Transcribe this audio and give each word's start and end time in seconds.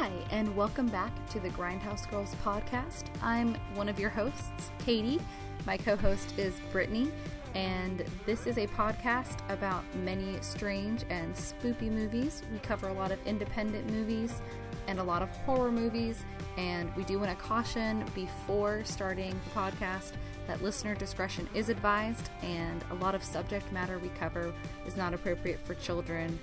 Hi, 0.00 0.12
and 0.30 0.54
welcome 0.54 0.86
back 0.86 1.10
to 1.30 1.40
the 1.40 1.50
Grindhouse 1.50 2.08
Girls 2.08 2.32
podcast. 2.44 3.06
I'm 3.20 3.56
one 3.74 3.88
of 3.88 3.98
your 3.98 4.10
hosts, 4.10 4.70
Katie. 4.78 5.18
My 5.66 5.76
co 5.76 5.96
host 5.96 6.38
is 6.38 6.54
Brittany, 6.70 7.10
and 7.56 8.04
this 8.24 8.46
is 8.46 8.58
a 8.58 8.68
podcast 8.68 9.38
about 9.50 9.82
many 9.96 10.38
strange 10.40 11.04
and 11.10 11.34
spoopy 11.34 11.90
movies. 11.90 12.44
We 12.52 12.60
cover 12.60 12.86
a 12.86 12.92
lot 12.92 13.10
of 13.10 13.18
independent 13.26 13.90
movies 13.90 14.40
and 14.86 15.00
a 15.00 15.02
lot 15.02 15.20
of 15.20 15.30
horror 15.30 15.72
movies, 15.72 16.24
and 16.56 16.94
we 16.94 17.02
do 17.02 17.18
want 17.18 17.36
to 17.36 17.44
caution 17.44 18.04
before 18.14 18.84
starting 18.84 19.30
the 19.30 19.60
podcast 19.60 20.12
that 20.46 20.62
listener 20.62 20.94
discretion 20.94 21.48
is 21.54 21.70
advised, 21.70 22.30
and 22.42 22.84
a 22.92 22.94
lot 22.94 23.16
of 23.16 23.24
subject 23.24 23.72
matter 23.72 23.98
we 23.98 24.10
cover 24.10 24.54
is 24.86 24.96
not 24.96 25.12
appropriate 25.12 25.58
for 25.66 25.74
children 25.74 26.38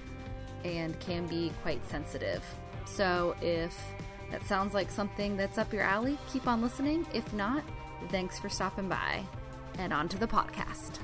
and 0.65 0.99
can 0.99 1.25
be 1.27 1.53
quite 1.61 1.87
sensitive. 1.89 2.43
So 2.85 3.35
if 3.41 3.77
that 4.31 4.43
sounds 4.45 4.73
like 4.73 4.89
something 4.89 5.37
that's 5.37 5.57
up 5.57 5.71
your 5.73 5.83
alley, 5.83 6.17
keep 6.31 6.47
on 6.47 6.61
listening. 6.61 7.05
If 7.13 7.31
not, 7.33 7.63
thanks 8.09 8.39
for 8.39 8.49
stopping 8.49 8.89
by. 8.89 9.23
And 9.77 9.91
on 9.93 10.07
to 10.09 10.17
the 10.17 10.27
podcast. 10.27 10.99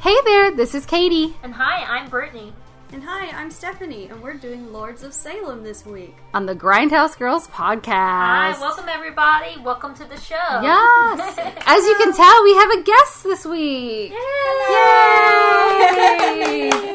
Hey 0.00 0.16
there, 0.24 0.54
this 0.54 0.74
is 0.74 0.84
Katie 0.86 1.34
And 1.42 1.54
hi, 1.54 1.82
I'm 1.84 2.08
Brittany. 2.10 2.52
And 2.92 3.02
hi, 3.02 3.28
I'm 3.30 3.50
Stephanie, 3.50 4.06
and 4.08 4.22
we're 4.22 4.34
doing 4.34 4.72
Lords 4.72 5.02
of 5.02 5.12
Salem 5.12 5.64
this 5.64 5.84
week. 5.84 6.14
on 6.32 6.46
the 6.46 6.54
Grindhouse 6.54 7.18
Girls 7.18 7.48
podcast. 7.48 7.86
Hi, 7.88 8.56
welcome 8.60 8.88
everybody. 8.88 9.60
Welcome 9.62 9.94
to 9.96 10.04
the 10.04 10.18
show. 10.20 10.36
Yes. 10.62 11.38
As 11.66 11.84
you 11.84 11.96
can 11.96 12.14
tell, 12.14 12.44
we 12.44 12.54
have 12.54 12.70
a 12.70 12.82
guest 12.82 13.24
this 13.24 13.44
week. 13.44 14.12
Yay! 16.22 16.90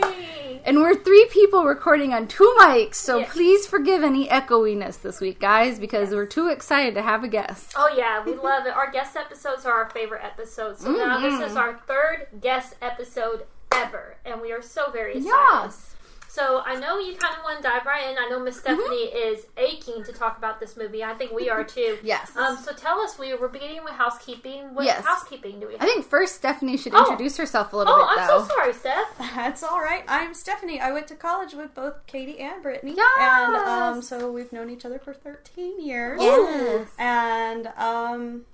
And 0.69 0.81
we're 0.83 0.93
three 0.93 1.25
people 1.31 1.63
recording 1.65 2.13
on 2.13 2.27
two 2.27 2.53
mics, 2.59 2.93
so 2.93 3.17
Yes. 3.17 3.33
please 3.33 3.65
forgive 3.65 4.03
any 4.03 4.29
echoiness 4.29 4.97
this 4.97 5.19
week, 5.19 5.39
guys, 5.39 5.79
because 5.79 6.11
we're 6.11 6.27
too 6.27 6.47
excited 6.49 6.93
to 6.93 7.01
have 7.01 7.23
a 7.23 7.27
guest. 7.27 7.73
Oh 7.75 7.89
yeah, 7.97 8.23
we 8.23 8.35
love 8.35 8.67
it. 8.67 8.75
Our 8.75 8.91
guest 8.91 9.15
episodes 9.17 9.65
are 9.65 9.73
our 9.73 9.89
favorite 9.89 10.23
episodes. 10.23 10.81
So 10.83 10.91
now 10.91 11.17
Mm-hmm. 11.17 11.39
this 11.39 11.49
is 11.49 11.57
our 11.57 11.79
third 11.87 12.27
guest 12.39 12.75
episode 12.83 13.47
ever, 13.71 14.17
and 14.23 14.41
we 14.41 14.51
are 14.51 14.61
so 14.61 14.91
very 14.91 15.15
excited. 15.17 15.33
Yes. 15.63 15.95
So 16.31 16.61
I 16.63 16.75
know 16.79 16.99
you 16.99 17.15
kind 17.15 17.35
of 17.35 17.43
want 17.43 17.57
to 17.57 17.63
dive 17.63 17.85
right 17.87 18.07
in. 18.11 18.15
I 18.17 18.29
know 18.29 18.39
Miss 18.39 18.59
Mm-hmm. 18.59 18.75
Stephanie 18.79 19.05
is 19.05 19.47
aching 19.57 20.03
to 20.03 20.11
talk 20.13 20.37
about 20.37 20.59
this 20.59 20.77
movie. 20.77 21.03
I 21.03 21.13
think 21.15 21.31
we 21.31 21.49
are 21.49 21.63
too. 21.77 21.97
Yes. 22.03 22.35
Um. 22.37 22.55
So 22.57 22.71
tell 22.73 22.99
us, 23.01 23.17
we 23.17 23.33
were 23.33 23.47
beginning 23.47 23.83
with 23.83 23.93
housekeeping. 23.93 24.75
What 24.75 24.85
Yes. 24.85 25.03
housekeeping 25.03 25.59
do 25.59 25.67
we 25.67 25.73
have? 25.73 25.81
I 25.81 25.85
think 25.85 26.05
first 26.05 26.35
Stephanie 26.35 26.77
should 26.77 26.93
Oh. 26.93 26.99
introduce 26.99 27.35
herself 27.37 27.73
a 27.73 27.77
little 27.77 27.93
oh, 27.93 27.97
bit, 27.97 28.05
Oh, 28.05 28.21
I'm 28.21 28.27
though. 28.27 28.43
so 28.43 28.53
sorry, 28.53 28.73
Steph. 28.73 29.17
That's 29.35 29.63
all 29.63 29.79
right. 29.81 30.03
I'm 30.07 30.33
Stephanie. 30.35 30.79
I 30.79 30.91
went 30.91 31.07
to 31.07 31.15
college 31.15 31.53
with 31.53 31.73
both 31.73 32.05
Katie 32.05 32.37
and 32.39 32.61
Brittany. 32.61 32.93
Yes. 32.95 33.17
And 33.19 33.55
um, 33.55 34.01
so 34.03 34.31
we've 34.31 34.53
known 34.53 34.69
each 34.69 34.85
other 34.85 34.99
for 34.99 35.13
13 35.13 35.81
years. 35.81 36.21
Yes. 36.21 36.89
And 36.99 37.67
um, 37.77 38.45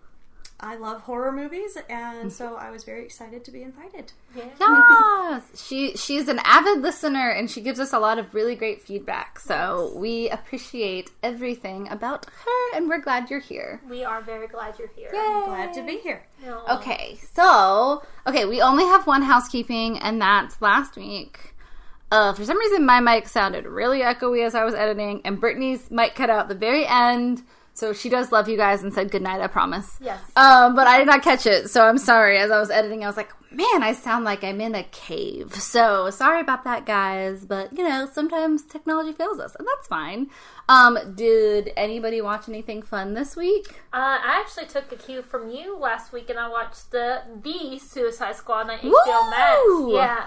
I 0.59 0.75
love 0.75 1.01
horror 1.01 1.31
movies, 1.33 1.77
and 1.89 2.31
so 2.31 2.55
I 2.55 2.71
was 2.71 2.85
very 2.85 3.03
excited 3.03 3.43
to 3.43 3.51
be 3.51 3.61
invited. 3.61 4.13
Yeah. 4.35 4.45
Yes, 5.25 5.65
she 5.67 5.97
she's 5.97 6.27
an 6.27 6.39
avid 6.43 6.81
listener 6.81 7.29
and 7.29 7.49
she 7.49 7.59
gives 7.59 7.79
us 7.79 7.91
a 7.91 7.99
lot 7.99 8.19
of 8.19 8.33
really 8.35 8.55
great 8.55 8.81
feedback. 8.81 9.39
So 9.39 9.91
we 9.95 10.29
appreciate 10.29 11.09
everything 11.23 11.89
about 11.89 12.25
her, 12.27 12.77
and 12.77 12.87
we're 12.87 12.99
glad 12.99 13.29
you're 13.29 13.39
here. 13.39 13.81
We 13.89 14.03
are 14.03 14.21
very 14.21 14.47
glad 14.47 14.77
you're 14.77 14.91
here. 14.95 15.09
Glad 15.11 15.73
to 15.73 15.83
be 15.83 15.97
here. 15.97 16.23
Aw. 16.47 16.77
Okay, 16.77 17.17
so 17.33 18.03
okay, 18.27 18.45
we 18.45 18.61
only 18.61 18.83
have 18.83 19.07
one 19.07 19.23
housekeeping, 19.23 19.97
and 19.99 20.21
that's 20.21 20.61
last 20.61 20.95
week. 20.95 21.55
Uh, 22.11 22.31
for 22.33 22.45
some 22.45 22.57
reason, 22.59 22.85
my 22.85 22.99
mic 22.99 23.27
sounded 23.27 23.65
really 23.65 24.01
echoey 24.01 24.45
as 24.45 24.53
I 24.55 24.63
was 24.63 24.75
editing, 24.75 25.21
and 25.25 25.39
Brittany's 25.41 25.89
mic 25.91 26.15
cut 26.15 26.29
out 26.29 26.47
the 26.47 26.55
very 26.55 26.85
end. 26.85 27.41
So 27.75 27.91
she 27.91 28.07
does 28.07 28.31
love 28.31 28.47
you 28.47 28.55
guys 28.55 28.83
and 28.83 28.93
said 28.93 29.11
goodnight. 29.11 29.41
I 29.41 29.47
promise. 29.47 29.97
Yes. 29.99 30.21
Um, 30.37 30.75
but 30.75 30.87
I 30.87 30.97
did 30.97 31.07
not 31.07 31.21
catch 31.21 31.45
it, 31.45 31.69
so 31.69 31.85
I'm 31.85 31.97
sorry. 31.97 32.37
As 32.37 32.49
I 32.49 32.57
was 32.57 32.71
editing, 32.71 33.03
I 33.03 33.07
was 33.07 33.17
like, 33.17 33.33
"Man, 33.51 33.83
I 33.83 33.91
sound 33.91 34.23
like 34.23 34.45
I'm 34.45 34.61
in 34.61 34.73
a 34.75 34.83
cave." 34.83 35.53
So 35.55 36.09
sorry 36.09 36.39
about 36.39 36.63
that, 36.63 36.85
guys. 36.85 37.43
But 37.45 37.77
you 37.77 37.83
know, 37.83 38.07
sometimes 38.11 38.63
technology 38.63 39.11
fails 39.11 39.39
us, 39.39 39.55
and 39.55 39.67
that's 39.67 39.87
fine. 39.87 40.27
Um, 40.69 40.97
did 41.15 41.71
anybody 41.75 42.21
watch 42.21 42.47
anything 42.47 42.81
fun 42.81 43.13
this 43.13 43.35
week? 43.35 43.67
Uh, 43.91 44.19
I 44.23 44.39
actually 44.41 44.67
took 44.67 44.89
a 44.93 44.95
cue 44.95 45.21
from 45.21 45.49
you 45.49 45.77
last 45.77 46.13
week, 46.13 46.29
and 46.29 46.39
I 46.39 46.47
watched 46.47 46.91
the 46.91 47.23
the 47.43 47.77
Suicide 47.77 48.37
Squad 48.37 48.69
on 48.69 48.77
HBO! 48.79 49.29
Max. 49.29 49.59
Yeah, 49.89 50.25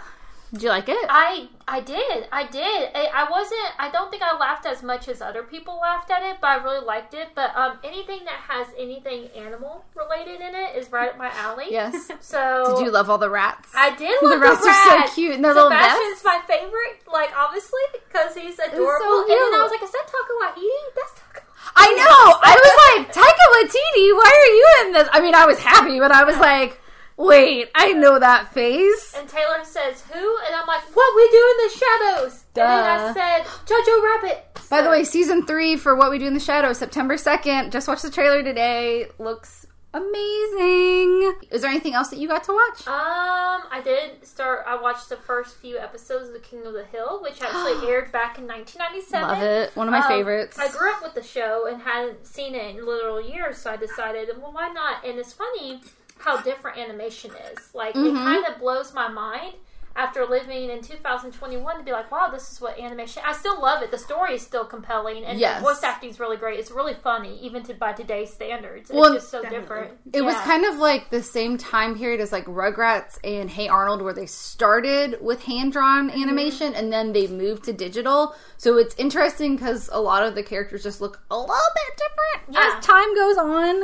Did 0.53 0.62
you 0.62 0.69
like 0.70 0.88
it? 0.88 0.97
I 1.10 1.48
I 1.69 1.81
did, 1.81 2.26
I 2.32 2.47
did. 2.48 2.91
I, 2.94 3.10
I 3.12 3.31
wasn't. 3.31 3.69
I 3.78 3.91
don't 3.91 4.10
think 4.10 4.22
I 4.22 4.34
laughed 4.38 4.64
as 4.64 4.82
much 4.82 5.06
as 5.06 5.20
other 5.20 5.42
people 5.42 5.78
laughed 5.78 6.10
at 6.10 6.22
it, 6.22 6.38
but 6.41 6.48
I 6.48 6.56
really 6.64 6.84
liked 6.84 7.12
it. 7.12 7.28
But 7.34 7.54
um, 7.54 7.78
anything 7.84 8.25
that 8.25 8.41
has 8.48 8.66
anything 8.78 9.28
animal 9.36 9.84
related 9.94 10.41
in 10.41 10.54
it 10.54 10.75
is 10.76 10.91
right 10.91 11.10
up 11.10 11.19
my 11.19 11.31
alley. 11.36 11.66
yes. 11.69 12.10
So 12.20 12.76
Did 12.78 12.86
you 12.86 12.91
love 12.91 13.10
all 13.10 13.19
the 13.19 13.28
rats? 13.28 13.69
I 13.76 13.94
did 13.94 14.16
The 14.22 14.28
love 14.28 14.41
rats 14.41 14.62
the 14.62 14.70
are 14.70 15.06
so 15.06 15.14
cute 15.14 15.34
in 15.34 15.42
their 15.42 15.53
little 15.53 15.69
vests. 15.69 16.25
my 16.25 16.41
favorite, 16.48 17.04
like 17.12 17.30
obviously 17.36 17.84
because 17.92 18.34
he's 18.34 18.59
adorable. 18.59 19.04
so 19.04 19.20
and 19.28 19.30
then 19.53 19.60
I 19.60 19.60
was 19.62 19.70
like, 19.70 19.82
"Is 19.82 19.92
that 19.92 20.06
Taika 20.09 20.32
Waititi? 20.41 20.72
That's 20.97 21.12
Taika." 21.12 21.42
I 21.76 21.92
know. 21.92 22.41
I 22.41 22.54
was 22.56 22.75
like, 22.88 23.12
Taika 23.12 23.44
Waititi, 23.53 24.16
why 24.16 24.32
are 24.32 24.53
you 24.56 24.66
in 24.86 24.92
this? 24.94 25.09
I 25.12 25.20
mean, 25.20 25.34
I 25.34 25.44
was 25.44 25.59
happy, 25.60 26.00
but 26.00 26.10
I 26.10 26.25
was 26.25 26.38
like, 26.38 26.80
wait, 27.19 27.69
I 27.75 27.93
know 27.93 28.19
that 28.19 28.53
face. 28.55 29.15
And 29.17 29.29
Taylor 29.29 29.62
says, 29.65 30.03
"Who?" 30.12 30.37
And 30.47 30.55
I'm 30.55 30.67
like, 30.67 30.83
"What 30.97 31.17
we 31.17 31.29
do 31.31 31.43
in 31.53 31.67
the 31.67 31.79
shadows?" 31.79 32.45
And 32.56 32.65
then 32.65 33.01
I 33.01 33.12
said, 33.12 33.45
"Jojo 33.67 34.03
Rabbit." 34.03 34.45
By 34.71 34.83
the 34.83 34.91
way, 34.91 35.03
season 35.05 35.47
three 35.47 35.77
for 35.77 35.95
What 35.97 36.11
We 36.11 36.19
Do 36.19 36.27
in 36.27 36.34
the 36.34 36.41
Shadows, 36.41 36.77
September 36.78 37.17
2nd. 37.17 37.71
Just 37.71 37.89
watched 37.89 38.03
the 38.03 38.11
trailer 38.11 38.43
today. 38.43 39.07
Looks 39.19 39.67
amazing. 39.95 41.34
Is 41.51 41.62
there 41.62 41.71
anything 41.71 41.95
else 41.95 42.09
that 42.11 42.19
you 42.19 42.28
got 42.28 42.45
to 42.45 42.53
watch? 42.53 42.87
um, 42.87 43.62
I 43.71 43.81
did 43.83 44.27
start. 44.27 44.65
I 44.67 44.81
watched 44.81 45.09
the 45.09 45.17
first 45.17 45.57
few 45.57 45.78
episodes 45.78 46.28
of 46.28 46.34
The 46.34 46.41
King 46.41 46.67
of 46.67 46.75
the 46.75 46.84
Hill, 46.84 47.21
which 47.23 47.41
actually 47.41 47.89
aired 47.89 48.12
back 48.12 48.39
in 48.39 48.47
1997. 48.47 49.28
Love 49.28 49.43
it. 49.43 49.75
One 49.77 49.89
of 49.89 49.93
my 49.93 50.01
Um, 50.01 50.09
favorites. 50.09 50.59
I 50.59 50.69
grew 50.69 50.93
up 50.93 51.03
with 51.03 51.15
the 51.15 51.23
show 51.23 51.67
and 51.67 51.81
hadn't 51.83 52.27
seen 52.27 52.55
it 52.55 52.77
in 52.77 52.87
literal 52.87 53.21
years, 53.21 53.59
so 53.59 53.71
I 53.71 53.77
decided, 53.77 54.28
well, 54.41 54.53
why 54.53 54.69
not? 54.69 55.05
And 55.05 55.19
it's 55.19 55.33
funny 55.33 55.81
how 56.19 56.41
different 56.41 56.79
animation 56.79 57.31
is. 57.53 57.75
Like, 57.75 57.95
Mm-hmm. 57.95 58.17
it 58.17 58.25
kind 58.25 58.47
of 58.47 58.61
blows 58.61 58.93
my 58.95 59.09
mind 59.09 59.55
after 59.97 60.25
living 60.25 60.71
in 60.71 60.81
2021 60.81 61.79
to 61.79 61.83
be 61.83 61.91
like, 61.91 62.09
wow, 62.12 62.29
this 62.29 62.53
is 62.53 62.61
what 62.61 62.79
animation. 62.79 63.21
I 63.27 63.33
still 63.33 63.61
love 63.61 63.83
it. 63.83 63.91
The 63.91 63.99
story 63.99 64.34
is 64.34 64.43
still 64.43 64.65
compelling, 64.65 65.25
and 65.25 65.41
Yes. 65.41 65.59
the 65.59 65.65
voice 65.65 65.83
acting 65.83 66.11
is 66.11 66.21
really 66.21 66.37
great. 66.37 66.61
It's 66.61 66.71
really 66.71 66.95
funny, 66.95 67.37
even 67.41 67.65
to 67.65 67.75
by 67.75 67.95
today's 67.95 68.33
standards. 68.33 68.91
It's 68.91 68.97
Well, 68.97 69.15
just 69.15 69.28
so 69.28 69.43
definitely. 69.43 69.61
different. 69.67 69.93
It 70.12 70.23
was 70.23 70.37
kind 70.37 70.65
of 70.67 70.77
like 70.77 71.11
the 71.11 71.21
same 71.23 71.59
time 71.59 71.99
period 71.99 72.21
as 72.21 72.31
like 72.31 72.45
Rugrats 72.45 73.19
and 73.25 73.51
Hey 73.51 73.67
Arnold, 73.67 74.03
where 74.03 74.12
they 74.12 74.27
started 74.27 75.19
with 75.21 75.43
hand 75.45 75.73
drawn 75.73 76.11
Mm-hmm. 76.11 76.23
animation 76.23 76.75
and 76.75 76.93
then 76.93 77.12
they 77.12 77.27
moved 77.27 77.65
to 77.65 77.73
digital. 77.73 78.37
So 78.57 78.77
it's 78.78 78.95
interesting 78.99 79.57
because 79.57 79.89
a 79.93 80.01
lot 80.01 80.23
of 80.23 80.37
the 80.37 80.45
characters 80.45 80.84
just 80.84 81.01
look 81.01 81.21
a 81.28 81.37
little 81.37 81.57
bit 81.75 81.99
different 81.99 82.55
Yeah. 82.55 82.77
as 82.78 82.84
time 82.84 83.15
goes 83.17 83.37
on. 83.37 83.83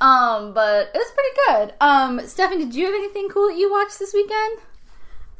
Um, 0.00 0.52
but 0.52 0.90
it 0.94 0.98
was 0.98 1.12
pretty 1.12 1.36
good. 1.46 1.74
Um, 1.80 2.26
Stephanie, 2.26 2.64
did 2.64 2.74
you 2.74 2.86
have 2.86 2.94
anything 2.94 3.28
cool 3.28 3.48
that 3.48 3.56
you 3.56 3.70
watched 3.70 3.98
this 3.98 4.12
weekend? 4.12 4.58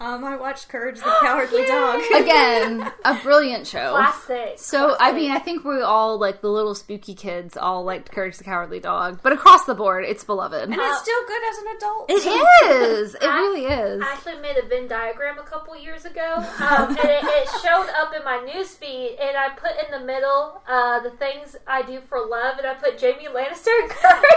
Um, 0.01 0.25
I 0.25 0.37
watched 0.37 0.69
Courage 0.69 0.97
the 0.97 1.15
Cowardly 1.21 1.61
Yay! 1.63 1.67
Dog. 1.69 2.03
Again, 2.17 2.93
a 3.05 3.15
brilliant 3.23 3.65
show. 3.67 3.93
Classic. 3.93 4.55
So 4.59 4.97
I 4.99 5.13
mean, 5.13 5.31
I 5.31 5.39
think 5.39 5.63
we 5.65 5.81
all 5.83 6.19
like 6.19 6.41
the 6.41 6.49
little 6.51 6.75
spooky 6.75 7.15
kids 7.15 7.57
all 7.57 7.85
liked 7.85 8.11
Courage 8.11 8.37
the 8.37 8.43
Cowardly 8.45 8.81
Dog, 8.81 9.21
but 9.23 9.33
across 9.33 9.65
the 9.67 9.75
board, 9.75 10.05
it's 10.05 10.25
beloved. 10.25 10.63
And 10.65 10.75
it's 10.75 10.99
still 11.01 11.25
good 11.27 11.43
as 11.49 11.59
an 11.59 11.67
adult. 11.77 12.11
It 12.11 12.27
is. 12.71 13.15
It 13.15 13.23
I- 13.23 13.37
really 13.37 13.67
is. 13.67 14.03
I 14.03 14.13
actually 14.13 14.41
made 14.41 14.57
a 14.57 14.67
Venn 14.67 14.89
diagram 14.89 15.39
a 15.39 15.45
couple 15.45 15.77
years 15.81 16.05
ago, 16.05 16.35
um, 16.59 16.89
and 16.89 16.99
it, 16.99 17.23
it 17.25 17.49
showed 17.63 17.89
up 17.97 18.13
in 18.17 18.25
my 18.25 18.41
news 18.53 18.75
feed. 18.75 19.17
And 19.21 19.37
I 19.37 19.51
put 19.51 19.73
in 19.85 19.91
the 20.01 20.05
middle 20.05 20.61
uh, 20.69 20.99
the 21.01 21.11
things 21.11 21.55
I 21.69 21.83
do 21.83 22.01
for 22.09 22.19
love, 22.27 22.59
and 22.59 22.67
I 22.67 22.75
put 22.75 23.01
Jaime 23.01 23.29
Lannister 23.29 23.71
and 23.81 23.91
Courage. 23.91 24.35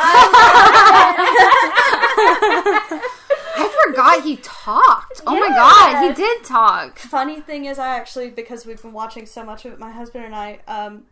I 3.58 3.86
forgot 3.88 4.24
he 4.24 4.38
talked. 4.38 5.22
Oh 5.26 5.40
my 5.40 5.48
god, 5.50 6.08
he 6.08 6.14
did 6.14 6.44
talk. 6.44 7.00
Funny 7.00 7.42
thing 7.42 7.66
is, 7.66 7.80
I 7.80 7.96
actually, 7.96 8.30
because 8.30 8.66
we've 8.66 8.82
been 8.82 8.94
watching 8.94 9.26
so 9.26 9.44
much 9.44 9.66
of 9.66 9.74
it, 9.74 9.80
my 9.80 9.92
husband 9.92 10.26
and 10.26 10.36
I, 10.36 10.60
um, 10.68 11.04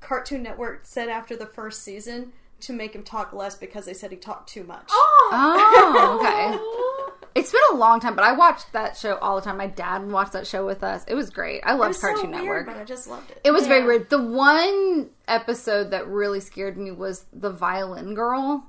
Cartoon 0.00 0.42
Network 0.42 0.86
said 0.86 1.08
after 1.08 1.36
the 1.36 1.46
first 1.46 1.82
season 1.82 2.32
to 2.60 2.72
make 2.72 2.94
him 2.94 3.02
talk 3.02 3.32
less 3.32 3.54
because 3.54 3.84
they 3.84 3.94
said 3.94 4.10
he 4.10 4.16
talked 4.16 4.48
too 4.48 4.64
much. 4.64 4.88
Oh, 4.90 6.18
okay. 6.20 7.14
It's 7.34 7.52
been 7.52 7.60
a 7.70 7.76
long 7.76 8.00
time, 8.00 8.16
but 8.16 8.24
I 8.24 8.32
watched 8.32 8.72
that 8.72 8.96
show 8.96 9.14
all 9.18 9.36
the 9.36 9.42
time. 9.42 9.58
My 9.58 9.68
dad 9.68 10.10
watched 10.10 10.32
that 10.32 10.44
show 10.44 10.66
with 10.66 10.82
us. 10.82 11.04
It 11.06 11.14
was 11.14 11.30
great. 11.30 11.60
I 11.64 11.74
it 11.74 11.78
love 11.78 11.88
was 11.88 12.00
so 12.00 12.08
Cartoon 12.08 12.32
weird, 12.32 12.42
Network. 12.42 12.66
but 12.66 12.76
I 12.78 12.82
just 12.84 13.06
loved 13.06 13.30
it. 13.30 13.40
It 13.44 13.52
was 13.52 13.68
very 13.68 13.84
weird. 13.84 14.10
The 14.10 14.20
one 14.20 15.10
episode 15.28 15.92
that 15.92 16.08
really 16.08 16.40
scared 16.40 16.76
me 16.76 16.90
was 16.90 17.26
the 17.32 17.50
violin 17.50 18.14
girl. 18.14 18.66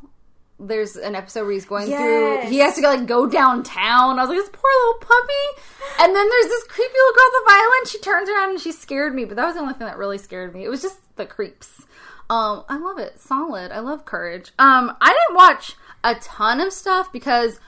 There's 0.59 0.95
an 0.95 1.15
episode 1.15 1.43
where 1.43 1.53
he's 1.53 1.65
going 1.65 1.87
through. 1.87 2.49
He 2.49 2.59
has 2.59 2.75
to 2.75 2.81
go 2.81 2.89
like 2.89 3.07
go 3.07 3.27
downtown. 3.27 4.19
I 4.19 4.21
was 4.21 4.29
like, 4.29 4.37
this 4.37 4.49
poor 4.49 4.71
little 4.85 4.99
puppy. 4.99 5.63
And 6.01 6.15
then 6.15 6.29
there's 6.29 6.45
this 6.47 6.63
creepy 6.65 6.93
little 6.93 7.15
girl 7.15 7.29
with 7.31 7.41
a 7.41 7.49
violin. 7.49 7.85
She 7.87 7.99
turns 7.99 8.29
around 8.29 8.49
and 8.51 8.59
she 8.59 8.71
scared 8.71 9.15
me. 9.15 9.25
But 9.25 9.37
that 9.37 9.45
was 9.45 9.55
the 9.55 9.61
only 9.61 9.73
thing 9.73 9.87
that 9.87 9.97
really 9.97 10.17
scared 10.17 10.53
me. 10.53 10.65
It 10.65 10.69
was 10.69 10.81
just 10.81 10.97
the 11.15 11.25
creeps. 11.25 11.85
Um, 12.29 12.63
I 12.69 12.77
love 12.77 12.99
it. 12.99 13.19
Solid. 13.19 13.71
I 13.71 13.79
love 13.79 14.05
Courage. 14.05 14.51
Um, 14.59 14.95
I 15.01 15.07
didn't 15.07 15.35
watch 15.35 15.75
a 16.03 16.15
ton 16.15 16.61
of 16.61 16.71
stuff 16.71 17.11
because 17.11 17.59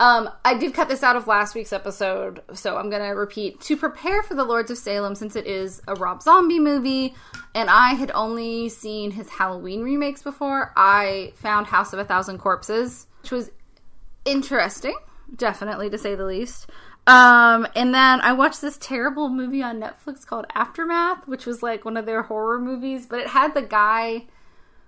um, 0.00 0.28
I 0.44 0.58
did 0.58 0.74
cut 0.74 0.88
this 0.88 1.02
out 1.02 1.16
of 1.16 1.26
last 1.26 1.54
week's 1.54 1.72
episode, 1.72 2.42
so 2.52 2.76
I'm 2.76 2.90
gonna 2.90 3.14
repeat 3.14 3.60
to 3.62 3.76
prepare 3.76 4.22
for 4.22 4.34
the 4.34 4.44
Lords 4.44 4.70
of 4.70 4.78
Salem 4.78 5.14
since 5.14 5.36
it 5.36 5.46
is 5.46 5.80
a 5.86 5.94
Rob 5.94 6.22
Zombie 6.22 6.58
movie, 6.58 7.14
and 7.54 7.70
I 7.70 7.94
had 7.94 8.10
only 8.12 8.68
seen 8.68 9.12
his 9.12 9.28
Halloween 9.28 9.82
remakes 9.82 10.22
before. 10.22 10.72
I 10.76 11.32
found 11.36 11.68
House 11.68 11.92
of 11.92 12.00
a 12.00 12.04
Thousand 12.04 12.38
Corpses, 12.38 13.06
which 13.22 13.30
was 13.30 13.50
interesting, 14.24 14.96
definitely 15.36 15.90
to 15.90 15.98
say 15.98 16.14
the 16.14 16.24
least. 16.24 16.68
Um, 17.06 17.66
and 17.76 17.94
then 17.94 18.20
I 18.22 18.32
watched 18.32 18.62
this 18.62 18.78
terrible 18.78 19.28
movie 19.28 19.62
on 19.62 19.78
Netflix 19.78 20.26
called 20.26 20.46
Aftermath, 20.54 21.28
which 21.28 21.44
was 21.46 21.62
like 21.62 21.84
one 21.84 21.96
of 21.96 22.06
their 22.06 22.22
horror 22.22 22.58
movies, 22.58 23.06
but 23.06 23.20
it 23.20 23.28
had 23.28 23.54
the 23.54 23.62
guy 23.62 24.24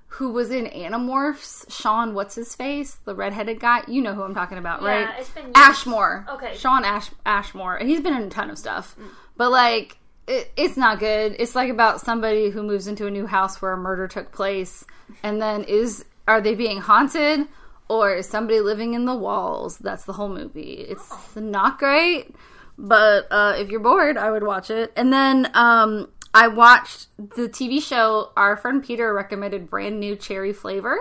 who 0.09 0.31
was 0.31 0.51
in 0.51 0.67
Animorphs, 0.67 1.71
Shawn, 1.71 2.15
what's 2.15 2.35
his 2.35 2.55
face, 2.55 2.95
the 3.05 3.15
redheaded 3.15 3.61
guy. 3.61 3.83
You 3.89 4.01
know 4.03 4.15
who 4.15 4.23
I'm 4.23 4.35
talking 4.35 4.59
about, 4.59 4.83
Yeah, 4.83 4.89
right? 5.05 5.15
it's 5.19 5.31
been 5.31 5.45
years. 5.45 5.55
Ashmore. 5.57 6.27
Okay. 6.31 6.57
Shawn 6.57 6.85
Ash 6.85 7.11
Ashmore. 7.25 7.79
He's 7.79 8.01
been 8.01 8.15
in 8.15 8.23
a 8.23 8.31
ton 8.31 8.51
of 8.51 8.59
stuff, 8.59 8.97
but 9.37 9.51
like. 9.51 9.99
It, 10.29 10.51
it's 10.57 10.77
not 10.77 10.99
good. 10.99 11.37
It's 11.39 11.55
like 11.55 11.71
about 11.71 12.01
somebody 12.01 12.51
who 12.51 12.65
moves 12.65 12.89
into 12.89 13.07
a 13.07 13.11
new 13.13 13.27
house 13.29 13.63
where 13.63 13.71
a 13.71 13.77
murder 13.77 14.09
took 14.09 14.33
place, 14.33 14.85
and 15.23 15.41
then 15.41 15.63
is 15.63 16.05
are 16.27 16.41
they 16.41 16.57
being 16.57 16.81
haunted 16.81 17.47
or 17.89 18.13
is 18.13 18.29
somebody 18.29 18.59
living 18.59 18.95
in 18.95 19.05
the 19.05 19.15
walls? 19.15 19.79
That's 19.79 20.03
the 20.05 20.13
whole 20.13 20.29
movie. 20.29 20.85
It's 20.89 21.37
not 21.37 21.79
great, 21.79 22.35
but 22.77 23.29
uh, 23.31 23.55
if 23.57 23.69
you're 23.69 23.79
bored, 23.79 24.17
I 24.17 24.33
would 24.33 24.43
watch 24.43 24.69
it. 24.69 24.93
And 24.97 25.13
then 25.13 25.49
um, 25.55 26.09
I 26.35 26.49
watched 26.49 27.07
the 27.19 27.49
TV 27.49 27.81
show. 27.83 28.31
Our 28.37 28.57
friend 28.57 28.85
Peter 28.85 29.13
recommended 29.15 29.71
brand 29.71 29.99
new 30.01 30.17
cherry 30.17 30.53
flavor, 30.53 30.99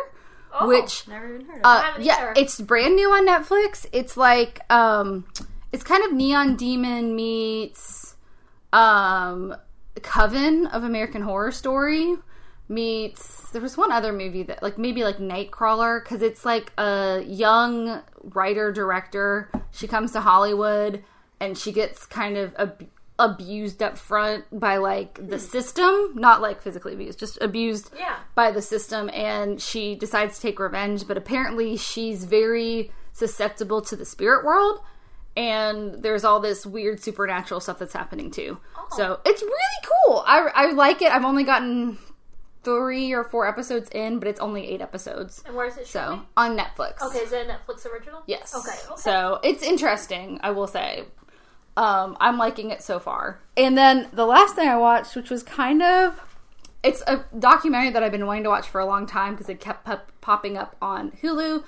Oh. 0.58 0.68
which 0.68 1.06
Never 1.08 1.34
even 1.36 1.46
heard 1.48 1.58
of 1.60 1.66
uh, 1.66 1.94
yeah, 2.00 2.14
either. 2.18 2.34
it's 2.38 2.62
brand 2.62 2.96
new 2.96 3.10
on 3.10 3.28
Netflix. 3.28 3.86
It's 3.92 4.16
like 4.16 4.62
um, 4.72 5.26
it's 5.74 5.84
kind 5.84 6.04
of 6.06 6.14
Neon 6.14 6.56
Demon 6.56 7.14
meets 7.16 8.16
um, 8.72 9.56
Coven 10.02 10.68
of 10.68 10.84
American 10.84 11.22
Horror 11.22 11.52
Story 11.52 12.16
meets. 12.70 13.50
There 13.52 13.62
was 13.62 13.78
one 13.78 13.92
other 13.92 14.12
movie 14.14 14.44
that 14.44 14.64
like 14.64 14.78
maybe 14.78 15.04
like 15.04 15.18
Nightcrawler 15.18 16.04
because 16.04 16.22
it's 16.22 16.46
like 16.46 16.72
a 16.78 17.22
young 17.28 18.02
writer 18.24 18.72
director. 18.72 19.50
She 19.72 19.88
comes 19.88 20.12
to 20.14 20.22
Hollywood 20.22 21.04
and 21.40 21.58
she 21.58 21.72
gets 21.74 22.06
kind 22.06 22.38
of 22.38 22.54
ab- 22.58 22.88
abused 23.18 23.82
up 23.82 23.98
front 23.98 24.44
by 24.52 24.78
like 24.78 25.26
the 25.30 25.40
system, 25.40 26.12
not 26.16 26.42
like 26.42 26.62
physically 26.62 26.94
abused, 26.94 27.18
just 27.18 27.38
abused 27.42 27.92
Yeah. 27.98 28.18
by 28.36 28.52
the 28.52 28.62
system 28.62 29.10
and 29.14 29.62
she 29.62 29.96
decides 29.96 30.36
to 30.36 30.42
take 30.42 30.60
revenge 30.60 31.08
but 31.08 31.16
apparently 31.18 31.78
she's 31.78 32.26
very 32.26 32.92
susceptible 33.14 33.82
to 33.84 33.96
the 33.96 34.04
spirit 34.06 34.44
world 34.46 34.82
and 35.38 36.02
there's 36.04 36.24
all 36.26 36.40
this 36.42 36.66
weird 36.66 37.02
supernatural 37.02 37.60
stuff 37.62 37.80
that's 37.80 37.94
happening 37.94 38.32
too 38.32 38.58
oh. 38.78 38.88
so 38.98 39.20
it's 39.26 39.42
really 39.42 39.90
cool 40.06 40.24
I, 40.28 40.50
I 40.54 40.72
like 40.72 41.02
it 41.02 41.10
i've 41.12 41.24
only 41.26 41.44
gotten 41.46 41.98
three 42.64 43.14
or 43.14 43.24
four 43.24 43.48
episodes 43.48 43.90
in 43.92 44.20
but 44.20 44.28
it's 44.28 44.40
only 44.42 44.68
eight 44.68 44.82
episodes 44.82 45.42
And 45.46 45.56
where 45.56 45.68
is 45.68 45.78
it 45.78 45.88
so 45.88 46.22
on 46.36 46.58
netflix 46.58 47.02
Okay, 47.02 47.20
is 47.20 47.32
it 47.32 47.48
a 47.48 47.54
Netflix 47.54 47.86
original? 47.86 48.24
Yes. 48.28 48.54
Okay. 48.56 48.78
okay. 48.92 48.96
So 49.02 49.40
it's 49.44 49.64
interesting, 49.64 50.40
I 50.44 50.50
will 50.52 50.68
say. 50.68 51.04
Um, 51.78 52.16
I'm 52.20 52.38
liking 52.38 52.72
it 52.72 52.82
so 52.82 53.00
far. 53.00 53.40
And 53.58 53.78
then 53.78 54.08
the 54.14 54.26
last 54.26 54.56
thing 54.56 54.68
I 54.68 54.78
watched, 54.78 55.16
which 55.16 55.30
was 55.30 55.44
kind 55.44 55.82
of, 55.84 56.20
it's 56.84 57.02
a 57.08 57.26
documentary 57.38 57.92
that 57.92 58.04
I've 58.04 58.12
been 58.12 58.26
wanting 58.26 58.44
to 58.44 58.50
watch 58.50 58.68
for 58.68 58.80
a 58.80 58.86
long 58.86 59.06
time 59.06 59.34
because 59.34 59.50
it 59.50 59.60
kept 59.60 59.86
pop- 59.86 60.12
popping 60.22 60.58
up 60.58 60.76
on 60.82 61.12
Hulu, 61.12 61.64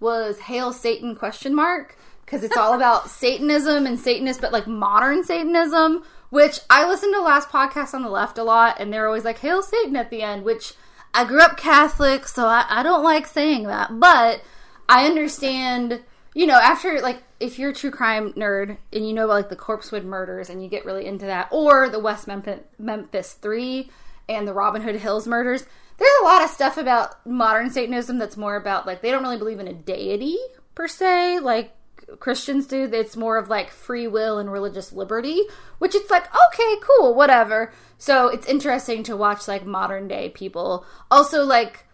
was 0.00 0.40
"Hail 0.40 0.72
Satan?" 0.72 1.14
question 1.14 1.54
mark 1.54 1.96
because 2.24 2.42
it's 2.42 2.56
all 2.56 2.74
about 2.74 3.08
Satanism 3.20 3.86
and 3.86 4.00
Satanists, 4.00 4.40
but 4.40 4.52
like 4.52 4.66
modern 4.66 5.24
Satanism. 5.24 6.04
Which 6.30 6.60
I 6.70 6.88
listened 6.88 7.12
to 7.12 7.20
last 7.20 7.50
podcast 7.50 7.92
on 7.92 8.02
the 8.02 8.08
left 8.08 8.38
a 8.38 8.42
lot, 8.42 8.80
and 8.80 8.90
they're 8.90 9.06
always 9.06 9.24
like 9.24 9.40
"Hail 9.40 9.62
Satan" 9.62 9.96
at 9.96 10.08
the 10.08 10.22
end, 10.22 10.44
which 10.44 10.72
I 11.14 11.24
grew 11.24 11.42
up 11.42 11.58
Catholic, 11.58 12.26
so 12.26 12.46
I, 12.46 12.64
I 12.68 12.82
don't 12.82 13.04
like 13.04 13.26
saying 13.26 13.64
that, 13.64 14.00
but 14.00 14.40
I 14.88 15.04
understand, 15.04 16.00
you 16.34 16.46
know, 16.46 16.54
after 16.54 17.00
like 17.00 17.22
if 17.42 17.58
you're 17.58 17.70
a 17.70 17.74
true 17.74 17.90
crime 17.90 18.32
nerd 18.34 18.76
and 18.92 19.06
you 19.06 19.12
know 19.12 19.24
about 19.24 19.34
like 19.34 19.48
the 19.48 19.56
Corpsewood 19.56 20.04
murders 20.04 20.48
and 20.48 20.62
you 20.62 20.68
get 20.68 20.84
really 20.84 21.06
into 21.06 21.26
that, 21.26 21.48
or 21.50 21.88
the 21.88 21.98
West 21.98 22.28
Memphis, 22.28 22.60
Memphis 22.78 23.32
Three 23.32 23.90
and 24.28 24.46
the 24.46 24.52
Robin 24.52 24.80
Hood 24.80 24.94
Hills 24.94 25.26
murders, 25.26 25.66
there's 25.98 26.10
a 26.20 26.24
lot 26.24 26.44
of 26.44 26.50
stuff 26.50 26.76
about 26.76 27.26
modern 27.26 27.68
Satanism 27.68 28.18
that's 28.18 28.36
more 28.36 28.54
about 28.54 28.86
like 28.86 29.02
they 29.02 29.10
don't 29.10 29.24
really 29.24 29.38
believe 29.38 29.58
in 29.58 29.66
a 29.66 29.72
deity 29.72 30.38
per 30.76 30.86
se, 30.86 31.40
like 31.40 31.74
Christians 32.20 32.68
do. 32.68 32.88
It's 32.92 33.16
more 33.16 33.36
of 33.36 33.48
like 33.48 33.70
free 33.70 34.06
will 34.06 34.38
and 34.38 34.50
religious 34.50 34.92
liberty, 34.92 35.40
which 35.78 35.96
it's 35.96 36.10
like 36.10 36.28
okay, 36.48 36.76
cool, 36.80 37.12
whatever. 37.12 37.72
So 37.98 38.28
it's 38.28 38.46
interesting 38.46 39.02
to 39.04 39.16
watch 39.16 39.48
like 39.48 39.66
modern 39.66 40.06
day 40.06 40.28
people. 40.28 40.86
Also, 41.10 41.42
like 41.42 41.86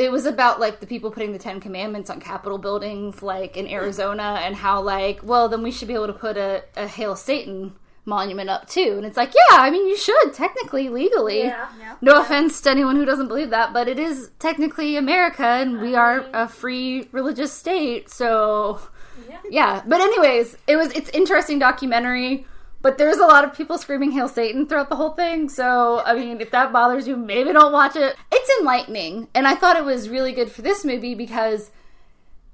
it 0.00 0.10
was 0.10 0.24
about 0.24 0.58
like 0.58 0.80
the 0.80 0.86
people 0.86 1.10
putting 1.10 1.32
the 1.32 1.38
Ten 1.38 1.60
Commandments 1.60 2.08
on 2.08 2.20
Capitol 2.20 2.56
buildings, 2.56 3.22
like 3.22 3.56
in 3.56 3.68
Arizona, 3.68 4.40
and 4.42 4.56
how 4.56 4.80
like, 4.80 5.20
well, 5.22 5.48
then 5.50 5.62
we 5.62 5.70
should 5.70 5.88
be 5.88 5.94
able 5.94 6.06
to 6.06 6.14
put 6.14 6.38
a, 6.38 6.64
a 6.74 6.86
Hail 6.88 7.14
Satan 7.14 7.74
monument 8.06 8.48
up 8.48 8.66
too. 8.66 8.94
And 8.96 9.04
it's 9.04 9.18
like, 9.18 9.34
yeah, 9.34 9.58
I 9.58 9.70
mean, 9.70 9.86
you 9.86 9.96
should 9.98 10.32
technically 10.32 10.88
legally. 10.88 11.40
Yeah. 11.42 11.68
Yeah. 11.78 11.96
No 12.00 12.22
offense 12.22 12.62
to 12.62 12.70
anyone 12.70 12.96
who 12.96 13.04
doesn't 13.04 13.28
believe 13.28 13.50
that, 13.50 13.74
but 13.74 13.88
it 13.88 13.98
is 13.98 14.30
technically 14.38 14.96
America, 14.96 15.44
and 15.44 15.82
we 15.82 15.94
are 15.94 16.24
a 16.32 16.48
free 16.48 17.06
religious 17.12 17.52
state. 17.52 18.08
So, 18.10 18.80
Yeah. 19.28 19.36
yeah. 19.50 19.82
But 19.86 20.00
anyways, 20.00 20.56
it 20.66 20.76
was 20.76 20.92
it's 20.92 21.10
interesting 21.10 21.58
documentary. 21.58 22.46
But 22.82 22.96
there's 22.96 23.18
a 23.18 23.26
lot 23.26 23.44
of 23.44 23.54
people 23.54 23.76
screaming 23.76 24.12
"Hail 24.12 24.28
Satan" 24.28 24.66
throughout 24.66 24.88
the 24.88 24.96
whole 24.96 25.10
thing. 25.10 25.48
So, 25.48 26.02
I 26.04 26.14
mean, 26.14 26.40
if 26.40 26.50
that 26.52 26.72
bothers 26.72 27.06
you, 27.06 27.16
maybe 27.16 27.52
don't 27.52 27.72
watch 27.72 27.94
it. 27.96 28.16
It's 28.32 28.58
enlightening, 28.60 29.28
and 29.34 29.46
I 29.46 29.54
thought 29.54 29.76
it 29.76 29.84
was 29.84 30.08
really 30.08 30.32
good 30.32 30.50
for 30.50 30.62
this 30.62 30.84
movie 30.84 31.14
because 31.14 31.70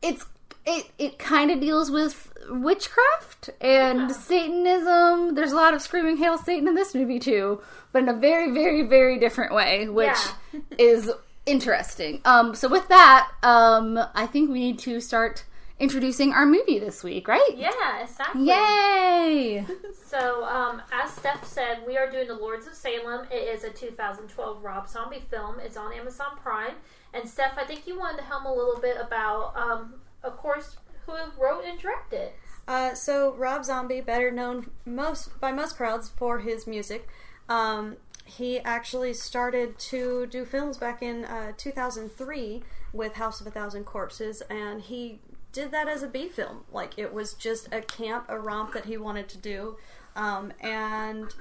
it's 0.03 0.27
it 0.65 0.91
it 0.99 1.19
kind 1.19 1.51
of 1.53 1.61
deals 1.61 1.91
with 1.93 2.33
witchcraft 2.51 3.51
and 3.61 4.11
Satanism. 4.11 5.35
There's 5.37 5.53
a 5.53 5.57
lot 5.57 5.75
of 5.75 5.83
screaming 5.83 6.17
"Hail 6.17 6.39
Satan" 6.39 6.67
in 6.69 6.75
this 6.75 6.95
movie 6.95 7.19
too, 7.21 7.61
but 7.93 8.03
in 8.03 8.09
a 8.09 8.13
very, 8.15 8.51
very, 8.53 8.83
very 8.83 9.19
different 9.21 9.55
way, 9.55 9.89
which 9.89 10.09
Yeah. 10.53 10.61
is 10.79 11.11
interesting. 11.47 12.21
Um, 12.25 12.55
so 12.57 12.69
with 12.69 12.89
that, 12.89 13.31
um, 13.45 13.99
I 14.15 14.27
think 14.27 14.51
we 14.51 14.59
need 14.59 14.79
to 14.81 15.01
start 15.01 15.45
introducing 15.79 16.33
our 16.33 16.47
movie 16.47 16.79
this 16.79 17.03
week, 17.05 17.29
right? 17.29 17.51
Yeah, 17.55 18.03
exactly. 18.03 18.47
Yay! 18.47 19.67
So, 20.07 20.45
um, 20.45 20.81
as 20.93 21.11
Steph 21.11 21.45
said, 21.45 21.81
we 21.85 21.99
are 21.99 22.09
doing 22.09 22.29
The 22.29 22.35
Lords 22.35 22.69
of 22.69 22.75
Salem. 22.75 23.27
It 23.31 23.53
is 23.53 23.65
a 23.65 23.71
2012 23.71 24.63
Rob 24.63 24.89
Zombie 24.89 25.25
film. 25.29 25.57
It's 25.59 25.77
on 25.77 25.93
Amazon 25.93 26.39
Prime. 26.41 26.75
And 27.13 27.29
Steph, 27.29 27.59
I 27.59 27.65
think 27.65 27.89
you 27.89 27.99
wanted 27.99 28.19
to 28.19 28.23
helm 28.23 28.47
a 28.47 28.55
little 28.55 28.81
bit 28.81 28.97
about, 29.01 29.53
um, 29.57 29.95
of 30.23 30.37
course, 30.37 30.77
who 31.07 31.13
wrote 31.37 31.65
and 31.65 31.79
directed. 31.79 32.31
Uh, 32.69 32.95
so 32.95 33.35
Rob 33.35 33.65
Zombie, 33.65 34.01
better 34.01 34.31
known 34.31 34.71
most 34.85 35.39
by 35.41 35.51
most 35.51 35.77
crowds 35.77 36.09
for 36.09 36.39
his 36.39 36.69
music, 36.69 37.09
um, 37.49 37.97
he 38.25 38.61
actually 38.61 39.13
started 39.13 39.79
to 39.79 40.27
do 40.27 40.45
films 40.45 40.79
back 40.79 41.03
in 41.03 41.25
uh, 41.25 41.53
2003 41.57 42.63
with 42.93 43.15
House 43.15 43.41
of 43.41 43.47
a 43.47 43.51
Thousand 43.51 43.85
Corpses, 43.85 44.41
and 44.51 44.83
he 44.83 45.21
did 45.57 45.71
that 45.71 45.89
as 45.89 46.03
a 46.03 46.07
B 46.07 46.29
film. 46.29 46.65
Like 46.71 46.99
it 46.99 47.15
was 47.15 47.33
just 47.33 47.73
a 47.73 47.81
camp, 47.81 48.27
a 48.29 48.39
romp 48.39 48.75
that 48.75 48.85
he 48.85 48.99
wanted 48.99 49.27
to 49.31 49.39
do, 49.39 49.77
um, 50.15 50.53
and 50.61 51.35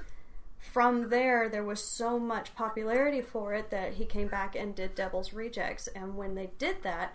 from 0.58 1.10
there 1.10 1.50
there 1.50 1.62
was 1.62 1.84
so 1.84 2.18
much 2.18 2.54
popularity 2.54 3.20
for 3.20 3.52
it 3.52 3.70
that 3.70 3.94
he 3.94 4.06
came 4.06 4.28
back 4.28 4.56
and 4.56 4.74
did 4.74 4.94
Devil's 4.94 5.34
Rejects, 5.34 5.86
and 5.88 6.16
when 6.16 6.34
they 6.34 6.48
did 6.58 6.82
that 6.82 7.14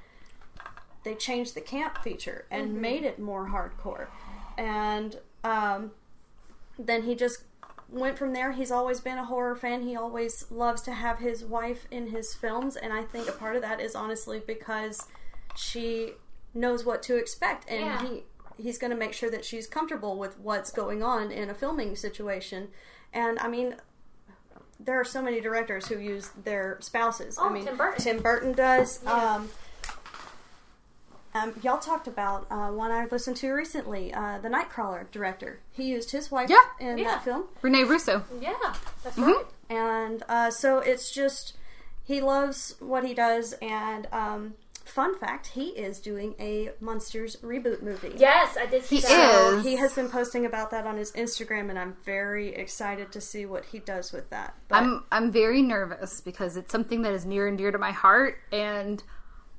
they 1.03 1.15
changed 1.15 1.55
the 1.55 1.61
camp 1.61 1.97
feature 2.03 2.45
and 2.51 2.79
made 2.79 3.03
it 3.03 3.17
more 3.17 3.47
hardcore. 3.47 4.05
And 4.55 5.17
um, 5.43 5.91
then 6.77 7.01
he 7.01 7.15
just 7.15 7.45
went 7.89 8.19
from 8.19 8.33
there. 8.33 8.51
He's 8.51 8.69
always 8.69 8.99
been 8.99 9.17
a 9.17 9.25
horror 9.25 9.55
fan. 9.55 9.81
He 9.81 9.95
always 9.95 10.45
loves 10.51 10.83
to 10.83 10.91
have 10.91 11.17
his 11.17 11.43
wife 11.43 11.87
in 11.89 12.11
his 12.11 12.35
films, 12.35 12.75
and 12.75 12.93
I 12.93 13.01
think 13.01 13.27
a 13.27 13.31
part 13.31 13.55
of 13.55 13.63
that 13.63 13.81
is 13.81 13.95
honestly 13.95 14.43
because 14.45 15.07
she 15.55 16.13
knows 16.53 16.83
what 16.85 17.01
to 17.03 17.15
expect, 17.17 17.69
and 17.69 17.81
Yeah. 17.85 18.01
he 18.07 18.23
he's 18.57 18.77
going 18.77 18.91
to 18.91 18.97
make 18.97 19.13
sure 19.13 19.29
that 19.31 19.43
she's 19.43 19.65
comfortable 19.65 20.17
with 20.19 20.37
what's 20.37 20.69
going 20.71 21.01
on 21.01 21.31
in 21.31 21.49
a 21.49 21.53
filming 21.53 21.95
situation. 21.95 22.69
And 23.11 23.39
I 23.39 23.47
mean, 23.47 23.75
there 24.79 24.99
are 24.99 25.03
so 25.03 25.19
many 25.21 25.41
directors 25.41 25.87
who 25.87 25.97
use 25.97 26.29
their 26.43 26.77
spouses. 26.79 27.37
Oh, 27.39 27.49
I 27.49 27.53
mean, 27.53 27.65
Tim 27.65 27.75
Burton. 27.77 28.03
Tim 28.03 28.19
Burton 28.21 28.51
does. 28.53 28.99
Yeah. 29.03 29.35
Um, 29.35 29.49
Um, 31.33 31.53
y'all 31.63 31.77
talked 31.79 32.07
about 32.07 32.45
uh, 32.51 32.67
one 32.71 32.91
I 32.91 33.05
listened 33.05 33.37
to 33.37 33.51
recently, 33.53 34.13
uh, 34.13 34.39
the 34.39 34.49
Nightcrawler 34.49 35.09
director. 35.11 35.61
He 35.71 35.85
used 35.85 36.11
his 36.11 36.29
wife 36.29 36.49
Yeah. 36.49 36.57
in 36.79 36.97
Yeah. 36.97 37.05
that 37.05 37.23
film, 37.23 37.45
Rene 37.61 37.83
Russo. 37.85 38.25
Yeah, 38.41 38.75
that's 39.01 39.15
Mhm. 39.15 39.27
right. 39.37 39.45
and 39.69 40.23
uh, 40.27 40.51
so 40.51 40.79
it's 40.79 41.09
just 41.09 41.53
he 42.03 42.19
loves 42.19 42.75
what 42.79 43.05
he 43.05 43.13
does. 43.13 43.53
And 43.61 44.09
um, 44.11 44.55
fun 44.85 45.17
fact, 45.17 45.47
he 45.47 45.69
is 45.69 45.99
doing 45.99 46.35
a 46.39 46.71
Monsters 46.79 47.35
reboot 47.37 47.81
movie. 47.81 48.13
Yes, 48.17 48.57
I 48.59 48.65
did 48.65 48.83
see 48.83 48.97
He 48.97 49.01
that. 49.01 49.09
So 49.09 49.57
is. 49.57 49.63
he 49.65 49.75
has 49.77 49.93
been 49.93 50.09
posting 50.09 50.45
about 50.45 50.71
that 50.71 50.85
on 50.85 50.97
his 50.97 51.11
Instagram, 51.13 51.69
and 51.69 51.77
I'm 51.79 51.95
very 52.05 52.49
excited 52.55 53.11
to 53.13 53.21
see 53.21 53.45
what 53.45 53.65
he 53.65 53.79
does 53.79 54.11
with 54.11 54.29
that. 54.31 54.55
But 54.67 54.77
I'm 54.77 55.03
I'm 55.11 55.31
very 55.31 55.61
nervous 55.61 56.21
because 56.21 56.57
it's 56.57 56.71
something 56.71 57.01
that 57.03 57.13
is 57.13 57.25
near 57.25 57.47
and 57.47 57.57
dear 57.57 57.71
to 57.71 57.77
my 57.77 57.91
heart. 57.91 58.37
And 58.51 59.01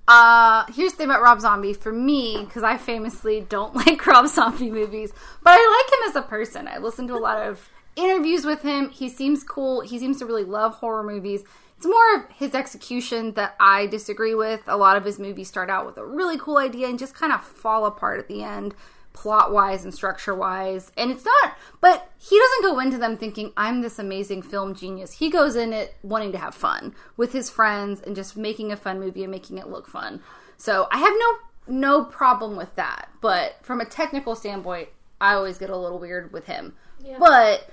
uh 0.08 0.64
here's 0.72 0.92
the 0.92 0.98
thing 0.98 1.06
about 1.06 1.22
Rob 1.22 1.40
Zombie 1.40 1.74
for 1.74 1.92
me 1.92 2.38
because 2.44 2.64
I 2.64 2.76
famously 2.76 3.40
don't 3.40 3.74
like 3.86 4.04
Rob 4.06 4.26
Zombie 4.26 4.70
movies, 4.70 5.12
but 5.42 5.50
I 5.52 5.82
like 5.82 5.92
him 6.00 6.08
as 6.10 6.16
a 6.16 6.28
person. 6.28 6.68
I 6.68 6.78
listen 6.78 7.06
to 7.08 7.14
a 7.14 7.18
lot 7.20 7.38
of 7.38 7.68
interviews 7.96 8.44
with 8.44 8.62
him. 8.62 8.88
He 8.90 9.08
seems 9.08 9.44
cool. 9.44 9.80
He 9.82 9.98
seems 9.98 10.18
to 10.18 10.26
really 10.26 10.44
love 10.44 10.74
horror 10.76 11.02
movies. 11.02 11.42
It's 11.82 11.88
more 11.88 12.14
of 12.14 12.30
his 12.36 12.54
execution 12.54 13.32
that 13.32 13.56
I 13.58 13.88
disagree 13.88 14.36
with. 14.36 14.60
A 14.68 14.76
lot 14.76 14.96
of 14.96 15.04
his 15.04 15.18
movies 15.18 15.48
start 15.48 15.68
out 15.68 15.84
with 15.84 15.98
a 15.98 16.06
really 16.06 16.38
cool 16.38 16.58
idea 16.58 16.86
and 16.86 16.96
just 16.96 17.12
kind 17.12 17.32
of 17.32 17.42
fall 17.42 17.86
apart 17.86 18.20
at 18.20 18.28
the 18.28 18.44
end 18.44 18.76
plot 19.14 19.52
wise 19.52 19.82
and 19.82 19.92
structure 19.92 20.32
wise. 20.32 20.92
And 20.96 21.10
it's 21.10 21.24
not, 21.24 21.56
but 21.80 22.08
he 22.18 22.38
doesn't 22.38 22.62
go 22.62 22.78
into 22.78 22.98
them 22.98 23.16
thinking, 23.16 23.52
I'm 23.56 23.80
this 23.82 23.98
amazing 23.98 24.42
film 24.42 24.76
genius. 24.76 25.14
He 25.14 25.28
goes 25.28 25.56
in 25.56 25.72
it 25.72 25.96
wanting 26.04 26.30
to 26.30 26.38
have 26.38 26.54
fun 26.54 26.94
with 27.16 27.32
his 27.32 27.50
friends 27.50 28.00
and 28.00 28.14
just 28.14 28.36
making 28.36 28.70
a 28.70 28.76
fun 28.76 29.00
movie 29.00 29.24
and 29.24 29.32
making 29.32 29.58
it 29.58 29.66
look 29.66 29.88
fun. 29.88 30.22
So 30.58 30.86
I 30.92 30.98
have 30.98 31.12
no 31.18 31.34
no 31.66 32.04
problem 32.04 32.54
with 32.54 32.72
that. 32.76 33.08
But 33.20 33.56
from 33.62 33.80
a 33.80 33.84
technical 33.84 34.36
standpoint, 34.36 34.88
I 35.20 35.34
always 35.34 35.58
get 35.58 35.68
a 35.68 35.76
little 35.76 35.98
weird 35.98 36.32
with 36.32 36.46
him. 36.46 36.76
Yeah. 37.04 37.16
But 37.18 37.68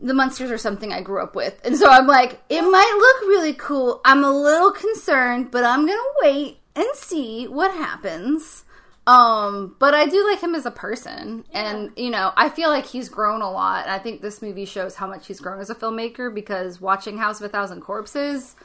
the 0.00 0.14
monsters 0.14 0.50
are 0.50 0.58
something 0.58 0.92
I 0.92 1.00
grew 1.00 1.22
up 1.22 1.34
with. 1.34 1.60
And 1.64 1.76
so 1.76 1.88
I'm 1.88 2.06
like, 2.06 2.40
it 2.48 2.62
might 2.62 2.96
look 2.98 3.28
really 3.28 3.54
cool. 3.54 4.00
I'm 4.04 4.24
a 4.24 4.30
little 4.30 4.72
concerned, 4.72 5.50
but 5.50 5.64
I'm 5.64 5.86
going 5.86 5.98
to 5.98 6.14
wait 6.22 6.58
and 6.74 6.86
see 6.94 7.46
what 7.46 7.72
happens. 7.72 8.64
Um, 9.06 9.76
but 9.78 9.94
I 9.94 10.06
do 10.06 10.26
like 10.28 10.40
him 10.40 10.54
as 10.54 10.66
a 10.66 10.70
person. 10.70 11.44
And, 11.52 11.92
you 11.96 12.10
know, 12.10 12.32
I 12.36 12.48
feel 12.48 12.68
like 12.68 12.86
he's 12.86 13.08
grown 13.08 13.40
a 13.40 13.50
lot. 13.50 13.84
And 13.84 13.92
I 13.92 13.98
think 13.98 14.20
this 14.20 14.42
movie 14.42 14.64
shows 14.64 14.96
how 14.96 15.06
much 15.06 15.28
he's 15.28 15.40
grown 15.40 15.60
as 15.60 15.70
a 15.70 15.74
filmmaker 15.74 16.34
because 16.34 16.80
watching 16.80 17.16
House 17.16 17.40
of 17.40 17.46
a 17.46 17.48
Thousand 17.48 17.80
Corpses, 17.82 18.56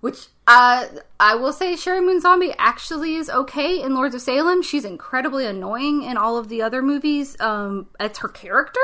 which 0.00 0.28
uh, 0.46 0.86
I 1.18 1.34
will 1.34 1.52
say 1.52 1.74
Sheri 1.74 2.04
Moon 2.04 2.20
Zombie 2.20 2.54
actually 2.58 3.16
is 3.16 3.30
okay 3.30 3.80
in 3.82 3.94
Lords 3.94 4.14
of 4.14 4.20
Salem. 4.20 4.62
She's 4.62 4.84
incredibly 4.84 5.46
annoying 5.46 6.02
in 6.02 6.16
all 6.16 6.36
of 6.36 6.48
the 6.48 6.62
other 6.62 6.82
movies. 6.82 7.36
Um, 7.40 7.88
it's 7.98 8.18
her 8.18 8.28
character. 8.28 8.80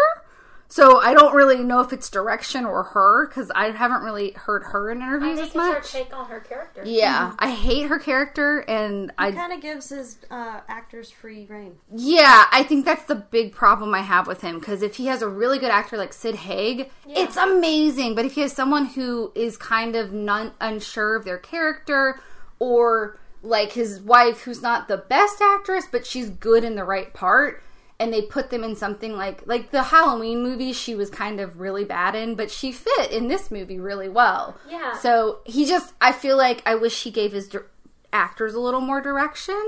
So 0.69 0.99
I 1.01 1.15
don't 1.15 1.35
really 1.35 1.63
know 1.63 1.81
if 1.81 1.93
it's 1.93 2.11
direction 2.11 2.65
or 2.65 2.83
her 2.83 3.29
because 3.29 3.51
I 3.55 3.71
haven't 3.71 4.03
really 4.03 4.33
heard 4.33 4.65
her 4.65 4.91
in 4.91 5.01
I 5.01 5.07
interviews 5.07 5.39
think 5.39 5.41
as 5.41 5.47
it's 5.47 5.55
her 5.55 5.73
much. 5.75 5.93
take 5.93 6.17
on 6.17 6.27
her 6.29 6.41
character. 6.41 6.83
Yeah, 6.85 7.35
I 7.39 7.51
hate 7.53 7.87
her 7.89 7.99
character, 8.01 8.59
and 8.69 9.13
I 9.17 9.31
kind 9.33 9.53
of 9.53 9.61
gives 9.61 9.91
his 9.91 10.19
uh, 10.31 10.61
actors 10.69 11.11
free 11.11 11.47
reign. 11.49 11.77
yeah, 11.95 12.47
I 12.51 12.65
think 12.65 12.85
that's 12.85 13.05
the 13.05 13.15
big 13.15 13.53
problem 13.53 13.95
I 13.95 14.01
have 14.03 14.27
with 14.27 14.41
him 14.41 14.59
because 14.59 14.83
if 14.83 14.97
he 14.97 15.07
has 15.07 15.23
a 15.23 15.29
really 15.29 15.59
good 15.61 15.71
actor 15.71 15.97
like 15.97 16.13
Sid 16.13 16.35
Haig, 16.35 16.91
Yeah. 17.07 17.21
it's 17.23 17.37
amazing. 17.37 18.15
But 18.17 18.25
if 18.25 18.35
he 18.35 18.41
has 18.41 18.53
someone 18.53 18.87
who 18.87 19.31
is 19.37 19.57
kind 19.57 19.95
of 19.95 20.13
non- 20.13 20.53
unsure 20.61 21.15
of 21.15 21.25
their 21.25 21.39
character 21.39 22.19
or 22.59 23.19
like 23.43 23.73
his 23.73 24.01
wife 24.01 24.41
who's 24.43 24.63
not 24.63 24.89
the 24.89 24.97
best 24.97 25.41
actress 25.41 25.85
but 25.93 26.05
she's 26.07 26.31
good 26.31 26.65
in 26.65 26.75
the 26.75 26.83
right 26.83 27.13
part 27.15 27.63
and 27.99 28.13
they 28.13 28.23
put 28.23 28.51
them 28.51 28.63
in 28.63 28.77
something 28.77 29.17
like 29.17 29.47
like 29.47 29.71
the 29.71 29.85
Halloween 29.85 30.43
movie 30.43 30.73
she 30.73 30.95
was 30.95 31.09
kind 31.11 31.41
of 31.41 31.61
really 31.61 31.85
bad 31.85 32.15
in 32.15 32.35
but 32.35 32.51
she 32.51 32.71
fit 32.73 33.11
in 33.11 33.29
this 33.29 33.51
movie 33.51 33.79
really 33.79 34.09
well. 34.09 34.57
Yeah. 34.69 34.99
So 34.99 35.39
he 35.45 35.65
just 35.67 35.95
I 36.01 36.13
feel 36.13 36.37
like 36.37 36.63
I 36.67 36.75
wish 36.75 37.03
he 37.05 37.11
gave 37.11 37.33
his 37.33 37.49
dir- 37.49 37.67
actors 38.13 38.55
a 38.55 38.61
little 38.61 38.81
more 38.83 39.01
direction. 39.01 39.61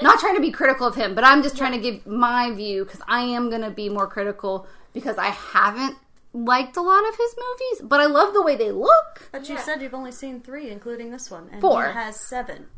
Not 0.00 0.20
trying 0.20 0.36
to 0.36 0.40
be 0.40 0.52
critical 0.52 0.86
of 0.86 0.94
him, 0.94 1.14
but 1.16 1.24
I'm 1.24 1.42
just 1.42 1.56
trying 1.56 1.72
to 1.72 1.78
give 1.78 2.06
my 2.06 2.52
view 2.52 2.84
cuz 2.84 3.00
I 3.08 3.20
am 3.22 3.48
going 3.50 3.62
to 3.62 3.70
be 3.70 3.88
more 3.88 4.06
critical 4.06 4.66
because 4.92 5.18
I 5.18 5.26
haven't 5.30 5.96
liked 6.32 6.76
a 6.76 6.82
lot 6.82 7.08
of 7.08 7.16
his 7.16 7.34
movies, 7.36 7.80
but 7.88 7.98
I 8.00 8.06
love 8.06 8.32
the 8.32 8.42
way 8.42 8.54
they 8.54 8.70
look. 8.70 9.28
But 9.32 9.48
you 9.48 9.56
Yeah. 9.56 9.62
said 9.62 9.82
you've 9.82 9.94
only 9.94 10.12
seen 10.12 10.40
three, 10.40 10.70
including 10.70 11.10
this 11.10 11.30
one. 11.32 11.48
And 11.50 11.60
Four. 11.60 11.86
He 11.88 11.92
has 11.94 12.20
seven. 12.20 12.68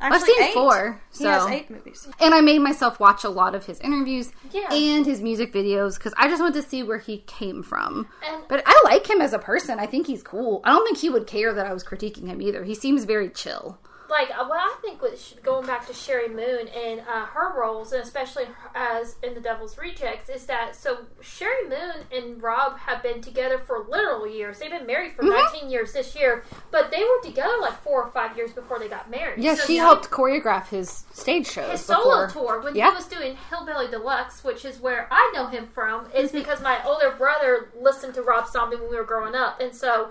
I've 0.00 0.20
seen 0.20 0.42
eight. 0.42 0.52
four, 0.52 1.00
He 1.16 1.24
has 1.24 1.42
so- 1.44 1.48
eight 1.48 1.70
movies. 1.70 2.06
And 2.20 2.34
I 2.34 2.40
made 2.42 2.58
myself 2.60 3.00
watch 3.00 3.24
a 3.24 3.30
lot 3.30 3.54
of 3.54 3.64
his 3.66 3.80
interviews 3.80 4.30
Yeah. 4.52 4.72
and 4.72 5.06
his 5.06 5.22
music 5.22 5.52
videos 5.52 5.94
because 5.94 6.12
I 6.18 6.28
just 6.28 6.40
wanted 6.40 6.62
to 6.62 6.68
see 6.68 6.82
where 6.82 6.98
he 6.98 7.18
came 7.26 7.62
from. 7.62 8.06
And- 8.26 8.42
but 8.48 8.62
I 8.66 8.78
like 8.84 9.08
him 9.08 9.20
as 9.22 9.32
a 9.32 9.38
person. 9.38 9.78
I 9.80 9.86
think 9.86 10.06
he's 10.06 10.22
cool. 10.22 10.60
I 10.64 10.70
don't 10.72 10.84
think 10.84 10.98
he 10.98 11.08
would 11.08 11.26
care 11.26 11.54
that 11.54 11.66
I 11.66 11.72
was 11.72 11.82
critiquing 11.82 12.26
him 12.26 12.42
either. 12.42 12.64
He 12.64 12.74
seems 12.74 13.04
very 13.04 13.30
chill. 13.30 13.78
Like 14.08 14.30
uh, 14.30 14.46
what 14.46 14.58
I 14.58 14.74
think 14.82 15.02
with 15.02 15.36
going 15.42 15.66
back 15.66 15.86
to 15.86 15.92
Sheri 15.92 16.28
Moon 16.28 16.68
and 16.68 17.00
uh, 17.00 17.26
her 17.26 17.58
roles, 17.60 17.92
and 17.92 18.02
especially 18.02 18.44
as 18.74 19.16
in 19.22 19.34
The 19.34 19.40
Devil's 19.40 19.76
Rejects, 19.78 20.28
is 20.28 20.46
that 20.46 20.76
so 20.76 20.98
Sheri 21.22 21.68
Moon 21.68 22.04
and 22.12 22.42
Rob 22.42 22.78
have 22.78 23.02
been 23.02 23.20
together 23.20 23.58
for 23.58 23.84
literal 23.88 24.26
years. 24.26 24.58
They've 24.58 24.70
been 24.70 24.86
married 24.86 25.12
for 25.14 25.22
Mm-hmm. 25.22 25.54
19 25.54 25.70
years 25.70 25.92
this 25.92 26.14
year, 26.14 26.44
but 26.70 26.90
they 26.90 27.02
were 27.02 27.20
together 27.28 27.54
like 27.60 27.82
four 27.82 28.02
or 28.04 28.10
five 28.12 28.36
years 28.36 28.52
before 28.52 28.78
they 28.78 28.88
got 28.88 29.10
married. 29.10 29.42
Yeah, 29.42 29.54
So 29.54 29.66
she 29.66 29.76
helped 29.76 30.10
choreograph 30.10 30.68
his 30.68 31.04
stage 31.12 31.46
shows. 31.48 31.70
his 31.72 31.84
solo 31.84 32.28
tour 32.28 32.60
when 32.60 32.74
Yeah. 32.76 32.90
he 32.90 32.96
was 32.96 33.06
doing 33.06 33.36
Hillbilly 33.50 33.88
Deluxe, 33.88 34.44
which 34.44 34.64
is 34.64 34.78
where 34.78 35.08
I 35.10 35.32
know 35.34 35.46
him 35.48 35.66
from, 35.74 36.06
is 36.14 36.28
Mm-hmm. 36.30 36.38
because 36.38 36.62
my 36.62 36.82
older 36.84 37.10
brother 37.10 37.70
listened 37.80 38.14
to 38.14 38.22
Rob 38.22 38.46
Zombie 38.48 38.76
when 38.76 38.88
we 38.90 38.96
were 38.96 39.04
growing 39.04 39.34
up, 39.34 39.60
and 39.60 39.74
so 39.74 40.10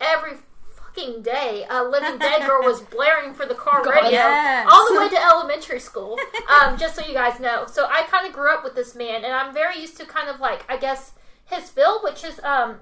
every 0.00 0.32
fucking 0.94 1.22
day, 1.22 1.64
uh, 1.68 1.84
Living 1.84 2.18
Dead 2.18 2.42
Girl 2.46 2.62
was 2.62 2.80
blaring 2.82 3.34
for 3.34 3.46
the 3.46 3.54
car 3.54 3.82
God, 3.84 3.94
radio 3.94 4.10
yes. 4.10 4.68
all 4.70 4.92
the 4.92 5.00
way 5.00 5.08
to 5.08 5.22
elementary 5.22 5.80
school. 5.80 6.18
Um, 6.48 6.76
just 6.78 6.94
so 6.94 7.04
you 7.04 7.14
guys 7.14 7.40
know, 7.40 7.66
so 7.66 7.86
I 7.86 8.02
kind 8.04 8.26
of 8.26 8.32
grew 8.32 8.52
up 8.52 8.64
with 8.64 8.74
this 8.74 8.94
man, 8.94 9.24
and 9.24 9.32
I'm 9.32 9.52
very 9.54 9.78
used 9.78 9.96
to 9.98 10.06
kind 10.06 10.28
of 10.28 10.40
like 10.40 10.64
I 10.70 10.76
guess 10.76 11.12
his 11.46 11.70
feel, 11.70 12.00
which 12.02 12.24
is 12.24 12.40
um. 12.40 12.76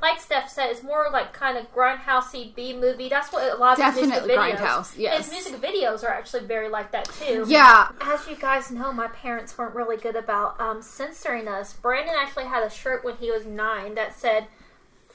Like 0.00 0.20
Steph 0.20 0.50
said, 0.50 0.70
it's 0.70 0.82
more 0.82 1.06
like 1.12 1.32
kind 1.32 1.56
of 1.56 1.72
grindhousey 1.72 2.56
B 2.56 2.76
movie. 2.76 3.08
That's 3.08 3.32
what 3.32 3.56
a 3.56 3.56
lot 3.56 3.78
of 3.78 3.84
his 3.84 3.94
music 3.94 4.26
Definitely 4.26 4.34
videos. 4.34 4.56
grindhouse, 4.56 4.98
yes. 4.98 5.30
His 5.30 5.30
music 5.30 5.62
videos 5.62 6.02
are 6.02 6.10
actually 6.10 6.44
very 6.44 6.68
like 6.68 6.90
that 6.90 7.04
too. 7.04 7.44
Yeah, 7.46 7.88
As 8.00 8.26
you 8.26 8.34
guys 8.34 8.72
know, 8.72 8.92
my 8.92 9.06
parents 9.06 9.56
weren't 9.56 9.76
really 9.76 9.96
good 9.96 10.16
about 10.16 10.60
um, 10.60 10.82
censoring 10.82 11.46
us. 11.46 11.74
Brandon 11.74 12.16
actually 12.18 12.46
had 12.46 12.64
a 12.64 12.70
shirt 12.70 13.04
when 13.04 13.14
he 13.18 13.30
was 13.30 13.46
nine 13.46 13.94
that 13.94 14.16
said 14.18 14.48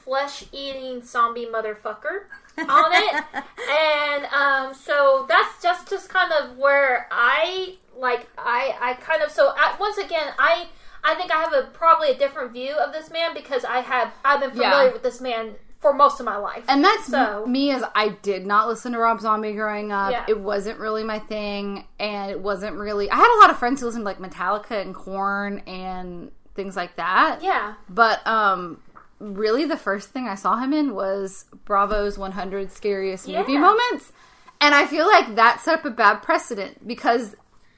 "flesh 0.08 0.44
eating 0.52 1.02
zombie 1.02 1.46
motherfucker" 1.46 2.24
on 2.58 2.90
it, 2.92 3.24
and 3.70 4.24
um, 4.26 4.74
so 4.74 5.26
that's 5.28 5.62
just 5.62 5.88
just 5.88 6.08
kind 6.08 6.32
of 6.32 6.56
where 6.56 7.06
I 7.10 7.76
like 7.96 8.26
I 8.38 8.74
I 8.80 8.94
kind 8.94 9.22
of 9.22 9.30
so 9.30 9.52
I, 9.56 9.76
once 9.78 9.98
again 9.98 10.32
I. 10.38 10.66
I 11.04 11.14
think 11.14 11.30
I 11.32 11.36
have 11.40 11.52
a 11.52 11.62
probably 11.72 12.10
a 12.10 12.18
different 12.18 12.52
view 12.52 12.72
of 12.74 12.92
this 12.92 13.08
man 13.08 13.32
because 13.32 13.64
I 13.64 13.78
have 13.82 14.12
I've 14.24 14.40
been 14.40 14.50
familiar 14.50 14.86
Yeah. 14.88 14.92
with 14.92 15.04
this 15.04 15.20
man 15.20 15.54
for 15.78 15.92
most 15.94 16.18
of 16.18 16.26
my 16.26 16.36
life. 16.36 16.64
and 16.66 16.84
that's 16.84 17.06
So- 17.06 17.46
me 17.46 17.70
as 17.70 17.84
I 17.94 18.08
did 18.08 18.44
not 18.44 18.66
listen 18.66 18.92
to 18.92 18.98
Rob 18.98 19.20
Zombie 19.20 19.52
growing 19.52 19.92
up. 19.92 20.10
Yeah. 20.10 20.24
It 20.26 20.40
wasn't 20.40 20.80
really 20.80 21.04
my 21.04 21.20
thing, 21.20 21.84
and 22.00 22.32
it 22.32 22.40
wasn't 22.40 22.76
really. 22.76 23.08
I 23.08 23.14
had 23.14 23.32
a 23.36 23.40
lot 23.40 23.48
of 23.50 23.58
friends 23.60 23.80
who 23.80 23.86
listened 23.86 24.02
to 24.02 24.06
like 24.06 24.18
Metallica 24.18 24.82
and 24.82 24.92
Korn 24.92 25.60
and 25.68 26.32
things 26.56 26.74
like 26.74 26.96
that. 26.96 27.38
yeah, 27.42 27.74
But 27.88 28.26
um 28.26 28.82
really 29.18 29.64
the 29.64 29.76
first 29.76 30.10
thing 30.10 30.26
I 30.28 30.34
saw 30.34 30.56
him 30.58 30.72
in 30.72 30.94
was 30.94 31.46
Bravo's 31.64 32.18
100 32.18 32.70
scariest 32.70 33.26
movie 33.26 33.58
moments. 33.58 34.12
And 34.60 34.74
I 34.74 34.86
feel 34.86 35.06
like 35.06 35.34
that 35.36 35.60
set 35.60 35.80
up 35.80 35.84
a 35.84 35.90
bad 35.90 36.22
precedent 36.22 36.86
because 36.86 37.36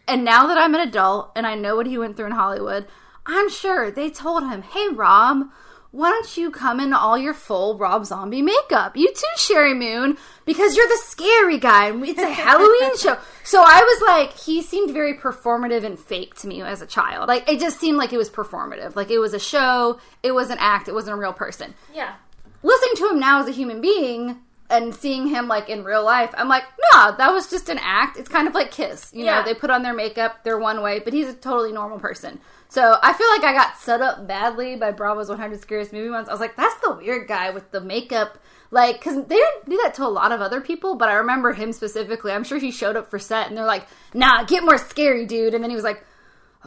and 0.08 0.24
now 0.24 0.46
that 0.48 0.58
I'm 0.58 0.74
an 0.74 0.86
adult 0.86 1.30
and 1.36 1.46
I 1.46 1.54
know 1.54 1.76
what 1.76 1.86
he 1.86 1.96
went 1.96 2.16
through 2.16 2.26
in 2.26 2.32
Hollywood, 2.32 2.86
I'm 3.26 3.48
sure 3.48 3.90
they 3.90 4.10
told 4.10 4.42
him, 4.48 4.62
"Hey 4.62 4.88
Rob, 4.88 5.50
why 5.92 6.10
don't 6.10 6.36
you 6.36 6.50
come 6.50 6.78
in 6.80 6.92
all 6.92 7.18
your 7.18 7.34
full 7.34 7.76
Rob 7.76 8.04
Zombie 8.06 8.42
makeup? 8.42 8.96
You 8.96 9.08
too, 9.12 9.26
Sheri 9.36 9.76
Moon, 9.76 10.16
because 10.44 10.76
you're 10.76 10.86
the 10.88 11.00
scary 11.04 11.58
guy. 11.58 11.90
It's 12.04 12.20
a 12.20 12.30
Halloween 12.30 12.96
show." 12.96 13.18
So 13.44 13.60
I 13.60 13.80
was 13.82 14.02
like, 14.06 14.36
he 14.38 14.62
seemed 14.62 14.92
very 14.92 15.14
performative 15.14 15.82
and 15.84 15.98
fake 15.98 16.34
to 16.36 16.46
me 16.46 16.62
as 16.62 16.80
a 16.82 16.86
child. 16.86 17.28
Like 17.28 17.48
it 17.48 17.58
just 17.60 17.80
seemed 17.80 17.98
like 17.98 18.12
it 18.12 18.18
was 18.18 18.30
performative. 18.30 18.94
Like 18.94 19.10
it 19.10 19.18
was 19.18 19.34
a 19.34 19.40
show, 19.40 19.98
it 20.22 20.32
was 20.32 20.50
an 20.50 20.58
act, 20.60 20.86
it 20.88 20.94
wasn't 20.94 21.16
a 21.16 21.20
real 21.20 21.32
person. 21.32 21.74
yeah. 21.94 22.14
Listening 22.62 22.94
to 22.96 23.08
him 23.08 23.18
now 23.18 23.40
as 23.40 23.48
a 23.48 23.52
human 23.52 23.80
being, 23.80 24.36
and 24.68 24.94
seeing 24.94 25.26
him 25.26 25.48
like 25.48 25.68
in 25.70 25.82
real 25.82 26.04
life, 26.04 26.30
I'm 26.36 26.46
like, 26.48 26.62
nah, 26.92 27.10
that 27.12 27.32
was 27.32 27.48
just 27.50 27.68
an 27.70 27.78
act. 27.80 28.18
It's 28.18 28.28
kind 28.28 28.46
of 28.46 28.54
like 28.54 28.70
Kiss. 28.70 29.10
You 29.14 29.24
Yeah. 29.24 29.38
know, 29.40 29.44
they 29.46 29.54
put 29.54 29.70
on 29.70 29.82
their 29.82 29.94
makeup, 29.94 30.44
they're 30.44 30.58
one 30.58 30.82
way, 30.82 31.00
but 31.00 31.12
he's 31.14 31.26
a 31.28 31.34
totally 31.34 31.72
normal 31.72 31.98
person. 31.98 32.38
So 32.70 32.96
I 33.02 33.12
feel 33.14 33.26
like 33.30 33.42
I 33.42 33.52
got 33.52 33.78
set 33.78 34.00
up 34.00 34.28
badly 34.28 34.76
by 34.76 34.92
Bravo's 34.92 35.28
100 35.28 35.60
Scariest 35.60 35.92
Movie 35.92 36.08
Moments. 36.08 36.30
I 36.30 36.32
was 36.32 36.40
like, 36.40 36.54
that's 36.54 36.80
the 36.80 36.94
weird 36.94 37.26
guy 37.26 37.50
with 37.50 37.68
the 37.72 37.80
makeup. 37.80 38.38
Like, 38.70 39.00
because 39.00 39.16
they 39.26 39.40
do 39.68 39.76
that 39.82 39.94
to 39.94 40.06
a 40.06 40.08
lot 40.08 40.30
of 40.30 40.40
other 40.40 40.60
people, 40.60 40.94
but 40.94 41.08
I 41.08 41.14
remember 41.14 41.52
him 41.52 41.72
specifically. 41.72 42.30
I'm 42.30 42.44
sure 42.44 42.58
he 42.58 42.70
showed 42.70 42.94
up 42.94 43.10
for 43.10 43.18
set 43.18 43.48
and 43.48 43.56
they're 43.56 43.66
like, 43.66 43.88
nah, 44.14 44.44
get 44.44 44.62
more 44.62 44.78
scary, 44.78 45.26
dude. 45.26 45.52
And 45.52 45.64
then 45.64 45.70
he 45.70 45.74
was 45.74 45.84
like, 45.84 46.04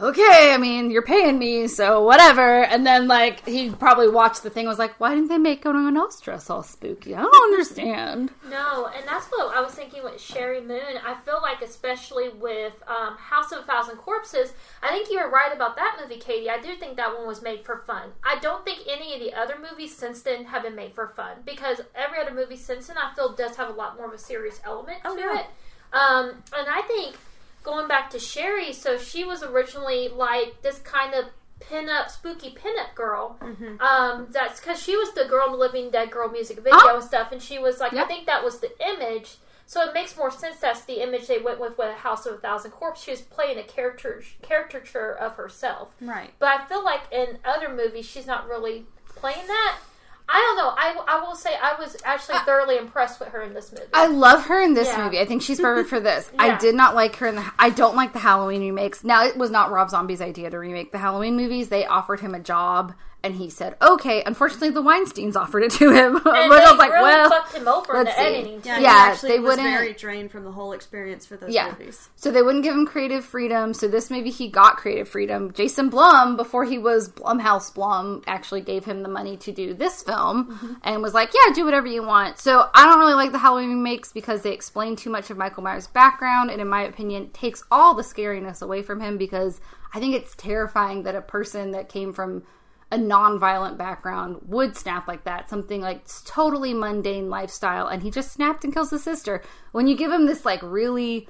okay, 0.00 0.52
I 0.52 0.56
mean, 0.58 0.90
you're 0.90 1.02
paying 1.02 1.38
me, 1.38 1.68
so 1.68 2.02
whatever. 2.02 2.64
And 2.64 2.84
then, 2.86 3.06
like, 3.06 3.46
he 3.46 3.70
probably 3.70 4.08
watched 4.08 4.42
the 4.42 4.50
thing 4.50 4.62
and 4.62 4.68
was 4.68 4.78
like, 4.78 4.98
why 4.98 5.14
didn't 5.14 5.28
they 5.28 5.38
make 5.38 5.64
anyone 5.64 5.96
else 5.96 6.20
dress 6.20 6.50
all 6.50 6.62
spooky? 6.62 7.14
I 7.14 7.22
don't 7.22 7.34
understand. 7.52 8.30
No, 8.50 8.86
and 8.94 9.06
that's 9.06 9.26
what 9.28 9.54
I 9.56 9.60
was 9.60 9.72
thinking 9.72 10.02
with 10.02 10.14
Sheri 10.14 10.64
Moon. 10.66 10.98
I 11.04 11.14
feel 11.24 11.38
like, 11.42 11.62
especially 11.62 12.28
with 12.30 12.72
um, 12.88 13.16
House 13.16 13.52
of 13.52 13.60
a 13.60 13.62
Thousand 13.62 13.96
Corpses, 13.98 14.52
I 14.82 14.88
think 14.90 15.10
you 15.10 15.20
were 15.20 15.30
right 15.30 15.54
about 15.54 15.76
that 15.76 15.98
movie, 16.02 16.18
Katie. 16.20 16.50
I 16.50 16.60
do 16.60 16.74
think 16.74 16.96
that 16.96 17.16
one 17.16 17.26
was 17.26 17.40
made 17.42 17.64
for 17.64 17.78
fun. 17.86 18.10
I 18.24 18.38
don't 18.40 18.64
think 18.64 18.80
any 18.88 19.14
of 19.14 19.20
the 19.20 19.32
other 19.34 19.54
movies 19.60 19.94
since 19.96 20.22
then 20.22 20.44
have 20.46 20.62
been 20.64 20.74
made 20.74 20.94
for 20.94 21.08
fun 21.08 21.38
because 21.44 21.80
every 21.94 22.18
other 22.20 22.34
movie 22.34 22.56
since 22.56 22.88
then 22.88 22.96
I 22.98 23.14
feel 23.14 23.32
does 23.32 23.56
have 23.56 23.68
a 23.68 23.72
lot 23.72 23.96
more 23.96 24.06
of 24.08 24.12
a 24.12 24.18
serious 24.18 24.60
element 24.64 24.98
Oh, 25.04 25.14
to 25.14 25.20
yeah. 25.20 25.38
it. 25.40 25.46
Um, 25.92 26.42
and 26.56 26.66
I 26.68 26.82
think 26.88 27.14
going 27.64 27.88
back 27.88 28.10
to 28.10 28.18
Sheri, 28.18 28.72
so 28.72 28.96
she 28.96 29.24
was 29.24 29.42
originally 29.42 30.08
like 30.08 30.62
this 30.62 30.78
kind 30.78 31.14
of 31.14 31.24
pin-up, 31.60 32.10
spooky 32.10 32.50
pin-up 32.50 32.94
girl. 32.94 33.38
Mm-hmm. 33.40 33.80
Um, 33.80 34.28
that's 34.30 34.60
because 34.60 34.80
she 34.80 34.96
was 34.96 35.12
the 35.14 35.24
girl 35.24 35.46
in 35.46 35.52
the 35.52 35.58
Living 35.58 35.90
Dead 35.90 36.10
Girl 36.10 36.28
music 36.30 36.58
video 36.58 36.78
Oh. 36.80 36.94
and 36.96 37.04
stuff, 37.04 37.32
and 37.32 37.42
she 37.42 37.58
was 37.58 37.80
like, 37.80 37.92
I 37.94 38.04
think 38.04 38.26
that 38.26 38.44
was 38.44 38.60
the 38.60 38.70
image. 38.86 39.36
So 39.66 39.80
it 39.88 39.94
makes 39.94 40.14
more 40.14 40.30
sense 40.30 40.56
that's 40.58 40.84
the 40.84 41.02
image 41.02 41.26
they 41.26 41.38
went 41.38 41.58
with 41.58 41.78
with 41.78 41.88
a 41.88 41.94
House 41.94 42.26
of 42.26 42.34
a 42.34 42.36
Thousand 42.36 42.72
Corpses. 42.72 43.04
She 43.04 43.10
was 43.12 43.22
playing 43.22 43.58
a 43.58 43.62
character 43.62 44.22
caricature 44.42 45.10
of 45.16 45.36
herself. 45.36 45.88
Right. 46.02 46.32
But 46.38 46.48
I 46.60 46.66
feel 46.66 46.84
like 46.84 47.00
in 47.10 47.38
other 47.46 47.74
movies, 47.74 48.04
she's 48.04 48.26
not 48.26 48.46
really 48.46 48.84
playing 49.16 49.46
that. 49.46 49.78
I 50.26 50.40
don't 50.40 50.56
know. 50.56 50.72
I, 50.76 51.16
I 51.18 51.20
will 51.20 51.34
say 51.36 51.50
I 51.62 51.74
was 51.78 51.96
actually 52.04 52.38
thoroughly 52.46 52.78
impressed 52.78 53.20
with 53.20 53.28
her 53.30 53.42
in 53.42 53.52
this 53.52 53.70
movie. 53.72 53.84
I 53.92 54.06
love 54.06 54.46
her 54.46 54.60
in 54.62 54.72
this 54.74 54.88
Yeah. 54.88 55.04
movie. 55.04 55.18
I 55.20 55.26
think 55.26 55.42
she's 55.42 55.60
perfect 55.60 55.90
for 55.90 56.00
this. 56.00 56.30
I 56.38 56.56
did 56.56 56.74
not 56.74 56.94
like 56.94 57.16
her 57.16 57.26
in 57.26 57.34
the. 57.36 57.44
I 57.58 57.70
don't 57.70 57.94
like 57.94 58.12
the 58.14 58.18
Halloween 58.20 58.62
remakes. 58.62 59.04
Now 59.04 59.24
it 59.26 59.36
was 59.36 59.50
not 59.50 59.70
Rob 59.70 59.90
Zombie's 59.90 60.22
idea 60.22 60.48
to 60.50 60.58
remake 60.58 60.92
the 60.92 60.98
Halloween 60.98 61.36
movies. 61.36 61.68
They 61.68 61.84
offered 61.84 62.20
him 62.20 62.34
a 62.34 62.40
job, 62.40 62.94
and 63.24 63.34
he 63.34 63.50
said, 63.50 63.74
"Okay." 63.82 64.22
Unfortunately, 64.24 64.70
the 64.70 64.82
Weinstein's 64.82 65.34
offered 65.34 65.62
it 65.64 65.72
to 65.72 65.90
him. 65.90 66.12
but 66.24 66.36
and 66.36 66.52
I 66.52 66.70
was 66.70 66.78
like, 66.78 66.92
really 66.92 67.02
"Well." 67.02 67.30
fucked 67.30 67.54
him 67.54 67.66
over 67.66 67.96
in 67.98 68.04
the 68.04 68.12
see. 68.12 68.20
editing. 68.20 68.60
Yeah, 68.64 68.78
Yeah, 68.78 68.80
he 69.06 69.10
actually 69.12 69.28
they 69.30 69.38
was 69.40 69.56
wouldn't- 69.56 69.68
very 69.68 69.92
drained 69.94 70.30
from 70.30 70.44
the 70.44 70.52
whole 70.52 70.72
experience 70.72 71.26
for 71.26 71.36
those 71.36 71.52
Yeah. 71.52 71.70
movies. 71.70 72.08
So 72.16 72.30
they 72.30 72.42
wouldn't 72.42 72.62
give 72.62 72.74
him 72.74 72.86
creative 72.86 73.24
freedom. 73.24 73.74
So 73.74 73.88
this 73.88 74.10
movie 74.10 74.30
he 74.30 74.48
got 74.48 74.76
creative 74.76 75.08
freedom. 75.08 75.52
Jason 75.52 75.88
Blum, 75.88 76.36
before 76.36 76.64
he 76.64 76.78
was 76.78 77.08
Blumhouse 77.08 77.74
Blum, 77.74 78.22
actually 78.26 78.60
gave 78.60 78.84
him 78.84 79.02
the 79.02 79.08
money 79.08 79.36
to 79.38 79.52
do 79.52 79.74
this 79.74 80.02
film 80.02 80.52
mm-hmm. 80.52 80.72
and 80.84 81.02
was 81.02 81.14
like, 81.14 81.30
"Yeah, 81.34 81.52
do 81.54 81.64
whatever 81.64 81.86
you 81.86 82.02
want." 82.02 82.38
So 82.38 82.68
I 82.74 82.84
don't 82.86 82.98
really 82.98 83.14
like 83.14 83.32
the 83.32 83.38
Halloween 83.38 83.70
remakes 83.70 84.12
because 84.12 84.42
they 84.42 84.52
explain 84.52 84.96
too 84.96 85.10
much 85.10 85.30
of 85.30 85.36
Michael 85.38 85.62
Myers' 85.62 85.86
background, 85.86 86.50
and 86.50 86.60
in 86.60 86.68
my 86.68 86.82
opinion, 86.82 87.30
takes 87.32 87.62
all 87.70 87.94
the 87.94 88.02
scariness 88.02 88.60
away 88.62 88.82
from 88.82 89.00
him 89.00 89.16
because 89.16 89.60
I 89.94 90.00
think 90.00 90.14
it's 90.14 90.34
terrifying 90.34 91.04
that 91.04 91.14
a 91.14 91.20
person 91.22 91.70
that 91.70 91.88
came 91.88 92.12
from 92.12 92.42
a 92.92 92.98
non-violent 92.98 93.76
background 93.78 94.36
would 94.46 94.76
snap 94.76 95.08
like 95.08 95.24
that 95.24 95.48
something 95.50 95.80
like 95.80 96.04
totally 96.24 96.72
mundane 96.74 97.28
lifestyle 97.28 97.86
and 97.88 98.02
he 98.02 98.10
just 98.10 98.32
snapped 98.32 98.62
and 98.64 98.72
kills 98.72 98.90
his 98.90 99.02
sister 99.02 99.42
when 99.72 99.86
you 99.88 99.96
give 99.96 100.12
him 100.12 100.26
this 100.26 100.44
like 100.44 100.60
really 100.62 101.28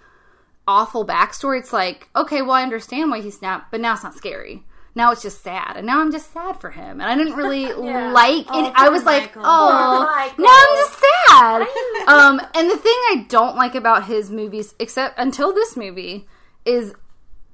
awful 0.66 1.06
backstory, 1.06 1.58
it's 1.58 1.75
like, 1.75 2.08
okay, 2.16 2.40
well, 2.40 2.52
I 2.52 2.62
understand 2.62 3.11
why 3.11 3.20
he 3.20 3.30
snapped, 3.30 3.70
but 3.70 3.82
now 3.82 3.92
it's 3.92 4.02
not 4.02 4.14
scary. 4.14 4.62
Now 4.94 5.11
it's 5.12 5.20
just 5.23 5.42
sad, 5.42 5.76
and 5.76 5.87
now 5.87 6.00
I'm 6.00 6.11
just 6.11 6.32
sad 6.32 6.58
for 6.58 6.70
him, 6.70 7.02
and 7.02 7.02
I 7.02 7.16
didn't 7.16 7.34
really 7.34 7.64
Yeah. 7.84 8.12
like. 8.12 8.46
Oh, 8.49 8.66
it. 8.66 8.73
I 8.75 8.88
was 8.88 9.04
like, 9.04 9.37
Michael. 9.37 9.42
oh, 9.44 10.32
Poor 10.34 10.44
now 10.46 10.50
I'm 10.50 10.76
just 10.78 11.04
sad. 11.28 12.08
um, 12.08 12.40
and 12.54 12.70
the 12.70 12.76
thing 12.78 12.92
I 13.11 13.26
don't 13.28 13.56
like 13.56 13.75
about 13.75 14.06
his 14.06 14.30
movies, 14.30 14.75
except 14.78 15.18
until 15.18 15.52
this 15.52 15.76
movie, 15.76 16.26
is 16.64 16.94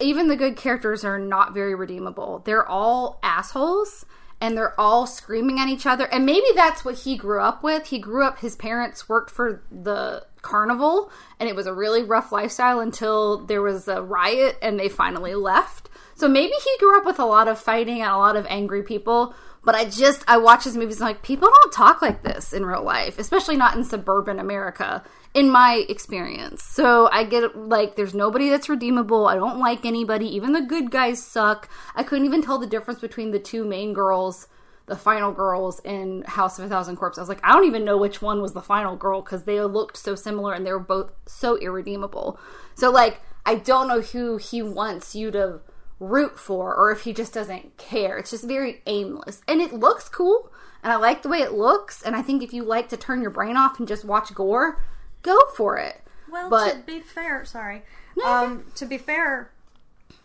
even 0.00 0.28
the 0.28 0.36
good 0.36 0.56
characters 0.56 1.04
are 1.04 1.18
not 1.18 1.54
very 1.54 1.74
redeemable. 1.74 2.42
They're 2.44 2.66
all 2.66 3.18
assholes 3.22 4.04
and 4.40 4.56
they're 4.56 4.78
all 4.80 5.06
screaming 5.06 5.58
at 5.58 5.68
each 5.68 5.86
other. 5.86 6.06
And 6.06 6.24
maybe 6.24 6.46
that's 6.54 6.84
what 6.84 6.96
he 6.96 7.16
grew 7.16 7.40
up 7.40 7.62
with. 7.62 7.86
He 7.86 7.98
grew 7.98 8.24
up, 8.24 8.38
his 8.38 8.56
parents 8.56 9.08
worked 9.08 9.30
for 9.30 9.62
the 9.70 10.24
carnival 10.42 11.10
and 11.38 11.48
it 11.48 11.54
was 11.54 11.66
a 11.66 11.74
really 11.74 12.02
rough 12.02 12.32
lifestyle 12.32 12.80
until 12.80 13.44
there 13.44 13.60
was 13.60 13.88
a 13.88 14.02
riot 14.02 14.56
and 14.62 14.80
they 14.80 14.88
finally 14.88 15.34
left. 15.34 15.90
So 16.14 16.28
maybe 16.28 16.52
he 16.52 16.76
grew 16.78 16.98
up 16.98 17.04
with 17.04 17.18
a 17.18 17.26
lot 17.26 17.48
of 17.48 17.58
fighting 17.58 18.00
and 18.00 18.10
a 18.10 18.16
lot 18.16 18.36
of 18.36 18.46
angry 18.48 18.82
people. 18.82 19.34
But 19.62 19.74
I 19.74 19.84
just 19.84 20.24
I 20.26 20.38
watch 20.38 20.64
his 20.64 20.76
movies 20.76 20.96
and 20.96 21.08
like 21.08 21.22
people 21.22 21.48
don't 21.48 21.72
talk 21.72 22.00
like 22.00 22.22
this 22.22 22.52
in 22.52 22.64
real 22.64 22.82
life, 22.82 23.18
especially 23.18 23.56
not 23.56 23.76
in 23.76 23.84
suburban 23.84 24.38
America. 24.38 25.02
In 25.32 25.48
my 25.48 25.84
experience, 25.88 26.64
so 26.64 27.08
I 27.12 27.22
get 27.22 27.56
like 27.56 27.94
there's 27.94 28.14
nobody 28.14 28.48
that's 28.48 28.68
redeemable. 28.68 29.28
I 29.28 29.36
don't 29.36 29.60
like 29.60 29.84
anybody. 29.84 30.26
Even 30.34 30.52
the 30.52 30.60
good 30.60 30.90
guys 30.90 31.22
suck. 31.22 31.68
I 31.94 32.02
couldn't 32.02 32.26
even 32.26 32.42
tell 32.42 32.58
the 32.58 32.66
difference 32.66 32.98
between 32.98 33.30
the 33.30 33.38
two 33.38 33.64
main 33.64 33.92
girls, 33.92 34.48
the 34.86 34.96
final 34.96 35.30
girls 35.30 35.80
in 35.84 36.22
House 36.22 36.58
of 36.58 36.64
a 36.64 36.68
Thousand 36.68 36.96
Corpses. 36.96 37.18
I 37.18 37.22
was 37.22 37.28
like, 37.28 37.44
I 37.44 37.52
don't 37.52 37.66
even 37.66 37.84
know 37.84 37.96
which 37.96 38.20
one 38.20 38.42
was 38.42 38.54
the 38.54 38.62
final 38.62 38.96
girl 38.96 39.22
because 39.22 39.44
they 39.44 39.60
looked 39.60 39.96
so 39.96 40.16
similar 40.16 40.52
and 40.52 40.66
they 40.66 40.72
were 40.72 40.80
both 40.80 41.12
so 41.26 41.56
irredeemable. 41.58 42.40
So 42.74 42.90
like 42.90 43.20
I 43.46 43.54
don't 43.54 43.86
know 43.86 44.00
who 44.00 44.36
he 44.36 44.62
wants 44.62 45.14
you 45.14 45.30
to 45.30 45.60
root 46.00 46.38
for 46.38 46.74
or 46.74 46.90
if 46.90 47.02
he 47.02 47.12
just 47.12 47.32
doesn't 47.32 47.76
care. 47.76 48.18
It's 48.18 48.30
just 48.30 48.44
very 48.44 48.82
aimless. 48.86 49.42
And 49.46 49.60
it 49.60 49.72
looks 49.72 50.08
cool 50.08 50.50
and 50.82 50.90
I 50.92 50.96
like 50.96 51.22
the 51.22 51.28
way 51.28 51.38
it 51.38 51.52
looks 51.52 52.02
and 52.02 52.16
I 52.16 52.22
think 52.22 52.42
if 52.42 52.52
you 52.52 52.64
like 52.64 52.88
to 52.88 52.96
turn 52.96 53.20
your 53.22 53.30
brain 53.30 53.56
off 53.56 53.78
and 53.78 53.86
just 53.86 54.04
watch 54.04 54.34
gore, 54.34 54.82
go 55.22 55.38
for 55.54 55.76
it. 55.76 56.00
Well, 56.30 56.48
But- 56.50 56.72
to 56.72 56.78
be 56.80 57.00
fair, 57.00 57.44
sorry. 57.44 57.82
No, 58.16 58.24
Um, 58.26 58.64
to 58.76 58.86
be 58.86 58.98
fair, 58.98 59.52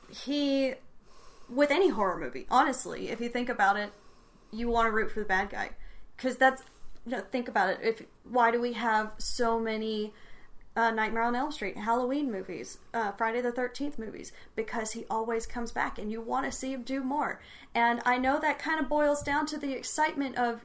he 0.09 0.75
with 1.47 1.69
any 1.69 1.89
horror 1.89 2.17
movie, 2.17 2.47
honestly, 2.49 3.09
if 3.09 3.21
you 3.21 3.29
think 3.29 3.49
about 3.49 3.77
it, 3.77 3.91
you 4.51 4.67
want 4.67 4.87
to 4.87 4.91
root 4.91 5.11
for 5.11 5.19
the 5.19 5.25
bad 5.25 5.49
guy 5.49 5.71
because 6.15 6.37
that's 6.37 6.63
you 7.05 7.11
know, 7.11 7.21
think 7.31 7.47
about 7.47 7.69
it. 7.69 7.79
If 7.83 8.01
why 8.23 8.49
do 8.49 8.59
we 8.59 8.73
have 8.73 9.11
so 9.19 9.59
many 9.59 10.11
uh, 10.75 10.91
Nightmare 10.91 11.23
on 11.23 11.35
Elm 11.35 11.51
Street, 11.51 11.77
Halloween 11.77 12.31
movies, 12.31 12.79
uh, 12.93 13.11
Friday 13.13 13.41
the 13.41 13.51
Thirteenth 13.51 13.97
movies? 13.97 14.31
Because 14.55 14.91
he 14.91 15.05
always 15.09 15.45
comes 15.45 15.71
back, 15.71 15.97
and 15.99 16.11
you 16.11 16.21
want 16.21 16.45
to 16.45 16.51
see 16.51 16.73
him 16.73 16.83
do 16.83 17.01
more. 17.03 17.39
And 17.73 18.01
I 18.05 18.17
know 18.17 18.39
that 18.39 18.59
kind 18.59 18.79
of 18.79 18.89
boils 18.89 19.21
down 19.23 19.45
to 19.47 19.57
the 19.57 19.73
excitement 19.73 20.37
of. 20.37 20.61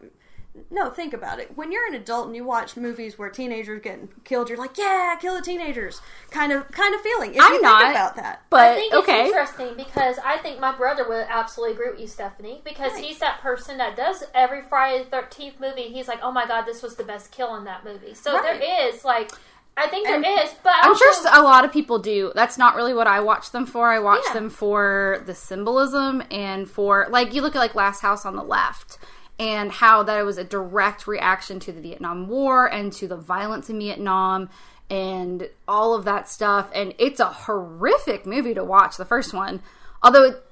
No, 0.68 0.90
think 0.90 1.14
about 1.14 1.38
it. 1.38 1.56
When 1.56 1.70
you're 1.70 1.86
an 1.86 1.94
adult 1.94 2.26
and 2.26 2.34
you 2.34 2.42
watch 2.44 2.76
movies 2.76 3.16
where 3.16 3.30
teenagers 3.30 3.80
get 3.82 4.00
killed, 4.24 4.48
you're 4.48 4.58
like, 4.58 4.76
"Yeah, 4.76 5.14
kill 5.20 5.36
the 5.36 5.42
teenagers," 5.42 6.00
kind 6.32 6.50
of, 6.50 6.68
kind 6.72 6.92
of 6.92 7.00
feeling. 7.02 7.36
If 7.36 7.40
I'm 7.40 7.52
you 7.52 7.62
not. 7.62 7.80
think 7.82 7.90
about 7.94 8.16
that, 8.16 8.42
But 8.50 8.60
I 8.72 8.74
think 8.74 8.92
okay. 8.94 9.20
it's 9.20 9.28
interesting 9.28 9.76
because 9.76 10.18
I 10.24 10.38
think 10.38 10.58
my 10.58 10.74
brother 10.76 11.08
would 11.08 11.26
absolutely 11.28 11.74
agree 11.74 11.90
with 11.92 12.00
you, 12.00 12.08
Stephanie, 12.08 12.62
because 12.64 12.94
Right. 12.94 13.04
he's 13.04 13.20
that 13.20 13.40
person 13.40 13.78
that 13.78 13.94
does 13.96 14.24
every 14.34 14.62
Friday 14.62 15.04
the 15.04 15.10
Thirteenth 15.10 15.60
movie. 15.60 15.82
He's 15.84 16.08
like, 16.08 16.18
"Oh 16.20 16.32
my 16.32 16.48
god, 16.48 16.62
this 16.66 16.82
was 16.82 16.96
the 16.96 17.04
best 17.04 17.30
kill 17.30 17.54
in 17.54 17.62
that 17.66 17.84
movie." 17.84 18.14
So 18.14 18.34
Right. 18.34 18.58
there 18.60 18.88
is 18.88 19.04
like, 19.04 19.30
I 19.76 19.86
think 19.86 20.06
And 20.08 20.22
there 20.22 20.44
is, 20.44 20.50
but 20.62 20.74
I'm 20.82 20.90
also, 20.90 21.04
sure 21.04 21.30
a 21.32 21.42
lot 21.42 21.64
of 21.64 21.72
people 21.72 21.98
do. 21.98 22.32
That's 22.34 22.58
not 22.58 22.74
really 22.76 22.92
what 22.92 23.06
I 23.06 23.20
watch 23.20 23.50
them 23.50 23.64
for. 23.66 23.88
I 23.90 23.98
watch 23.98 24.22
Yeah. 24.26 24.34
them 24.34 24.50
for 24.50 25.22
the 25.24 25.34
symbolism 25.34 26.22
and 26.30 26.68
for 26.70 27.06
like 27.10 27.32
you 27.34 27.40
look 27.40 27.56
at 27.56 27.60
like 27.60 27.74
Last 27.74 28.00
House 28.02 28.26
on 28.26 28.36
the 28.36 28.42
Left 28.42 28.98
and 29.38 29.72
how 29.72 30.02
that 30.02 30.22
was 30.24 30.36
a 30.36 30.44
direct 30.44 31.06
reaction 31.06 31.60
to 31.60 31.72
the 31.72 31.80
Vietnam 31.80 32.28
War 32.28 32.66
and 32.66 32.92
to 32.94 33.08
the 33.08 33.16
violence 33.16 33.70
in 33.70 33.78
Vietnam 33.78 34.50
and 34.90 35.48
all 35.66 35.94
of 35.94 36.04
that 36.04 36.28
stuff. 36.28 36.68
And 36.74 36.92
it's 36.98 37.20
a 37.20 37.26
horrific 37.26 38.26
movie 38.26 38.52
to 38.54 38.64
watch. 38.64 38.98
The 38.98 39.04
first 39.06 39.32
one, 39.32 39.62
although 40.02 40.24
it, 40.24 40.44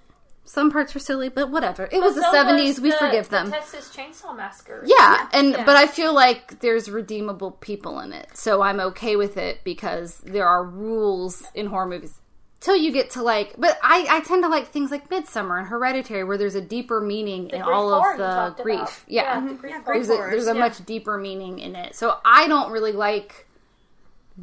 some 0.49 0.71
parts 0.71 0.95
were 0.95 1.01
silly, 1.01 1.29
but 1.29 1.51
whatever. 1.51 1.89
It 1.93 2.01
was 2.01 2.15
the 2.15 2.23
'70s. 2.23 2.81
We 2.81 2.91
the- 2.91 2.97
forgive 2.97 3.27
the 3.29 3.37
them. 3.37 3.51
Texas 3.53 3.91
Chainsaw 3.95 4.35
Massacre. 4.37 4.83
Yeah, 4.87 5.29
and 5.33 5.51
Yeah. 5.53 5.65
but 5.65 5.77
I 5.77 5.87
feel 5.87 6.15
like 6.15 6.61
there's 6.61 6.91
redeemable 6.91 7.51
people 7.53 8.01
in 8.01 8.13
it, 8.13 8.29
so 8.35 8.63
I'm 8.63 8.81
okay 8.81 9.17
with 9.17 9.37
it 9.37 9.63
because 9.65 10.19
there 10.25 10.47
are 10.47 10.65
rules 10.65 11.43
in 11.55 11.67
horror 11.67 11.87
movies. 11.87 12.15
Till 12.61 12.75
you 12.75 12.91
get 12.91 13.11
to 13.11 13.23
like, 13.23 13.55
but 13.57 13.79
I 13.85 14.07
I 14.11 14.21
tend 14.21 14.43
to 14.43 14.49
like 14.49 14.69
things 14.69 14.91
like 14.91 15.09
Midsommar 15.11 15.59
and 15.61 15.69
Hereditary, 15.69 16.25
where 16.25 16.37
there's 16.37 16.57
a 16.57 16.61
deeper 16.61 17.01
meaning 17.01 17.51
in 17.51 17.61
grief 17.63 17.73
all 17.73 17.93
of 17.95 18.17
the 18.19 18.63
grief. 18.65 18.79
about. 18.81 18.93
Yeah, 19.07 19.23
Yeah, 19.23 19.41
the 19.41 19.47
mm-hmm. 19.47 19.57
grief 19.57 19.73
Yeah, 19.77 19.83
there's 19.87 20.11
a, 20.11 20.13
there's 20.15 20.47
a 20.49 20.55
yeah. 20.55 20.59
much 20.61 20.85
deeper 20.85 21.19
meaning 21.19 21.61
in 21.61 21.77
it. 21.77 21.95
So 21.95 22.17
I 22.25 22.49
don't 22.49 22.73
really 22.73 22.91
like 22.93 23.47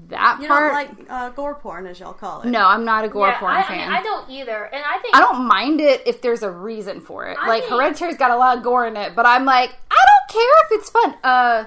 that 0.09 0.39
you 0.41 0.47
part. 0.47 0.73
don't 0.73 0.99
like 0.99 1.09
uh, 1.09 1.29
gore 1.29 1.55
porn, 1.55 1.87
as 1.87 1.99
y'all 1.99 2.13
call 2.13 2.41
it. 2.41 2.47
no, 2.47 2.67
I'm 2.67 2.83
not 2.85 3.05
a 3.05 3.09
gore 3.09 3.27
Yeah, 3.27 3.39
porn 3.39 3.53
I, 3.53 3.59
I 3.59 3.63
fan. 3.63 3.77
mean, 3.77 3.89
I 3.97 4.01
don't 4.03 4.29
either, 4.29 4.63
and 4.65 4.83
I 4.83 4.97
think 4.99 5.15
I 5.15 5.19
don't 5.21 5.47
mind 5.47 5.79
it 5.81 6.03
if 6.05 6.21
there's 6.21 6.43
a 6.43 6.51
reason 6.51 6.99
for 7.01 7.25
it. 7.27 7.37
I 7.39 7.47
like 7.47 7.63
think- 7.63 7.73
Hereditary's 7.73 8.17
got 8.17 8.31
a 8.31 8.35
lot 8.37 8.57
of 8.57 8.63
gore 8.63 8.85
in 8.87 8.97
it, 8.97 9.15
but 9.15 9.25
I'm 9.25 9.45
like, 9.45 9.69
I 9.89 9.95
don't 9.95 10.29
care 10.41 10.65
if 10.65 10.71
it's 10.79 10.89
fun. 10.89 11.15
Uh 11.23 11.65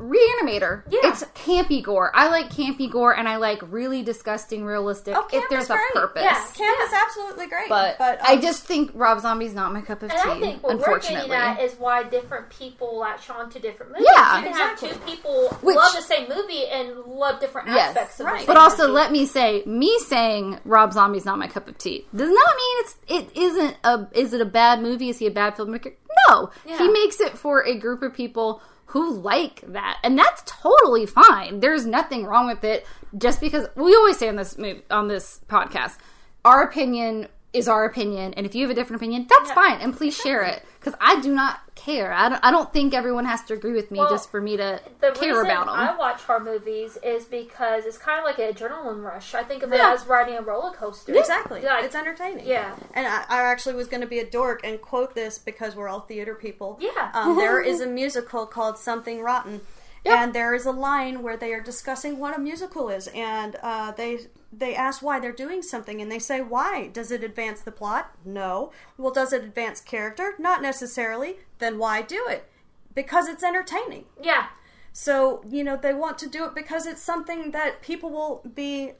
Reanimator. 0.00 0.82
Yeah. 0.88 1.00
It's 1.04 1.22
campy 1.34 1.82
gore. 1.82 2.10
I 2.14 2.28
like 2.28 2.50
campy 2.50 2.90
gore, 2.90 3.14
and 3.16 3.28
I 3.28 3.36
like 3.36 3.60
really 3.70 4.02
disgusting, 4.02 4.64
realistic. 4.64 5.14
Oh, 5.16 5.28
if 5.32 5.44
there's 5.50 5.66
a 5.70 5.74
great. 5.74 5.92
purpose. 5.94 6.22
Yeah. 6.22 6.44
Camp 6.54 6.78
is 6.82 6.92
absolutely 6.92 7.46
great, 7.46 7.68
But, 7.68 7.98
but 7.98 8.22
I 8.22 8.34
um, 8.34 8.40
just 8.40 8.64
think 8.64 8.90
Rob 8.94 9.20
Zombie's 9.20 9.54
not 9.54 9.72
my 9.72 9.80
cup 9.82 10.02
of 10.02 10.10
tea. 10.10 10.16
And 10.22 10.30
I 10.30 10.40
think 10.40 10.62
what 10.62 10.70
we're 10.72 10.78
unfortunately, 10.78 11.28
getting 11.28 11.32
at 11.32 11.60
is 11.60 11.74
why 11.74 12.02
different 12.04 12.48
people 12.50 12.98
latch 12.98 13.28
on 13.30 13.50
to 13.50 13.58
different 13.58 13.92
movies. 13.92 14.08
Yeah. 14.10 14.38
you 14.38 14.44
can 14.48 14.52
have 14.54 14.78
two 14.80 14.98
people 15.06 15.48
Which- 15.60 15.76
love 15.76 15.92
the 15.94 16.02
same 16.02 16.28
movie 16.28 16.66
and 16.66 16.98
love 17.06 17.40
different 17.40 17.68
Yes. 17.68 17.90
aspects 17.90 18.20
of 18.20 18.26
Right. 18.26 18.46
But 18.46 18.56
also, 18.56 18.84
movie. 18.84 18.92
let 18.94 19.12
me 19.12 19.26
say, 19.26 19.62
me 19.66 19.98
saying 20.00 20.58
Rob 20.64 20.92
Zombie's 20.92 21.24
not 21.24 21.38
my 21.38 21.46
cup 21.46 21.68
of 21.68 21.76
tea 21.78 22.06
does 22.14 22.30
not 22.30 22.56
mean 22.56 22.76
it's 22.80 22.96
it 23.08 23.36
isn't 23.36 23.76
a 23.84 24.06
is 24.12 24.32
it 24.32 24.40
a 24.40 24.44
bad 24.46 24.80
movie? 24.82 25.08
Is 25.10 25.18
he 25.18 25.26
a 25.26 25.30
bad 25.30 25.56
filmmaker? 25.56 25.92
No, 26.28 26.50
Yeah. 26.66 26.78
he 26.78 26.88
makes 26.88 27.20
it 27.20 27.36
for 27.38 27.64
a 27.64 27.76
group 27.78 28.02
of 28.02 28.12
people 28.14 28.62
who 28.90 29.14
like 29.14 29.62
that, 29.68 29.98
and 30.02 30.18
that's 30.18 30.42
totally 30.46 31.06
fine. 31.06 31.60
There's 31.60 31.86
nothing 31.86 32.24
wrong 32.24 32.48
with 32.48 32.64
it. 32.64 32.84
Just 33.16 33.40
because 33.40 33.68
we 33.76 33.94
always 33.94 34.18
say 34.18 34.28
on 34.28 34.36
this 34.36 34.58
on 34.90 35.06
this 35.06 35.40
podcast, 35.48 35.96
our 36.44 36.62
opinion 36.62 37.28
is 37.52 37.66
our 37.66 37.84
opinion, 37.84 38.32
and 38.34 38.46
if 38.46 38.54
you 38.54 38.62
have 38.62 38.70
a 38.70 38.74
different 38.74 39.02
opinion, 39.02 39.26
that's 39.28 39.48
Yeah. 39.48 39.54
fine, 39.54 39.80
and 39.80 39.96
please 39.96 40.16
share 40.16 40.42
it 40.42 40.64
because 40.78 40.94
I 41.00 41.20
do 41.20 41.34
not 41.34 41.58
care. 41.74 42.12
I 42.12 42.28
don't, 42.28 42.44
I 42.44 42.50
don't 42.52 42.72
think 42.72 42.94
everyone 42.94 43.24
has 43.24 43.42
to 43.46 43.54
agree 43.54 43.72
with 43.72 43.90
me 43.90 43.98
Well, 43.98 44.08
just 44.08 44.30
for 44.30 44.40
me 44.40 44.56
to 44.56 44.80
the 45.00 45.10
care 45.10 45.30
reason 45.30 45.46
about 45.46 45.66
them. 45.66 45.74
I 45.74 45.96
watch 45.96 46.20
horror 46.22 46.38
movies 46.40 46.96
is 47.02 47.24
because 47.24 47.86
it's 47.86 47.98
kind 47.98 48.18
of 48.20 48.24
like 48.24 48.38
an 48.38 48.54
adrenaline 48.54 49.02
rush. 49.02 49.34
I 49.34 49.42
think 49.42 49.64
of 49.64 49.72
it 49.72 49.80
as 49.80 50.06
riding 50.06 50.36
a 50.38 50.42
roller 50.42 50.70
coaster. 50.70 51.12
exactly, 51.16 51.62
Like, 51.62 51.84
it's 51.84 51.96
entertaining. 51.96 52.46
yeah. 52.46 52.76
and 52.94 53.04
I, 53.06 53.24
I 53.28 53.42
actually 53.42 53.74
was 53.74 53.88
going 53.88 54.02
to 54.02 54.06
be 54.06 54.20
a 54.20 54.30
dork 54.30 54.60
and 54.62 54.80
quote 54.80 55.16
this 55.16 55.36
because 55.38 55.74
we're 55.74 55.88
all 55.88 56.00
theater 56.00 56.36
people. 56.36 56.78
Yeah. 56.80 57.10
um, 57.14 57.36
there 57.36 57.60
is 57.60 57.80
a 57.80 57.86
musical 58.00 58.46
called 58.46 58.78
Something 58.78 59.22
Rotten, 59.22 59.60
Yep. 60.04 60.16
and 60.18 60.32
there 60.34 60.54
is 60.54 60.66
a 60.66 60.72
line 60.72 61.22
where 61.22 61.36
they 61.36 61.52
are 61.52 61.60
discussing 61.60 62.18
what 62.20 62.34
a 62.36 62.40
musical 62.40 62.88
is, 62.90 63.08
and 63.08 63.56
uh, 63.62 63.90
they 63.92 64.20
they 64.52 64.74
ask 64.74 65.02
why 65.02 65.20
they're 65.20 65.32
doing 65.32 65.62
something, 65.62 66.00
and 66.00 66.10
they 66.10 66.18
say 66.18 66.40
why. 66.40 66.88
Does 66.88 67.10
it 67.10 67.22
advance 67.22 67.60
the 67.60 67.70
plot? 67.70 68.16
No. 68.24 68.72
Well, 68.98 69.12
does 69.12 69.32
it 69.32 69.44
advance 69.44 69.80
character? 69.80 70.34
Not 70.38 70.60
necessarily. 70.60 71.36
Then 71.58 71.78
why 71.78 72.02
do 72.02 72.26
it? 72.28 72.50
Because 72.94 73.28
it's 73.28 73.44
entertaining. 73.44 74.06
Yeah. 74.20 74.46
So, 74.92 75.44
you 75.48 75.62
know, 75.62 75.76
they 75.76 75.94
want 75.94 76.18
to 76.18 76.28
do 76.28 76.44
it 76.44 76.54
because 76.54 76.86
it's 76.86 77.02
something 77.02 77.52
that 77.52 77.80
people 77.80 78.10
will 78.10 78.42
be, 78.54 78.92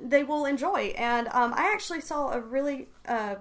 they 0.00 0.24
will 0.24 0.44
enjoy. 0.44 0.94
And 0.96 1.28
um, 1.28 1.54
I 1.54 1.70
actually 1.72 2.00
saw 2.00 2.32
a 2.32 2.40
really 2.40 2.88
uh, 3.06 3.36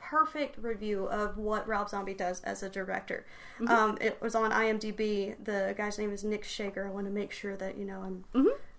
perfect 0.00 0.58
review 0.62 1.06
of 1.06 1.38
what 1.38 1.68
Rob 1.68 1.88
Zombie 1.88 2.14
does 2.14 2.40
as 2.42 2.64
a 2.64 2.68
director. 2.68 3.26
Um, 3.68 3.96
it 4.00 4.20
was 4.20 4.34
on 4.34 4.50
IMDb. 4.50 5.36
The 5.42 5.74
guy's 5.76 5.98
name 5.98 6.12
is 6.12 6.24
Nick 6.24 6.44
shaker 6.44 6.86
I 6.86 6.90
want 6.90 7.06
to 7.06 7.12
make 7.12 7.30
sure 7.30 7.56
that, 7.56 7.78
you 7.78 7.84
know, 7.84 8.00
I'm. 8.00 8.24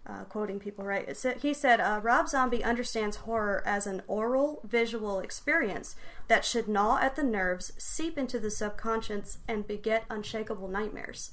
Uh, 0.08 0.24
quoting 0.24 0.58
people 0.58 0.86
right, 0.86 1.18
he 1.42 1.54
said, 1.54 1.82
uh, 1.82 2.00
Rob 2.02 2.30
Zombie 2.30 2.64
understands 2.64 3.18
horror 3.18 3.62
as 3.66 3.86
an 3.86 4.02
aural 4.08 4.62
visual 4.64 5.20
experience 5.20 5.98
that 6.30 6.46
should 6.46 6.70
gnaw 6.70 6.98
at 7.02 7.18
the 7.18 7.24
nerves, 7.24 7.74
seep 7.78 8.18
into 8.18 8.40
the 8.40 8.50
subconscious, 8.50 9.40
and 9.50 9.68
beget 9.68 10.06
unshakable 10.10 10.70
nightmares. 10.70 11.32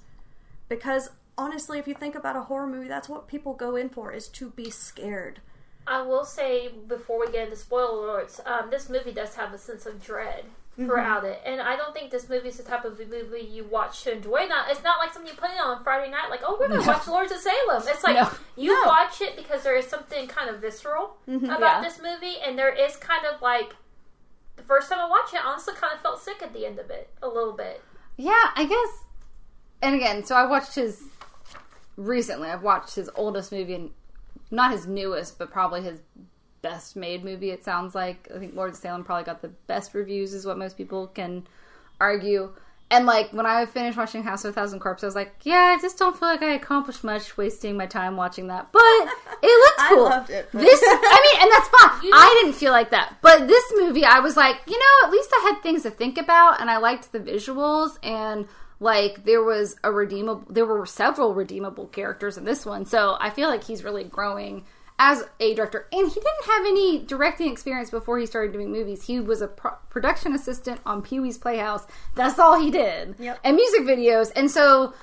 Because 0.68 1.10
honestly 1.37 1.78
if 1.78 1.88
you 1.88 1.94
think 1.94 2.14
about 2.14 2.37
a 2.37 2.42
horror 2.42 2.66
movie 2.66 2.88
that's 2.88 3.08
what 3.08 3.28
people 3.28 3.54
go 3.54 3.76
in 3.76 3.88
for 3.88 4.12
is 4.12 4.28
to 4.28 4.50
be 4.50 4.70
scared. 4.70 5.40
I 5.87 6.02
will 6.02 6.24
say 6.24 6.68
before 6.68 7.20
we 7.20 7.30
get 7.30 7.44
into 7.44 7.56
spoiler 7.56 8.08
alerts, 8.08 8.44
um, 8.46 8.70
this 8.70 8.88
movie 8.88 9.12
does 9.12 9.34
have 9.34 9.52
a 9.52 9.58
sense 9.58 9.84
of 9.84 10.02
dread 10.02 10.44
Mm-hmm. 10.74 10.87
throughout 10.87 11.22
it, 11.24 11.40
and 11.46 11.60
I 11.60 11.76
don't 11.76 11.94
think 11.94 12.10
this 12.10 12.28
movie 12.28 12.48
is 12.48 12.56
the 12.56 12.64
type 12.64 12.84
of 12.84 12.98
movie 12.98 13.40
you 13.48 13.62
watch 13.62 14.02
to 14.02 14.12
enjoy. 14.12 14.46
Now, 14.48 14.64
it's 14.68 14.82
not 14.82 14.98
like 14.98 15.12
something 15.12 15.30
you 15.30 15.38
put 15.38 15.50
on 15.50 15.84
Friday 15.84 16.10
night, 16.10 16.30
like 16.30 16.40
oh 16.44 16.56
we're 16.58 16.66
gonna 16.66 16.84
watch 16.84 17.06
Lords 17.06 17.30
of 17.30 17.38
Salem. 17.38 17.82
It's 17.87 18.02
like 18.02 18.16
No. 18.16 18.28
you 18.56 18.72
No. 18.82 18.88
watch 18.88 19.20
it 19.20 19.37
because 19.37 19.62
there 19.62 19.76
is 19.76 19.87
something 19.87 20.26
kind 20.26 20.50
of 20.50 20.60
visceral 20.60 21.16
about 21.28 21.40
Mm-hmm. 21.42 21.62
Yeah. 21.62 21.80
this 21.80 22.00
movie, 22.02 22.38
and 22.44 22.58
there 22.58 22.74
is 22.74 22.96
kind 22.96 23.24
of 23.24 23.40
like 23.40 23.76
the 24.56 24.64
first 24.64 24.88
time 24.90 24.98
I 24.98 25.08
watched 25.08 25.32
it, 25.32 25.44
I 25.44 25.48
honestly 25.48 25.74
kind 25.74 25.92
of 25.94 26.00
felt 26.00 26.20
sick 26.20 26.42
at 26.42 26.52
the 26.52 26.66
end 26.66 26.80
of 26.80 26.90
it 26.90 27.08
a 27.22 27.28
little 27.28 27.52
bit. 27.52 27.80
Yeah, 28.16 28.50
I 28.56 28.64
guess. 28.64 29.04
And 29.80 29.94
again, 29.94 30.24
so 30.24 30.34
I 30.34 30.44
watched 30.46 30.74
his 30.74 31.02
recently. 31.96 32.48
I've 32.48 32.62
watched 32.62 32.96
his 32.96 33.08
oldest 33.14 33.52
movie, 33.52 33.74
and 33.74 33.90
not 34.50 34.72
his 34.72 34.87
newest, 34.88 35.38
but 35.38 35.50
probably 35.52 35.82
his 35.82 36.00
best 36.64 36.96
made 36.96 37.22
movie. 37.22 37.50
It 37.50 37.62
sounds 37.62 37.94
like 37.94 38.27
I 38.35 38.38
think 38.38 38.57
Lord 38.57 38.70
of 38.70 38.77
Salem 38.77 39.05
probably 39.05 39.24
got 39.24 39.42
the 39.42 39.48
best 39.68 39.94
reviews, 39.94 40.33
is 40.33 40.46
what 40.46 40.59
most 40.59 40.79
people 40.79 41.07
can 41.09 41.46
argue. 42.00 42.53
And 42.90 43.07
like 43.07 43.33
when 43.33 43.44
I 43.44 43.66
finished 43.66 43.98
watching 43.98 44.22
House 44.22 44.44
of 44.44 44.50
a 44.50 44.53
Thousand 44.55 44.81
Corpses, 44.81 45.05
I 45.05 45.07
was 45.09 45.14
like, 45.14 45.35
yeah, 45.42 45.74
I 45.77 45.79
just 45.81 45.98
don't 45.98 46.18
feel 46.18 46.29
like 46.29 46.42
I 46.42 46.55
accomplished 46.55 47.05
much 47.05 47.37
wasting 47.37 47.77
my 47.77 47.87
time 47.87 48.16
watching 48.16 48.46
that. 48.48 48.72
But 48.72 48.81
it 49.42 49.59
looked 49.59 49.79
cool. 49.79 49.87
I 49.87 49.88
cool. 49.90 50.05
loved 50.05 50.31
it, 50.31 50.50
This, 50.53 50.81
I 50.87 51.33
mean, 51.33 51.42
and 51.42 51.53
that's 51.53 51.68
fine. 51.68 52.11
I 52.12 52.40
didn't 52.40 52.57
feel 52.57 52.72
like 52.72 52.90
that. 52.90 53.16
But 53.20 53.46
this 53.46 53.64
movie, 53.77 54.05
I 54.05 54.20
was 54.20 54.37
like, 54.37 54.57
you 54.66 54.79
know, 54.79 55.07
at 55.07 55.12
least 55.12 55.31
I 55.33 55.50
had 55.50 55.62
things 55.62 55.83
to 55.83 55.90
think 55.90 56.16
about, 56.16 56.61
and 56.61 56.70
I 56.70 56.79
liked 56.79 57.12
the 57.12 57.20
visuals, 57.20 57.98
and 58.03 58.46
like 58.81 59.24
there 59.24 59.42
was 59.42 59.77
a 59.85 59.92
redeemable, 59.92 60.44
there 60.48 60.66
were 60.66 60.87
several 60.87 61.35
redeemable 61.35 61.88
characters 61.88 62.38
in 62.38 62.44
this 62.44 62.64
one. 62.64 62.87
So 62.87 63.16
I 63.20 63.31
feel 63.31 63.48
like 63.48 63.64
he's 63.64 63.85
really 63.85 64.05
growing 64.05 64.64
as 64.98 65.24
a 65.40 65.54
director, 65.54 65.88
and 65.92 66.07
he 66.09 66.14
didn't 66.14 66.44
have 66.46 66.64
any 66.66 66.98
directing 67.04 67.50
experience 67.50 67.90
before 67.90 68.18
he 68.18 68.26
started 68.26 68.52
doing 68.52 68.70
movies. 68.70 69.04
He 69.07 69.18
was 69.18 69.42
a 69.42 69.48
pro- 69.48 69.72
production 69.90 70.33
assistant 70.35 70.80
on 70.87 71.02
Pee 71.02 71.18
Wee's 71.18 71.37
Playhouse. 71.38 71.87
That's 72.14 72.38
all 72.38 72.61
he 72.61 72.70
did, 72.70 73.16
Yep. 73.18 73.40
and 73.42 73.57
music 73.57 73.83
videos. 73.83 74.30
And 74.37 74.48
so 74.50 74.94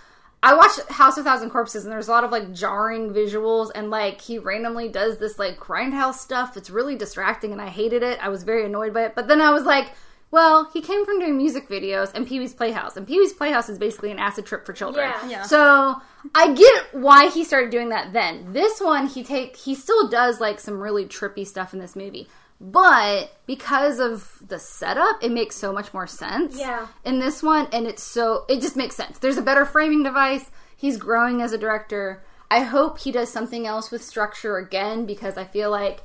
I 0.42 0.56
watched 0.56 0.80
House 0.90 1.18
of 1.18 1.26
Thousand 1.26 1.50
Corpses, 1.50 1.84
and 1.84 1.92
there's 1.92 2.08
a 2.08 2.12
lot 2.12 2.24
of 2.24 2.32
like 2.32 2.54
jarring 2.54 3.14
visuals, 3.14 3.70
and 3.76 3.90
like 3.90 4.22
he 4.22 4.40
randomly 4.40 4.88
does 4.88 5.18
this 5.18 5.38
like 5.38 5.60
grindhouse 5.60 6.16
stuff. 6.16 6.56
It's 6.56 6.70
really 6.70 6.96
distracting, 6.96 7.52
and 7.52 7.62
I 7.62 7.68
hated 7.68 8.02
it. 8.02 8.18
I 8.24 8.30
was 8.30 8.44
very 8.44 8.66
annoyed 8.66 8.94
by 8.94 9.04
it. 9.04 9.14
But 9.16 9.28
then 9.28 9.42
I 9.42 9.52
was 9.52 9.64
like, 9.66 9.92
well, 10.32 10.70
he 10.74 10.82
came 10.82 11.06
from 11.06 11.20
doing 11.20 11.38
music 11.38 11.68
videos 11.70 12.12
and 12.14 12.26
Pee 12.26 12.40
Wee's 12.40 12.54
Playhouse, 12.54 12.96
and 12.98 13.06
Pee 13.08 13.20
Wee's 13.20 13.34
Playhouse 13.34 13.70
is 13.70 13.78
basically 13.78 14.12
an 14.12 14.20
acid 14.20 14.46
trip 14.46 14.66
for 14.66 14.74
children. 14.74 15.10
Yeah. 15.24 15.30
Yeah. 15.30 15.44
So 15.44 16.02
I 16.34 16.54
get 16.54 16.94
why 16.94 17.30
he 17.30 17.44
started 17.44 17.70
doing 17.70 17.90
that 17.90 18.14
then. 18.14 18.54
This 18.54 18.80
one, 18.80 19.08
he 19.08 19.24
take 19.24 19.56
he 19.58 19.76
still 19.76 20.08
does 20.08 20.40
like 20.40 20.60
some 20.60 20.80
really 20.80 21.06
trippy 21.06 21.46
stuff 21.46 21.74
in 21.74 21.80
this 21.80 21.96
movie. 21.96 22.28
But 22.64 23.36
because 23.48 24.00
of 24.00 24.38
the 24.48 24.60
setup, 24.60 25.24
it 25.24 25.32
makes 25.32 25.56
so 25.56 25.74
much 25.74 25.94
more 25.96 26.06
sense 26.06 26.58
Yeah. 26.60 26.88
in 27.04 27.20
this 27.20 27.42
one, 27.42 27.68
and 27.74 27.88
it's 27.88 28.04
so 28.04 28.46
it 28.48 28.62
just 28.62 28.76
makes 28.78 28.96
sense. 28.96 29.18
There's 29.18 29.38
a 29.38 29.42
better 29.42 29.66
framing 29.66 30.04
device. 30.04 30.50
He's 30.78 30.98
growing 30.98 31.42
as 31.42 31.54
a 31.54 31.58
director. 31.58 32.24
I 32.50 32.62
hope 32.62 33.00
he 33.00 33.12
does 33.12 33.32
something 33.32 33.66
else 33.66 33.92
with 33.92 34.04
structure 34.04 34.58
again 34.58 35.06
because 35.06 35.38
I 35.38 35.46
feel 35.46 35.72
like 35.72 36.04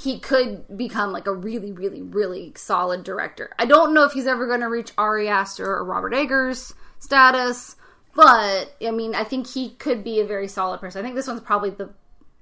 he 0.00 0.18
could 0.18 0.76
become 0.76 1.12
like 1.12 1.26
a 1.26 1.34
really, 1.34 1.72
really, 1.72 2.00
really 2.02 2.52
solid 2.56 3.04
director. 3.04 3.50
I 3.58 3.66
don't 3.66 3.92
know 3.92 4.04
if 4.04 4.12
he's 4.12 4.26
ever 4.26 4.46
going 4.46 4.60
to 4.60 4.68
reach 4.68 4.92
Ari 4.96 5.28
Aster 5.28 5.66
or 5.66 5.84
Robert 5.84 6.14
Eggers 6.14 6.72
status, 6.98 7.76
but 8.14 8.74
I 8.80 8.90
mean, 8.90 9.14
I 9.14 9.24
think 9.24 9.46
he 9.48 9.70
could 9.70 10.02
be 10.02 10.20
a 10.20 10.26
very 10.26 10.48
solid 10.48 10.80
person. 10.80 11.00
I 11.00 11.02
think 11.02 11.16
this 11.16 11.26
one's 11.26 11.40
probably 11.40 11.70
the 11.70 11.90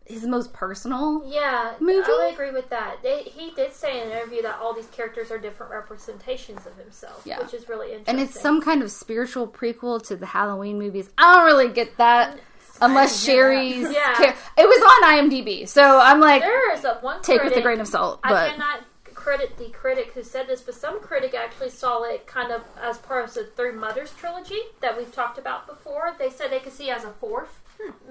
his 0.07 0.25
most 0.25 0.55
personal. 0.55 1.23
Yeah, 1.27 1.75
Movie? 1.81 2.01
I 2.09 2.31
agree 2.33 2.51
with 2.51 2.71
that. 2.71 2.97
They, 3.03 3.25
he 3.25 3.51
did 3.51 3.75
say 3.75 4.01
in 4.01 4.07
an 4.07 4.13
interview 4.17 4.41
that 4.41 4.59
all 4.59 4.73
these 4.73 4.87
characters 4.87 5.31
are 5.31 5.37
different 5.39 5.71
representations 5.71 6.65
of 6.67 6.75
himself, 6.79 7.23
Yeah. 7.27 7.39
which 7.43 7.53
is 7.53 7.69
really 7.69 7.89
interesting. 7.93 8.15
And 8.19 8.21
it's 8.27 8.41
some 8.41 8.63
kind 8.63 8.83
of 8.83 8.91
spiritual 8.91 9.47
prequel 9.47 10.03
to 10.07 10.17
the 10.17 10.25
Halloween 10.25 10.79
movies. 10.79 11.11
I 11.19 11.35
don't 11.35 11.45
really 11.45 11.69
get 11.69 11.99
that. 11.99 12.39
Unless 12.81 13.25
didn't 13.25 13.35
hear 13.37 13.55
that. 13.55 13.65
Sheri's, 13.65 13.95
Yeah. 13.95 14.37
it 14.57 14.67
was 14.67 14.83
on 15.03 15.31
IMDb, 15.31 15.69
so 15.69 15.99
I'm 16.01 16.21
like, 16.21 16.43
there 16.43 16.75
is 16.75 16.85
a 16.85 16.95
one 17.01 17.23
take 17.23 17.43
with 17.43 17.57
a 17.57 17.61
grain 17.63 17.81
of 17.81 17.89
salt. 17.89 18.21
I 18.23 18.51
cannot 18.51 18.81
credit 19.15 19.59
the 19.59 19.69
critic 19.71 20.13
who 20.15 20.23
said 20.23 20.47
this, 20.47 20.61
but 20.63 20.75
some 20.75 21.01
critic 21.01 21.35
actually 21.35 21.71
saw 21.71 22.03
it 22.05 22.27
kind 22.27 22.51
of 22.53 22.63
as 22.81 22.99
part 22.99 23.25
of 23.25 23.35
the 23.35 23.45
Three 23.57 23.73
Mothers 23.73 24.13
trilogy 24.17 24.61
that 24.81 24.97
we've 24.97 25.13
talked 25.13 25.39
about 25.39 25.67
before. 25.67 26.15
They 26.19 26.31
said 26.31 26.51
they 26.51 26.61
could 26.61 26.73
see 26.73 26.89
it 26.89 26.97
as 26.97 27.05
a 27.05 27.11
fourth 27.11 27.61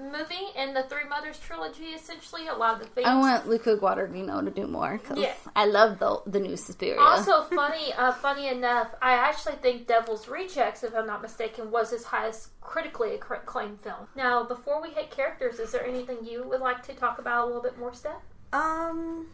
movie 0.00 0.48
in 0.56 0.74
the 0.74 0.82
Three 0.84 1.04
Mothers 1.08 1.38
trilogy. 1.38 1.86
Essentially, 1.94 2.46
a 2.48 2.54
lot 2.54 2.74
of 2.74 2.80
the 2.80 2.86
themes. 2.86 3.06
I 3.08 3.18
want 3.18 3.48
Luca 3.48 3.76
Guadagnino 3.76 4.44
to 4.44 4.50
do 4.50 4.66
more 4.66 4.98
because 4.98 5.18
Yeah. 5.18 5.34
I 5.54 5.66
love 5.66 5.98
the 5.98 6.20
the 6.26 6.40
new 6.40 6.56
Suspiria. 6.56 7.00
Also, 7.00 7.42
funny, 7.44 7.92
uh, 7.94 8.12
funny 8.12 8.48
enough, 8.48 8.88
I 9.02 9.12
actually 9.12 9.56
think 9.56 9.86
Devil's 9.86 10.28
Rejects, 10.28 10.82
if 10.84 10.94
I'm 10.94 11.06
not 11.06 11.22
mistaken, 11.22 11.70
was 11.70 11.90
his 11.90 12.04
highest 12.04 12.58
critically 12.60 13.14
acclaimed 13.14 13.80
film. 13.80 14.08
Now, 14.14 14.44
before 14.44 14.80
we 14.82 14.90
hit 14.90 15.10
characters, 15.10 15.58
is 15.58 15.72
there 15.72 15.84
anything 15.86 16.18
you 16.24 16.42
would 16.48 16.60
like 16.60 16.82
to 16.86 16.94
talk 16.94 17.18
about 17.18 17.44
a 17.44 17.46
little 17.46 17.62
bit 17.62 17.78
more, 17.78 17.92
Steph? 17.94 18.22
um 18.52 19.26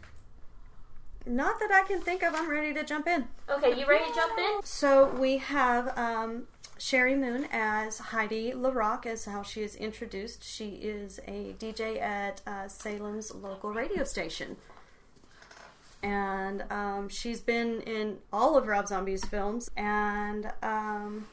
not 1.25 1.57
that 1.59 1.71
i 1.71 1.81
can 1.87 1.99
think 2.01 2.21
of 2.21 2.35
i'm 2.35 2.49
ready 2.49 2.73
to 2.73 2.83
jump 2.83 3.07
in 3.07 3.27
Okay, 3.49 3.79
you 3.79 3.85
ready 3.87 4.05
to 4.05 4.13
jump 4.13 4.37
in? 4.37 4.59
so 4.63 5.07
we 5.17 5.37
have 5.37 5.97
um, 5.97 6.47
Sheri 6.77 7.17
Moon 7.17 7.47
as 7.51 7.99
heidi 7.99 8.51
LaRoc 8.51 9.05
as 9.05 9.25
how 9.25 9.43
she 9.43 9.63
is 9.63 9.75
introduced. 9.75 10.43
She 10.43 10.69
is 10.81 11.19
a 11.27 11.55
dj 11.57 12.01
at 12.01 12.41
uh, 12.45 12.67
salem's 12.67 13.33
local 13.33 13.71
radio 13.71 14.03
station. 14.03 14.57
And 16.03 16.63
um, 16.69 17.09
she's 17.09 17.39
been 17.39 17.81
in 17.81 18.19
all 18.31 18.57
of 18.57 18.67
rob 18.67 18.87
zombie's 18.87 19.25
films. 19.25 19.71
And 19.75 20.51
um, 20.61 21.27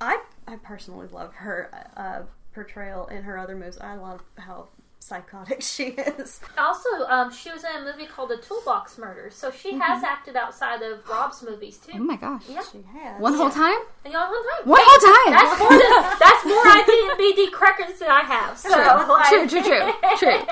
I, 0.00 0.22
I 0.46 0.56
personally 0.56 1.06
love 1.10 1.32
her 1.34 1.70
uh, 1.96 2.22
portrayal 2.52 3.06
in 3.06 3.22
her 3.22 3.38
other 3.38 3.56
movies. 3.56 3.78
I 3.78 3.94
love 3.94 4.22
how 4.36 4.68
psychotic 5.02 5.60
she 5.62 5.84
is. 5.84 6.40
Also, 6.56 6.88
um, 7.08 7.30
she 7.32 7.50
was 7.50 7.64
in 7.64 7.82
a 7.82 7.84
movie 7.84 8.06
called 8.06 8.30
The 8.30 8.36
Toolbox 8.38 8.98
Murders, 8.98 9.34
so 9.34 9.50
she 9.50 9.74
has 9.78 10.02
acted 10.04 10.36
outside 10.36 10.82
of 10.82 11.06
Rob's 11.08 11.42
movies 11.42 11.78
too. 11.78 11.92
Oh 11.96 11.98
my 12.04 12.16
gosh. 12.16 12.44
Yeah. 12.48 12.62
She 12.70 12.82
has. 12.98 13.20
One 13.20 13.34
whole 13.34 13.50
time? 13.50 13.78
And 14.04 14.12
y'all 14.14 14.30
one 14.30 14.42
time. 14.42 14.68
One 14.68 14.80
whole 14.82 15.00
time. 15.14 15.32
That's 15.32 15.60
more 15.60 15.70
than, 15.70 16.18
that's 16.18 16.44
more 16.46 16.64
IMDb 17.18 17.52
crackers 17.52 17.98
than 17.98 18.10
I 18.10 18.20
have. 18.22 18.58
So, 18.58 18.68
like- 18.70 19.28
True, 19.28 19.48
true, 19.48 19.62
true, 19.62 19.92
true. 20.18 20.38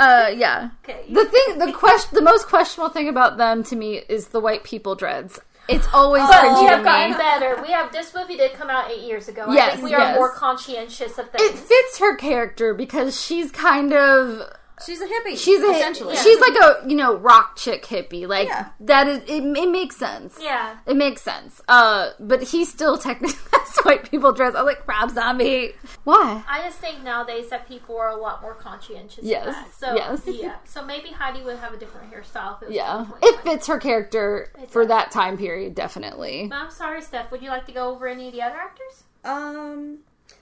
Uh, 0.00 0.32
yeah. 0.34 0.70
Okay. 0.82 1.04
The 1.12 1.26
thing, 1.26 1.58
the 1.58 1.72
question, 1.74 2.14
the 2.14 2.22
most 2.22 2.46
questionable 2.46 2.88
thing 2.90 3.06
about 3.06 3.36
them 3.36 3.62
to 3.64 3.76
me 3.76 4.00
is 4.08 4.28
the 4.28 4.40
white 4.40 4.64
people 4.64 4.94
dreads. 4.94 5.38
It's 5.68 5.86
always 5.92 6.22
But 6.26 6.58
we 6.60 6.66
have 6.66 6.82
gotten 6.84 7.12
me. 7.12 7.16
better. 7.16 7.62
We 7.62 7.68
have 7.70 7.92
this 7.92 8.12
movie 8.14 8.36
did 8.36 8.54
come 8.54 8.70
out 8.70 8.90
eight 8.90 9.02
years 9.02 9.28
ago. 9.28 9.44
I 9.48 9.54
Yes, 9.54 9.72
think 9.74 9.84
we 9.84 9.94
are 9.94 10.14
more 10.14 10.32
conscientious 10.32 11.16
of 11.18 11.30
the 11.30 11.38
It 11.40 11.54
fits 11.56 11.98
her 12.00 12.16
character 12.16 12.74
because 12.74 13.20
she's 13.20 13.52
kind 13.52 13.92
of 13.92 14.42
She's 14.84 15.00
a 15.00 15.06
hippie. 15.06 15.36
she's 15.36 15.62
a 15.62 15.70
essentially. 15.70 16.16
she's 16.16 16.40
like 16.40 16.54
a 16.54 16.88
you 16.88 16.96
know 16.96 17.16
rock 17.16 17.56
chick 17.56 17.84
hippie 17.84 18.26
like 18.26 18.48
Yeah. 18.48 18.68
that 18.80 19.06
is 19.08 19.18
it, 19.28 19.44
it 19.44 19.70
makes 19.70 19.96
sense 19.96 20.38
yeah. 20.40 20.78
it 20.86 20.96
makes 20.96 21.22
sense 21.22 21.60
uh 21.68 22.10
but 22.18 22.42
he 22.42 22.64
still 22.64 22.96
technically 22.98 23.36
has 23.52 23.76
white 23.84 24.10
people 24.10 24.32
dress 24.32 24.54
I 24.54 24.62
was 24.62 24.74
like 24.74 24.86
Rob 24.88 25.10
Zombie 25.10 25.72
why 26.04 26.42
I 26.48 26.62
just 26.62 26.78
think 26.78 27.02
nowadays 27.02 27.48
that 27.50 27.68
people 27.68 27.96
are 27.98 28.08
a 28.08 28.16
lot 28.16 28.40
more 28.42 28.54
conscientious. 28.54 29.24
Yes, 29.24 29.46
Of 29.48 29.54
that. 29.54 29.68
So 29.74 29.94
yes. 29.94 30.22
yeah. 30.26 30.56
So 30.64 30.84
maybe 30.84 31.08
Heidi 31.10 31.42
would 31.42 31.58
have 31.58 31.72
a 31.74 31.76
different 31.76 32.10
hairstyle. 32.12 32.56
If 32.56 32.62
it 32.62 32.68
was 32.68 32.74
yeah 32.76 33.06
it 33.22 33.40
fits 33.42 33.66
her 33.66 33.78
character 33.78 34.50
It 34.60 34.70
for 34.70 34.86
that 34.86 35.10
time 35.10 35.36
period 35.36 35.74
definitely 35.74 36.46
But 36.48 36.56
I'm 36.56 36.70
sorry, 36.70 37.02
Steph. 37.02 37.30
Would 37.30 37.42
you 37.42 37.50
like 37.50 37.66
to 37.66 37.72
go 37.72 37.90
over 37.90 38.06
any 38.08 38.28
of 38.28 38.32
the 38.32 38.42
other 38.42 38.56
actors? 38.56 39.04
Um, 39.24 39.98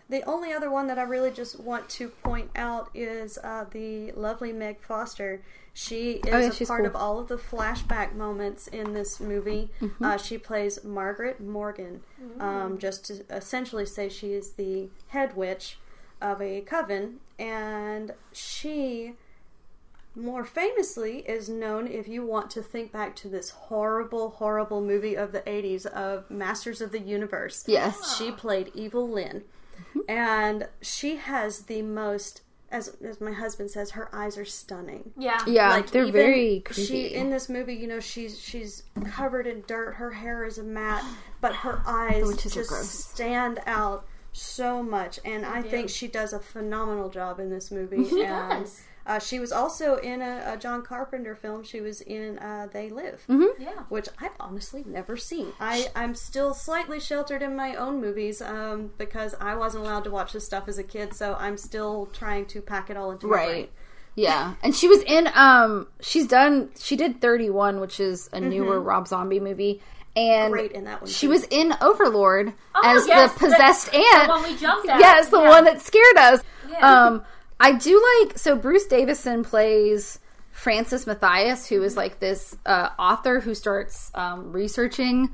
the 0.08 0.22
only 0.22 0.52
other 0.52 0.70
one 0.70 0.86
that 0.88 0.98
I 0.98 1.02
really 1.02 1.30
just 1.30 1.60
want 1.60 1.88
to 1.90 2.08
point 2.08 2.50
out 2.56 2.90
is 2.94 3.38
uh, 3.44 3.64
the 3.70 4.12
lovely 4.12 4.52
Meg 4.52 4.80
Foster. 4.80 5.42
She 5.74 6.12
is 6.12 6.34
Oh, 6.34 6.38
yeah, 6.38 6.48
a 6.48 6.52
she's 6.52 6.66
part 6.68 6.80
cool. 6.80 6.86
of 6.88 6.96
all 6.96 7.18
of 7.20 7.28
the 7.28 7.36
flashback 7.36 8.14
moments 8.14 8.66
in 8.68 8.94
this 8.94 9.20
movie. 9.20 9.70
Mm-hmm. 9.80 10.04
Uh, 10.04 10.16
she 10.16 10.36
plays 10.38 10.82
Margaret 10.82 11.40
Morgan. 11.40 12.02
Um, 12.40 12.78
just 12.78 13.04
to 13.06 13.24
essentially 13.30 13.86
say 13.86 14.08
she 14.08 14.32
is 14.32 14.52
the 14.52 14.88
head 15.08 15.36
witch 15.36 15.78
of 16.20 16.42
a 16.42 16.62
coven, 16.62 17.20
and 17.38 18.12
she 18.32 19.12
more 20.16 20.44
famously 20.44 21.18
is 21.20 21.48
known 21.48 21.86
if 21.86 22.08
you 22.08 22.26
want 22.26 22.50
to 22.50 22.60
think 22.62 22.90
back 22.90 23.14
to 23.14 23.28
this 23.28 23.50
horrible 23.50 24.30
horrible 24.30 24.80
movie 24.80 25.14
of 25.16 25.30
the 25.30 25.42
80s 25.42 25.86
of 25.86 26.28
masters 26.28 26.80
of 26.80 26.90
the 26.90 26.98
universe 26.98 27.62
yes 27.68 28.16
she 28.18 28.32
played 28.32 28.72
Evil-Lyn 28.74 29.44
Mm-hmm. 29.90 30.00
and 30.08 30.68
she 30.82 31.16
has 31.16 31.62
the 31.62 31.82
most 31.82 32.42
as, 32.70 32.96
as 33.02 33.20
my 33.20 33.32
husband 33.32 33.70
says 33.70 33.92
her 33.92 34.14
eyes 34.14 34.36
are 34.36 34.44
stunning. 34.44 35.12
Yeah. 35.16 35.40
yeah 35.46 35.70
like 35.70 35.90
they're 35.90 36.02
even 36.02 36.12
very 36.12 36.62
she 36.72 37.06
in 37.06 37.30
this 37.30 37.48
movie 37.48 37.74
you 37.74 37.86
know 37.86 38.00
she's 38.00 38.38
she's 38.38 38.82
covered 39.06 39.46
in 39.46 39.64
dirt. 39.66 39.94
Her 39.94 40.10
hair 40.10 40.44
is 40.44 40.58
a 40.58 40.62
mat 40.62 41.04
but 41.40 41.54
her 41.56 41.82
eyes 41.86 42.36
just 42.42 43.10
stand 43.10 43.60
out 43.66 44.06
so 44.32 44.82
much. 44.82 45.18
And 45.24 45.46
i 45.46 45.62
do. 45.62 45.68
think 45.68 45.88
she 45.90 46.08
does 46.08 46.32
a 46.32 46.38
phenomenal 46.38 47.08
job 47.08 47.40
in 47.40 47.50
this 47.50 47.70
movie. 47.70 48.08
She 48.08 48.22
and 48.22 48.64
does. 48.64 48.82
Uh, 49.08 49.18
she 49.18 49.40
was 49.40 49.50
also 49.50 49.96
in 49.96 50.22
a, 50.22 50.52
a 50.54 50.56
John 50.56 50.82
Carpenter 50.82 51.34
film. 51.34 51.64
She 51.64 51.80
was 51.80 52.00
in 52.02 52.38
uh, 52.38 52.68
They 52.72 52.90
Live, 52.90 53.24
Yeah. 53.28 53.70
which 53.88 54.08
I've 54.20 54.36
honestly 54.38 54.84
never 54.86 55.16
seen. 55.16 55.52
I, 55.58 55.88
I'm 55.96 56.14
still 56.14 56.54
slightly 56.54 57.00
sheltered 57.00 57.42
in 57.42 57.56
my 57.56 57.74
own 57.74 58.00
movies 58.00 58.40
um, 58.40 58.90
because 58.98 59.34
I 59.40 59.54
wasn't 59.56 59.84
allowed 59.84 60.04
to 60.04 60.10
watch 60.10 60.32
this 60.34 60.44
stuff 60.44 60.68
as 60.68 60.78
a 60.78 60.84
kid, 60.84 61.14
so 61.14 61.34
I'm 61.40 61.56
still 61.56 62.06
trying 62.12 62.46
to 62.46 62.60
pack 62.62 62.90
it 62.90 62.96
all 62.96 63.10
into 63.10 63.26
my 63.26 63.36
brain. 63.36 63.48
right 63.50 63.72
yeah 64.14 64.54
and 64.64 64.74
she 64.74 64.88
was 64.88 65.00
in 65.02 65.28
um 65.34 65.86
she's 66.00 66.26
done 66.26 66.68
she 66.76 66.96
did 66.96 67.20
31 67.20 67.78
which 67.78 68.00
is 68.00 68.28
a 68.32 68.40
newer 68.40 68.80
Rob 68.80 69.06
Zombie 69.06 69.38
movie 69.38 69.80
and 70.16 70.52
Great 70.52 70.72
in 70.72 70.84
that 70.84 71.00
one. 71.02 71.08
she 71.08 71.26
too. 71.26 71.30
was 71.30 71.44
in 71.50 71.72
Overlord 71.80 72.52
Oh, 72.74 72.80
as 72.84 73.06
yes, 73.06 73.32
the 73.34 73.38
possessed 73.38 73.92
the, 73.92 73.98
aunt 73.98 74.26
The 74.26 74.28
one 74.28 74.42
we 74.42 74.56
jumped 74.56 74.88
at. 74.88 74.98
Yes, 74.98 75.28
the 75.28 75.40
Yeah. 75.40 75.48
one 75.48 75.64
that 75.66 75.80
scared 75.82 76.16
us. 76.16 76.40
Yeah. 76.68 76.78
Um, 77.06 77.22
I 77.60 77.72
do 77.72 78.02
like 78.24 78.38
so 78.38 78.56
Bruce 78.56 78.86
Davison 78.86 79.44
plays 79.44 80.18
Francis 80.50 81.06
Matthias, 81.06 81.68
who 81.68 81.82
is 81.82 81.96
like 81.96 82.20
this 82.20 82.56
uh, 82.66 82.90
author 82.98 83.40
who 83.40 83.54
starts 83.54 84.10
um, 84.14 84.52
researching 84.52 85.30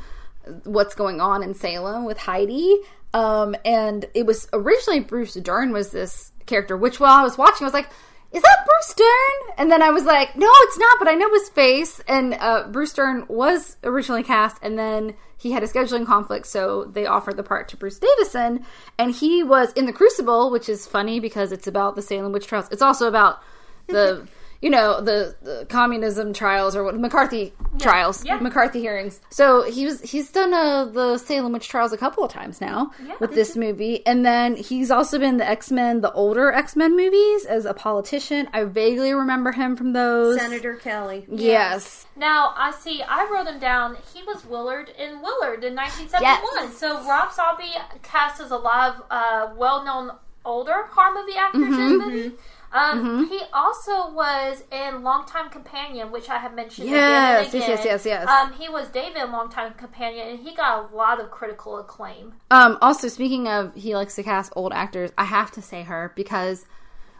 what's 0.64 0.94
going 0.94 1.20
on 1.20 1.42
in 1.42 1.54
Salem 1.54 2.04
with 2.04 2.18
Heidi. 2.18 2.78
Um, 3.12 3.54
and 3.64 4.04
it 4.14 4.26
was 4.26 4.48
originally 4.52 5.00
Bruce 5.00 5.34
Dern 5.34 5.72
was 5.72 5.90
this 5.90 6.32
character, 6.46 6.76
which 6.76 7.00
while 7.00 7.18
I 7.18 7.22
was 7.22 7.38
watching, 7.38 7.64
I 7.64 7.68
was 7.68 7.74
like, 7.74 7.88
is 8.34 8.42
that 8.42 8.66
Bruce 8.66 8.94
Dern? 8.94 9.54
And 9.58 9.70
then 9.70 9.80
I 9.80 9.90
was 9.90 10.04
like, 10.04 10.36
no, 10.36 10.50
it's 10.50 10.78
not, 10.78 10.98
but 10.98 11.08
I 11.08 11.14
know 11.14 11.32
his 11.32 11.48
face. 11.50 12.00
And 12.08 12.34
uh, 12.34 12.66
Bruce 12.68 12.92
Dern 12.92 13.24
was 13.28 13.76
originally 13.84 14.24
cast, 14.24 14.58
and 14.60 14.76
then 14.76 15.14
he 15.38 15.52
had 15.52 15.62
a 15.62 15.68
scheduling 15.68 16.04
conflict, 16.04 16.46
so 16.46 16.84
they 16.84 17.06
offered 17.06 17.36
the 17.36 17.44
part 17.44 17.68
to 17.68 17.76
Bruce 17.76 18.00
Davison. 18.00 18.66
And 18.98 19.14
he 19.14 19.44
was 19.44 19.72
in 19.74 19.86
The 19.86 19.92
Crucible, 19.92 20.50
which 20.50 20.68
is 20.68 20.84
funny 20.84 21.20
because 21.20 21.52
it's 21.52 21.68
about 21.68 21.94
the 21.94 22.02
Salem 22.02 22.32
witch 22.32 22.48
trials. 22.48 22.68
It's 22.72 22.82
also 22.82 23.06
about 23.06 23.40
the. 23.86 24.26
You 24.64 24.70
know 24.70 25.00
the, 25.02 25.36
the 25.42 25.66
communism 25.68 26.32
trials 26.32 26.74
or 26.74 26.84
what 26.84 26.98
McCarthy 26.98 27.52
trials, 27.78 28.24
yeah. 28.24 28.38
McCarthy 28.40 28.80
hearings. 28.80 29.20
So 29.28 29.62
he 29.70 29.84
was 29.84 30.00
he's 30.00 30.30
done 30.32 30.54
uh, 30.54 30.86
the 30.86 31.18
Salem 31.18 31.52
witch 31.52 31.68
trials 31.68 31.92
a 31.92 31.98
couple 31.98 32.24
of 32.24 32.30
times 32.32 32.62
now 32.62 32.90
Yeah. 33.06 33.16
with 33.20 33.34
this 33.34 33.56
movie, 33.56 33.96
and 34.06 34.24
then 34.24 34.56
he's 34.56 34.90
also 34.90 35.18
been 35.18 35.36
the 35.36 35.46
X 35.46 35.70
Men, 35.70 36.00
the 36.00 36.10
older 36.12 36.50
X 36.50 36.76
Men 36.76 36.96
movies 36.96 37.44
as 37.44 37.66
a 37.66 37.74
politician. 37.74 38.48
I 38.54 38.64
vaguely 38.64 39.12
remember 39.12 39.52
him 39.52 39.76
from 39.76 39.92
those. 39.92 40.40
Senator 40.40 40.76
Kelly. 40.76 41.26
Yes, 41.30 42.06
Now 42.16 42.54
I 42.56 42.70
see. 42.70 43.02
I 43.02 43.28
wrote 43.30 43.46
him 43.46 43.58
down. 43.60 43.98
He 44.14 44.22
was 44.22 44.46
Willard 44.46 44.88
in 44.98 45.20
Willard 45.20 45.62
in 45.62 45.74
1971. 45.74 46.40
Yes. 46.70 46.78
So 46.78 47.06
Rob 47.06 47.32
Zombie 47.34 47.74
casts 48.02 48.40
as 48.40 48.50
a 48.50 48.56
lot 48.56 48.96
of 48.96 49.02
uh, 49.10 49.52
well-known 49.56 50.12
older 50.46 50.84
horror 50.90 51.14
movie 51.20 51.36
actors 51.38 51.62
in 51.62 51.70
Mm-hmm. 51.72 51.98
the 51.98 52.06
movie. 52.06 52.32
Um, 52.74 53.28
He 53.28 53.40
also 53.52 54.10
was 54.12 54.64
in 54.72 55.02
Longtime 55.02 55.48
Companion, 55.48 56.10
which 56.10 56.28
I 56.28 56.38
have 56.38 56.54
mentioned. 56.54 56.88
Yes, 56.88 57.46
again 57.48 57.62
yes, 57.62 57.66
again. 57.66 57.76
yes, 57.76 58.04
yes, 58.04 58.06
yes. 58.06 58.28
Um, 58.28 58.52
he 58.54 58.68
was 58.68 58.88
David 58.88 59.22
in 59.22 59.30
Longtime 59.32 59.74
Companion, 59.74 60.28
and 60.28 60.40
he 60.40 60.54
got 60.54 60.90
a 60.90 60.94
lot 60.94 61.20
of 61.20 61.30
critical 61.30 61.78
acclaim. 61.78 62.34
Um, 62.50 62.76
also, 62.82 63.08
speaking 63.08 63.46
of, 63.46 63.74
he 63.74 63.94
likes 63.94 64.16
to 64.16 64.24
cast 64.24 64.52
old 64.56 64.72
actors. 64.72 65.12
I 65.16 65.24
have 65.24 65.52
to 65.52 65.62
say 65.62 65.84
her 65.84 66.12
because 66.16 66.66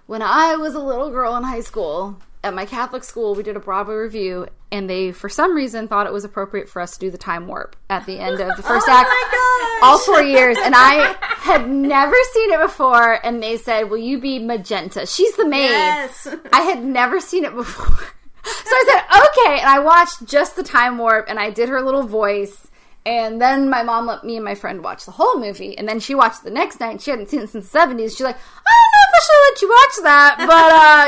when 0.06 0.22
I 0.22 0.56
was 0.56 0.74
a 0.74 0.80
little 0.80 1.10
girl 1.10 1.36
in 1.36 1.44
high 1.44 1.60
school 1.60 2.18
at 2.44 2.54
my 2.54 2.66
Catholic 2.66 3.02
school, 3.02 3.35
we 3.35 3.42
did 3.42 3.57
a 3.57 3.61
Broadway 3.61 3.94
review, 3.94 4.46
and 4.70 4.88
they, 4.88 5.12
for 5.12 5.28
some 5.28 5.54
reason, 5.54 5.88
thought 5.88 6.07
it 6.07 6.12
was 6.12 6.24
appropriate 6.24 6.68
for 6.68 6.80
us 6.83 6.92
to 6.92 6.98
do 6.98 7.11
the 7.11 7.18
time 7.18 7.46
warp 7.46 7.74
at 7.88 8.07
the 8.07 8.18
end 8.18 8.40
of 8.40 8.57
the 8.57 8.62
first 8.70 8.87
oh 8.88 8.92
act. 8.92 9.83
All 9.83 9.98
four 9.98 10.22
years, 10.22 10.57
and 10.62 10.74
I 10.76 11.16
had 11.20 11.68
never 11.68 12.14
seen 12.33 12.52
it 12.52 12.61
before. 12.61 13.24
And 13.26 13.42
they 13.42 13.57
said, 13.57 13.90
"Will 13.90 13.98
you 13.98 14.20
be 14.20 14.38
Magenta? 14.38 15.07
She's 15.07 15.35
the 15.37 15.46
maid." 15.46 15.70
Yes. 15.70 16.28
I 16.52 16.61
had 16.61 16.85
never 16.85 17.20
seen 17.20 17.44
it 17.44 17.54
before. 17.54 18.09
So 18.46 18.76
I 18.76 18.85
said, 18.87 19.52
okay. 19.54 19.61
And 19.61 19.70
I 19.70 19.78
watched 19.78 20.26
just 20.26 20.54
the 20.54 20.62
time 20.62 20.98
warp 20.98 21.30
and 21.30 21.38
I 21.38 21.48
did 21.48 21.70
her 21.70 21.80
little 21.80 22.02
voice. 22.02 22.66
And 23.06 23.40
then 23.40 23.68
my 23.68 23.82
mom 23.82 24.06
let 24.06 24.24
me 24.24 24.36
and 24.36 24.44
my 24.44 24.54
friend 24.54 24.82
watch 24.82 25.04
the 25.04 25.10
whole 25.10 25.38
movie. 25.38 25.76
And 25.76 25.86
then 25.86 26.00
she 26.00 26.14
watched 26.14 26.42
the 26.42 26.50
next 26.50 26.80
night. 26.80 27.02
She 27.02 27.10
hadn't 27.10 27.28
seen 27.28 27.40
it 27.40 27.50
since 27.50 27.70
the 27.70 27.78
70s. 27.78 28.10
She's 28.10 28.20
like, 28.20 28.36
I 28.36 28.72
don't 28.80 28.92
know 28.92 29.04
if 29.08 29.14
I 29.14 29.20
should 29.24 29.42
let 29.44 29.62
you 29.62 29.68
watch 29.68 30.04
that, 30.04 30.36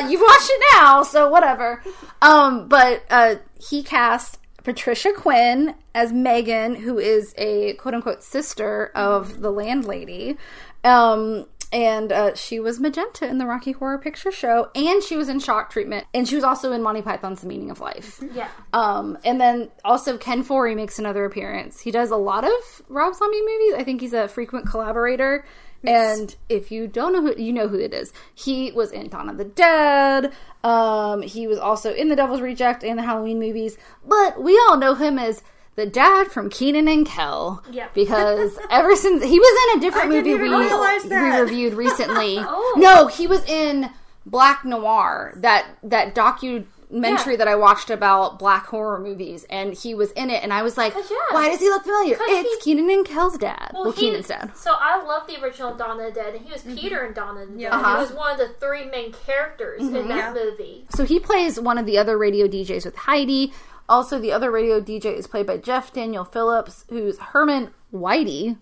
but 0.03 0.07
uh, 0.07 0.09
you've 0.11 0.21
watched 0.21 0.51
it 0.51 0.63
now, 0.75 1.03
so 1.03 1.31
whatever. 1.31 1.83
Um, 2.21 2.69
but 2.69 3.05
uh, 3.09 3.37
he 3.59 3.83
cast 3.83 4.39
Patricia 4.63 5.13
Quinn 5.13 5.75
as 5.95 6.13
Megan, 6.13 6.75
who 6.75 6.99
is 6.99 7.35
a 7.39 7.75
quote 7.75 7.95
unquote 7.95 8.23
sister 8.23 8.91
of 8.95 9.41
the 9.41 9.51
landlady. 9.51 10.37
Um, 10.85 11.47
and 11.77 12.11
uh, 12.11 12.35
she 12.35 12.59
was 12.59 12.81
Magenta 12.81 13.29
in 13.29 13.37
the 13.37 13.45
Rocky 13.45 13.73
Horror 13.73 13.99
Picture 13.99 14.33
Show, 14.33 14.71
and 14.75 15.03
she 15.03 15.15
was 15.15 15.29
in 15.29 15.41
Shock 15.41 15.69
Treatment, 15.69 16.07
and 16.15 16.27
she 16.27 16.35
was 16.35 16.43
also 16.43 16.73
in 16.73 16.83
Monty 16.83 17.03
Python's 17.03 17.43
The 17.43 17.49
Meaning 17.49 17.71
of 17.71 17.81
Life. 17.81 18.23
Yeah. 18.37 18.49
Um, 18.73 19.17
and 19.25 19.41
then 19.41 19.71
also 19.85 20.19
Ken 20.19 20.43
Foree 20.43 20.75
makes 20.75 20.99
another 20.99 21.25
appearance. 21.25 21.81
He 21.81 21.91
does 21.91 22.11
a 22.11 22.17
lot 22.17 22.45
of 22.45 22.83
Rob 22.89 23.15
Zombie 23.15 23.41
movies. 23.41 23.75
I 23.79 23.85
think 23.85 24.01
he's 24.01 24.13
a 24.13 24.29
frequent 24.29 24.67
collaborator. 24.67 25.45
And 25.85 26.35
if 26.49 26.71
you 26.71 26.87
don't 26.87 27.13
know 27.13 27.23
who, 27.23 27.41
you 27.41 27.53
know 27.53 27.69
who 27.69 27.79
it 27.79 27.95
is. 27.95 28.13
He 28.35 28.73
was 28.73 28.91
in 28.91 29.09
Dawn 29.09 29.31
of 29.31 29.39
the 29.39 29.45
Dead. 29.45 30.33
Um, 30.65 31.23
he 31.23 31.47
was 31.47 31.59
also 31.59 31.95
in 31.95 32.09
The 32.09 32.17
Devil's 32.17 32.43
Reject 32.43 32.85
and 32.85 32.99
the 32.99 33.05
Halloween 33.05 33.39
movies. 33.39 33.79
But 34.05 34.43
we 34.43 34.59
all 34.69 34.77
know 34.77 34.95
him 34.95 35.19
as 35.19 35.43
the 35.77 35.87
dad 35.87 36.29
from 36.29 36.51
Kenan 36.51 36.89
and 36.89 37.07
Kel. 37.07 37.63
Yeah. 37.71 37.89
Because 37.95 38.59
ever 38.71 38.97
since 38.97 39.23
he 39.23 39.39
was 39.39 39.73
in 39.73 39.79
a 39.79 39.81
different 39.81 40.09
movie 40.11 40.35
we, 40.35 40.49
we 40.49 41.41
reviewed 41.41 41.75
recently. 41.87 42.37
Oh. 42.39 42.75
No, 42.79 43.07
he 43.07 43.27
was 43.27 43.45
in 43.45 43.91
Black 44.27 44.65
Noir, 44.65 45.33
that 45.37 45.67
that 45.85 46.15
docu 46.15 46.65
documentary 46.89 47.33
Yeah. 47.35 47.39
that 47.39 47.49
I 47.49 47.57
watched 47.57 47.91
about 47.91 48.39
black 48.39 48.67
horror 48.67 49.01
movies, 49.01 49.45
and 49.51 49.75
he 49.75 49.95
was 49.95 50.13
in 50.13 50.31
it, 50.31 50.43
and 50.45 50.53
I 50.53 50.63
was 50.63 50.77
like, 50.77 50.95
yeah. 50.95 51.17
"Why 51.33 51.49
does 51.49 51.59
he 51.61 51.69
look 51.69 51.83
familiar?" 51.83 52.17
It's 52.21 52.65
he- 52.65 52.77
Kenan 52.77 52.91
and 52.91 53.05
Kel's 53.07 53.37
dad. 53.39 53.73
Well, 53.75 53.91
he- 53.93 54.07
Kenan's 54.07 54.29
dad. 54.29 54.57
So 54.57 54.73
I 54.73 55.03
love 55.03 55.27
the 55.27 55.41
original 55.43 55.75
Dawn 55.75 55.99
of 56.01 56.07
the 56.07 56.13
Dead, 56.13 56.35
and 56.37 56.45
he 56.45 56.53
was 56.53 56.63
Peter 56.63 57.05
in 57.05 57.13
Dawn 57.13 57.39
of 57.39 57.51
the 57.53 57.59
Dead. 57.59 57.73
Uh-huh. 57.73 57.97
He 57.97 58.03
was 58.03 58.13
one 58.13 58.33
of 58.33 58.39
the 58.39 58.55
three 58.61 58.85
main 58.87 59.13
characters 59.13 59.83
in 59.83 59.93
that 60.09 60.09
Yeah. 60.09 60.33
movie. 60.35 60.87
So 60.91 61.05
he 61.05 61.19
plays 61.19 61.59
one 61.61 61.77
of 61.79 61.87
the 61.87 61.99
other 61.99 62.17
radio 62.17 62.47
DJs 62.47 62.85
with 62.85 62.97
Heidi. 62.97 63.53
Also, 63.89 64.19
the 64.19 64.33
other 64.33 64.51
radio 64.51 64.81
DJ 64.81 65.17
is 65.17 65.27
played 65.27 65.47
by 65.47 65.57
Jeff 65.57 65.93
Daniel 65.93 66.25
Phillips, 66.25 66.85
who's 66.89 67.19
Herman 67.19 67.71
Whitey 67.93 68.57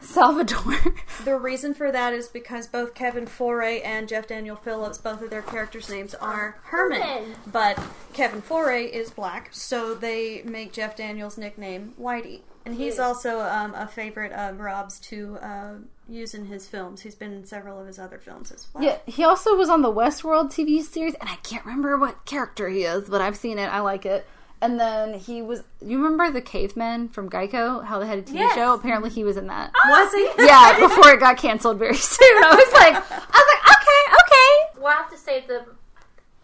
Salvador. 0.00 0.74
The 1.24 1.36
reason 1.36 1.74
for 1.74 1.90
that 1.90 2.12
is 2.12 2.28
because 2.28 2.66
both 2.68 2.94
Kevin 2.94 3.26
Foree 3.26 3.84
and 3.84 4.08
Jeff 4.08 4.28
Daniel 4.28 4.56
Phillips, 4.56 4.98
both 4.98 5.20
of 5.20 5.30
their 5.30 5.42
characters' 5.42 5.90
names 5.90 6.14
are 6.14 6.58
Herman. 6.64 7.00
Herman. 7.02 7.34
But 7.46 7.78
Kevin 8.12 8.40
Foree 8.40 8.88
is 8.90 9.10
black, 9.10 9.48
so 9.52 9.94
they 9.94 10.42
make 10.42 10.72
Jeff 10.72 10.96
Daniels' 10.96 11.36
nickname 11.36 11.94
Whitey. 12.00 12.42
And 12.64 12.76
he's 12.76 12.98
also 12.98 13.40
um, 13.40 13.74
a 13.74 13.86
favorite 13.88 14.32
of 14.32 14.60
Rob's 14.60 15.00
to 15.00 15.38
uh, 15.38 15.74
use 16.08 16.34
in 16.34 16.44
his 16.46 16.68
films. 16.68 17.00
He's 17.00 17.14
been 17.14 17.32
in 17.32 17.44
several 17.46 17.80
of 17.80 17.86
his 17.86 17.98
other 17.98 18.18
films 18.18 18.52
as 18.52 18.68
well. 18.72 18.84
yeah, 18.84 18.98
he 19.06 19.24
also 19.24 19.56
was 19.56 19.68
on 19.68 19.82
the 19.82 19.92
Westworld 19.92 20.52
TV 20.52 20.82
series, 20.82 21.14
and 21.14 21.28
I 21.28 21.36
can't 21.36 21.64
remember 21.64 21.96
what 21.98 22.24
character 22.26 22.68
he 22.68 22.84
is, 22.84 23.08
but 23.08 23.20
I've 23.20 23.36
seen 23.36 23.58
it. 23.58 23.66
I 23.66 23.80
like 23.80 24.06
it. 24.06 24.26
And 24.60 24.78
then 24.80 25.14
he 25.14 25.40
was. 25.40 25.62
You 25.80 25.98
remember 25.98 26.30
the 26.32 26.40
Cavemen 26.42 27.08
from 27.10 27.30
Geico? 27.30 27.84
How 27.84 27.98
they 28.00 28.06
had 28.08 28.18
a 28.18 28.22
TV 28.22 28.34
Yes. 28.34 28.54
show. 28.56 28.74
Apparently, 28.74 29.08
he 29.10 29.22
was 29.22 29.36
in 29.36 29.46
that. 29.46 29.70
Was 29.88 30.12
he? 30.12 30.28
yeah, 30.44 30.78
before 30.80 31.10
it 31.12 31.20
got 31.20 31.36
canceled 31.36 31.78
very 31.78 31.94
soon. 31.96 32.44
I 32.44 32.50
was 32.54 32.72
like, 32.72 32.94
I 32.94 32.98
was 32.98 33.48
like, 33.54 33.76
okay, 33.76 34.14
okay. 34.22 34.80
Well, 34.82 34.92
I 34.92 34.96
have 34.96 35.10
to 35.10 35.16
save 35.16 35.46
the. 35.46 35.64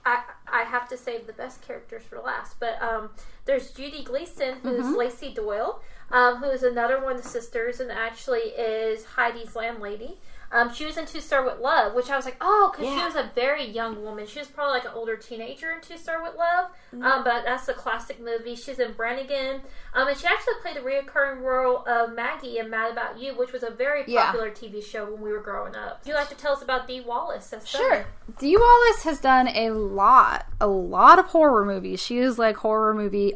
I 0.07 0.22
I 0.46 0.62
have 0.62 0.88
to 0.90 0.96
save 0.96 1.27
the 1.27 1.33
best 1.33 1.62
characters 1.66 2.03
for 2.05 2.20
last, 2.20 2.61
but 2.61 2.81
um, 2.81 3.11
there's 3.46 3.70
Judy 3.72 4.05
Geeson, 4.05 4.59
who's 4.62 4.85
Mm-hmm. 4.85 4.94
Lacey 4.96 5.35
Doyle, 5.35 5.81
um, 6.12 6.37
who 6.37 6.50
is 6.50 6.62
another 6.62 7.03
one 7.03 7.16
of 7.16 7.22
the 7.22 7.29
sisters, 7.29 7.81
and 7.81 7.90
actually 7.90 8.40
is 8.57 9.05
Heidi's 9.05 9.57
landlady. 9.57 10.18
Um, 10.54 10.72
she 10.72 10.86
was 10.86 10.96
in 10.96 11.04
To 11.06 11.20
Sir 11.20 11.44
with 11.44 11.58
Love, 11.58 11.94
which 11.94 12.08
I 12.10 12.16
was 12.16 12.24
like, 12.24 12.36
oh, 12.40 12.70
because 12.72 12.88
she 12.88 13.04
was 13.04 13.16
a 13.16 13.30
very 13.34 13.64
young 13.68 14.02
woman. 14.04 14.24
She 14.26 14.38
was 14.38 14.46
probably 14.46 14.74
like 14.74 14.84
an 14.84 14.92
older 14.94 15.16
teenager 15.16 15.72
in 15.72 15.80
To 15.80 15.98
Sir 15.98 16.22
with 16.22 16.36
Love, 16.36 16.70
Mm-hmm. 16.94 17.02
um, 17.04 17.24
but 17.24 17.42
that's 17.44 17.66
a 17.68 17.74
classic 17.74 18.20
movie. 18.20 18.54
She's 18.54 18.78
in 18.78 18.92
Brannigan, 18.92 19.62
um, 19.94 20.06
and 20.06 20.16
she 20.16 20.26
actually 20.28 20.54
played 20.62 20.76
the 20.76 20.80
reoccurring 20.80 21.40
role 21.42 21.84
of 21.88 22.14
Maggie 22.14 22.58
in 22.58 22.70
Mad 22.70 22.92
About 22.92 23.18
You, 23.18 23.34
which 23.36 23.52
was 23.52 23.64
a 23.64 23.70
very 23.70 24.04
Yeah. 24.06 24.26
popular 24.26 24.50
TV 24.50 24.80
show 24.80 25.04
when 25.10 25.20
we 25.20 25.32
were 25.32 25.40
growing 25.40 25.74
up. 25.74 26.02
Would 26.04 26.08
you 26.10 26.14
like 26.14 26.28
to 26.28 26.36
tell 26.36 26.52
us 26.52 26.62
about 26.62 26.86
Dee 26.86 27.00
Wallace? 27.00 27.52
as 27.52 27.66
Sure. 27.68 28.06
Dee 28.38 28.56
Wallace 28.56 29.02
has 29.02 29.18
done 29.20 29.48
a 29.48 29.70
lot, 29.70 30.46
a 30.60 30.68
lot 30.68 31.18
of 31.18 31.26
horror 31.26 31.64
movies. 31.64 32.00
She 32.00 32.18
is 32.18 32.38
like 32.38 32.58
horror 32.58 32.94
movie 32.94 33.34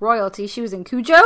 royalty. 0.00 0.46
She 0.46 0.60
was 0.60 0.72
in 0.72 0.84
Cujo, 0.84 1.20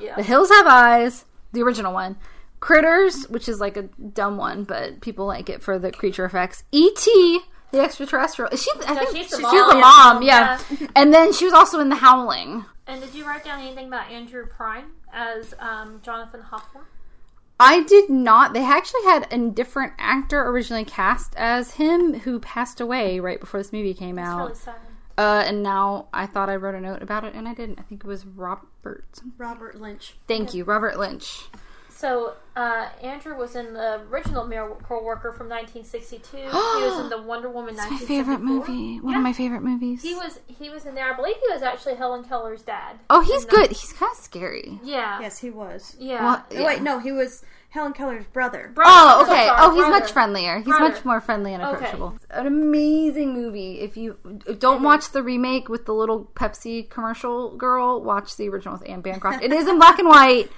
Yeah. 0.00 0.16
The 0.16 0.22
Hills 0.22 0.48
Have 0.50 0.66
Eyes, 0.66 1.24
the 1.52 1.62
original 1.62 1.92
one, 1.92 2.16
Critters, 2.60 3.24
which 3.28 3.48
is 3.48 3.60
like 3.60 3.76
a 3.76 3.82
dumb 3.82 4.36
one, 4.36 4.64
but 4.64 5.00
people 5.00 5.26
like 5.26 5.48
it 5.48 5.62
for 5.62 5.78
the 5.78 5.92
creature 5.92 6.24
effects. 6.24 6.64
E.T., 6.72 7.40
the 7.70 7.80
extraterrestrial. 7.80 8.50
Is 8.50 8.62
she? 8.62 8.70
I 8.86 8.94
No, 8.94 9.00
think 9.04 9.16
she's 9.16 9.30
the 9.30 9.36
she's, 9.36 9.42
mom. 9.42 9.52
the 10.20 10.26
Yeah. 10.26 10.58
mom. 10.60 10.80
Yeah. 10.80 10.86
and 10.96 11.12
then 11.14 11.32
she 11.32 11.44
was 11.44 11.54
also 11.54 11.80
in 11.80 11.88
The 11.88 11.96
Howling. 11.96 12.64
And 12.86 13.00
did 13.02 13.14
you 13.14 13.26
write 13.26 13.44
down 13.44 13.60
anything 13.60 13.88
about 13.88 14.10
Andrew 14.10 14.46
Prine 14.46 14.84
as 15.12 15.54
um, 15.58 16.00
Jonathan 16.02 16.40
Hawthorne? 16.40 16.84
I 17.60 17.82
did 17.82 18.08
not. 18.08 18.54
They 18.54 18.64
actually 18.64 19.02
had 19.04 19.26
a 19.32 19.50
different 19.50 19.92
actor 19.98 20.40
originally 20.48 20.84
cast 20.84 21.34
as 21.36 21.72
him 21.72 22.14
who 22.20 22.38
passed 22.40 22.80
away 22.80 23.18
right 23.20 23.38
before 23.40 23.60
this 23.60 23.72
movie 23.72 23.94
came 23.94 24.18
It's 24.18 24.28
out. 24.28 24.38
really 24.38 24.54
sad. 24.54 24.74
Uh, 25.18 25.42
and 25.44 25.62
now 25.64 26.06
I 26.14 26.26
thought 26.26 26.48
I 26.48 26.54
wrote 26.56 26.76
a 26.76 26.80
note 26.80 27.02
about 27.02 27.24
it, 27.24 27.34
and 27.34 27.48
I 27.48 27.54
didn't. 27.54 27.80
I 27.80 27.82
think 27.82 28.04
it 28.04 28.06
was 28.06 28.24
Robert. 28.24 29.04
Robert 29.36 29.80
Lynch. 29.80 30.14
Thank 30.28 30.54
you, 30.54 30.62
Robert 30.64 30.96
Lynch. 30.96 31.46
So 31.98 32.34
uh, 32.54 32.90
Andrew 33.02 33.36
was 33.36 33.56
in 33.56 33.74
the 33.74 34.02
original 34.08 34.46
Miracle 34.46 35.04
Worker 35.04 35.32
from 35.32 35.48
1962. 35.48 36.36
he 36.36 36.42
was 36.46 37.00
in 37.00 37.08
the 37.08 37.20
Wonder 37.20 37.48
Woman 37.50 37.74
My 37.74 37.98
favorite 38.06 38.38
movie. 38.40 39.00
One 39.00 39.14
Yeah. 39.14 39.18
of 39.18 39.24
my 39.24 39.32
favorite 39.32 39.62
movies. 39.62 40.02
He 40.02 40.14
was 40.14 40.38
he 40.46 40.70
was 40.70 40.86
in 40.86 40.94
there. 40.94 41.12
I 41.12 41.16
believe 41.16 41.34
he 41.44 41.52
was 41.52 41.62
actually 41.62 41.96
Helen 41.96 42.22
Keller's 42.22 42.62
dad. 42.62 43.00
oh, 43.10 43.20
he's 43.22 43.42
in 43.42 43.48
the- 43.50 43.56
good. 43.56 43.70
He's 43.70 43.92
kind 43.92 44.12
of 44.12 44.16
scary. 44.18 44.78
Yeah. 44.84 45.20
Yes, 45.20 45.38
he 45.38 45.50
was. 45.50 45.96
Yeah. 45.98 46.22
Well, 46.24 46.44
Oh, 46.62 46.64
wait, 46.66 46.82
no, 46.82 47.00
he 47.00 47.10
was 47.10 47.42
Helen 47.70 47.92
Keller's 47.94 48.26
brother. 48.26 48.70
Brother- 48.74 48.90
Oh, 48.94 49.18
I'm 49.20 49.26
so 49.26 49.32
okay. 49.32 49.48
Oh, 49.50 49.70
he's 49.74 49.80
brother. 49.80 49.98
much 50.00 50.12
friendlier. 50.12 50.56
He's 50.58 50.66
Brother. 50.66 50.88
much 50.94 51.04
more 51.04 51.20
friendly 51.20 51.52
and 51.52 51.62
Okay. 51.64 51.74
approachable. 51.78 52.14
An 52.30 52.46
amazing 52.46 53.34
movie. 53.34 53.80
If 53.80 53.96
you 53.96 54.16
don't 54.58 54.84
watch 54.84 55.10
the 55.10 55.24
remake 55.24 55.68
with 55.68 55.84
the 55.84 55.94
little 55.94 56.30
Pepsi 56.36 56.88
commercial 56.88 57.56
girl, 57.56 58.00
watch 58.00 58.36
the 58.36 58.48
original 58.48 58.74
with 58.78 58.88
Anne 58.88 59.00
Bancroft. 59.00 59.42
it 59.42 59.52
is 59.52 59.66
in 59.66 59.78
black 59.78 59.98
and 59.98 60.06
white, 60.08 60.48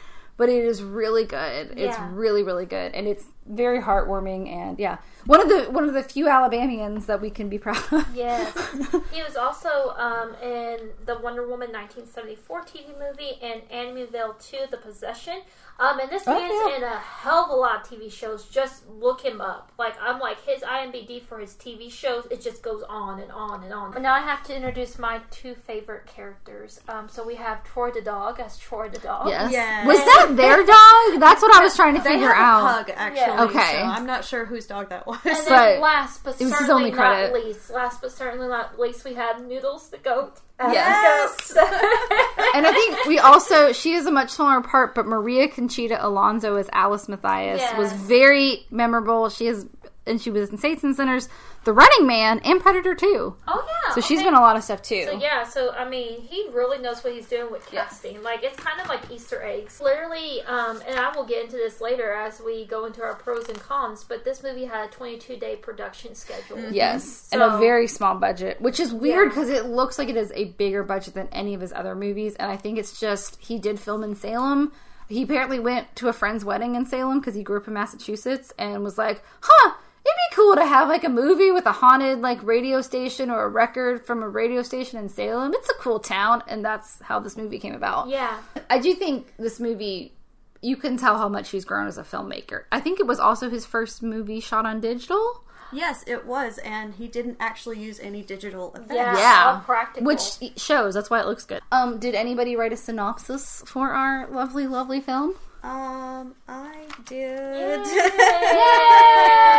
but 0.40 0.48
it 0.48 0.64
is 0.64 0.82
really 0.82 1.26
good. 1.26 1.74
It's 1.76 1.98
really, 2.12 2.42
really 2.42 2.64
good, 2.64 2.94
and 2.94 3.06
it's 3.06 3.26
very 3.46 3.80
heartwarming. 3.80 4.48
And 4.48 4.78
yeah, 4.78 4.98
one 5.26 5.40
of 5.40 5.48
the 5.48 5.70
one 5.70 5.84
of 5.84 5.94
the 5.94 6.02
few 6.02 6.28
Alabamians 6.28 7.06
that 7.06 7.20
we 7.20 7.30
can 7.30 7.48
be 7.48 7.58
proud 7.58 7.82
of. 7.92 8.06
Yes. 8.14 8.52
he 9.12 9.22
was 9.22 9.36
also 9.36 9.94
um, 9.96 10.34
in 10.42 10.90
the 11.06 11.18
Wonder 11.18 11.42
Woman 11.42 11.72
1974 11.72 12.62
TV 12.62 12.86
movie 12.98 13.38
and 13.42 13.62
Amityville 13.70 14.38
2: 14.44 14.56
The 14.70 14.76
Possession. 14.76 15.40
Um, 15.78 15.98
and 15.98 16.10
this 16.10 16.24
Oh, 16.26 16.34
man's 16.38 16.52
yeah. 16.72 16.76
in 16.76 16.82
a 16.82 16.98
hell 16.98 17.44
of 17.46 17.50
a 17.50 17.54
lot 17.54 17.76
of 17.80 17.88
TV 17.90 18.12
shows. 18.12 18.44
Just 18.44 18.86
look 18.88 19.22
him 19.22 19.40
up. 19.40 19.72
Like 19.78 19.94
I'm 20.00 20.20
like 20.20 20.44
his 20.44 20.60
IMDb 20.62 21.22
for 21.22 21.38
his 21.38 21.54
TV 21.54 21.90
shows. 21.90 22.26
It 22.30 22.42
just 22.42 22.62
goes 22.62 22.82
on 22.88 23.18
and 23.20 23.32
on 23.32 23.64
and 23.64 23.72
on. 23.72 24.00
Now 24.02 24.12
I 24.14 24.20
have 24.20 24.42
to 24.44 24.54
introduce 24.54 24.98
my 24.98 25.20
two 25.30 25.54
favorite 25.54 26.06
characters. 26.06 26.80
Um, 26.88 27.08
so 27.08 27.26
we 27.26 27.34
have 27.36 27.64
Troy 27.64 27.90
the 27.90 28.02
dog 28.02 28.40
as 28.40 28.58
Troy 28.58 28.88
the 28.90 28.98
dog. 28.98 29.28
Yes. 29.28 29.52
Yes. 29.52 29.86
Was 29.86 29.98
that 29.98 30.36
their 30.36 30.58
dog? 30.58 31.20
That's 31.20 31.40
what 31.42 31.54
I 31.58 31.62
was 31.64 31.74
trying 31.74 31.94
to 31.96 32.02
They 32.02 32.10
figure 32.10 32.32
have 32.32 32.36
out. 32.64 32.80
a 32.80 32.84
pug, 32.84 32.94
actually. 32.96 33.20
Yeah. 33.20 33.29
Okay. 33.38 33.72
So 33.72 33.78
I'm 33.82 34.06
not 34.06 34.24
sure 34.24 34.44
whose 34.44 34.66
dog 34.66 34.88
that 34.90 35.06
was. 35.06 35.18
And 35.24 35.36
then 35.36 35.46
But 35.48 35.80
last 35.80 36.24
but 36.24 36.40
it 36.40 36.44
was 36.44 36.52
certainly 36.54 36.84
only 36.86 36.90
not 36.92 37.32
least, 37.32 37.70
last 37.70 38.00
but 38.00 38.12
certainly 38.12 38.48
not 38.48 38.78
least, 38.78 39.04
we 39.04 39.14
had 39.14 39.46
Noodles 39.46 39.90
the 39.90 39.98
goat. 39.98 40.40
as 40.58 40.72
Yes. 40.72 41.48
the 41.48 41.54
goat. 41.54 42.46
And 42.54 42.66
I 42.66 42.72
think 42.72 43.04
we 43.06 43.18
also 43.18 43.72
she 43.72 43.92
is 43.92 44.06
a 44.06 44.10
much 44.10 44.30
smaller 44.30 44.60
part, 44.60 44.94
but 44.94 45.06
Maria 45.06 45.48
Conchita 45.48 46.04
Alonso 46.04 46.56
as 46.56 46.68
Alice 46.72 47.08
Matthias 47.08 47.62
was 47.78 47.92
very 47.92 48.66
memorable. 48.70 49.28
She 49.28 49.46
is 49.46 49.66
and 50.06 50.20
she 50.20 50.30
was 50.30 50.50
in 50.50 50.58
Saints 50.58 50.82
and 50.82 50.96
Sinners, 50.96 51.28
The 51.64 51.74
Running 51.74 52.06
Man, 52.06 52.40
and 52.42 52.58
Predator 52.60 52.94
2. 52.94 53.36
Oh 53.46 53.66
yeah. 53.86 53.94
So 53.94 54.00
she's 54.00 54.20
okay. 54.20 54.28
been 54.28 54.34
a 54.34 54.40
lot 54.40 54.56
of 54.56 54.64
stuff 54.64 54.80
too. 54.82 55.04
So 55.04 55.18
yeah, 55.18 55.44
so 55.44 55.72
I 55.72 55.86
mean, 55.88 56.22
he 56.22 56.48
really 56.52 56.78
knows 56.78 57.04
what 57.04 57.12
he's 57.12 57.28
doing 57.28 57.50
with 57.52 57.66
casting. 57.70 58.22
Like 58.22 58.42
it's 58.42 58.56
kind 58.56 58.80
of 58.80 58.88
like 58.88 59.10
Easter 59.10 59.42
eggs. 59.42 59.78
Literally, 59.80 60.40
um, 60.42 60.80
and 60.88 60.98
I 60.98 61.14
will 61.14 61.26
get 61.26 61.44
into 61.44 61.56
this 61.56 61.80
later 61.80 62.12
as 62.12 62.40
we 62.40 62.64
go 62.64 62.86
into 62.86 63.02
our 63.02 63.14
pros 63.14 63.48
and 63.48 63.58
cons. 63.58 64.04
But 64.04 64.24
this 64.24 64.42
movie 64.42 64.64
had 64.64 64.88
a 64.88 64.92
22 64.92 65.36
day 65.36 65.56
production 65.56 66.14
schedule. 66.14 66.58
Yes, 66.72 67.28
and 67.30 67.42
a 67.42 67.58
very 67.58 67.86
small 67.86 68.14
budget, 68.14 68.60
which 68.60 68.80
is 68.80 68.94
weird 68.94 69.24
Yeah. 69.26 69.28
because 69.28 69.50
it 69.50 69.66
looks 69.66 69.98
like 69.98 70.08
it 70.08 70.16
is 70.16 70.32
a 70.34 70.46
bigger 70.46 70.82
budget 70.82 71.12
than 71.14 71.28
any 71.30 71.52
of 71.52 71.60
his 71.60 71.72
other 71.74 71.94
movies. 71.94 72.36
And 72.36 72.50
I 72.50 72.56
think 72.56 72.78
it's 72.78 72.98
just 72.98 73.36
he 73.40 73.58
did 73.58 73.78
film 73.78 74.02
in 74.02 74.14
Salem. 74.16 74.72
He 75.08 75.22
apparently 75.22 75.58
went 75.58 75.94
to 75.96 76.08
a 76.08 76.12
friend's 76.12 76.44
wedding 76.44 76.74
in 76.76 76.86
Salem 76.86 77.18
because 77.20 77.34
he 77.34 77.42
grew 77.42 77.58
up 77.58 77.66
in 77.66 77.74
Massachusetts 77.74 78.52
and 78.58 78.82
was 78.84 78.96
like, 78.96 79.22
"Huh, 79.42 79.74
it'd 80.10 80.30
be 80.30 80.36
cool 80.36 80.56
to 80.56 80.66
have 80.66 80.88
like 80.88 81.04
a 81.04 81.08
movie 81.08 81.50
with 81.50 81.66
a 81.66 81.72
haunted 81.72 82.20
like 82.20 82.42
radio 82.42 82.80
station 82.80 83.30
or 83.30 83.44
a 83.44 83.48
record 83.48 84.04
from 84.04 84.22
a 84.22 84.28
radio 84.28 84.62
station 84.62 84.98
in 84.98 85.08
Salem. 85.08 85.52
It's 85.54 85.68
a 85.70 85.74
cool 85.74 86.00
town." 86.00 86.42
And 86.48 86.64
that's 86.64 87.00
how 87.02 87.20
this 87.20 87.36
movie 87.36 87.58
came 87.58 87.74
about. 87.74 88.08
Yeah. 88.08 88.38
I 88.68 88.78
do 88.78 88.94
think 88.94 89.32
this 89.38 89.60
movie. 89.60 90.14
You 90.62 90.76
can 90.76 90.98
tell 90.98 91.16
how 91.16 91.28
much 91.28 91.48
he's 91.50 91.64
grown 91.64 91.86
as 91.86 91.96
a 91.96 92.02
filmmaker. 92.02 92.64
I 92.70 92.80
think 92.80 93.00
it 93.00 93.06
was 93.06 93.18
also 93.18 93.48
his 93.48 93.64
first 93.64 94.02
movie 94.02 94.40
shot 94.40 94.66
on 94.66 94.80
digital. 94.82 95.42
yes, 95.72 96.04
it 96.06 96.26
was, 96.26 96.58
and 96.58 96.92
he 96.94 97.08
didn't 97.08 97.38
actually 97.40 97.78
use 97.78 97.98
any 98.00 98.22
digital 98.22 98.74
effects. 98.74 98.92
Yeah. 98.92 99.16
Yeah, 99.16 99.60
practical. 99.64 100.06
which 100.06 100.20
shows. 100.58 100.92
That's 100.94 101.08
why 101.08 101.20
it 101.20 101.26
looks 101.26 101.44
good. 101.46 101.62
Um, 101.72 101.98
did 101.98 102.14
anybody 102.14 102.56
write 102.56 102.74
a 102.74 102.76
synopsis 102.76 103.62
for 103.66 103.90
our 103.92 104.26
lovely, 104.28 104.66
lovely 104.66 105.00
film? 105.00 105.34
Um, 105.62 106.34
I 106.48 106.86
did. 107.06 107.86
Yay! 107.86 108.06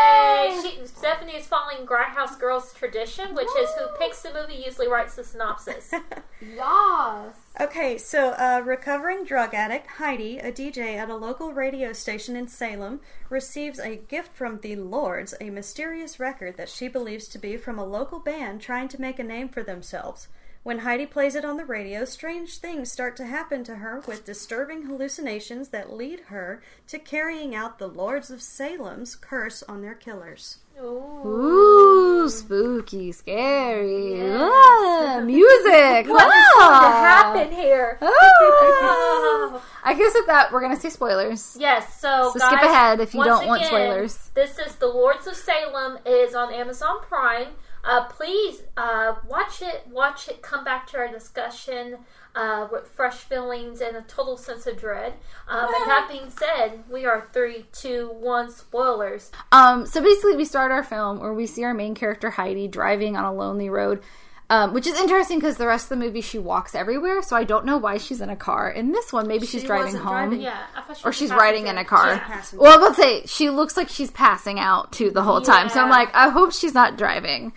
She, 0.61 0.85
Stephanie 0.85 1.35
is 1.35 1.47
following 1.47 1.85
Grindhouse 1.85 2.37
Girls 2.39 2.73
tradition, 2.73 3.33
which 3.33 3.47
is 3.59 3.69
who 3.77 3.87
picks 3.97 4.21
the 4.21 4.33
movie 4.33 4.61
usually 4.63 4.87
writes 4.87 5.15
the 5.15 5.23
synopsis. 5.23 5.93
Yes. 6.43 7.35
Okay, 7.59 7.99
so 7.99 8.33
a 8.33 8.63
recovering 8.63 9.23
drug 9.23 9.53
addict, 9.53 9.85
Heidi, 9.85 10.39
a 10.39 10.51
DJ 10.51 10.95
at 10.95 11.07
a 11.07 11.15
local 11.15 11.53
radio 11.53 11.93
station 11.93 12.35
in 12.35 12.47
Salem, 12.47 12.99
receives 13.29 13.77
a 13.79 13.95
gift 13.95 14.35
from 14.35 14.59
the 14.61 14.75
Lords, 14.75 15.35
a 15.39 15.51
mysterious 15.51 16.19
record 16.19 16.57
that 16.57 16.67
she 16.67 16.87
believes 16.87 17.27
to 17.27 17.37
be 17.37 17.57
from 17.57 17.77
a 17.77 17.85
local 17.85 18.19
band 18.19 18.59
trying 18.59 18.87
to 18.87 18.99
make 18.99 19.19
a 19.19 19.23
name 19.23 19.49
for 19.49 19.61
themselves. 19.61 20.29
When 20.63 20.79
Heidi 20.79 21.07
plays 21.07 21.33
it 21.33 21.43
on 21.43 21.57
the 21.57 21.65
radio, 21.65 22.05
strange 22.05 22.59
things 22.59 22.91
start 22.91 23.15
to 23.17 23.25
happen 23.25 23.63
to 23.63 23.77
her 23.77 24.03
with 24.05 24.25
disturbing 24.25 24.83
hallucinations 24.83 25.69
that 25.69 25.91
lead 25.91 26.19
her 26.27 26.61
to 26.87 26.99
carrying 26.99 27.55
out 27.55 27.79
the 27.79 27.87
Lords 27.87 28.29
of 28.29 28.43
Salem's 28.43 29.15
curse 29.15 29.63
on 29.63 29.81
their 29.81 29.95
killers. 29.95 30.59
Ooh. 30.79 31.25
Ooh, 31.25 32.29
spooky, 32.29 33.11
scary. 33.11 34.17
Yes. 34.19 34.39
Ah, 34.39 35.21
music. 35.25 36.07
What 36.13 36.27
is 36.27 36.47
going 36.53 36.69
to 36.69 36.87
Ah. 36.87 37.01
happen 37.33 37.51
here? 37.51 37.97
Ah. 37.99 39.61
I 39.83 39.95
guess 39.95 40.15
at 40.15 40.27
that 40.27 40.51
we're 40.51 40.61
gonna 40.61 40.79
say 40.79 40.89
spoilers. 40.91 41.57
Yes, 41.59 41.99
so, 41.99 42.29
So 42.33 42.39
guys, 42.39 42.47
skip 42.49 42.61
ahead 42.61 42.99
if 42.99 43.15
you 43.15 43.23
don't 43.23 43.47
want 43.47 43.65
spoilers. 43.65 44.29
This 44.35 44.59
is 44.59 44.75
The 44.75 44.85
Lords 44.87 45.25
of 45.25 45.35
Salem 45.35 45.97
It 46.05 46.09
is 46.11 46.35
on 46.35 46.53
Amazon 46.53 46.99
Prime. 47.01 47.47
Uh, 47.83 48.05
please 48.05 48.63
uh, 48.77 49.15
watch 49.27 49.61
it. 49.61 49.83
Watch 49.89 50.27
it. 50.27 50.41
Come 50.41 50.63
back 50.63 50.87
to 50.87 50.97
our 50.97 51.07
discussion 51.07 51.97
uh, 52.35 52.67
with 52.71 52.87
fresh 52.87 53.15
feelings 53.15 53.81
and 53.81 53.97
a 53.97 54.01
total 54.01 54.37
sense 54.37 54.67
of 54.67 54.77
dread. 54.77 55.13
Um, 55.47 55.65
and 55.65 55.89
that 55.89 56.07
being 56.09 56.29
said, 56.29 56.83
we 56.89 57.05
are 57.05 57.27
three, 57.33 57.65
two, 57.73 58.09
one 58.09 58.51
spoilers. 58.51 59.31
Um, 59.51 59.85
so 59.85 60.01
basically, 60.01 60.35
we 60.37 60.45
start 60.45 60.71
our 60.71 60.83
film 60.83 61.19
where 61.19 61.33
we 61.33 61.45
see 61.47 61.63
our 61.63 61.73
main 61.73 61.95
character 61.95 62.29
Heidi 62.29 62.67
driving 62.67 63.17
on 63.17 63.25
a 63.25 63.33
lonely 63.33 63.69
road, 63.69 64.01
um, 64.49 64.73
which 64.73 64.85
is 64.85 64.97
interesting 64.99 65.39
because 65.39 65.57
the 65.57 65.67
rest 65.67 65.85
of 65.91 65.97
the 65.97 66.05
movie 66.05 66.21
she 66.21 66.37
walks 66.37 66.75
everywhere. 66.75 67.21
So 67.21 67.35
I 67.35 67.43
don't 67.43 67.65
know 67.65 67.77
why 67.77 67.97
she's 67.97 68.21
in 68.21 68.29
a 68.29 68.35
car. 68.35 68.69
In 68.69 68.91
this 68.91 69.11
one, 69.11 69.27
maybe 69.27 69.45
she's 69.45 69.63
driving 69.63 69.85
wasn't 69.87 70.03
home. 70.03 70.13
driving. 70.13 70.41
Yeah, 70.41 70.61
I 70.75 70.81
thought 70.81 70.97
she 70.97 71.03
Or 71.03 71.09
was 71.09 71.15
she's 71.17 71.31
riding 71.31 71.67
in 71.67 71.77
a 71.77 71.85
car. 71.85 72.21
She's. 72.41 72.53
Well, 72.53 72.79
let's 72.79 72.97
say 72.97 73.25
she 73.25 73.49
looks 73.49 73.75
like 73.75 73.89
she's 73.89 74.11
passing 74.11 74.59
out 74.59 74.91
too 74.91 75.09
the 75.09 75.23
whole 75.23 75.41
time. 75.41 75.67
So 75.69 75.81
I'm 75.81 75.89
like, 75.89 76.13
I 76.13 76.29
hope 76.29 76.53
she's 76.53 76.73
not 76.73 76.97
driving. 76.97 77.53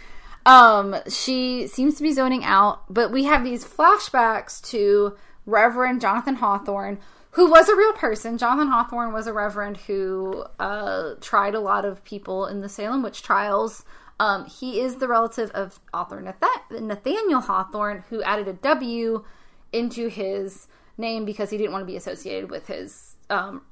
Um, 0.47 0.97
she 1.09 1.67
seems 1.67 1.95
to 1.97 2.03
be 2.03 2.13
zoning 2.13 2.45
out, 2.45 2.83
but 2.93 3.11
we 3.11 3.25
have 3.25 3.45
these 3.45 3.65
flashbacks 3.65 4.63
to 4.71 5.17
Reverend 5.47 6.01
Jonathan 6.01 6.37
Hawthorne, 6.37 6.99
who 7.33 7.51
was 7.51 7.69
a 7.69 7.77
real 7.77 7.93
person. 7.95 8.39
Jonathan 8.39 8.69
Hawthorne 8.69 9.13
was 9.13 9.27
a 9.27 9.33
reverend 9.33 9.79
who 9.79 10.45
uh, 10.59 11.15
tried 11.21 11.55
a 11.55 11.61
lot 11.61 11.85
of 11.85 12.05
people 12.05 12.47
in 12.47 12.61
the 12.61 12.69
Salem 12.69 13.03
witch 13.03 13.23
trials. 13.23 13.85
Um, 14.21 14.47
he 14.47 14.81
is 14.81 14.97
the 14.97 15.09
relative 15.09 15.51
of 15.51 15.81
author 15.93 16.21
Nathaniel 16.71 17.41
Hawthorne, 17.41 18.05
who 18.11 18.23
added 18.23 18.47
a 18.47 18.53
W 18.53 19.25
into 19.73 20.09
his 20.09 20.69
name 20.97 21.25
because 21.25 21.51
he 21.51 21.59
didn't 21.59 21.73
want 21.73 21.83
to 21.83 21.87
be 21.87 21.97
associated 21.97 22.51
with 22.51 22.69
his 22.69 23.17
um, 23.29 23.63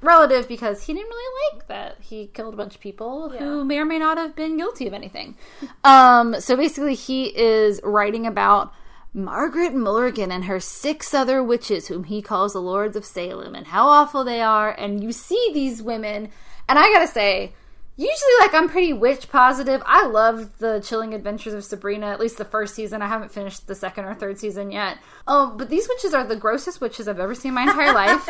relative 0.00 0.46
because 0.48 0.84
he 0.84 0.92
didn't 0.92 1.08
really 1.08 1.52
like 1.52 1.66
that 1.68 1.96
he 2.00 2.28
killed 2.28 2.54
a 2.54 2.56
bunch 2.56 2.74
of 2.74 2.80
people 2.80 3.30
who 3.30 3.64
may 3.64 3.78
or 3.78 3.84
may 3.84 3.98
not 3.98 4.18
have 4.18 4.36
been 4.36 4.56
guilty 4.56 4.86
of 4.86 4.94
anything. 4.94 5.36
um, 5.84 6.40
so 6.40 6.56
basically, 6.56 6.94
he 6.94 7.26
is 7.36 7.80
writing 7.82 8.26
about 8.26 8.72
Margaret 9.12 9.74
Morgan 9.74 10.30
and 10.30 10.44
her 10.44 10.60
six 10.60 11.12
other 11.14 11.42
witches, 11.42 11.88
whom 11.88 12.04
he 12.04 12.22
calls 12.22 12.52
the 12.52 12.62
Lords 12.62 12.96
of 12.96 13.04
Salem, 13.04 13.54
and 13.54 13.68
how 13.68 13.88
awful 13.88 14.24
they 14.24 14.40
are. 14.40 14.70
And 14.70 15.02
you 15.02 15.12
see 15.12 15.50
these 15.52 15.82
women, 15.82 16.30
and 16.68 16.78
I 16.78 16.92
gotta 16.92 17.08
say, 17.08 17.52
usually 17.98 18.32
like 18.40 18.54
I'm 18.54 18.68
pretty 18.68 18.92
witch 18.92 19.28
positive. 19.28 19.82
I 19.84 20.06
love 20.06 20.56
the 20.58 20.80
Chilling 20.80 21.12
Adventures 21.14 21.52
of 21.52 21.64
Sabrina, 21.64 22.06
at 22.06 22.20
least 22.20 22.38
the 22.38 22.44
first 22.44 22.74
season. 22.74 23.02
I 23.02 23.08
haven't 23.08 23.32
finished 23.32 23.66
the 23.66 23.74
second 23.74 24.04
or 24.06 24.14
third 24.14 24.38
season 24.38 24.70
yet. 24.70 24.98
Um, 25.26 25.58
but 25.58 25.68
these 25.68 25.86
witches 25.88 26.14
are 26.14 26.24
the 26.24 26.36
grossest 26.36 26.80
witches 26.80 27.08
I've 27.08 27.18
ever 27.20 27.34
seen 27.34 27.50
in 27.50 27.54
my 27.56 27.62
entire 27.64 27.92
life. 27.92 28.26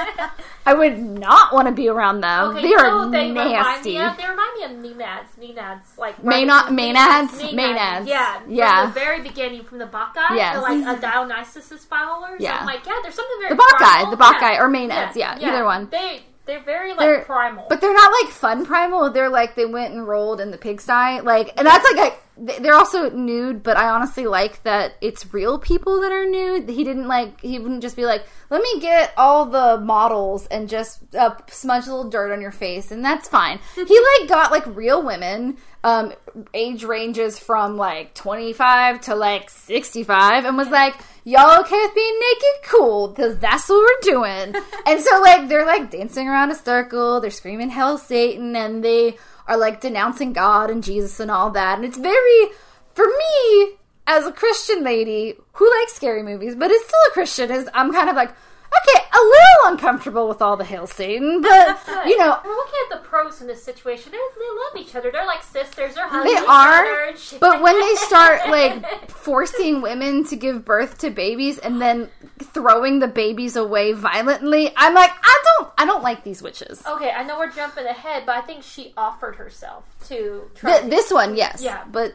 I 0.67 0.75
would 0.75 0.99
not 0.99 1.53
want 1.53 1.69
to 1.69 1.73
be 1.75 1.89
around 1.89 2.23
them. 2.23 2.49
Okay, 2.51 2.63
they 2.63 2.69
you 2.69 2.77
are 2.79 2.89
know 2.89 2.97
what 2.99 3.13
they 3.13 3.29
remind 3.29 3.53
nasty. 3.53 3.91
me 3.91 4.01
of? 4.01 4.17
They 4.17 4.27
remind 4.29 4.55
me 4.59 4.65
of 4.65 4.71
Maenads. 4.97 5.39
Maenads, 5.39 5.99
like 5.99 6.25
Maena- 6.25 6.53
right- 6.53 6.73
Maenads? 6.73 7.53
Maenads. 7.53 8.07
Yeah, 8.09 8.41
Yeah. 8.49 8.83
From 8.87 8.95
the 8.95 9.01
very 9.01 9.23
beginning, 9.23 9.65
from 9.65 9.79
the 9.79 9.87
Bacchae, 9.87 10.35
Yes. 10.35 10.57
the, 10.57 10.63
like 10.63 10.99
a 10.99 11.01
Dionysus 11.01 11.85
followers. 11.85 12.41
Yeah. 12.41 12.59
I'm 12.61 12.67
like, 12.67 12.85
yeah, 12.87 12.95
there's 13.03 13.15
something 13.15 13.37
very 13.41 13.51
The 13.55 13.63
Bacchae, 13.63 13.77
primal. 13.79 14.11
the 14.13 14.17
Bacchae, 14.17 14.59
or 14.59 14.69
Maenads, 14.69 15.15
yeah, 15.15 15.37
yeah, 15.39 15.49
either 15.51 15.65
one. 15.65 15.89
They 15.91 16.23
they're 16.49 16.65
very 16.65 16.91
like 16.91 16.99
They're- 17.01 17.25
primal. 17.25 17.67
But 17.69 17.81
they're 17.81 17.93
not 17.95 18.11
like 18.23 18.33
fun 18.33 18.67
primal. 18.67 19.11
They're 19.11 19.29
like 19.29 19.55
they 19.55 19.67
went 19.67 19.95
and 19.95 20.09
rolled 20.09 20.41
in 20.41 20.51
the 20.51 20.59
pigsty. 20.59 21.21
Like, 21.21 21.53
and 21.57 21.65
that's 21.67 21.85
like 21.93 22.13
a, 22.13 22.17
they're 22.39 22.75
also 22.75 23.11
nude. 23.11 23.63
But 23.63 23.77
I 23.77 23.89
honestly 23.89 24.27
like 24.27 24.63
that 24.63 24.95
it's 25.01 25.33
real 25.33 25.59
people 25.59 26.01
that 26.01 26.13
are 26.13 26.27
nude. 26.27 26.69
He 26.69 26.85
didn't 26.85 27.09
like 27.09 27.41
he 27.41 27.59
wouldn't 27.59 27.83
just 27.83 27.97
be 27.97 28.05
like, 28.05 28.25
let 28.51 28.63
me 28.63 28.81
get 28.81 29.13
all 29.17 29.47
the 29.47 29.79
models 29.79 30.47
and 30.47 30.69
just 30.69 31.15
uh, 31.15 31.35
smudge 31.49 31.87
a 31.87 31.95
little 31.95 32.11
dirt 32.11 32.33
on 32.33 32.41
your 32.41 32.53
face, 32.53 32.91
and 32.91 33.05
that's 33.05 33.29
fine. 33.29 33.59
he 33.75 33.83
like 34.21 34.29
got 34.29 34.51
like 34.51 34.67
real 34.67 35.03
women. 35.03 35.59
Um, 35.85 36.13
age 36.55 36.83
ranges 36.83 37.39
from 37.39 37.77
like 37.77 38.13
25 38.15 39.01
to 39.03 39.15
like 39.15 39.49
65 39.49 40.45
and 40.45 40.57
was 40.57 40.69
like 40.69 40.97
y'all 41.23 41.61
okay 41.61 41.77
with 41.77 41.95
being 41.95 42.19
naked 42.19 42.69
cool 42.69 43.09
because 43.09 43.39
that's 43.39 43.69
what 43.69 43.79
we're 43.79 44.13
doing 44.13 44.55
and 44.87 45.01
so 45.01 45.21
like 45.21 45.49
they're 45.49 45.65
like 45.65 45.89
dancing 45.89 46.29
around 46.29 46.51
a 46.51 46.57
circle 46.57 47.21
they're 47.21 47.31
screaming 47.31 47.71
hell 47.71 47.97
satan 47.97 48.57
and 48.57 48.85
they 48.85 49.17
are 49.49 49.57
like 49.57 49.81
denouncing 49.81 50.33
god 50.33 50.71
and 50.71 50.85
jesus 50.85 51.19
and 51.19 51.31
all 51.31 51.51
that 51.51 51.77
and 51.77 51.85
it's 51.85 51.99
very 51.99 52.47
for 52.95 53.07
me 53.07 53.73
as 54.07 54.27
a 54.27 54.33
christian 54.33 54.85
lady 54.85 55.35
who 55.55 55.71
likes 55.81 55.95
scary 55.95 56.23
movies 56.23 56.55
but 56.55 56.71
is 56.71 56.83
still 56.85 57.01
a 57.09 57.13
christian 57.13 57.51
is 57.51 57.69
i'm 57.75 57.93
kind 57.93 58.09
of 58.09 58.15
like 58.15 58.31
okay 58.31 59.05
a 59.13 59.19
little 59.19 59.73
uncomfortable 59.73 60.29
with 60.29 60.41
all 60.41 60.57
the 60.57 60.65
hail 60.65 60.87
satan 60.87 61.41
but 61.41 61.81
you 62.07 62.17
know 62.19 62.39
we're 62.45 62.55
looking 62.55 62.79
at 62.91 63.03
the 63.03 63.09
pros 63.09 63.41
in 63.41 63.47
this 63.47 63.63
situation. 63.63 64.13
They, 64.13 64.19
they 64.19 64.49
love 64.49 64.87
each 64.87 64.95
other. 64.95 65.11
They're 65.11 65.27
like 65.27 65.43
sisters. 65.43 65.95
They're 65.95 66.07
hugging 66.07 66.35
They 66.35 66.41
each 66.41 66.49
are, 66.49 66.85
other. 66.85 67.39
But 67.41 67.63
when 67.63 67.79
they 67.81 67.95
start 67.97 68.49
like 68.49 69.11
forcing 69.11 69.81
women 69.81 70.25
to 70.25 70.37
give 70.37 70.65
birth 70.65 70.99
to 70.99 71.11
babies 71.11 71.59
and 71.59 71.81
then 71.81 72.11
throwing 72.43 72.99
the 73.01 73.09
babies 73.09 73.57
away 73.57 73.93
violently, 73.93 74.73
I'm 74.77 74.95
like, 74.95 75.11
I 75.23 75.43
don't, 75.45 75.71
I 75.79 75.85
don't 75.87 76.03
like 76.03 76.25
these 76.25 76.43
witches. 76.43 76.83
okay, 76.87 77.11
I 77.11 77.25
know 77.25 77.39
we're 77.39 77.51
jumping 77.53 77.87
ahead, 77.87 78.25
but 78.27 78.37
I 78.37 78.41
think 78.43 78.63
she 78.63 78.93
offered 78.97 79.37
herself 79.37 79.85
to 80.09 80.51
try. 80.55 80.71
Th- 80.73 80.83
to- 80.85 80.89
this 80.91 81.11
one, 81.11 81.37
yes, 81.37 81.63
Yeah. 81.63 81.85
but 81.91 82.15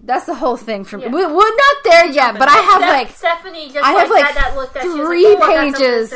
that's 0.00 0.26
the 0.26 0.34
whole 0.34 0.56
thing 0.56 0.84
for 0.84 0.98
me. 0.98 1.04
Yeah. 1.04 1.10
We, 1.10 1.26
we're 1.26 1.56
not 1.56 1.76
there 1.84 2.06
yet, 2.06 2.38
but 2.38 2.48
I 2.48 2.56
have 2.56 2.80
Steph- 2.82 2.88
like 2.90 3.10
Stephanie 3.10 3.66
just 3.72 3.84
I 3.86 3.92
have, 3.92 4.10
like, 4.10 4.24
had 4.26 4.36
that 4.36 4.56
look 4.56 4.72
that 4.74 4.84
was 4.84 4.94
like, 4.94 5.06
three 5.06 5.24
"Oh, 5.26 5.36
I 5.36 5.38
got 5.38 5.54
something 5.54 5.72
to 5.72 5.78
pages 5.78 6.14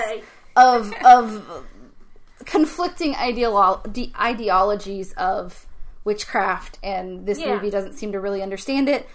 of 0.57 0.93
of 1.05 1.67
conflicting 2.45 3.15
ideolo- 3.15 3.91
de- 3.93 4.13
ideologies 4.21 5.13
of 5.15 5.67
witchcraft, 6.05 6.79
and 6.83 7.27
this 7.27 7.39
Yeah. 7.39 7.55
movie 7.55 7.71
doesn't 7.71 7.95
seem 7.95 8.13
to 8.13 8.21
really 8.21 8.43
understand 8.43 8.89
it. 8.89 9.09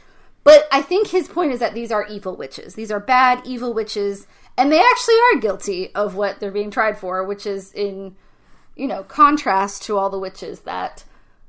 But 0.45 0.67
I 0.71 0.81
think 0.81 1.07
his 1.09 1.27
point 1.27 1.51
is 1.51 1.59
that 1.59 1.73
these 1.73 1.91
are 1.91 2.05
evil 2.07 2.37
witches. 2.37 2.75
These 2.75 2.91
are 2.91 2.99
bad, 3.01 3.41
evil 3.45 3.73
witches, 3.73 4.27
and 4.57 4.71
they 4.71 4.79
actually 4.79 5.15
are 5.33 5.39
guilty 5.41 5.93
of 5.93 6.15
what 6.15 6.39
they're 6.39 6.51
being 6.51 6.71
tried 6.71 6.97
for, 6.97 7.25
which 7.25 7.45
is 7.45 7.73
in, 7.73 8.15
you 8.75 8.87
know, 8.87 9.03
contrast 9.03 9.81
to 9.83 9.97
all 9.97 10.09
the 10.09 10.19
witches 10.19 10.61
that 10.61 11.03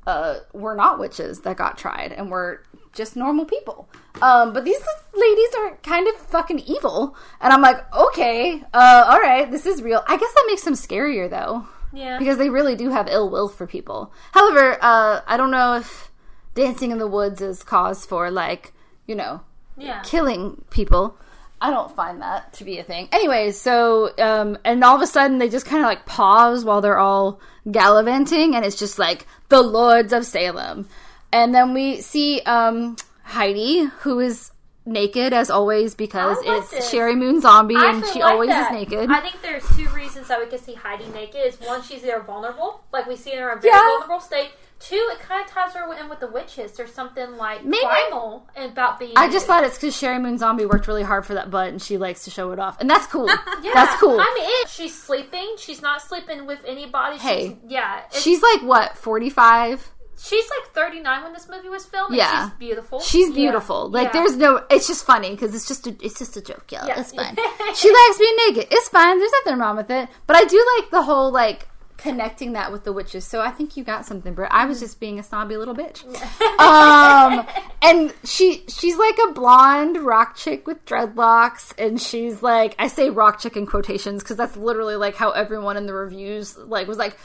uh, 0.07 0.39
were 0.53 0.75
not 0.75 0.99
witches 0.99 1.43
that 1.43 1.57
got 1.59 1.77
tried 1.79 2.11
and 2.13 2.31
were 2.31 2.63
just 2.95 3.17
normal 3.17 3.45
people. 3.45 3.89
Um, 4.23 4.53
but 4.55 4.65
these 4.65 4.81
ladies 5.15 5.49
are 5.59 5.77
kind 5.83 6.09
of 6.09 6.15
fucking 6.17 6.61
evil, 6.61 7.15
and 7.43 7.53
I'm 7.53 7.61
like, 7.61 7.95
okay, 7.95 8.63
uh, 8.73 9.05
all 9.09 9.21
right, 9.21 9.51
this 9.51 9.67
is 9.67 9.83
real. 9.83 10.03
I 10.09 10.17
guess 10.17 10.33
that 10.33 10.45
makes 10.49 10.63
them 10.65 10.73
scarier 10.75 11.29
though 11.29 11.67
Yeah. 11.93 12.19
because 12.19 12.39
they 12.39 12.49
really 12.49 12.75
do 12.77 12.89
have 12.91 13.09
ill 13.11 13.29
will 13.29 13.49
for 13.49 13.67
people. 13.67 14.11
However, 14.33 14.79
uh, 14.81 15.21
I 15.27 15.37
don't 15.37 15.51
know 15.51 15.75
if 15.75 16.11
dancing 16.55 16.91
in 16.93 16.99
the 16.99 17.07
woods 17.07 17.43
is 17.43 17.63
cause 17.63 18.07
for 18.07 18.31
like 18.31 18.73
you 19.07 19.15
know 19.15 19.41
yeah. 19.77 20.03
killing 20.05 20.65
people. 20.71 21.17
I 21.61 21.71
don't 21.71 21.95
find 21.97 22.21
that 22.21 22.53
to 22.55 22.65
be 22.65 22.79
a 22.79 22.85
thing. 22.85 23.09
Anyways, 23.13 23.59
so 23.59 24.11
um, 24.19 24.59
and 24.65 24.85
all 24.85 24.97
of 24.97 25.03
a 25.03 25.07
sudden 25.07 25.39
they 25.39 25.49
just 25.49 25.65
kind 25.67 25.83
of 25.83 25.87
like 25.87 26.05
pause 26.05 26.65
while 26.65 26.81
they're 26.81 26.99
all 26.99 27.41
gallivanting, 27.71 28.55
and 28.55 28.65
it's 28.65 28.79
just 28.79 28.99
like 28.99 29.27
the 29.49 29.63
Lords 29.63 30.13
of 30.13 30.27
Salem, 30.27 30.89
and 31.33 31.55
then 31.55 31.73
we 31.73 32.01
see 32.01 32.41
um, 32.43 32.97
Heidi 33.23 33.85
who 34.01 34.21
is 34.21 34.51
naked 34.89 35.33
as 35.33 35.51
always 35.51 35.95
because 35.97 36.37
like 36.45 36.63
it's 36.63 36.71
this. 36.71 36.93
Sheri 36.93 37.17
Moon 37.17 37.41
Zombie 37.41 37.75
I 37.75 37.91
and 37.91 38.07
she 38.07 38.21
like 38.21 38.33
always 38.33 38.51
that. 38.51 38.71
is 38.71 38.79
naked. 38.79 39.11
I 39.11 39.21
think 39.21 39.43
there's 39.43 39.67
two 39.77 39.89
reasons 39.89 40.29
that 40.29 40.39
we 40.39 40.47
can 40.47 40.59
see 40.59 40.75
Heidi 40.75 41.09
naked. 41.09 41.41
Is 41.45 41.57
one, 41.57 41.83
she's 41.83 42.03
there 42.03 42.23
vulnerable, 42.23 42.83
like 42.93 43.07
we 43.07 43.17
see 43.17 43.35
her 43.35 43.51
in 43.51 43.59
a 43.59 43.61
very 43.61 43.75
Yeah. 43.75 43.81
vulnerable 43.83 44.21
state. 44.21 44.51
Two, 44.79 45.09
it 45.13 45.19
kind 45.21 45.43
of 45.43 45.51
ties 45.51 45.73
her 45.73 45.91
in 45.95 46.09
with 46.11 46.21
the 46.21 46.27
witches. 46.27 46.73
There's 46.73 46.93
something 46.93 47.37
like 47.39 47.65
Maybe- 47.65 47.83
primal 47.83 48.47
about 48.57 48.99
being. 48.99 49.13
I 49.17 49.31
just 49.31 49.47
thought 49.47 49.65
it's 49.65 49.77
because 49.77 49.95
Sheri 49.95 50.21
Moon 50.21 50.37
Zombie 50.37 50.67
worked 50.67 50.87
really 50.87 51.03
hard 51.03 51.25
for 51.25 51.33
that 51.35 51.51
butt 51.51 51.69
and 51.69 51.81
she 51.81 51.97
likes 51.97 52.25
to 52.25 52.31
show 52.31 52.51
it 52.53 52.59
off. 52.59 52.79
And 52.81 52.89
that's 52.91 53.07
cool. 53.07 53.29
Yeah. 53.63 53.73
That's 53.75 53.99
cool. 53.99 54.21
I 54.21 54.33
mean, 54.35 54.45
it, 54.47 54.69
she's 54.69 54.97
sleeping. 55.01 55.55
She's 55.59 55.81
not 55.83 56.03
sleeping 56.03 56.47
with 56.47 56.61
anybody. 56.67 57.17
Hey. 57.19 57.49
she's, 57.49 57.57
yeah, 57.71 58.03
She's 58.13 58.43
like, 58.43 58.63
what, 58.63 58.97
45? 58.99 59.93
she's 60.19 60.45
like 60.51 60.73
39 60.73 61.23
when 61.25 61.33
this 61.33 61.49
movie 61.49 61.69
was 61.69 61.85
filmed. 61.87 62.15
Yeah. 62.15 62.49
she's 62.51 62.59
beautiful. 62.59 63.01
She's 63.01 63.29
Yeah. 63.31 63.35
beautiful. 63.35 63.89
Like, 63.91 64.09
Yeah. 64.09 64.13
there's 64.13 64.37
no, 64.37 64.65
it's 64.71 64.87
just 64.87 65.05
funny 65.05 65.31
because 65.31 65.55
it's 65.55 65.67
just 65.67 65.87
a, 65.87 65.97
it's 66.01 66.19
just 66.19 66.37
a 66.37 66.41
joke, 66.43 66.71
y'all. 66.71 66.87
Yeah. 66.87 67.01
It's 67.01 67.13
fine. 67.13 67.35
she 67.75 67.91
likes 67.93 68.19
being 68.19 68.37
naked. 68.49 68.69
It's 68.71 68.89
fine. 68.91 69.19
There's 69.19 69.33
nothing 69.45 69.59
wrong 69.59 69.77
with 69.79 69.91
it. 69.91 70.09
But 70.27 70.37
I 70.37 70.45
do 70.45 70.65
like 70.79 70.91
the 70.91 71.03
whole, 71.03 71.31
like, 71.33 71.67
connecting 72.07 72.53
that 72.53 72.71
with 72.71 72.85
the 72.85 72.93
witches. 72.93 73.25
So 73.25 73.41
I 73.41 73.51
think 73.51 73.77
you 73.77 73.83
got 73.83 74.07
something, 74.07 74.33
Britt. 74.33 74.49
I 74.53 74.67
was 74.67 74.79
just 74.79 75.01
being 75.01 75.19
a 75.19 75.25
snobby 75.25 75.57
little 75.57 75.75
bitch. 75.75 76.05
um, 76.61 77.45
and 77.83 78.15
she 78.23 78.65
she's 78.69 78.97
like 78.97 79.19
a 79.29 79.33
blonde 79.33 79.99
rock 79.99 80.37
chick 80.37 80.69
with 80.69 80.85
dreadlocks, 80.85 81.73
and 81.77 82.01
she's 82.01 82.45
like 82.45 82.77
I 82.79 82.87
say 82.87 83.11
rock 83.11 83.41
chick 83.41 83.57
in 83.57 83.67
quotations 83.67 84.23
because 84.23 84.37
that's 84.37 84.57
literally 84.57 84.95
like 84.95 85.17
how 85.17 85.33
everyone 85.33 85.77
in 85.77 85.87
the 85.87 85.95
reviews 85.95 86.57
like 86.57 86.87
was 86.87 86.99
like. 86.99 87.19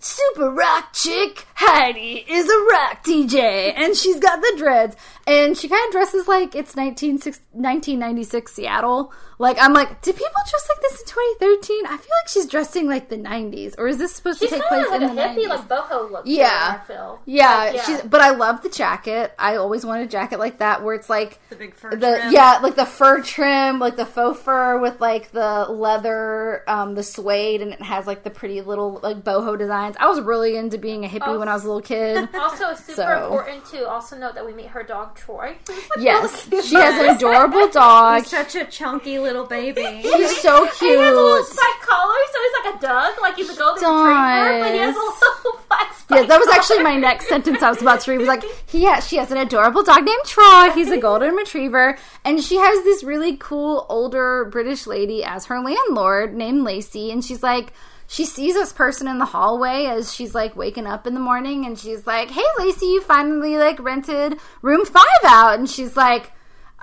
Super 0.00 0.50
rock 0.50 0.92
chick 0.92 1.46
Heidi 1.54 2.26
is 2.28 2.46
a 2.46 2.58
rock 2.72 3.02
DJ, 3.04 3.72
and 3.74 3.96
she's 3.96 4.20
got 4.20 4.38
the 4.42 4.54
dreads, 4.58 4.96
and 5.26 5.56
she 5.56 5.66
kind 5.66 5.82
of 5.86 5.92
dresses 5.92 6.28
like 6.28 6.54
it's 6.54 6.76
19, 6.76 7.12
1996 7.12 8.52
Seattle. 8.52 9.14
Like 9.38 9.56
I'm 9.60 9.72
like, 9.72 10.00
did 10.02 10.14
people 10.16 10.32
dress 10.48 10.68
like 10.68 10.80
this 10.80 11.00
in 11.00 11.06
2013? 11.06 11.86
I 11.86 11.88
feel 11.88 11.96
like 11.96 12.28
she's 12.28 12.46
dressing 12.46 12.86
like 12.86 13.08
the 13.08 13.16
90s, 13.16 13.74
or 13.78 13.88
is 13.88 13.98
this 13.98 14.14
supposed 14.14 14.38
She's 14.40 14.50
to 14.50 14.56
take 14.56 14.64
place 14.68 14.86
like 14.88 15.02
in 15.02 15.10
a 15.10 15.14
the 15.14 15.20
hippie, 15.20 15.44
90s? 15.44 15.48
like 15.48 15.68
boho 15.68 16.10
look. 16.10 16.22
Yeah. 16.26 16.80
I 16.82 16.86
feel. 16.86 17.20
yeah, 17.26 17.70
Like, 17.74 17.80
she's. 17.82 18.00
But 18.02 18.20
I 18.20 18.30
love 18.30 18.62
the 18.62 18.68
jacket. 18.68 19.34
I 19.38 19.56
always 19.56 19.84
wanted 19.84 20.04
a 20.04 20.10
jacket 20.10 20.38
like 20.38 20.58
that, 20.58 20.82
where 20.84 20.94
it's 20.94 21.10
like 21.10 21.40
The 21.50 21.56
big 21.56 21.74
fur 21.74 21.90
the 21.90 21.96
trim. 22.20 22.32
yeah, 22.32 22.58
like 22.62 22.76
the 22.76 22.86
fur 22.86 23.22
trim, 23.22 23.78
like 23.80 23.96
the 23.96 24.06
faux 24.06 24.40
fur 24.40 24.78
with 24.78 25.00
like 25.00 25.30
the 25.32 25.66
leather, 25.68 26.62
um, 26.68 26.94
the 26.94 27.02
suede, 27.02 27.60
and 27.62 27.72
it 27.72 27.82
has 27.82 28.06
like 28.06 28.22
the 28.22 28.30
pretty 28.30 28.60
little 28.60 29.00
like 29.02 29.22
boho 29.24 29.58
designs. 29.58 29.96
I 29.98 30.06
was 30.08 30.20
really 30.20 30.56
into 30.56 30.78
being 30.78 31.04
a 31.04 31.08
hippie 31.08 31.22
Oh. 31.26 31.38
when 31.38 31.48
I 31.48 31.54
was 31.54 31.64
a 31.64 31.66
little 31.66 31.82
kid. 31.82 32.28
Also, 32.44 32.74
super 32.74 32.92
So- 32.96 33.24
important 33.26 33.64
to 33.66 33.88
also 33.88 34.16
note 34.16 34.34
that 34.34 34.44
we 34.46 34.52
meet 34.52 34.66
her 34.68 34.82
dog 34.82 35.16
Troy. 35.16 35.56
yes, 35.98 36.44
she 36.66 36.74
has 36.76 37.00
an 37.02 37.16
adorable 37.16 37.68
dog. 37.68 38.20
He's 38.22 38.30
such 38.30 38.54
a 38.54 38.64
chunky 38.66 39.18
little 39.18 39.33
baby. 39.42 39.82
He's 40.02 40.40
so 40.40 40.66
cute. 40.68 40.92
He 40.92 40.96
has 40.96 41.12
a 41.12 41.20
little 41.20 41.44
spike 41.44 41.80
collar, 41.82 42.14
so 42.32 42.38
he's 42.40 42.64
like 42.64 42.74
a 42.76 42.78
dog, 42.80 43.12
like 43.20 43.34
he's 43.34 43.50
a 43.50 43.56
golden 43.56 43.82
retriever, 43.82 44.60
but 44.60 44.72
he 44.72 44.78
has 44.78 44.94
a 44.94 44.98
little 44.98 45.60
black 45.68 45.94
spike 45.94 46.20
Yeah, 46.20 46.26
that 46.26 46.38
was 46.38 46.48
actually 46.48 46.82
my 46.82 46.96
next 46.96 47.28
sentence 47.28 47.62
I 47.62 47.70
was 47.70 47.82
about 47.82 48.00
to 48.02 48.10
read. 48.12 48.18
Was 48.18 48.28
like, 48.28 48.44
he 48.66 48.84
has, 48.84 49.08
she 49.08 49.16
has 49.16 49.30
an 49.32 49.38
adorable 49.38 49.82
dog 49.82 50.04
named 50.04 50.24
Troy. 50.24 50.70
He's 50.70 50.90
a 50.90 50.98
golden 50.98 51.34
retriever, 51.34 51.98
and 52.24 52.40
she 52.42 52.56
has 52.56 52.84
this 52.84 53.02
really 53.02 53.36
cool 53.36 53.86
older 53.88 54.44
British 54.46 54.86
lady 54.86 55.24
as 55.24 55.46
her 55.46 55.60
landlord 55.60 56.34
named 56.34 56.62
Lacey, 56.62 57.10
and 57.10 57.24
she's 57.24 57.42
like. 57.42 57.72
She 58.06 58.26
sees 58.26 58.52
this 58.52 58.70
person 58.70 59.08
in 59.08 59.18
the 59.18 59.24
hallway 59.24 59.86
as 59.86 60.12
she's 60.12 60.34
like 60.34 60.54
waking 60.54 60.86
up 60.86 61.06
in 61.06 61.14
the 61.14 61.20
morning, 61.20 61.64
and 61.64 61.76
she's 61.76 62.06
like, 62.06 62.30
"Hey, 62.30 62.44
Lacey, 62.58 62.84
you 62.84 63.00
finally 63.00 63.56
like 63.56 63.80
rented 63.80 64.38
room 64.60 64.84
five 64.84 65.24
out?" 65.24 65.58
And 65.58 65.68
she's 65.68 65.96
like, 65.96 66.30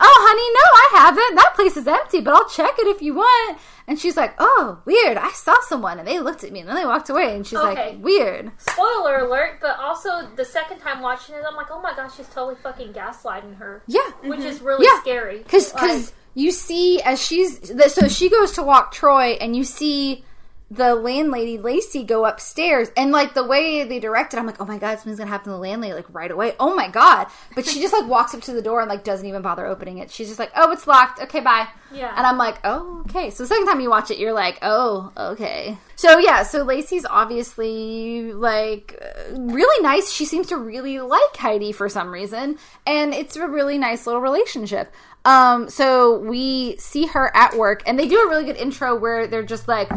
"Oh, 0.02 0.28
honey, 0.28 0.50
no, 0.60 1.00
I 1.00 1.06
haven't. 1.06 1.36
That 1.36 1.54
place 1.56 1.78
is 1.78 1.88
empty, 1.88 2.22
but 2.22 2.34
I'll 2.34 2.50
check 2.50 2.74
it 2.80 2.88
if 2.88 3.02
you 3.02 3.14
want." 3.16 3.58
And 3.88 4.00
she's 4.00 4.16
like, 4.18 4.34
"Oh, 4.40 4.80
weird. 4.86 5.18
I 5.18 5.30
saw 5.32 5.56
someone, 5.62 6.00
and 6.00 6.08
they 6.08 6.20
looked 6.20 6.44
at 6.44 6.52
me, 6.52 6.60
and 6.62 6.70
then 6.70 6.76
they 6.76 6.86
walked 6.86 7.10
away." 7.10 7.36
And 7.36 7.46
she's 7.46 7.60
Okay. 7.60 7.92
like, 7.94 8.04
"Weird." 8.04 8.52
Spoiler 8.58 9.20
alert, 9.20 9.60
but 9.62 9.78
also 9.80 10.28
the 10.36 10.46
second 10.46 10.80
time 10.80 11.02
watching 11.02 11.36
it, 11.36 11.44
I'm 11.48 11.56
like, 11.56 11.68
oh 11.72 11.82
my 11.82 11.94
gosh, 11.96 12.16
she's 12.18 12.28
totally 12.30 12.56
fucking 12.56 12.94
gaslighting 12.94 13.58
her. 13.58 13.84
Yeah, 13.88 14.02
Which 14.24 14.40
is 14.42 14.58
mm-hmm. 14.58 14.66
really 14.66 14.86
Yeah. 14.86 15.00
scary. 15.02 15.40
because 15.40 15.74
Like, 15.74 16.06
you 16.34 16.52
see 16.52 17.02
as 17.02 17.22
she's 17.22 17.60
th- 17.60 17.92
so 17.92 18.08
she 18.08 18.30
goes 18.30 18.54
to 18.54 18.64
walk 18.64 18.92
Troy, 18.94 19.38
and 19.42 19.56
you 19.56 19.64
see 19.64 20.24
the 20.72 20.96
landlady 20.96 21.58
Lacey 21.58 22.04
go 22.04 22.26
upstairs, 22.26 22.90
and 22.96 23.12
like 23.12 23.34
the 23.34 23.44
way 23.44 23.84
they 23.84 24.00
direct 24.00 24.34
it, 24.34 24.38
I'm 24.38 24.46
like, 24.46 24.62
oh 24.62 24.66
my 24.66 24.78
god, 24.78 24.96
something's 24.96 25.18
gonna 25.18 25.30
happen 25.30 25.46
to 25.46 25.52
the 25.52 25.58
landlady 25.58 25.94
like 25.94 26.06
right 26.14 26.32
away. 26.32 26.56
Oh 26.62 26.74
my 26.74 26.88
god! 26.88 27.28
But 27.56 27.66
she 27.66 27.82
just 27.82 27.94
like 27.94 28.08
walks 28.10 28.34
up 28.34 28.42
to 28.44 28.54
the 28.54 28.62
door 28.62 28.80
and 28.80 28.90
like 28.90 29.04
doesn't 29.04 29.28
even 29.28 29.42
bother 29.42 29.66
opening 29.66 29.98
it. 29.98 30.10
She's 30.10 30.28
just 30.28 30.40
like, 30.40 30.52
oh, 30.56 30.72
it's 30.72 30.88
locked. 30.88 31.22
Okay, 31.24 31.42
bye. 31.42 31.68
Yeah. 31.94 32.14
And 32.16 32.26
I'm 32.26 32.38
like, 32.38 32.58
oh, 32.64 33.04
okay. 33.10 33.32
So 33.32 33.44
the 33.44 33.48
second 33.48 33.66
time 33.66 33.82
you 33.82 33.90
watch 33.90 34.12
it, 34.12 34.18
you're 34.18 34.32
like, 34.32 34.60
oh, 34.62 35.12
okay. 35.18 35.78
So 35.98 36.20
yeah, 36.20 36.44
so 36.44 36.64
Lacey's 36.64 37.06
obviously 37.06 38.32
like 38.32 38.98
uh, 39.02 39.36
really 39.38 39.84
nice. 39.84 40.10
She 40.10 40.24
seems 40.24 40.48
to 40.48 40.58
really 40.58 41.02
like 41.02 41.36
Heidi 41.36 41.74
for 41.74 41.90
some 41.90 42.12
reason, 42.12 42.58
and 42.88 43.14
it's 43.14 43.36
a 43.36 43.46
really 43.46 43.78
nice 43.78 44.08
little 44.08 44.22
relationship. 44.22 44.94
Um, 45.26 45.70
so 45.70 46.18
we 46.20 46.78
see 46.78 47.08
her 47.08 47.30
at 47.36 47.58
work, 47.58 47.84
and 47.86 48.00
they 48.00 48.08
do 48.08 48.20
a 48.20 48.30
really 48.30 48.46
good 48.46 48.56
intro 48.56 48.96
where 48.98 49.28
they're 49.28 49.44
just 49.44 49.68
like. 49.68 49.90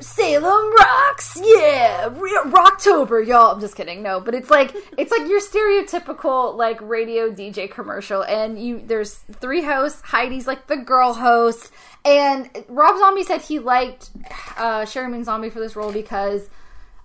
Salem 0.00 0.74
rocks, 0.76 1.38
yeah, 1.42 2.08
Rocktober, 2.10 3.26
y'all. 3.26 3.54
I'm 3.54 3.60
just 3.60 3.76
kidding, 3.76 4.02
no, 4.02 4.20
but 4.20 4.34
it's 4.34 4.50
like 4.50 4.74
it's 4.98 5.10
like 5.10 5.28
your 5.28 5.40
stereotypical 5.40 6.54
like 6.54 6.80
radio 6.82 7.30
DJ 7.30 7.70
commercial, 7.70 8.22
and 8.22 8.60
you 8.62 8.82
there's 8.84 9.14
three 9.14 9.62
hosts. 9.62 10.02
Heidi's 10.02 10.46
like 10.46 10.66
the 10.66 10.76
girl 10.76 11.14
host, 11.14 11.70
and 12.04 12.50
Rob 12.68 12.98
Zombie 12.98 13.24
said 13.24 13.40
he 13.40 13.58
liked 13.58 14.10
uh, 14.58 14.82
Sheri 14.82 15.10
Moon 15.10 15.24
Zombie 15.24 15.50
for 15.50 15.60
this 15.60 15.76
role 15.76 15.92
because 15.92 16.48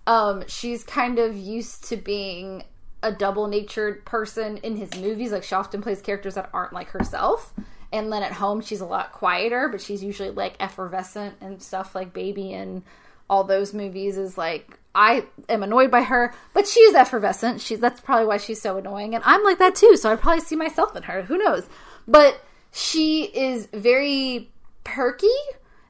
um, 0.05 0.43
she's 0.47 0.83
kind 0.83 1.17
of 1.17 1.35
used 1.35 1.85
to 1.85 1.95
being 1.95 2.63
a 3.03 3.11
double 3.11 3.47
natured 3.47 4.05
person 4.05 4.57
in 4.57 4.75
his 4.75 4.93
movies. 4.95 5.31
Like 5.31 5.43
she 5.43 5.55
often 5.55 5.81
plays 5.81 6.01
characters 6.01 6.35
that 6.35 6.49
aren't 6.53 6.73
like 6.73 6.89
herself. 6.89 7.53
And 7.91 8.11
then 8.11 8.23
at 8.23 8.31
home, 8.33 8.61
she's 8.61 8.79
a 8.81 8.85
lot 8.85 9.11
quieter, 9.11 9.67
but 9.69 9.81
she's 9.81 10.03
usually 10.03 10.29
like 10.29 10.55
effervescent 10.59 11.35
and 11.41 11.61
stuff 11.61 11.93
like 11.93 12.13
Baby 12.13 12.53
and 12.53 12.83
all 13.29 13.43
those 13.43 13.73
movies 13.73 14.17
is 14.17 14.37
like 14.37 14.77
I 14.93 15.25
am 15.47 15.63
annoyed 15.63 15.89
by 15.91 16.01
her, 16.03 16.33
but 16.53 16.67
she 16.67 16.79
is 16.81 16.95
effervescent. 16.95 17.61
She's 17.61 17.79
that's 17.79 18.01
probably 18.01 18.25
why 18.27 18.37
she's 18.37 18.61
so 18.61 18.77
annoying, 18.77 19.15
and 19.15 19.23
I'm 19.25 19.43
like 19.43 19.57
that 19.59 19.75
too. 19.75 19.95
So 19.97 20.11
I 20.11 20.15
probably 20.17 20.41
see 20.41 20.55
myself 20.57 20.95
in 20.95 21.03
her. 21.03 21.21
Who 21.23 21.37
knows? 21.37 21.67
But 22.07 22.41
she 22.73 23.23
is 23.23 23.67
very 23.73 24.49
perky, 24.83 25.27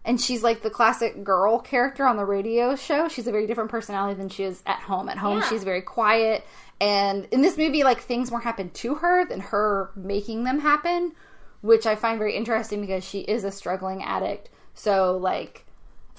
and 0.06 0.22
she's 0.22 0.43
like 0.43 0.62
the 0.62 0.70
classic 0.70 1.24
girl 1.24 1.58
character 1.60 2.06
on 2.06 2.18
the 2.18 2.26
radio 2.26 2.76
show. 2.76 3.08
She's 3.08 3.26
a 3.28 3.32
very 3.32 3.47
different 3.47 3.72
personality 3.72 4.16
than 4.20 4.30
she 4.30 4.43
is 4.43 4.62
at 4.68 4.80
home. 4.80 5.10
At 5.10 5.18
home, 5.18 5.39
Yeah. 5.39 5.49
she's 5.49 5.64
very 5.64 5.82
quiet, 5.82 6.45
and 6.80 7.28
in 7.32 7.41
this 7.41 7.58
movie, 7.58 7.84
like 7.84 8.02
things 8.02 8.30
more 8.30 8.39
happen 8.41 8.70
to 8.70 8.95
her 8.95 9.26
than 9.26 9.39
her 9.39 9.89
making 9.95 10.43
them 10.43 10.60
happen, 10.60 11.14
which 11.62 11.86
I 11.86 11.95
find 11.95 12.20
very 12.20 12.36
interesting 12.36 12.82
because 12.82 13.03
she 13.03 13.22
is 13.22 13.43
a 13.43 13.51
struggling 13.51 14.03
addict. 14.03 14.49
So 14.74 15.18
like. 15.18 15.66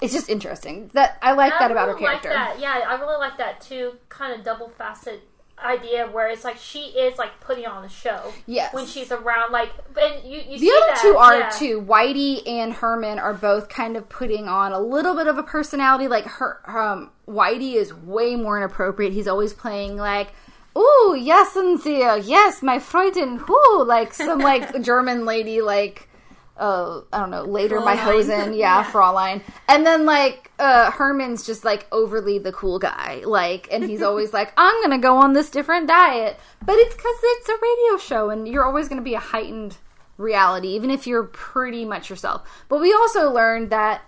It's 0.01 0.11
just 0.11 0.29
interesting 0.29 0.89
that 0.93 1.17
I 1.21 1.31
like 1.31 1.53
that 1.59 1.69
I 1.69 1.71
about 1.71 1.87
her 1.87 1.93
really 1.93 2.07
like 2.07 2.23
character. 2.23 2.29
that. 2.29 2.59
Yeah, 2.59 2.81
I 2.85 2.95
really 2.99 3.17
like 3.17 3.37
that 3.37 3.61
too. 3.61 3.93
Kind 4.09 4.37
of 4.37 4.43
double 4.43 4.67
facet 4.69 5.21
idea 5.63 6.07
where 6.07 6.29
it's 6.29 6.43
like 6.43 6.57
she 6.57 6.79
is 6.87 7.17
like 7.17 7.39
putting 7.39 7.65
on 7.65 7.85
a 7.85 7.89
show. 7.89 8.33
Yes. 8.45 8.73
When 8.73 8.85
she's 8.85 9.11
around, 9.11 9.51
like, 9.51 9.69
and 9.95 10.23
you 10.29 10.41
you 10.41 10.59
The 10.59 10.59
see 10.59 10.73
other 10.75 10.87
that, 10.87 10.99
two 11.01 11.15
are 11.15 11.39
yeah. 11.39 11.49
too. 11.49 11.81
Whitey 11.81 12.45
and 12.45 12.73
Herman 12.73 13.19
are 13.19 13.33
both 13.33 13.69
kind 13.69 13.95
of 13.95 14.09
putting 14.09 14.47
on 14.47 14.73
a 14.73 14.79
little 14.79 15.15
bit 15.15 15.27
of 15.27 15.37
a 15.37 15.43
personality. 15.43 16.07
Like 16.07 16.25
her, 16.25 16.59
um, 16.65 17.11
Whitey 17.27 17.75
is 17.75 17.93
way 17.93 18.35
more 18.35 18.57
inappropriate. 18.57 19.13
He's 19.13 19.27
always 19.27 19.53
playing 19.53 19.95
like, 19.95 20.33
"Ooh, 20.77 21.17
yes, 21.19 21.55
and 21.55 21.79
yes, 21.85 22.61
my 22.61 22.79
Freuden, 22.79 23.37
who 23.37 23.83
like 23.83 24.13
some 24.13 24.39
like 24.39 24.81
German 24.81 25.25
lady, 25.25 25.61
like. 25.61 26.09
Uh, 26.55 27.01
I 27.11 27.19
don't 27.19 27.31
know. 27.31 27.45
Later, 27.45 27.79
my 27.79 27.95
hosen, 27.95 28.53
yeah, 28.65 28.83
Fraulein, 28.83 29.41
and 29.67 29.83
then 29.87 30.05
like 30.05 30.51
uh, 30.59 30.91
Herman's 30.91 31.43
just 31.47 31.65
like 31.65 31.87
overly 31.91 32.37
the 32.37 32.51
cool 32.51 32.77
guy, 32.77 33.23
like, 33.25 33.67
and 33.71 33.83
he's 33.83 34.03
always 34.03 34.33
like, 34.37 34.53
"I'm 34.55 34.79
gonna 34.83 34.99
go 34.99 35.17
on 35.17 35.33
this 35.33 35.49
different 35.49 35.87
diet," 35.87 36.39
but 36.63 36.75
it's 36.75 36.95
because 36.95 37.15
it's 37.23 37.49
a 37.49 37.53
radio 37.53 37.97
show, 37.97 38.29
and 38.29 38.47
you're 38.47 38.63
always 38.63 38.87
gonna 38.87 39.01
be 39.01 39.15
a 39.15 39.19
heightened 39.19 39.77
reality, 40.17 40.69
even 40.69 40.91
if 40.91 41.07
you're 41.07 41.23
pretty 41.23 41.85
much 41.85 42.09
yourself. 42.09 42.47
But 42.69 42.81
we 42.81 42.93
also 42.93 43.31
learned 43.31 43.71
that 43.71 44.03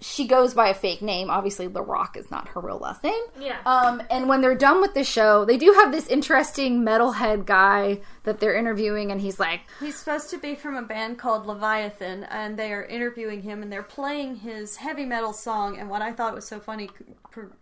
she 0.00 0.26
goes 0.26 0.54
by 0.54 0.68
a 0.68 0.74
fake 0.74 1.02
name. 1.02 1.28
Obviously, 1.28 1.66
The 1.66 1.82
Rock 1.82 2.16
is 2.16 2.30
not 2.30 2.48
her 2.48 2.60
real 2.60 2.78
last 2.78 3.04
name. 3.04 3.22
Yeah. 3.38 3.58
Um, 3.66 4.02
and 4.10 4.28
when 4.28 4.40
they're 4.40 4.54
done 4.54 4.80
with 4.80 4.94
the 4.94 5.04
show, 5.04 5.44
they 5.44 5.58
do 5.58 5.72
have 5.72 5.92
this 5.92 6.06
interesting 6.06 6.82
metalhead 6.82 7.44
guy 7.44 8.00
that 8.24 8.40
they're 8.40 8.54
interviewing, 8.54 9.12
and 9.12 9.20
he's 9.20 9.38
like, 9.38 9.60
He's 9.78 9.96
supposed 9.96 10.30
to 10.30 10.38
be 10.38 10.54
from 10.54 10.76
a 10.76 10.82
band 10.82 11.18
called 11.18 11.46
Leviathan, 11.46 12.24
and 12.24 12.58
they 12.58 12.72
are 12.72 12.84
interviewing 12.84 13.42
him, 13.42 13.62
and 13.62 13.70
they're 13.70 13.82
playing 13.82 14.36
his 14.36 14.76
heavy 14.76 15.04
metal 15.04 15.34
song. 15.34 15.78
And 15.78 15.90
what 15.90 16.00
I 16.00 16.12
thought 16.12 16.34
was 16.34 16.46
so 16.46 16.60
funny, 16.60 16.88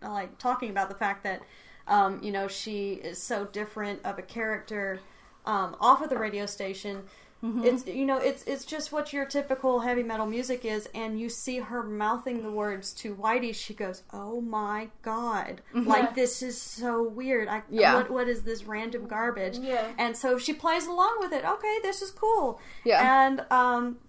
like 0.01 0.37
talking 0.37 0.69
about 0.69 0.87
the 0.87 0.95
fact 0.95 1.23
that, 1.23 1.41
um, 1.87 2.21
you 2.23 2.31
know, 2.31 2.47
she 2.47 2.93
is 2.93 3.21
so 3.21 3.45
different 3.45 3.99
of 4.05 4.17
a 4.17 4.23
character 4.23 5.01
um, 5.45 5.75
off 5.81 6.01
of 6.01 6.09
the 6.09 6.17
radio 6.17 6.45
station. 6.45 7.03
It's 7.41 7.87
you 7.87 8.05
know 8.05 8.17
it's 8.17 8.43
it's 8.43 8.65
just 8.65 8.91
what 8.91 9.13
your 9.13 9.23
typical 9.25 9.79
heavy 9.79 10.03
metal 10.03 10.25
music 10.25 10.65
is, 10.65 10.89
and 10.93 11.17
you 11.19 11.29
see 11.29 11.59
her 11.59 11.81
mouthing 11.83 12.43
the 12.43 12.51
words 12.51 12.93
to 12.95 13.15
Whitey. 13.15 13.55
She 13.55 13.73
goes, 13.73 14.03
"Oh 14.11 14.41
my 14.41 14.89
god! 15.03 15.61
Like 15.73 16.15
this 16.15 16.41
is 16.41 16.61
so 16.61 17.01
weird. 17.01 17.47
I 17.47 17.63
Yeah. 17.69 17.95
what 17.95 18.11
what 18.11 18.27
is 18.27 18.43
this 18.43 18.65
random 18.65 19.07
garbage?" 19.07 19.57
Yeah. 19.57 19.87
And 19.97 20.17
so 20.17 20.37
she 20.37 20.51
plays 20.53 20.85
along 20.85 21.17
with 21.21 21.31
it. 21.31 21.45
Okay, 21.45 21.77
this 21.81 22.01
is 22.01 22.11
cool. 22.11 22.59
Yeah. 22.83 23.01
And 23.27 23.45
um 23.51 23.99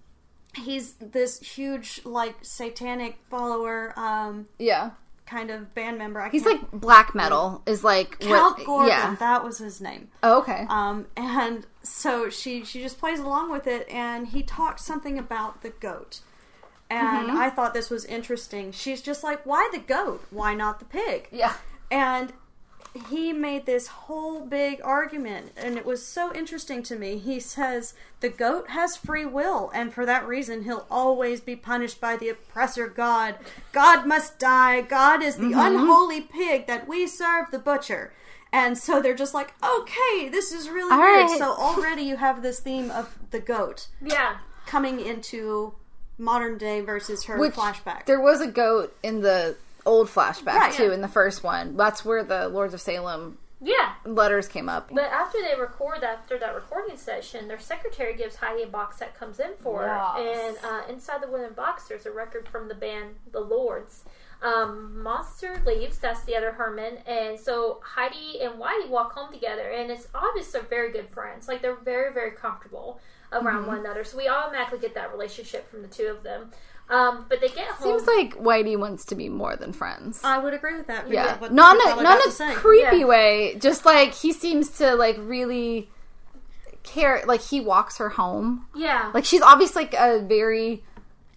he's 0.56 0.94
this 0.94 1.38
huge 1.38 2.00
like 2.04 2.34
satanic 2.42 3.18
follower 3.30 3.92
um 3.96 4.48
"Yeah." 4.58 4.90
Kind 5.30 5.50
of 5.50 5.72
band 5.74 5.96
member. 5.98 6.20
I 6.20 6.28
He's 6.30 6.42
can't- 6.42 6.62
like 6.72 6.80
black 6.80 7.14
metal 7.14 7.62
is 7.66 7.84
like 7.84 8.18
Count 8.18 8.58
what? 8.58 8.66
Gordon. 8.66 8.88
Yeah. 8.88 9.14
That 9.20 9.44
was 9.44 9.58
his 9.58 9.80
name. 9.80 10.08
Oh, 10.22 10.38
okay. 10.40 10.66
Um 10.68 11.06
and 11.16 11.66
so 11.82 12.28
she 12.28 12.64
she 12.64 12.82
just 12.82 12.98
plays 12.98 13.20
along 13.20 13.50
with 13.52 13.66
it 13.66 13.88
and 13.88 14.26
he 14.28 14.42
talks 14.42 14.82
something 14.84 15.18
about 15.18 15.62
the 15.62 15.70
goat. 15.70 16.20
and 16.90 17.30
I 17.30 17.50
thought 17.50 17.72
this 17.72 17.88
was 17.88 18.04
interesting. 18.04 18.72
She's 18.72 19.00
just 19.00 19.22
like, 19.22 19.46
"Why 19.46 19.68
the 19.72 19.78
goat? 19.78 20.24
Why 20.30 20.54
not 20.54 20.80
the 20.80 20.84
pig?" 20.86 21.28
Yeah. 21.30 21.54
And 21.92 22.32
he 23.08 23.32
made 23.32 23.66
this 23.66 23.86
whole 23.86 24.44
big 24.44 24.80
argument, 24.82 25.52
and 25.56 25.76
it 25.76 25.86
was 25.86 26.04
so 26.04 26.34
interesting 26.34 26.82
to 26.84 26.96
me. 26.96 27.18
He 27.18 27.38
says 27.38 27.94
the 28.20 28.28
goat 28.28 28.70
has 28.70 28.96
free 28.96 29.24
will, 29.24 29.70
and 29.72 29.92
for 29.94 30.04
that 30.06 30.26
reason, 30.26 30.64
he'll 30.64 30.86
always 30.90 31.40
be 31.40 31.54
punished 31.54 32.00
by 32.00 32.16
the 32.16 32.30
oppressor 32.30 32.88
God. 32.88 33.36
God 33.72 34.06
must 34.06 34.38
die. 34.38 34.80
God 34.80 35.22
is 35.22 35.36
the 35.36 35.52
mm-hmm. 35.52 35.60
unholy 35.60 36.20
pig 36.22 36.66
that 36.66 36.88
we 36.88 37.06
serve, 37.06 37.50
the 37.52 37.58
butcher. 37.60 38.12
And 38.52 38.76
so 38.76 39.00
they're 39.00 39.14
just 39.14 39.34
like, 39.34 39.54
okay, 39.62 40.28
this 40.28 40.52
is 40.52 40.68
really 40.68 40.92
All 40.92 40.98
weird. 40.98 41.30
right. 41.30 41.38
So 41.38 41.52
already 41.52 42.02
you 42.02 42.16
have 42.16 42.42
this 42.42 42.58
theme 42.58 42.90
of 42.90 43.16
the 43.30 43.38
goat 43.38 43.86
Yeah. 44.02 44.38
coming 44.66 44.98
into 44.98 45.74
modern 46.18 46.58
day 46.58 46.80
versus 46.80 47.24
her 47.24 47.38
Which 47.38 47.54
flashback. 47.54 48.06
There 48.06 48.20
was 48.20 48.40
a 48.40 48.48
goat 48.48 48.96
in 49.04 49.20
the 49.20 49.56
old 49.86 50.08
flashback 50.08 50.54
Right. 50.54 50.72
too, 50.72 50.90
in 50.92 51.00
the 51.00 51.08
first 51.08 51.42
one. 51.42 51.76
That's 51.76 52.04
where 52.04 52.22
the 52.24 52.48
Lords 52.48 52.74
of 52.74 52.80
Salem 52.80 53.38
Yeah. 53.60 53.94
letters 54.04 54.48
came 54.48 54.68
up. 54.68 54.88
But 54.92 55.04
after 55.04 55.38
they 55.40 55.58
record, 55.60 56.02
after 56.04 56.38
that 56.38 56.54
recording 56.54 56.96
session, 56.96 57.48
their 57.48 57.58
secretary 57.58 58.14
gives 58.14 58.36
Heidi 58.36 58.62
a 58.62 58.66
box 58.66 58.98
that 58.98 59.14
comes 59.18 59.38
in 59.40 59.54
for 59.56 59.82
her. 59.82 59.88
And 60.18 60.56
uh, 60.64 60.82
inside 60.88 61.22
the 61.22 61.28
wooden 61.28 61.52
box, 61.54 61.88
there's 61.88 62.06
a 62.06 62.10
record 62.10 62.48
from 62.48 62.68
the 62.68 62.74
band 62.74 63.16
The 63.32 63.40
Lords. 63.40 64.04
Um, 64.42 65.02
Munster 65.02 65.60
leaves, 65.66 65.98
that's 65.98 66.22
the 66.24 66.34
other 66.34 66.52
Herman. 66.52 66.98
And 67.06 67.38
so 67.38 67.80
Heidi 67.84 68.40
and 68.40 68.54
Whitey 68.54 68.88
walk 68.88 69.12
home 69.12 69.30
together. 69.32 69.68
And 69.70 69.90
it's 69.90 70.08
obvious 70.14 70.50
they're 70.52 70.62
very 70.62 70.90
good 70.90 71.10
friends. 71.10 71.46
Like, 71.46 71.60
they're 71.60 71.74
very, 71.74 72.12
very 72.14 72.30
comfortable 72.30 73.00
around 73.32 73.66
one 73.66 73.78
another. 73.78 74.02
So 74.02 74.16
we 74.16 74.28
automatically 74.28 74.78
get 74.78 74.94
that 74.94 75.12
relationship 75.12 75.70
from 75.70 75.82
the 75.82 75.88
two 75.88 76.06
of 76.06 76.22
them. 76.22 76.50
Um, 76.90 77.26
but 77.28 77.40
they 77.40 77.48
get 77.48 77.66
home. 77.68 78.00
Seems 78.00 78.06
like 78.08 78.34
Whitey 78.36 78.76
wants 78.78 79.04
to 79.06 79.14
be 79.14 79.28
more 79.28 79.54
than 79.56 79.72
friends. 79.72 80.20
I 80.24 80.38
would 80.38 80.54
agree 80.54 80.76
with 80.76 80.88
that. 80.88 81.08
yeah, 81.08 81.38
what 81.38 81.52
not 81.52 81.76
in 81.76 81.98
a, 81.98 82.02
not 82.02 82.20
in 82.24 82.48
a 82.50 82.54
creepy 82.54 82.98
Yeah. 82.98 83.04
way. 83.06 83.54
Just 83.60 83.84
like 83.86 84.12
he 84.14 84.32
seems 84.32 84.70
to 84.78 84.94
like 84.96 85.16
really 85.18 85.88
care. 86.82 87.22
Like 87.26 87.40
he 87.42 87.60
walks 87.60 87.98
her 87.98 88.08
home. 88.08 88.66
yeah. 88.74 89.10
Like 89.14 89.24
she's 89.24 89.42
obviously 89.42 89.84
like 89.84 89.94
a 89.94 90.20
very 90.20 90.82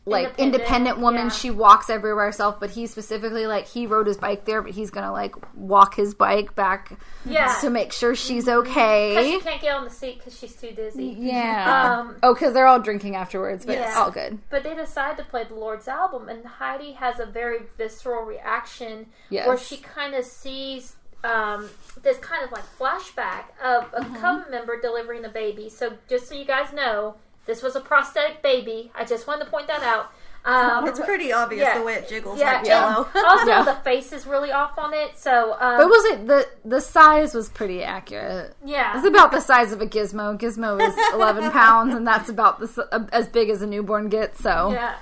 like 0.05 0.27
Independent, 0.37 0.55
independent, 0.55 0.99
woman. 0.99 1.21
yeah. 1.27 1.29
She 1.29 1.49
walks 1.49 1.89
everywhere 1.89 2.25
herself, 2.25 2.59
but 2.59 2.71
he 2.71 2.87
specifically 2.87 3.47
like 3.47 3.67
he 3.67 3.87
rode 3.87 4.05
his 4.07 4.17
bike 4.17 4.43
there, 4.43 4.61
but 4.61 4.71
he's 4.71 4.89
gonna 4.89 5.11
like 5.13 5.33
walk 5.55 5.95
his 5.95 6.13
bike 6.13 6.55
back 6.55 6.97
Yeah. 7.23 7.55
to 7.61 7.69
make 7.69 7.93
sure 7.93 8.13
she's 8.13 8.45
Because 8.45 8.67
okay. 8.67 9.31
she 9.31 9.39
can't 9.39 9.61
get 9.61 9.73
on 9.75 9.85
the 9.85 9.89
seat 9.89 10.17
because 10.17 10.37
she's 10.37 10.55
too 10.55 10.71
dizzy. 10.71 11.15
Yeah. 11.17 11.99
Um, 11.99 12.17
oh, 12.21 12.33
because 12.33 12.53
they're 12.53 12.67
all 12.67 12.79
drinking 12.81 13.15
afterwards, 13.15 13.65
but 13.65 13.75
Yeah. 13.75 13.87
it's 13.87 13.95
all 13.97 14.11
good. 14.11 14.39
But 14.49 14.63
they 14.63 14.75
decide 14.75 15.15
to 15.17 15.23
play 15.23 15.45
the 15.45 15.55
Lord's 15.55 15.87
album, 15.87 16.27
and 16.27 16.45
Heidi 16.45 16.93
has 16.93 17.19
a 17.21 17.25
very 17.25 17.59
visceral 17.77 18.25
reaction 18.25 19.05
Yes. 19.29 19.47
where 19.47 19.57
she 19.57 19.77
kind 19.77 20.15
of 20.15 20.25
sees 20.25 20.95
um, 21.25 21.69
this 22.01 22.17
kind 22.17 22.43
of 22.43 22.51
like 22.51 22.65
flashback 22.77 23.43
of 23.63 23.85
a 23.93 24.01
Mm-hmm. 24.01 24.15
coven 24.15 24.51
member 24.51 24.81
delivering 24.81 25.21
the 25.21 25.29
baby. 25.29 25.69
So 25.69 25.93
just 26.09 26.27
so 26.27 26.35
you 26.35 26.43
guys 26.43 26.73
know, 26.73 27.15
this 27.45 27.61
was 27.63 27.75
a 27.75 27.81
prosthetic 27.81 28.41
baby. 28.41 28.91
I 28.95 29.03
just 29.05 29.27
wanted 29.27 29.45
to 29.45 29.51
point 29.51 29.67
that 29.67 29.83
out. 29.83 30.11
Um, 30.45 30.85
It's 30.87 30.99
pretty 30.99 31.31
obvious 31.31 31.61
Yeah. 31.61 31.79
the 31.79 31.85
way 31.85 31.93
it 31.95 32.09
jiggles 32.09 32.37
yeah, 32.37 32.53
like 32.55 32.65
jello. 32.65 33.07
and 33.15 33.25
also 33.31 33.45
Yeah. 33.47 33.63
the 33.63 33.75
face 33.75 34.11
is 34.11 34.27
really 34.27 34.51
off 34.51 34.77
on 34.77 34.93
it. 34.93 35.17
So, 35.17 35.53
um, 35.57 35.77
But 35.77 35.87
was 35.87 36.05
it 36.05 36.27
the 36.27 36.45
the 36.65 36.81
size 36.81 37.33
was 37.33 37.47
pretty 37.47 37.81
accurate? 37.81 38.53
yeah, 38.65 38.97
It's 38.97 39.07
about 39.07 39.31
the 39.31 39.39
size 39.39 39.71
of 39.71 39.79
a 39.81 39.85
gizmo. 39.87 40.37
Gizmo 40.37 40.81
is 40.85 40.93
11 41.13 41.49
pounds, 41.51 41.95
and 41.95 42.05
that's 42.05 42.27
about 42.27 42.59
the, 42.59 42.87
uh, 42.91 43.05
as 43.13 43.27
big 43.29 43.49
as 43.49 43.61
a 43.61 43.67
newborn 43.67 44.09
gets. 44.09 44.41
So 44.43 44.71
Yeah. 44.73 44.95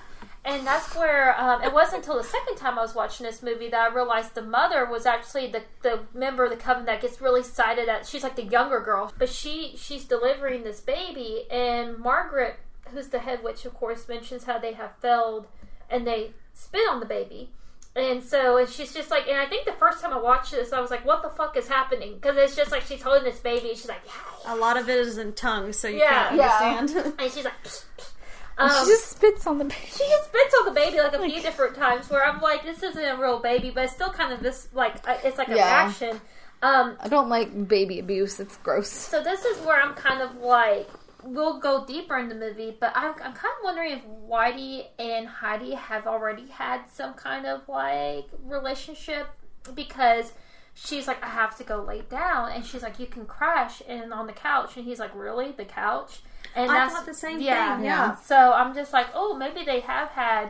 And 0.43 0.65
that's 0.65 0.95
where 0.95 1.39
um, 1.39 1.61
it 1.61 1.71
wasn't 1.71 1.97
until 1.97 2.17
the 2.17 2.23
second 2.23 2.55
time 2.55 2.79
I 2.79 2.81
was 2.81 2.95
watching 2.95 3.27
this 3.27 3.43
movie 3.43 3.69
that 3.69 3.91
I 3.91 3.93
realized 3.93 4.33
the 4.33 4.41
mother 4.41 4.85
was 4.85 5.05
actually 5.05 5.51
the, 5.51 5.61
the 5.83 5.99
member 6.15 6.43
of 6.45 6.49
the 6.49 6.57
coven 6.57 6.85
that 6.85 6.99
gets 7.01 7.21
really 7.21 7.41
excited 7.41 7.87
at. 7.87 8.07
She's 8.07 8.23
like 8.23 8.35
the 8.35 8.45
younger 8.45 8.79
girl, 8.79 9.13
but 9.19 9.29
she 9.29 9.75
she's 9.77 10.03
delivering 10.05 10.63
this 10.63 10.79
baby, 10.79 11.43
and 11.51 11.97
Margaret, 11.99 12.55
who's 12.91 13.09
the 13.09 13.19
head 13.19 13.43
witch, 13.43 13.65
of 13.65 13.75
course, 13.75 14.07
mentions 14.09 14.45
how 14.45 14.57
they 14.57 14.73
have 14.73 14.95
failed 14.99 15.45
and 15.91 16.07
they 16.07 16.31
spit 16.55 16.81
on 16.89 16.99
the 16.99 17.05
baby. 17.05 17.51
And 17.95 18.23
so 18.23 18.57
and 18.57 18.67
she's 18.69 18.93
just 18.95 19.11
like, 19.11 19.27
and 19.27 19.37
I 19.37 19.45
think 19.45 19.65
the 19.65 19.73
first 19.73 20.01
time 20.01 20.11
I 20.13 20.17
watched 20.19 20.51
this, 20.51 20.71
I 20.73 20.79
was 20.79 20.89
like, 20.89 21.05
"What 21.05 21.21
the 21.21 21.29
fuck 21.29 21.55
is 21.57 21.67
happening?" 21.67 22.15
Because 22.15 22.37
it's 22.37 22.55
just 22.55 22.71
like 22.71 22.83
she's 22.83 23.01
holding 23.01 23.25
this 23.25 23.39
baby, 23.39 23.69
and 23.69 23.77
she's 23.77 23.89
like, 23.89 24.01
A 24.47 24.55
lot 24.55 24.77
of 24.77 24.89
it 24.89 24.97
is 24.97 25.17
in 25.19 25.33
tongue, 25.33 25.71
so 25.73 25.87
you 25.89 25.97
Yeah. 25.99 26.29
can't 26.29 26.35
Yeah. 26.37 26.77
understand. 26.79 27.13
and 27.19 27.31
she's 27.31 27.43
like, 27.43 27.63
psst, 27.63 27.83
psst. 27.97 28.10
Um, 28.57 28.69
she 28.69 28.85
just 28.91 29.09
spits 29.11 29.47
on 29.47 29.57
the 29.57 29.63
baby. 29.65 29.75
she 29.87 30.03
just 30.07 30.25
spits 30.25 30.53
on 30.59 30.65
the 30.65 30.71
baby 30.79 30.97
like 30.99 31.13
a 31.13 31.23
few 31.23 31.41
different 31.41 31.75
times 31.75 32.09
where 32.09 32.23
I'm 32.23 32.41
like, 32.41 32.63
this 32.63 32.83
isn't 32.83 33.03
a 33.03 33.17
real 33.19 33.39
baby, 33.39 33.71
but 33.73 33.85
it's 33.85 33.93
still 33.93 34.11
kind 34.11 34.31
of 34.33 34.41
this 34.41 34.67
like 34.73 34.95
uh, 35.07 35.17
it's 35.23 35.37
like 35.37 35.47
a 35.49 35.55
Yeah. 35.55 35.83
reaction. 35.83 36.21
Um, 36.63 36.95
I 36.99 37.07
don't 37.07 37.29
like 37.29 37.67
baby 37.67 37.97
abuse. 37.99 38.39
It's 38.39 38.57
gross. 38.57 38.89
so 38.89 39.23
this 39.23 39.45
is 39.45 39.57
where 39.65 39.81
I'm 39.81 39.95
kind 39.95 40.21
of 40.21 40.35
like, 40.35 40.87
we'll 41.23 41.59
go 41.59 41.85
deeper 41.85 42.17
in 42.19 42.29
the 42.29 42.35
movie, 42.35 42.77
but 42.79 42.91
I'm, 42.95 43.13
I'm 43.13 43.33
kind 43.33 43.53
of 43.57 43.63
wondering 43.63 43.93
if 43.93 44.03
Whitey 44.05 44.85
and 44.99 45.27
Heidi 45.27 45.73
have 45.73 46.05
already 46.05 46.45
had 46.47 46.81
some 46.91 47.15
kind 47.15 47.47
of 47.47 47.67
like 47.67 48.25
relationship 48.43 49.27
because 49.73 50.33
she's 50.75 51.07
like, 51.07 51.23
I 51.23 51.29
have 51.29 51.57
to 51.57 51.63
go 51.63 51.81
lay 51.83 52.01
down, 52.01 52.51
and 52.51 52.63
she's 52.65 52.83
like, 52.83 52.99
you 52.99 53.07
can 53.07 53.25
crash 53.25 53.81
and 53.87 54.13
on 54.13 54.27
the 54.27 54.33
couch, 54.33 54.77
and 54.77 54.85
he's 54.85 54.99
like, 54.99 55.15
really, 55.15 55.51
the 55.51 55.65
couch? 55.65 56.21
And 56.55 56.69
I 56.69 56.73
that's 56.73 56.93
thought 56.93 57.05
the 57.05 57.13
same 57.13 57.39
yeah, 57.39 57.75
thing, 57.77 57.85
yeah. 57.85 58.15
So 58.17 58.35
I'm 58.53 58.73
just 58.75 58.91
like, 58.93 59.07
oh, 59.13 59.35
maybe 59.37 59.63
they 59.63 59.79
have 59.81 60.09
had. 60.09 60.49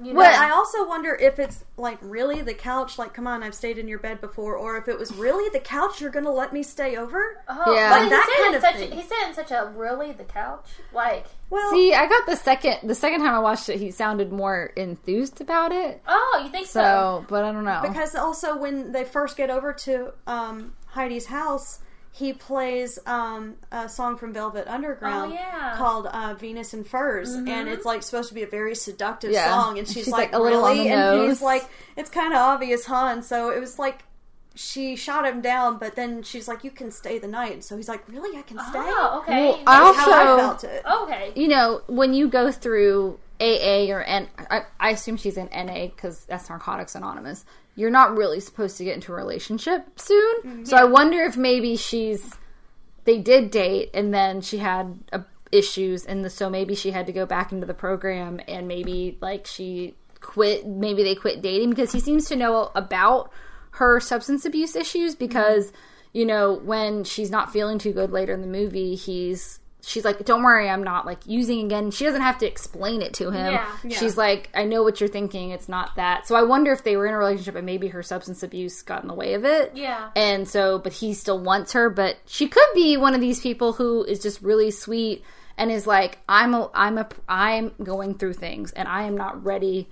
You 0.00 0.12
know, 0.14 0.20
But 0.20 0.32
I 0.34 0.50
also 0.52 0.86
wonder 0.86 1.12
if 1.16 1.40
it's 1.40 1.64
like 1.76 1.98
really 2.00 2.40
the 2.40 2.54
couch. 2.54 2.98
Like, 2.98 3.12
come 3.14 3.26
on, 3.26 3.42
I've 3.42 3.52
stayed 3.54 3.78
in 3.78 3.88
your 3.88 3.98
bed 3.98 4.20
before, 4.20 4.54
or 4.56 4.76
if 4.76 4.86
it 4.86 4.96
was 4.96 5.12
really 5.12 5.48
the 5.50 5.58
couch. 5.58 6.00
You're 6.00 6.12
gonna 6.12 6.30
let 6.32 6.52
me 6.52 6.62
stay 6.62 6.96
over? 6.96 7.42
Oh, 7.48 7.74
Yeah. 7.74 7.90
Like 7.90 8.02
he 8.04 8.08
that 8.10 8.36
kind 8.38 8.48
in 8.50 8.54
of 8.54 8.62
such 8.62 8.76
thing. 8.76 8.92
he 8.92 9.02
said 9.02 9.28
in 9.28 9.34
such 9.34 9.50
a 9.50 9.72
really 9.74 10.12
the 10.12 10.22
couch 10.22 10.68
like 10.92 11.26
Well, 11.50 11.68
See, 11.72 11.92
I 11.94 12.06
got 12.06 12.26
the 12.26 12.36
second 12.36 12.78
the 12.88 12.94
second 12.94 13.22
time 13.22 13.34
I 13.34 13.40
watched 13.40 13.68
it, 13.70 13.80
he 13.80 13.90
sounded 13.90 14.30
more 14.30 14.70
enthused 14.76 15.40
about 15.40 15.72
it. 15.72 16.00
oh 16.06 16.42
you 16.44 16.50
think 16.50 16.68
so, 16.68 16.80
So, 16.80 17.24
but 17.28 17.44
I 17.44 17.50
don't 17.50 17.64
know. 17.64 17.82
because 17.84 18.14
also 18.14 18.56
when 18.56 18.92
they 18.92 19.04
first 19.04 19.36
get 19.36 19.50
over 19.50 19.72
to 19.72 20.12
um, 20.28 20.74
Heidi's 20.86 21.26
house, 21.26 21.80
he 22.18 22.32
plays 22.32 22.98
um, 23.06 23.54
a 23.70 23.88
song 23.88 24.16
from 24.16 24.32
Velvet 24.32 24.66
Underground 24.66 25.32
Oh, 25.32 25.34
yeah. 25.34 25.74
called 25.76 26.06
uh, 26.06 26.34
"Venus 26.34 26.72
and 26.74 26.86
Furs," 26.86 27.32
and 27.32 27.68
it's 27.68 27.84
like 27.84 28.02
supposed 28.02 28.28
to 28.30 28.34
be 28.34 28.42
a 28.42 28.46
very 28.48 28.74
seductive 28.74 29.30
Yeah. 29.30 29.46
song. 29.48 29.78
And 29.78 29.86
she's, 29.92 30.04
She's, 30.04 30.08
like, 30.08 30.32
like, 30.32 30.40
a 30.40 30.42
little 30.42 30.62
"Really?" 30.66 30.88
and 30.88 31.28
he's 31.28 31.40
like, 31.42 31.64
"It's 31.96 32.10
kind 32.10 32.32
of 32.32 32.40
obvious, 32.40 32.84
huh?" 32.86 33.08
And 33.12 33.24
so 33.24 33.50
it 33.50 33.60
was 33.60 33.78
like. 33.78 34.04
She 34.60 34.96
shot 34.96 35.24
him 35.24 35.40
down, 35.40 35.78
but 35.78 35.94
then 35.94 36.24
she's 36.24 36.48
like, 36.48 36.64
"You 36.64 36.72
can 36.72 36.90
stay 36.90 37.20
the 37.20 37.28
night." 37.28 37.62
So 37.62 37.76
he's 37.76 37.88
like, 37.88 38.02
"Really? 38.08 38.36
I 38.36 38.42
can 38.42 38.58
stay?" 38.58 38.80
oh 38.80 39.20
okay 39.22 39.50
Well, 39.50 39.62
I 39.68 39.84
That's 39.84 39.98
how 39.98 40.12
I 40.12 40.26
also- 40.26 40.42
felt 40.42 40.64
it. 40.64 40.82
okay 41.02 41.32
you 41.36 41.46
know, 41.46 41.82
when 41.86 42.12
you 42.12 42.26
go 42.26 42.50
through 42.50 43.20
AA 43.40 43.86
or 43.92 44.02
N, 44.02 44.26
I, 44.50 44.62
I 44.80 44.90
assume 44.90 45.16
she's 45.16 45.36
in 45.36 45.48
NA 45.54 45.86
because 45.86 46.24
that's 46.24 46.48
Narcotics 46.50 46.96
Anonymous. 46.96 47.44
You're 47.78 47.90
not 47.90 48.16
really 48.16 48.40
supposed 48.40 48.76
to 48.78 48.84
get 48.84 48.96
into 48.96 49.12
a 49.12 49.14
relationship 49.14 50.00
soon. 50.00 50.66
So 50.66 50.76
I 50.76 50.82
wonder 50.82 51.22
if 51.22 51.36
maybe 51.36 51.76
she's 51.76 52.34
they 53.04 53.18
did 53.18 53.52
date 53.52 53.90
and 53.94 54.12
then 54.12 54.40
she 54.40 54.58
had 54.58 54.98
uh, 55.12 55.20
issues 55.52 56.04
and 56.04 56.24
the, 56.24 56.28
so 56.28 56.50
maybe 56.50 56.74
she 56.74 56.90
had 56.90 57.06
to 57.06 57.12
go 57.12 57.24
back 57.24 57.52
into 57.52 57.66
the 57.66 57.74
program 57.74 58.40
and 58.48 58.66
maybe 58.66 59.16
like 59.20 59.46
she 59.46 59.94
quit. 60.20 60.66
Maybe 60.66 61.04
they 61.04 61.14
quit 61.14 61.40
dating 61.40 61.70
because 61.70 61.92
he 61.92 62.00
seems 62.00 62.26
to 62.26 62.34
know 62.34 62.72
about 62.74 63.30
her 63.70 64.00
substance 64.00 64.44
abuse 64.44 64.74
issues 64.74 65.14
because 65.14 65.72
you 66.12 66.26
know 66.26 66.54
when 66.54 67.04
she's 67.04 67.30
not 67.30 67.52
feeling 67.52 67.78
too 67.78 67.92
good 67.92 68.10
later 68.10 68.32
in 68.32 68.40
the 68.40 68.48
movie 68.48 68.96
he's 68.96 69.57
she's 69.80 70.04
like 70.04 70.24
don't 70.24 70.42
worry 70.42 70.68
i'm 70.68 70.82
not 70.82 71.06
like 71.06 71.18
using 71.26 71.64
again 71.64 71.90
she 71.90 72.04
doesn't 72.04 72.20
have 72.20 72.36
to 72.38 72.46
explain 72.46 73.00
it 73.00 73.14
to 73.14 73.30
him 73.30 73.52
Yeah. 73.52 73.66
Yeah. 73.84 73.96
she's 73.98 74.16
like 74.16 74.50
i 74.54 74.64
know 74.64 74.82
what 74.82 75.00
you're 75.00 75.08
thinking 75.08 75.50
it's 75.50 75.68
not 75.68 75.94
that 75.96 76.26
so 76.26 76.34
i 76.34 76.42
wonder 76.42 76.72
if 76.72 76.82
they 76.82 76.96
were 76.96 77.06
in 77.06 77.14
a 77.14 77.18
relationship 77.18 77.54
and 77.54 77.64
maybe 77.64 77.88
her 77.88 78.02
substance 78.02 78.42
abuse 78.42 78.82
got 78.82 79.02
in 79.02 79.08
the 79.08 79.14
way 79.14 79.34
of 79.34 79.44
it 79.44 79.72
Yeah. 79.76 80.10
and 80.16 80.48
so 80.48 80.78
but 80.80 80.92
he 80.92 81.14
still 81.14 81.38
wants 81.38 81.72
her 81.74 81.88
but 81.90 82.16
she 82.26 82.48
could 82.48 82.66
be 82.74 82.96
one 82.96 83.14
of 83.14 83.20
these 83.20 83.40
people 83.40 83.72
who 83.72 84.02
is 84.04 84.18
just 84.20 84.42
really 84.42 84.70
sweet 84.72 85.22
and 85.56 85.70
is 85.70 85.86
like 85.86 86.18
i'm 86.28 86.54
a 86.54 86.70
i'm 86.74 86.98
a 86.98 87.08
i'm 87.28 87.72
going 87.82 88.14
through 88.14 88.34
things 88.34 88.72
and 88.72 88.88
i 88.88 89.04
am 89.04 89.16
not 89.16 89.44
ready 89.44 89.88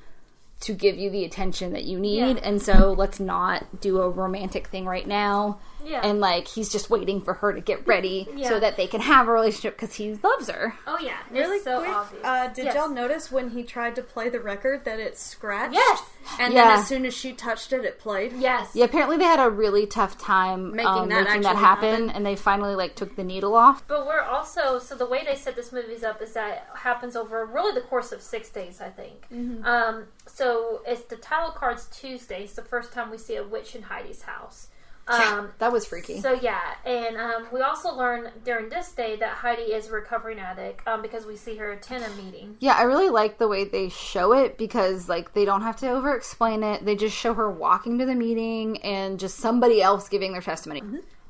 to 0.59 0.73
give 0.73 0.97
you 0.97 1.11
the 1.11 1.25
attention 1.25 1.73
that 1.75 1.85
you 1.85 1.99
need 1.99 2.37
Yeah. 2.39 2.43
and 2.43 2.63
so 2.63 2.93
let's 2.97 3.21
not 3.21 3.81
do 3.81 4.01
a 4.01 4.09
romantic 4.09 4.69
thing 4.69 4.87
right 4.87 5.07
now 5.07 5.59
Yeah. 5.85 6.01
and 6.03 6.19
like 6.19 6.49
he's 6.49 6.71
just 6.73 6.89
waiting 6.89 7.21
for 7.21 7.35
her 7.35 7.53
to 7.53 7.61
get 7.61 7.87
ready 7.87 8.27
Yeah. 8.35 8.49
so 8.49 8.61
that 8.61 8.79
they 8.79 8.87
can 8.87 9.03
have 9.03 9.29
a 9.29 9.33
relationship 9.33 9.77
because 9.77 9.95
he 9.97 10.15
loves 10.15 10.49
her 10.49 10.75
oh 10.87 10.99
yeah 11.01 11.19
Really 11.31 11.61
so 11.61 11.81
quick, 11.81 11.91
obvious 11.95 12.25
uh, 12.25 12.49
did 12.49 12.65
Yes. 12.65 12.75
y'all 12.75 12.89
notice 12.89 13.31
when 13.31 13.51
he 13.51 13.65
tried 13.65 13.97
to 13.97 14.03
play 14.03 14.31
the 14.31 14.41
record 14.41 14.87
that 14.87 14.99
it 14.99 15.19
scratched? 15.19 15.75
yes 15.75 16.03
And 16.41 16.55
Yeah. 16.55 16.65
then 16.71 16.79
as 16.79 16.87
soon 16.89 17.05
as 17.07 17.15
she 17.15 17.33
touched 17.35 17.73
it, 17.73 17.85
it 17.85 18.01
played. 18.01 18.33
Yes. 18.33 18.71
Yeah, 18.75 18.87
apparently 18.87 19.17
they 19.17 19.25
had 19.25 19.39
a 19.39 19.49
really 19.49 19.87
tough 19.87 20.19
time 20.19 20.73
Making 20.75 20.87
um, 20.89 21.09
that 21.11 21.25
making 21.25 21.43
that 21.43 21.55
happen, 21.57 21.91
happen. 21.91 22.11
and 22.11 22.27
they 22.27 22.35
finally 22.35 22.75
like 22.75 22.97
took 22.97 23.15
the 23.15 23.23
needle 23.23 23.55
off. 23.55 23.87
But 23.87 24.07
we're 24.07 24.21
also 24.23 24.79
so 24.81 24.97
the 24.97 25.07
way 25.07 25.23
they 25.25 25.37
set 25.37 25.55
this 25.55 25.71
movie's 25.71 26.03
up 26.03 26.21
is 26.21 26.33
that 26.33 26.53
it 26.75 26.79
happens 26.79 27.15
over 27.15 27.45
really 27.47 27.73
the 27.75 27.87
course 27.87 28.11
of 28.11 28.21
six 28.23 28.49
days, 28.49 28.81
I 28.81 28.89
think. 28.89 29.29
Mm-hmm. 29.33 29.65
Um, 29.65 30.07
so 30.37 30.83
it's 30.87 31.03
the 31.03 31.17
title 31.17 31.51
card's 31.51 31.87
Tuesday. 31.87 32.43
It's 32.43 32.53
the 32.53 32.63
first 32.63 32.93
time 32.93 33.11
we 33.11 33.17
see 33.17 33.37
a 33.37 33.43
witch 33.43 33.75
in 33.75 33.81
Heidi's 33.81 34.21
house. 34.21 34.69
Um, 35.09 35.53
That 35.59 35.73
was 35.73 35.87
freaky. 35.87 36.21
So 36.21 36.35
yeah, 36.35 36.75
and 36.85 37.17
um, 37.17 37.47
we 37.51 37.63
also 37.63 37.95
learn 37.95 38.33
during 38.45 38.69
this 38.69 38.93
day 38.93 39.17
that 39.17 39.31
Heidi 39.31 39.63
is 39.63 39.89
a 39.89 39.93
recovering 39.93 40.39
addict 40.39 40.87
um, 40.87 41.01
because 41.01 41.25
we 41.25 41.37
see 41.37 41.57
her 41.57 41.73
attend 41.73 42.05
a 42.05 42.23
meeting. 42.23 42.57
Yeah, 42.59 42.75
I 42.75 42.83
really 42.83 43.09
like 43.09 43.39
the 43.39 43.49
way 43.49 43.65
they 43.65 43.89
show 43.89 44.35
it 44.35 44.59
because 44.59 45.09
like 45.09 45.33
they 45.33 45.47
don't 45.47 45.63
have 45.63 45.77
to 45.77 45.89
over 45.89 46.15
explain 46.15 46.63
it. 46.63 46.85
They 46.85 46.97
just 46.97 47.17
show 47.17 47.33
her 47.33 47.51
walking 47.51 47.99
to 48.01 48.05
the 48.05 48.15
meeting 48.15 48.83
and 48.83 49.19
just 49.19 49.39
somebody 49.39 49.81
else 49.81 50.09
giving 50.11 50.33
their 50.33 50.43
testimony. 50.43 50.83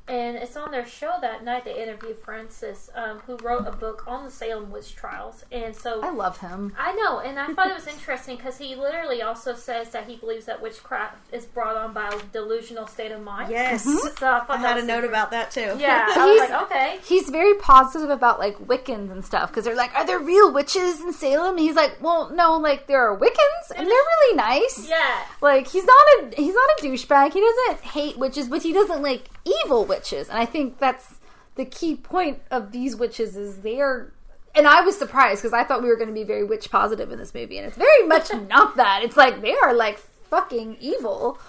And 0.07 0.37
it's 0.37 0.55
on 0.55 0.71
their 0.71 0.85
show 0.87 1.15
that 1.21 1.43
night 1.43 1.65
they 1.65 1.81
interview 1.83 2.13
Francis, 2.13 2.89
um, 2.95 3.19
who 3.27 3.35
wrote 3.37 3.67
a 3.67 3.71
book 3.71 4.05
on 4.07 4.23
the 4.23 4.31
Salem 4.31 4.71
witch 4.71 4.95
trials. 4.95 5.43
And 5.51 5.75
so 5.75 6.01
I 6.01 6.11
love 6.11 6.37
him. 6.37 6.73
I 6.79 6.93
know, 6.93 7.19
and 7.19 7.37
I 7.37 7.47
thought 7.53 7.67
it 7.69 7.75
was 7.75 7.87
interesting 7.87 8.37
because 8.37 8.57
he 8.57 8.75
literally 8.75 9.21
also 9.21 9.53
says 9.53 9.89
that 9.89 10.07
he 10.07 10.15
believes 10.15 10.45
that 10.45 10.61
witchcraft 10.61 11.17
is 11.33 11.45
brought 11.45 11.75
on 11.75 11.93
by 11.93 12.07
a 12.07 12.19
delusional 12.31 12.87
state 12.87 13.11
of 13.11 13.21
mind. 13.21 13.51
Yes. 13.51 13.83
So 13.83 14.31
I 14.31 14.39
thought 14.45 14.49
I 14.51 14.57
had 14.57 14.77
a 14.77 14.83
note 14.85 15.03
about 15.03 15.31
that 15.31 15.51
too. 15.51 15.75
Yeah, 15.77 16.05
I 16.09 16.25
was 16.25 16.39
He's- 16.39 16.49
like, 16.49 16.61
okay. 16.63 16.99
He's 17.05 17.29
very 17.29 17.55
positive 17.55 18.09
about 18.09 18.39
like 18.39 18.57
Wiccans 18.59 19.11
and 19.11 19.25
stuff 19.25 19.49
because 19.49 19.65
they're 19.65 19.75
like, 19.75 19.93
are 19.95 20.05
there 20.05 20.19
real 20.19 20.53
witches 20.53 21.01
in 21.01 21.11
Salem? 21.13 21.51
And 21.57 21.59
he's 21.59 21.75
like, 21.75 22.01
well, 22.01 22.29
no, 22.29 22.57
like 22.57 22.87
there 22.87 23.01
are 23.11 23.17
Wiccans 23.17 23.71
and 23.75 23.79
they're 23.85 23.85
really 23.87 24.35
nice. 24.37 24.87
Yeah, 24.89 25.23
Like 25.41 25.67
he's 25.67 25.83
not 25.85 26.07
a 26.31 26.35
he's 26.35 26.53
not 26.55 26.69
a 26.79 26.83
douchebag. 26.83 27.33
He 27.33 27.41
doesn't 27.41 27.81
hate 27.81 28.17
witches, 28.17 28.47
but 28.47 28.63
he 28.63 28.71
doesn't 28.71 29.01
like 29.01 29.29
evil 29.65 29.85
witches. 29.85 30.29
And 30.29 30.37
I 30.37 30.45
think 30.45 30.79
that's 30.79 31.15
the 31.55 31.65
key 31.65 31.95
point 31.95 32.41
of 32.51 32.71
these 32.71 32.95
witches 32.95 33.35
is 33.35 33.61
they 33.61 33.81
are. 33.81 34.13
And 34.55 34.67
I 34.67 34.81
was 34.81 34.97
surprised 34.97 35.41
because 35.41 35.53
I 35.53 35.63
thought 35.63 35.83
we 35.83 35.89
were 35.89 35.97
going 35.97 36.07
to 36.07 36.13
be 36.13 36.23
very 36.23 36.43
witch 36.43 36.71
positive 36.71 37.11
in 37.11 37.19
this 37.19 37.33
movie, 37.33 37.57
and 37.57 37.67
it's 37.67 37.77
very 37.77 38.07
much 38.07 38.33
not 38.49 38.75
that. 38.77 39.03
It's 39.03 39.17
like 39.17 39.41
they 39.41 39.55
are 39.55 39.73
like 39.73 39.97
fucking 39.97 40.77
evil. 40.79 41.39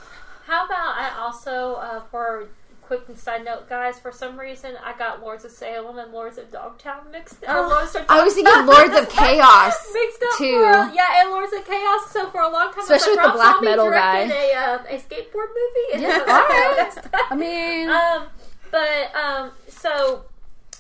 How 0.47 0.67
about 0.67 0.97
I 0.97 1.15
also, 1.19 1.75
uh, 1.75 2.01
for 2.11 2.49
quick 2.89 3.03
side 3.19 3.45
note, 3.45 3.69
guys, 3.69 4.01
for 4.01 4.11
some 4.11 4.39
reason 4.41 4.73
I 4.83 4.97
got 4.99 5.21
Lords 5.21 5.45
of 5.45 5.51
Salem 5.51 5.99
and 5.99 6.11
Lords 6.11 6.39
of 6.39 6.51
Dogtown 6.51 7.11
mixed 7.13 7.45
up. 7.45 7.51
Oh, 7.55 7.69
Lords 7.75 7.95
of 7.95 8.07
I 8.09 8.25
was 8.25 8.35
thinking 8.35 8.67
Lords 8.67 8.97
of 8.97 9.09
Chaos 9.15 9.75
mixed 9.93 10.23
up 10.23 10.39
too. 10.39 10.55
For, 10.55 10.95
yeah, 10.95 11.21
and 11.23 11.31
Lords 11.31 11.53
of 11.53 11.65
Chaos. 11.67 12.11
So 12.11 12.31
for 12.31 12.41
a 12.41 12.49
long 12.51 12.73
time, 12.73 12.81
Especially 12.81 13.19
I 13.19 13.27
was 13.27 13.27
like, 13.27 13.27
with 13.27 13.33
the 13.33 13.37
black 13.37 13.55
Rob 13.55 13.55
Zombie 13.55 13.67
metal 13.67 13.91
guy. 13.91 14.21
A, 14.21 14.55
um, 14.55 14.81
a 14.89 14.97
skateboard 14.99 15.49
movie. 15.55 15.93
And 15.93 16.03
Yeah, 16.03 16.25
I 16.27 16.85
was 16.89 16.97
like, 16.97 17.05
alright. 17.05 17.09
"Oh, 17.15 17.27
I 17.31 17.37
mean, 17.37 17.89
um, 18.01 18.27
but 18.71 19.15
um, 19.15 19.51
so, 19.69 20.25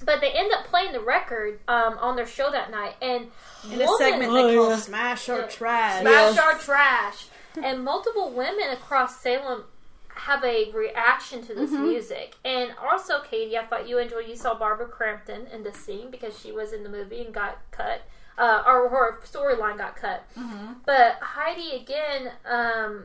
but 0.04 0.20
they 0.22 0.30
end 0.32 0.50
up 0.52 0.64
playing 0.66 0.92
the 0.92 1.00
record 1.00 1.60
um 1.68 1.98
on 2.00 2.16
their 2.16 2.26
show 2.26 2.50
that 2.50 2.70
night, 2.70 2.94
and 3.02 3.26
In 3.70 3.80
a 3.82 3.86
segment 3.98 4.32
they 4.32 4.54
call 4.54 4.76
Smash 4.76 5.28
or 5.28 5.46
Trash. 5.46 6.00
Smash 6.00 6.34
Yes. 6.34 6.38
our 6.38 6.54
trash. 6.58 7.26
and 7.62 7.84
multiple 7.84 8.30
women 8.30 8.70
across 8.72 9.20
Salem 9.20 9.64
have 10.18 10.44
a 10.44 10.70
reaction 10.72 11.42
to 11.46 11.54
this 11.54 11.70
music. 11.70 12.36
And 12.44 12.72
also, 12.90 13.20
Katie, 13.22 13.56
I 13.56 13.64
thought 13.66 13.88
you 13.88 13.98
enjoyed. 13.98 14.26
You 14.28 14.36
saw 14.36 14.54
Barbara 14.58 14.86
Crampton 14.88 15.46
in 15.52 15.62
the 15.62 15.72
scene 15.72 16.10
because 16.10 16.38
she 16.38 16.52
was 16.52 16.72
in 16.72 16.82
the 16.82 16.88
movie 16.88 17.20
and 17.22 17.32
got 17.32 17.58
cut, 17.70 18.02
uh, 18.36 18.62
or 18.66 18.88
her 18.88 19.20
storyline 19.24 19.78
got 19.78 19.96
cut. 19.96 20.24
But 20.84 21.18
Heidi 21.20 21.76
again. 21.76 22.32
Um, 22.44 23.04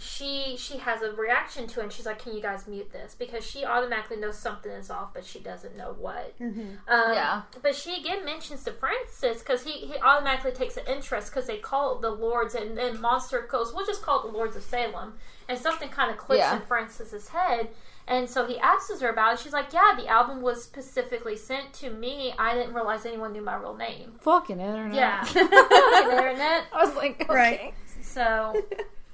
she 0.00 0.56
she 0.58 0.78
has 0.78 1.02
a 1.02 1.12
reaction 1.12 1.66
to 1.66 1.80
it 1.80 1.82
and 1.84 1.92
she's 1.92 2.06
like 2.06 2.18
can 2.22 2.34
you 2.34 2.40
guys 2.40 2.66
mute 2.66 2.90
this 2.90 3.14
because 3.18 3.46
she 3.46 3.64
automatically 3.64 4.16
knows 4.16 4.38
something 4.38 4.72
is 4.72 4.90
off 4.90 5.12
but 5.12 5.24
she 5.24 5.38
doesn't 5.40 5.76
know 5.76 5.94
what 5.98 6.34
um, 6.40 6.70
Yeah. 6.88 7.42
but 7.62 7.74
she 7.74 8.00
again 8.00 8.24
mentions 8.24 8.64
to 8.64 8.72
francis 8.72 9.40
because 9.40 9.62
he, 9.64 9.72
he 9.72 9.94
automatically 9.98 10.52
takes 10.52 10.76
an 10.78 10.84
interest 10.88 11.30
because 11.30 11.46
they 11.46 11.58
call 11.58 11.96
it 11.96 12.00
the 12.02 12.10
lords 12.10 12.54
and 12.54 12.78
then 12.78 13.00
munster 13.00 13.46
goes 13.50 13.74
we'll 13.74 13.84
just 13.86 14.02
call 14.02 14.20
it 14.20 14.30
the 14.32 14.36
lords 14.38 14.56
of 14.56 14.62
salem 14.62 15.14
and 15.48 15.58
something 15.58 15.90
kind 15.90 16.10
of 16.10 16.16
clicks 16.16 16.38
Yeah. 16.40 16.56
in 16.56 16.62
francis's 16.62 17.28
head 17.28 17.68
and 18.08 18.28
so 18.28 18.46
he 18.46 18.58
asks 18.58 19.00
her 19.00 19.08
about 19.10 19.34
it 19.34 19.40
she's 19.40 19.52
like 19.52 19.72
yeah 19.72 19.92
the 19.96 20.06
album 20.08 20.40
was 20.40 20.64
specifically 20.64 21.36
sent 21.36 21.74
to 21.74 21.90
me 21.90 22.32
i 22.38 22.54
didn't 22.54 22.72
realize 22.74 23.04
anyone 23.04 23.32
knew 23.32 23.42
my 23.42 23.54
real 23.56 23.76
name 23.76 24.12
fucking 24.20 24.58
internet. 24.60 24.94
yeah 24.94 25.22
Fucking 25.24 26.10
internet 26.10 26.64
I 26.72 26.84
was 26.86 26.94
like, 26.96 27.20
okay. 27.22 27.34
Right. 27.34 27.74
so, 28.02 28.54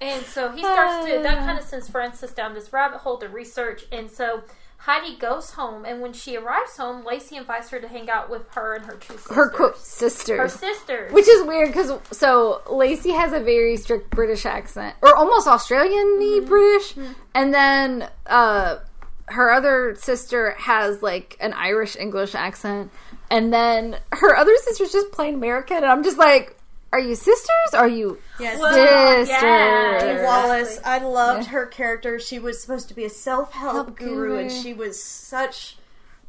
and 0.00 0.24
so 0.26 0.50
he 0.50 0.60
starts 0.60 1.06
to, 1.06 1.22
that 1.22 1.38
kind 1.38 1.58
of 1.58 1.64
ah. 1.64 1.68
sends 1.68 1.88
Francis 1.88 2.32
down 2.32 2.54
this 2.54 2.72
rabbit 2.72 2.98
hole 2.98 3.18
to 3.18 3.28
research. 3.28 3.84
And 3.90 4.10
so 4.10 4.42
Heidi 4.78 5.16
goes 5.16 5.50
home, 5.50 5.84
and 5.84 6.00
when 6.00 6.12
she 6.12 6.36
arrives 6.36 6.76
home, 6.76 7.04
Lacey 7.04 7.36
invites 7.36 7.70
her 7.70 7.80
to 7.80 7.88
hang 7.88 8.10
out 8.10 8.30
with 8.30 8.48
her 8.52 8.74
and 8.74 8.84
her 8.84 8.94
two 8.94 9.14
sisters. 9.14 9.36
Her 9.36 9.50
quote 9.50 9.72
Her 9.72 9.78
sisters. 9.78 10.52
sisters. 10.52 11.12
Which 11.12 11.26
is 11.26 11.42
weird 11.44 11.68
because 11.68 11.92
so 12.12 12.62
Lacey 12.70 13.10
has 13.10 13.32
a 13.32 13.40
very 13.40 13.76
strict 13.78 14.10
British 14.10 14.46
accent, 14.46 14.94
or 15.02 15.16
almost 15.16 15.48
Australian 15.48 16.18
y 16.18 16.24
mm-hmm. 16.24 16.46
British, 16.46 16.92
mm-hmm. 16.92 17.12
and 17.34 17.54
then 17.54 18.08
uh, 18.26 18.78
her 19.26 19.50
other 19.50 19.96
sister 19.98 20.54
has 20.58 21.02
like 21.02 21.36
an 21.40 21.52
Irish 21.54 21.96
English 21.96 22.34
accent, 22.34 22.92
and 23.30 23.52
then 23.52 23.96
her 24.12 24.36
other 24.36 24.54
sister's 24.58 24.92
just 24.92 25.10
plain 25.10 25.34
American, 25.34 25.78
and 25.78 25.86
I'm 25.86 26.04
just 26.04 26.18
like, 26.18 26.56
are 26.92 27.00
you 27.00 27.14
sisters? 27.14 27.74
Are 27.74 27.88
you 27.88 28.18
Yes. 28.38 28.58
Well, 28.58 28.72
sisters? 28.72 29.28
yeah. 29.28 30.16
Dee 30.18 30.22
Wallace, 30.24 30.80
I 30.84 30.98
loved 30.98 31.44
Yeah. 31.44 31.50
her 31.52 31.66
character. 31.66 32.18
She 32.18 32.38
was 32.38 32.60
supposed 32.60 32.88
to 32.88 32.94
be 32.94 33.04
a 33.04 33.10
self 33.10 33.52
help 33.52 33.74
Help 33.74 33.96
guru, 33.98 34.38
and 34.38 34.50
she 34.52 34.72
was 34.74 35.02
such 35.02 35.78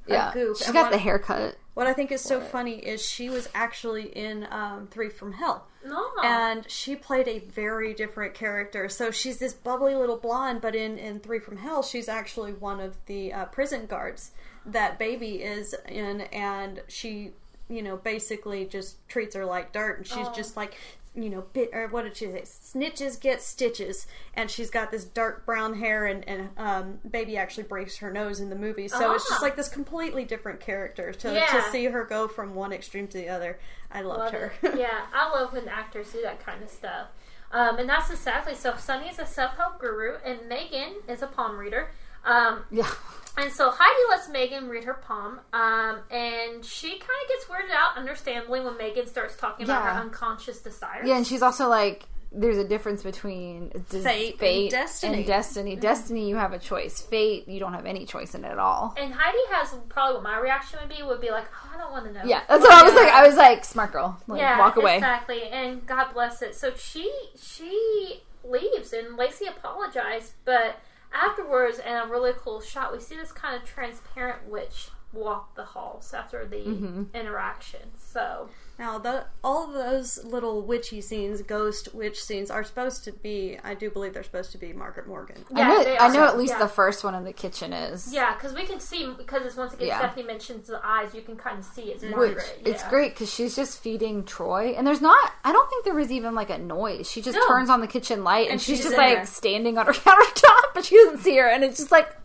a 0.08 0.12
Yeah, 0.14 0.32
goof. 0.34 0.58
she 0.58 0.66
And 0.66 0.74
got 0.74 0.84
what, 0.84 0.92
the 0.92 0.98
haircut. 0.98 1.58
What 1.74 1.86
I 1.88 1.94
think 1.94 2.12
is 2.12 2.22
so 2.22 2.42
funny 2.42 2.78
is 2.80 3.06
she 3.06 3.30
was 3.30 3.48
actually 3.54 4.06
in 4.18 4.48
um, 4.52 4.88
Three 4.90 5.10
from 5.10 5.34
Hell. 5.34 5.68
no. 5.86 6.10
and 6.24 6.70
she 6.70 6.96
played 6.96 7.28
a 7.28 7.40
very 7.40 7.94
different 7.94 8.34
character. 8.34 8.90
So 8.90 9.12
she's 9.12 9.38
this 9.38 9.54
bubbly 9.54 9.96
little 9.96 10.18
blonde, 10.18 10.60
but 10.62 10.76
in 10.76 10.98
in 10.98 11.20
Three 11.20 11.40
from 11.40 11.58
Hell, 11.58 11.84
she's 11.84 12.10
actually 12.10 12.52
one 12.54 12.80
of 12.80 12.98
the 13.06 13.32
uh, 13.32 13.46
prison 13.46 13.86
guards 13.86 14.32
that 14.66 14.98
Baby 15.00 15.36
is 15.44 15.74
in, 15.88 16.22
and 16.22 16.82
she, 16.88 17.32
you 17.70 17.82
know, 17.82 17.98
basically 17.98 18.66
just 18.66 19.08
treats 19.10 19.36
her 19.36 19.46
like 19.46 19.72
dirt, 19.74 19.98
and 20.00 20.08
she's 20.08 20.28
just 20.30 20.56
like. 20.58 20.76
You 21.16 21.32
know, 21.32 21.46
bit 21.52 21.72
or 21.74 21.88
what 21.88 22.04
did 22.04 22.16
she 22.16 22.26
say? 22.26 22.44
Snitches 22.44 23.20
get 23.20 23.42
stitches, 23.42 24.06
and 24.36 24.52
she's 24.52 24.70
got 24.70 24.92
this 24.92 25.04
dark 25.04 25.48
brown 25.48 25.74
hair, 25.74 26.06
and 26.06 26.24
and 26.30 26.50
um, 26.58 27.00
baby 27.10 27.38
actually 27.38 27.64
breaks 27.64 27.98
her 27.98 28.12
nose 28.14 28.40
in 28.40 28.52
the 28.52 28.56
movie. 28.56 28.88
So 28.88 29.14
it's 29.14 29.28
just 29.28 29.42
Ah. 29.42 29.44
like 29.44 29.56
this 29.56 29.68
completely 29.68 30.26
different 30.26 30.60
character 30.60 31.12
to 31.14 31.34
Yeah. 31.34 31.48
to 31.48 31.64
see 31.72 31.86
her 31.86 32.04
go 32.06 32.28
from 32.28 32.54
one 32.54 32.72
extreme 32.72 33.08
to 33.08 33.18
the 33.18 33.30
other. 33.30 33.58
I 33.92 34.02
loved 34.02 34.20
Love 34.26 34.32
her. 34.34 34.54
yeah, 34.78 35.08
I 35.12 35.28
love 35.32 35.54
when 35.54 35.68
actors 35.68 36.12
do 36.12 36.22
that 36.22 36.46
kind 36.46 36.62
of 36.62 36.70
stuff. 36.70 37.08
Um, 37.52 37.80
and 37.80 37.90
that's 37.90 38.12
exactly 38.12 38.54
so. 38.54 38.76
Sonny 38.78 39.08
is 39.10 39.18
a 39.18 39.26
self 39.26 39.56
help 39.58 39.80
guru, 39.80 40.18
and 40.24 40.48
Megan 40.48 40.98
is 41.08 41.24
a 41.24 41.28
palm 41.28 41.58
reader. 41.58 41.90
Um, 42.28 42.64
Yeah, 42.72 42.90
And 43.38 43.52
so 43.52 43.70
Heidi 43.72 44.10
lets 44.10 44.30
Megan 44.30 44.68
read 44.68 44.84
her 44.86 44.96
palm, 44.96 45.40
um, 45.54 46.00
and 46.12 46.66
she 46.66 46.90
kind 46.90 47.20
of 47.24 47.28
gets 47.30 47.46
weirded 47.46 47.72
out, 47.76 47.96
understandably, 47.98 48.62
when 48.62 48.78
Megan 48.78 49.06
starts 49.08 49.36
talking 49.36 49.64
about 49.66 49.84
Yeah. 49.84 49.94
her 49.96 50.02
unconscious 50.02 50.60
desires. 50.60 51.08
yeah, 51.08 51.18
and 51.18 51.26
she's 51.26 51.42
also 51.42 51.68
like. 51.70 52.04
There's 52.30 52.58
a 52.58 52.68
difference 52.68 53.04
between 53.04 53.70
des- 53.90 54.02
Fate 54.02 54.42
and 54.42 54.70
destiny. 54.70 55.18
and 55.20 55.26
destiny. 55.26 55.76
Destiny, 55.78 56.28
you 56.30 56.36
have 56.36 56.52
a 56.52 56.60
choice. 56.60 57.02
Fate, 57.02 57.48
you 57.48 57.58
don't 57.58 57.74
have 57.74 57.86
any 57.86 58.06
choice 58.06 58.36
in 58.36 58.44
it 58.44 58.50
at 58.52 58.60
all. 58.60 58.94
And 58.98 59.14
Heidi 59.14 59.38
has 59.52 59.74
probably 59.88 60.16
what 60.16 60.24
my 60.24 60.38
reaction 60.38 60.78
would 60.82 60.90
be 60.96 61.02
would 61.04 61.22
be 61.22 61.32
like, 61.32 61.46
oh, 61.46 61.72
I 61.74 61.78
don't 61.78 61.90
want 61.92 62.06
to 62.06 62.12
know. 62.12 62.22
Yeah, 62.26 62.42
that's 62.50 62.62
what 62.62 62.74
I 62.74 62.84
was 62.84 62.94
like. 62.94 63.08
I 63.14 63.26
was 63.26 63.38
like, 63.38 63.64
smart 63.64 63.94
girl, 63.94 64.20
like, 64.28 64.42
yeah, 64.42 64.60
walk 64.60 64.76
away. 64.76 64.96
exactly. 64.96 65.44
And 65.44 65.86
God 65.88 66.12
bless 66.14 66.42
it. 66.42 66.54
So 66.54 66.74
she 66.76 67.10
she 67.42 68.22
leaves, 68.44 68.92
and 68.92 69.16
Lacey 69.16 69.46
apologized, 69.46 70.34
but 70.44 70.76
afterwards, 71.14 71.80
in 71.80 71.94
a 71.96 72.08
really 72.08 72.34
cool 72.38 72.62
shot, 72.62 72.92
we 72.94 73.00
see 73.00 73.16
this 73.16 73.32
kind 73.32 73.56
of 73.56 73.68
transparent 73.68 74.48
witch 74.48 74.90
walk 75.14 75.56
the 75.56 75.64
halls 75.64 76.14
after 76.14 76.46
the 76.46 76.58
Mm-hmm. 76.58 77.04
interaction. 77.16 77.82
So 77.98 78.50
Now, 78.80 79.00
the, 79.00 79.26
all 79.44 79.66
of 79.68 79.74
those 79.74 80.24
little 80.24 80.62
witchy 80.62 81.02
scenes, 81.02 81.42
ghost 81.42 81.96
witch 81.96 82.22
scenes, 82.22 82.52
are 82.52 82.64
supposed 82.64 83.04
to 83.06 83.12
be. 83.12 83.58
I 83.64 83.74
do 83.74 83.90
believe 83.90 84.14
they're 84.14 84.24
supposed 84.24 84.52
to 84.52 84.58
be 84.60 84.72
Margaret 84.72 85.08
Morgan. 85.08 85.44
I 85.54 85.60
Yeah, 85.60 85.68
know, 85.68 85.84
they 85.84 85.98
I 85.98 86.08
know 86.10 86.26
at 86.26 86.38
least 86.38 86.54
Yeah. 86.54 86.60
the 86.60 86.68
first 86.68 87.04
one 87.04 87.16
in 87.16 87.24
the 87.24 87.34
kitchen 87.34 87.74
is. 87.74 88.14
Yeah, 88.14 88.36
because 88.36 88.54
we 88.54 88.66
can 88.66 88.80
see 88.80 89.12
because 89.18 89.44
it's 89.46 89.56
once 89.56 89.74
again 89.74 89.88
Yeah. 89.88 89.98
Stephanie 90.00 90.26
mentions 90.28 90.68
the 90.68 90.80
eyes, 90.84 91.14
you 91.16 91.22
can 91.24 91.36
kind 91.38 91.58
of 91.58 91.66
see 91.66 91.84
it's 91.92 92.04
Which 92.04 92.12
Margaret. 92.12 92.62
it's 92.66 92.84
great 92.88 93.14
because 93.16 93.34
she's 93.34 93.56
just 93.56 93.80
feeding 93.82 94.24
Troy, 94.24 94.76
and 94.78 94.86
there's 94.86 95.02
not. 95.02 95.32
I 95.44 95.52
don't 95.52 95.70
think 95.70 95.84
there 95.84 95.96
was 95.96 96.12
even 96.12 96.36
like 96.36 96.50
a 96.52 96.58
noise. 96.60 97.10
She 97.10 97.22
just 97.22 97.38
No. 97.38 97.48
turns 97.48 97.70
on 97.72 97.82
the 97.82 97.88
kitchen 97.88 98.24
light, 98.24 98.44
and, 98.46 98.54
And 98.54 98.62
she's, 98.62 98.78
she's 98.78 98.86
just 98.86 98.98
like 98.98 99.16
there. 99.16 99.26
standing 99.26 99.78
on 99.80 99.88
her 99.88 99.94
countertop, 99.94 100.74
but 100.76 100.86
she 100.86 100.96
doesn't 101.04 101.24
see 101.24 101.36
her, 101.38 101.48
and 101.48 101.64
it's 101.64 101.78
just 101.78 101.92
like, 101.92 102.16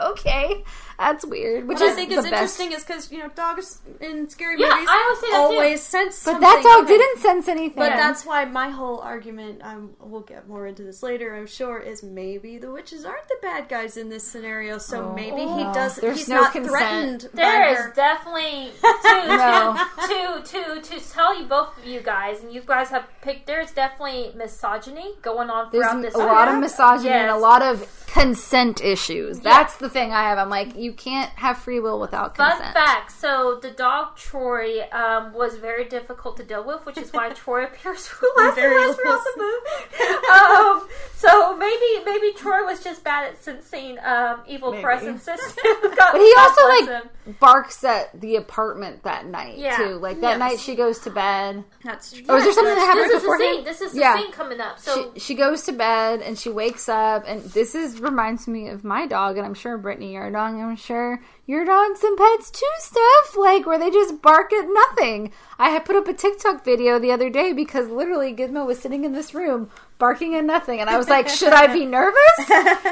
okay, 0.00 0.64
that's 0.98 1.24
weird. 1.24 1.68
Which 1.68 1.80
What 1.80 1.86
is 1.86 1.92
I 1.92 1.94
think 1.96 2.10
the 2.10 2.16
is 2.16 2.24
best. 2.24 2.32
interesting 2.60 2.72
is 2.72 2.84
because 2.84 3.12
you 3.12 3.18
know 3.18 3.28
dogs 3.28 3.80
in 4.00 4.28
scary 4.28 4.58
Yeah, 4.58 4.70
movies 4.70 4.88
I 4.90 5.30
always 5.34 5.82
say 5.90 5.98
that 5.98 6.02
too. 6.02 6.06
always 6.06 6.14
sense 6.14 6.24
But 6.24 6.32
something. 6.32 6.40
that 6.40 6.62
dog 6.62 6.84
Okay. 6.84 6.98
didn't 6.98 7.18
sense 7.20 7.48
anything. 7.48 7.76
But 7.76 7.90
that's 7.96 8.24
why 8.24 8.44
my 8.44 8.68
whole 8.70 9.00
argument, 9.00 9.60
um, 9.62 9.90
we'll 10.00 10.20
get 10.22 10.48
more 10.48 10.66
into 10.66 10.82
this 10.82 11.02
later, 11.02 11.34
I'm 11.36 11.46
sure, 11.46 11.78
is 11.78 12.02
maybe 12.02 12.58
the 12.58 12.70
witches 12.70 13.04
aren't 13.04 13.28
the 13.28 13.36
bad 13.42 13.68
guys 13.68 13.96
in 13.96 14.08
this 14.08 14.24
scenario. 14.24 14.78
So 14.78 15.08
Oh. 15.10 15.14
maybe 15.14 15.40
he 15.42 15.64
Oh. 15.64 15.72
does. 15.72 15.96
There's 15.96 16.18
he's 16.18 16.28
no 16.28 16.42
not 16.42 16.52
consent. 16.52 16.70
threatened 16.70 17.28
by 17.34 17.42
There 17.42 17.74
her. 17.82 17.92
definitely 17.94 18.72
to, 18.80 19.26
No. 19.28 19.76
to 20.08 20.42
to 20.42 20.80
to 20.82 21.00
tell 21.12 21.38
you 21.38 21.44
both 21.46 21.76
of 21.78 21.84
you 21.86 22.00
guys, 22.00 22.42
and 22.42 22.52
you 22.52 22.60
guys 22.62 22.88
have 22.90 23.04
picked. 23.22 23.46
There's 23.46 23.72
definitely 23.72 24.32
misogyny 24.36 25.14
going 25.22 25.50
on 25.50 25.68
There's 25.72 25.84
throughout 25.86 26.02
this. 26.02 26.14
a 26.14 26.18
lot 26.18 26.48
of 26.48 26.58
misogyny 26.58 27.10
and 27.10 27.30
a 27.30 27.36
lot 27.36 27.62
of 27.62 27.86
consent 28.12 28.82
issues. 28.82 29.40
That's 29.40 29.76
the 29.76 29.88
thing 29.88 30.12
I 30.12 30.22
have. 30.28 30.38
I'm 30.38 30.50
like, 30.50 30.76
you 30.76 30.92
can't 30.92 31.30
have 31.36 31.58
free 31.58 31.78
will 31.80 32.00
without 32.00 32.34
consent. 32.34 32.58
Fun 32.58 32.72
consent. 32.72 32.86
fact: 32.86 33.12
So 33.12 33.58
the 33.62 33.70
dog 33.70 34.16
Troy 34.16 34.82
um, 34.92 35.32
was 35.32 35.56
very 35.56 35.79
difficult 35.88 36.36
to 36.38 36.44
deal 36.44 36.64
with, 36.64 36.84
which 36.86 36.98
is 36.98 37.12
why 37.12 37.28
Troy 37.34 37.64
appears 37.64 38.06
for 38.06 38.26
less 38.36 38.48
and 38.48 38.54
Very 38.56 38.78
less 38.86 38.96
throughout 38.96 39.20
the 39.36 39.42
movie. 39.42 40.14
um, 40.30 40.88
so 41.14 41.56
maybe 41.56 42.04
maybe 42.04 42.32
Troy 42.34 42.64
was 42.64 42.82
just 42.82 43.04
bad 43.04 43.26
at 43.32 43.42
sensing 43.42 43.98
um, 44.04 44.40
evil 44.46 44.70
Maybe. 44.72 44.82
presences. 44.82 45.40
But 46.00 46.14
he 46.20 46.34
also 46.38 46.68
like 46.68 47.38
barks 47.40 47.84
at 47.84 48.18
the 48.18 48.36
apartment 48.36 49.02
that 49.04 49.26
night 49.26 49.58
Yeah. 49.58 49.76
too. 49.76 49.94
Like 49.96 50.20
that 50.22 50.30
Yes. 50.30 50.38
night 50.38 50.60
she 50.60 50.74
goes 50.74 50.98
to 51.00 51.10
bed. 51.10 51.62
That's 51.84 52.12
true. 52.12 52.24
Oh, 52.28 52.36
is 52.36 52.44
there 52.44 52.52
something 52.52 52.74
that 52.74 52.80
happened 52.80 53.04
This 53.10 53.12
is 53.16 53.22
the 53.22 53.26
beforehand? 53.28 53.54
scene. 53.56 53.64
This 53.64 53.80
is 53.82 53.92
the 53.92 54.00
Yeah. 54.00 54.16
scene 54.16 54.32
coming 54.32 54.60
up. 54.60 54.78
So 54.78 55.12
she, 55.14 55.20
she 55.20 55.34
goes 55.34 55.62
to 55.64 55.72
bed 55.72 56.22
and 56.22 56.38
she 56.38 56.48
wakes 56.48 56.88
up 56.88 57.24
and 57.26 57.42
this 57.42 57.74
is 57.74 58.00
reminds 58.00 58.48
me 58.48 58.68
of 58.68 58.82
my 58.84 59.06
dog 59.06 59.36
and 59.36 59.44
I'm 59.46 59.54
sure 59.54 59.76
Brittany 59.78 60.12
your 60.14 60.30
dog 60.30 60.54
I'm 60.54 60.76
sure 60.76 61.20
your 61.46 61.64
dogs 61.64 62.02
and 62.02 62.16
pets 62.16 62.50
too 62.50 62.66
stuff 62.78 63.36
like 63.36 63.66
where 63.66 63.78
they 63.78 63.90
just 63.90 64.22
bark 64.22 64.52
at 64.52 64.66
nothing. 64.68 65.32
I 65.60 65.68
had 65.70 65.84
put 65.84 65.94
up 65.94 66.08
a 66.08 66.14
TikTok 66.14 66.64
video 66.64 66.98
the 66.98 67.12
other 67.12 67.28
day 67.28 67.52
because 67.52 67.88
literally 67.88 68.34
Gizmo 68.34 68.66
was 68.66 68.80
sitting 68.80 69.04
in 69.04 69.12
this 69.12 69.34
room 69.34 69.70
barking 69.98 70.34
at 70.34 70.44
nothing 70.44 70.80
and 70.80 70.88
I 70.88 70.96
was 70.96 71.08
like 71.08 71.28
should 71.28 71.52
I 71.52 71.66
be 71.72 71.84
nervous? 71.98 72.16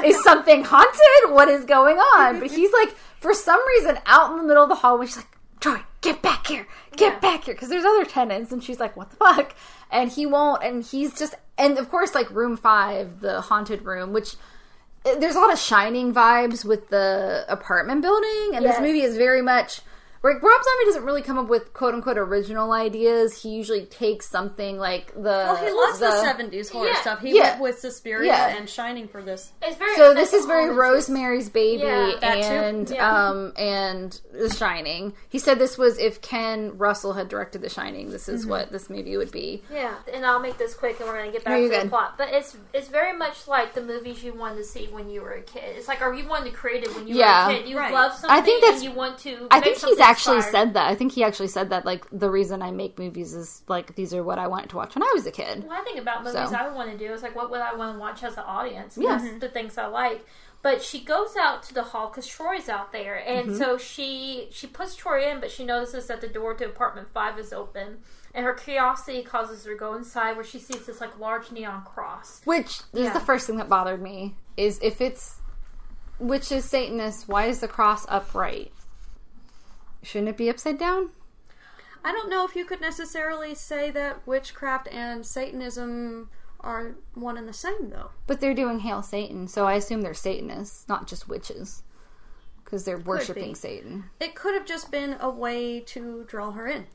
is 0.05 0.23
something 0.23 0.63
haunted? 0.63 1.33
What 1.33 1.49
is 1.49 1.65
going 1.65 1.97
on? 1.97 2.39
But 2.39 2.51
he's 2.51 2.71
like 2.71 2.91
for 3.19 3.33
some 3.33 3.59
reason 3.69 3.97
out 4.05 4.31
in 4.31 4.37
the 4.37 4.43
middle 4.43 4.63
of 4.63 4.69
the 4.69 4.75
hallway 4.75 5.07
she's 5.07 5.17
like 5.17 5.37
Troy, 5.59 5.79
get 6.01 6.21
back 6.21 6.47
here, 6.47 6.65
get 6.95 7.13
Yeah. 7.15 7.19
back 7.19 7.43
here, 7.43 7.53
because 7.53 7.67
there's 7.67 7.83
other 7.83 8.05
tenants, 8.05 8.53
and 8.53 8.63
she's 8.63 8.79
like, 8.79 8.95
"What 8.95 9.09
the 9.09 9.17
fuck?" 9.17 9.53
And 9.91 10.09
he 10.09 10.25
won't, 10.25 10.63
and 10.63 10.81
he's 10.85 11.13
just, 11.19 11.35
and 11.57 11.77
of 11.77 11.89
course, 11.89 12.15
like 12.15 12.29
room 12.31 12.55
five, 12.55 13.19
the 13.19 13.41
haunted 13.41 13.83
room, 13.83 14.13
which 14.13 14.37
eh, 15.03 15.15
there's 15.19 15.35
a 15.35 15.39
lot 15.39 15.51
of 15.51 15.59
Shining 15.59 16.13
vibes 16.13 16.63
with 16.63 16.87
the 16.87 17.43
apartment 17.49 18.01
building, 18.03 18.51
and 18.55 18.63
Yes. 18.63 18.75
this 18.77 18.81
movie 18.81 19.01
is 19.01 19.17
very 19.17 19.41
much. 19.41 19.81
Like 20.21 20.43
Rob 20.43 20.61
Zombie 20.63 20.85
doesn't 20.85 21.03
really 21.05 21.21
come 21.21 21.37
up 21.37 21.47
with 21.47 21.73
quote 21.73 21.93
unquote 21.93 22.17
original 22.17 22.71
ideas. 22.73 23.41
He 23.41 23.49
usually 23.49 23.85
takes 23.85 24.27
something 24.29 24.77
like 24.77 25.13
the. 25.13 25.21
Well, 25.21 25.55
he 25.55 25.71
loves 25.71 25.99
the, 25.99 26.07
'70s 26.07 26.69
horror 26.71 26.87
Yeah. 26.89 27.01
stuff. 27.01 27.19
He 27.21 27.35
Yeah. 27.37 27.43
went 27.51 27.61
with 27.61 27.79
Suspiria 27.79 28.27
Yeah. 28.27 28.47
and 28.57 28.69
Shining 28.69 29.07
for 29.07 29.21
this. 29.21 29.51
it's 29.61 29.77
very. 29.77 29.95
So 29.95 30.13
this 30.13 30.33
is 30.33 30.45
very 30.45 30.69
all- 30.69 30.75
Rosemary's 30.75 31.49
Baby 31.49 31.83
Yeah, 31.83 32.11
and 32.21 32.89
Yeah. 32.89 33.27
um 33.29 33.53
and 33.57 34.19
The 34.33 34.49
Shining. 34.53 35.13
He 35.29 35.39
said 35.39 35.57
this 35.57 35.77
was 35.77 35.97
if 35.97 36.21
Ken 36.21 36.77
Russell 36.77 37.13
had 37.13 37.29
directed 37.29 37.61
The 37.61 37.69
Shining, 37.69 38.09
this 38.11 38.27
is 38.27 38.45
what 38.45 38.71
this 38.71 38.89
movie 38.89 39.15
would 39.15 39.31
be. 39.31 39.63
Yeah, 39.73 39.93
and 40.13 40.25
I'll 40.25 40.39
make 40.39 40.57
this 40.57 40.73
quick, 40.73 40.99
and 40.99 41.07
we're 41.07 41.17
gonna 41.17 41.31
get 41.31 41.45
back 41.45 41.51
No, 41.53 41.67
to 41.67 41.73
you're 41.73 41.83
the 41.83 41.89
plot. 41.89 42.15
But 42.17 42.29
it's 42.33 42.57
it's 42.73 42.89
very 42.89 43.15
much 43.17 43.47
like 43.47 43.73
the 43.73 43.81
movies 43.81 44.21
you 44.23 44.33
wanted 44.33 44.57
to 44.57 44.63
see 44.65 44.87
when 44.91 45.09
you 45.09 45.21
were 45.21 45.31
a 45.31 45.41
kid. 45.41 45.63
It's 45.77 45.87
like, 45.87 46.01
are 46.01 46.13
you 46.13 46.27
wanted 46.27 46.51
to 46.51 46.57
create 46.57 46.83
it 46.83 46.93
when 46.93 47.07
you 47.07 47.15
Yeah. 47.15 47.47
were 47.47 47.53
a 47.53 47.57
kid? 47.57 47.69
You 47.69 47.77
Right. 47.77 47.93
love 47.93 48.11
something, 48.13 48.29
I 48.31 48.41
think 48.41 48.61
that's- 48.61 48.81
and 48.81 48.89
you 48.91 48.97
want 48.97 49.17
to. 49.19 49.47
I 49.49 49.55
make 49.55 49.63
think 49.63 49.75
he's 49.75 49.81
something 49.81 49.97
actually 50.09 50.41
said 50.41 50.73
that. 50.73 50.87
I 50.89 50.95
think 50.95 51.11
he 51.13 51.23
actually 51.23 51.47
said 51.47 51.69
that 51.69 51.85
like 51.85 52.05
the 52.11 52.29
reason 52.29 52.61
I 52.61 52.71
make 52.71 52.97
movies 52.99 53.33
is 53.33 53.63
like 53.67 53.95
these 53.95 54.13
are 54.13 54.23
what 54.23 54.39
I 54.39 54.47
wanted 54.47 54.69
to 54.71 54.75
watch 54.77 54.95
when 54.95 55.03
I 55.03 55.11
was 55.13 55.25
a 55.25 55.31
kid. 55.31 55.63
One 55.65 55.83
thing 55.85 55.99
about 55.99 56.23
movies 56.23 56.49
So. 56.49 56.55
I 56.55 56.67
would 56.67 56.75
want 56.75 56.91
to 56.91 56.97
do 56.97 57.13
is 57.13 57.21
like, 57.21 57.35
what 57.35 57.49
would 57.51 57.61
I 57.61 57.75
want 57.75 57.95
to 57.95 57.99
watch 57.99 58.23
as 58.23 58.33
an 58.37 58.43
audience? 58.45 58.97
Yeah. 58.97 59.17
That's 59.17 59.39
the 59.39 59.49
things 59.49 59.77
I 59.77 59.85
like. 59.87 60.25
But 60.61 60.83
she 60.83 60.99
goes 60.99 61.37
out 61.39 61.63
to 61.63 61.73
the 61.73 61.83
hall 61.83 62.09
because 62.09 62.27
Troy's 62.27 62.67
out 62.67 62.91
there, 62.91 63.15
and 63.15 63.47
Mm-hmm. 63.51 63.57
so 63.57 63.77
she 63.77 64.49
she 64.51 64.67
puts 64.67 64.93
Troy 64.93 65.29
in, 65.31 65.39
but 65.39 65.49
she 65.51 65.63
notices 65.63 66.07
that 66.07 66.19
the 66.19 66.27
door 66.27 66.53
to 66.55 66.65
apartment 66.65 67.07
five 67.13 67.39
is 67.39 67.53
open, 67.53 67.99
and 68.33 68.43
her 68.45 68.53
curiosity 68.53 69.23
causes 69.23 69.63
her 69.63 69.71
to 69.71 69.79
go 69.79 69.93
inside 69.95 70.33
where 70.35 70.43
she 70.43 70.59
sees 70.59 70.85
this 70.85 70.99
like 70.99 71.17
large 71.17 71.49
neon 71.51 71.83
cross. 71.85 72.41
Which 72.43 72.79
is 72.93 73.05
Yeah. 73.05 73.13
the 73.13 73.21
first 73.21 73.47
thing 73.47 73.55
that 73.55 73.69
bothered 73.69 74.01
me 74.01 74.35
is 74.57 74.79
if 74.81 74.99
it's 74.99 75.37
which 76.19 76.51
is 76.51 76.65
Satanist, 76.65 77.29
why 77.29 77.45
is 77.45 77.61
the 77.61 77.67
cross 77.69 78.05
upright? 78.09 78.73
Shouldn't 80.01 80.29
it 80.29 80.37
be 80.37 80.49
upside 80.49 80.77
down? 80.77 81.09
I 82.03 82.11
don't 82.11 82.29
know 82.29 82.45
if 82.45 82.55
you 82.55 82.65
could 82.65 82.81
necessarily 82.81 83.53
say 83.53 83.91
that 83.91 84.25
witchcraft 84.25 84.87
and 84.89 85.25
Satanism 85.25 86.29
are 86.61 86.95
one 87.13 87.37
and 87.37 87.47
the 87.47 87.53
same, 87.53 87.89
though. 87.89 88.11
But 88.27 88.39
they're 88.39 88.53
doing 88.53 88.79
Hail 88.79 89.01
Satan, 89.01 89.47
so 89.47 89.65
I 89.65 89.73
assume 89.73 90.01
they're 90.01 90.13
Satanists, 90.13 90.87
not 90.87 91.07
just 91.07 91.27
witches. 91.27 91.83
Because 92.63 92.85
they're 92.85 92.99
worshiping 92.99 93.49
be. 93.49 93.55
Satan. 93.55 94.05
It 94.19 94.35
could 94.35 94.53
have 94.53 94.65
just 94.65 94.91
been 94.91 95.17
a 95.19 95.29
way 95.29 95.79
to 95.81 96.23
draw 96.27 96.51
her 96.51 96.67
in. 96.67 96.85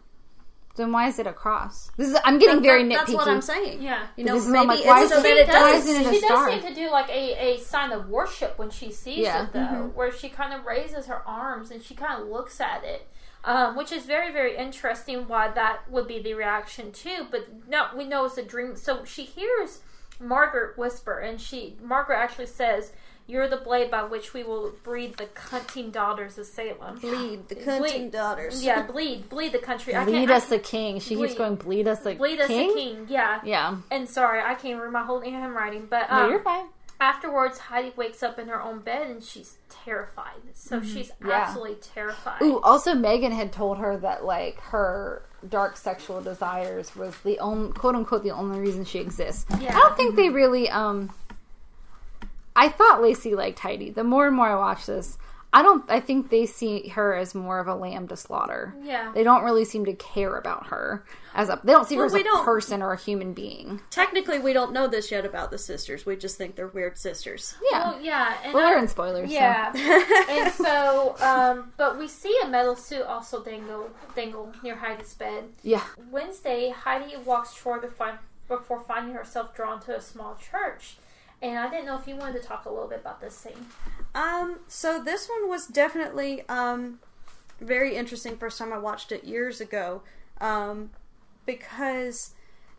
Then 0.77 0.91
why 0.91 1.07
is 1.09 1.19
it 1.21 1.27
a 1.29 1.33
cross? 1.33 1.91
This 1.97 2.09
is 2.09 2.19
I'm 2.25 2.39
getting 2.39 2.57
That- 2.57 2.63
very 2.63 2.83
that- 2.89 2.93
nitpicky. 2.93 2.97
That's 3.07 3.13
what 3.13 3.29
I'm 3.29 3.41
saying. 3.43 3.81
Yeah. 3.83 4.07
You 4.17 4.25
know, 4.25 4.35
This 4.35 4.47
is 4.47 4.51
why 4.53 4.59
I'm 4.61 4.67
maybe 4.67 4.81
like, 4.81 4.89
why 4.89 5.03
it's 5.03 5.13
is 5.13 5.17
so 5.17 5.19
it- 5.19 5.23
that 5.23 5.37
it 5.39 5.47
why 5.49 5.73
does. 5.73 5.87
isn't 5.87 6.03
it 6.03 6.07
a 6.07 6.13
she 6.13 6.21
star? 6.21 6.51
does 6.51 6.63
seem 6.63 6.75
to 6.75 6.81
do 6.81 6.91
like 6.91 7.09
a, 7.11 7.55
a 7.55 7.59
sign 7.59 7.93
of 7.93 8.09
worship 8.09 8.59
when 8.59 8.71
she 8.71 8.91
sees 8.91 9.19
Yeah. 9.19 9.45
it, 9.45 9.53
though, 9.53 9.59
Mm-hmm. 9.61 9.97
where 9.97 10.11
she 10.13 10.29
kind 10.29 10.53
of 10.53 10.67
raises 10.67 11.07
her 11.07 11.23
arms 11.29 11.71
and 11.71 11.83
she 11.83 11.95
kind 11.95 12.21
of 12.21 12.29
looks 12.29 12.61
at 12.61 12.83
it, 12.83 13.07
um, 13.45 13.77
which 13.77 13.93
is 13.93 14.05
very, 14.05 14.33
very 14.33 14.57
interesting. 14.57 15.29
Why 15.29 15.49
that 15.49 15.89
would 15.91 16.09
be 16.09 16.19
the 16.21 16.35
reaction 16.35 16.91
too, 16.91 17.29
but 17.31 17.47
no, 17.69 17.87
we 17.97 18.05
know 18.05 18.25
it's 18.25 18.37
a 18.39 18.43
dream. 18.43 18.75
So 18.75 19.05
she 19.05 19.23
hears 19.23 19.81
Margaret 20.21 20.77
whisper, 20.79 21.19
and 21.21 21.41
she 21.41 21.77
Margaret 21.83 22.17
actually 22.17 22.47
says, 22.47 22.93
"You're 23.27 23.49
the 23.49 23.57
blade 23.57 23.91
by 23.91 24.05
which 24.05 24.35
we 24.35 24.43
will 24.43 24.73
breed 24.83 25.17
the 25.17 25.27
cunting 25.27 25.91
daughters 25.93 26.37
of 26.39 26.47
Salem." 26.47 26.99
Bleed 26.99 27.49
the 27.49 27.55
Bleed. 27.55 28.11
daughters. 28.11 28.65
Yeah, 28.65 28.83
bleed, 28.83 29.29
bleed 29.29 29.53
the 29.53 29.59
country. 29.59 29.93
Bleed 29.95 30.13
can't, 30.13 30.31
us 30.31 30.47
I, 30.47 30.57
the 30.57 30.59
king. 30.59 31.01
She 31.01 31.17
keeps 31.17 31.35
going, 31.35 31.57
bleed 31.57 31.89
us 31.89 32.01
the 32.01 32.15
bleed 32.15 32.41
us 32.41 32.49
king. 32.49 32.69
the 32.69 32.75
king. 32.75 33.07
Yeah. 33.09 33.41
Yeah. 33.45 33.77
And 33.91 34.09
sorry, 34.09 34.41
I 34.41 34.55
can't 34.55 34.81
read 34.81 34.93
my 34.93 35.03
whole 35.05 35.21
handwriting, 35.21 35.87
but 35.89 36.11
No, 36.11 36.25
um, 36.25 36.31
you're 36.31 36.41
fine. 36.43 36.67
afterwards 37.01 37.59
Heidi 37.59 37.93
wakes 37.97 38.23
up 38.23 38.39
in 38.39 38.49
her 38.49 38.63
own 38.63 38.79
bed 38.81 39.09
and 39.11 39.23
she's 39.23 39.57
terrified. 39.69 40.41
So 40.55 40.81
she's 40.83 41.09
Mm-hmm. 41.11 41.29
Yeah. 41.29 41.35
absolutely 41.43 41.77
terrified. 41.77 42.41
Ooh, 42.43 42.61
also 42.61 42.95
Megan 42.95 43.33
had 43.33 43.53
told 43.53 43.79
her 43.79 43.97
that 43.99 44.25
like 44.25 44.61
her 44.61 45.23
dark 45.49 45.77
sexual 45.77 46.23
desires 46.23 46.95
was 46.97 47.15
the 47.19 47.39
only 47.41 47.73
quote 47.73 47.95
unquote 47.95 48.23
the 48.23 48.31
only 48.31 48.59
reason 48.61 48.85
she 48.85 48.99
exists. 48.99 49.45
Yeah. 49.61 49.77
I 49.77 49.81
don't 49.81 49.97
think 49.97 50.17
they 50.17 50.29
really 50.31 50.71
um 50.71 51.11
I 52.57 52.69
thought 52.69 53.03
Lacey 53.03 53.35
liked 53.35 53.59
Heidi. 53.59 53.91
The 53.91 54.05
more 54.05 54.27
and 54.27 54.37
more 54.37 54.49
I 54.49 54.57
watch 54.57 54.87
this, 54.87 55.19
I 55.53 55.63
don't 55.63 55.85
I 55.89 56.01
think 56.01 56.31
they 56.31 56.47
see 56.47 56.89
her 56.89 57.15
as 57.15 57.33
more 57.35 57.61
of 57.61 57.69
a 57.69 57.75
lamb 57.77 58.09
to 58.09 58.17
slaughter. 58.17 58.75
Yeah. 58.83 59.13
They 59.15 59.23
don't 59.23 59.45
really 59.45 59.65
seem 59.65 59.85
to 59.85 59.93
care 59.95 60.37
about 60.37 60.67
her 60.67 61.05
as 61.35 61.49
a 61.49 61.61
they 61.63 61.73
don't 61.73 61.87
see 61.87 61.95
her 61.95 62.07
Well, 62.07 62.15
as 62.15 62.21
a 62.21 62.25
don't- 62.25 62.45
person 62.45 62.83
or 62.83 62.93
a 62.93 62.97
human 62.97 63.35
being. 63.35 63.81
Technically, 63.91 64.41
we 64.41 64.53
don't 64.53 64.73
know 64.73 64.89
this 64.89 65.11
yet 65.13 65.25
about 65.25 65.51
the 65.53 65.59
sisters. 65.59 66.05
We 66.07 66.17
just 66.17 66.37
think 66.39 66.57
they're 66.57 66.67
weird 66.69 66.99
sisters. 66.99 67.55
Yeah. 67.71 67.91
Well, 67.93 68.01
yeah. 68.01 68.35
And 68.45 68.53
well, 68.55 68.67
I- 68.67 68.71
we're 68.73 68.79
in 68.79 68.89
spoilers. 68.89 69.29
so- 69.31 69.35
yeah. 69.35 69.73
and 70.31 70.53
so, 70.53 71.15
um, 71.21 71.73
but 71.77 71.99
we 71.99 72.09
see 72.09 72.37
a 72.43 72.49
metal 72.49 72.75
suit 72.75 73.03
also 73.03 73.41
dangle, 73.43 73.91
dangle 74.17 74.53
near 74.65 74.75
Heidi's 74.77 75.15
bed. 75.15 75.45
Yeah. 75.63 75.85
Wednesday, 76.11 76.71
Heidi 76.71 77.17
walks 77.25 77.55
Troy 77.55 77.79
to 77.79 77.89
find, 77.89 78.19
before 78.49 78.81
finding 78.89 79.15
herself 79.15 79.55
drawn 79.55 79.81
to 79.83 79.97
a 79.97 80.01
small 80.01 80.37
church. 80.37 80.97
And 81.45 81.59
I 81.59 81.69
didn't 81.69 81.85
know 81.85 81.99
if 81.99 82.09
you 82.09 82.17
wanted 82.17 82.41
to 82.41 82.49
talk 82.49 82.65
a 82.65 82.71
little 82.71 82.89
bit 82.89 83.01
about 83.01 83.21
this 83.21 83.37
scene. 83.37 83.67
Um, 84.15 84.61
so 84.67 85.03
this 85.03 85.29
one 85.29 85.51
was 85.51 85.67
definitely 85.67 86.43
um, 86.49 87.01
very 87.61 87.97
interesting. 87.97 88.39
First 88.39 88.59
time 88.59 88.73
I 88.73 88.79
watched 88.79 89.13
it 89.13 89.25
years 89.25 89.61
ago, 89.61 90.03
um, 90.41 90.91
because 91.45 92.33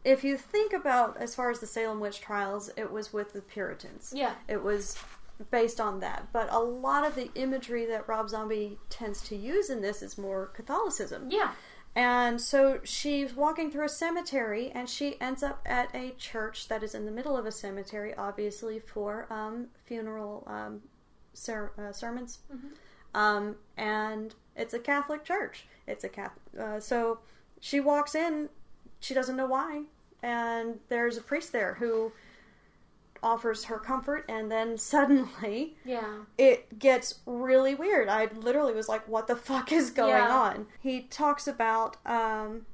if 0.03 0.23
you 0.23 0.35
think 0.35 0.73
about 0.73 1.15
as 1.17 1.35
far 1.35 1.51
as 1.51 1.59
the 1.59 1.67
Salem 1.67 1.99
witch 1.99 2.21
trials, 2.21 2.71
it 2.75 2.91
was 2.91 3.13
with 3.13 3.33
the 3.33 3.41
Puritans. 3.41 4.11
Yeah. 4.15 4.33
it 4.47 4.63
was 4.63 4.97
based 5.51 5.79
on 5.79 5.99
that. 5.99 6.27
But 6.33 6.51
a 6.51 6.59
lot 6.59 7.05
of 7.05 7.13
the 7.13 7.29
imagery 7.35 7.85
that 7.85 8.07
Rob 8.07 8.29
Zombie 8.29 8.79
tends 8.89 9.21
to 9.27 9.35
use 9.35 9.69
in 9.69 9.81
this 9.81 10.01
is 10.01 10.17
more 10.17 10.47
Catholicism. 10.47 11.27
Yeah. 11.29 11.51
And 11.95 12.41
so 12.41 12.81
she's 12.83 13.33
walking 13.33 13.71
through 13.71 13.85
a 13.85 13.89
cemetery 13.89 14.69
and 14.75 14.89
she 14.89 15.19
ends 15.21 15.41
up 15.43 15.61
at 15.65 15.95
a 15.95 16.11
church 16.17 16.67
that 16.67 16.83
is 16.83 16.93
in 16.93 17.05
the 17.05 17.11
middle 17.11 17.37
of 17.37 17.45
a 17.45 17.51
cemetery, 17.51 18.13
obviously 18.15 18.79
for 18.79 19.31
um, 19.31 19.67
funeral 19.85 20.43
um, 20.47 20.81
ser- 21.33 21.71
uh, 21.77 21.93
sermons. 21.93 22.39
Um, 23.13 23.55
and 23.77 24.35
it's 24.57 24.73
a 24.73 24.79
Catholic 24.79 25.23
church. 25.23 25.67
It's 25.87 26.03
a 26.03 26.09
Catholic. 26.09 26.43
Uh, 26.59 26.79
so 26.81 27.19
she 27.61 27.79
walks 27.79 28.13
in, 28.13 28.49
she 28.99 29.13
doesn't 29.13 29.37
know 29.37 29.47
why. 29.47 29.83
And 30.21 30.79
there's 30.89 31.15
a 31.15 31.21
priest 31.21 31.53
there 31.53 31.75
who 31.75 32.11
offers 33.23 33.65
her 33.65 33.79
comfort, 33.79 34.25
and 34.29 34.51
then 34.51 34.77
suddenly 34.93 35.75
Yeah. 35.83 36.23
it 36.37 36.79
gets 36.79 37.19
really 37.25 37.75
weird. 37.75 38.07
I 38.09 38.25
literally 38.25 38.73
was 38.73 38.87
like, 38.89 39.07
"What 39.07 39.27
the 39.27 39.35
fuck 39.35 39.71
is 39.71 39.89
going 39.91 40.09
Yeah. 40.11 40.35
on?" 40.35 40.67
He 40.79 41.01
talks 41.01 41.47
about 41.47 41.97
um, 42.05 42.65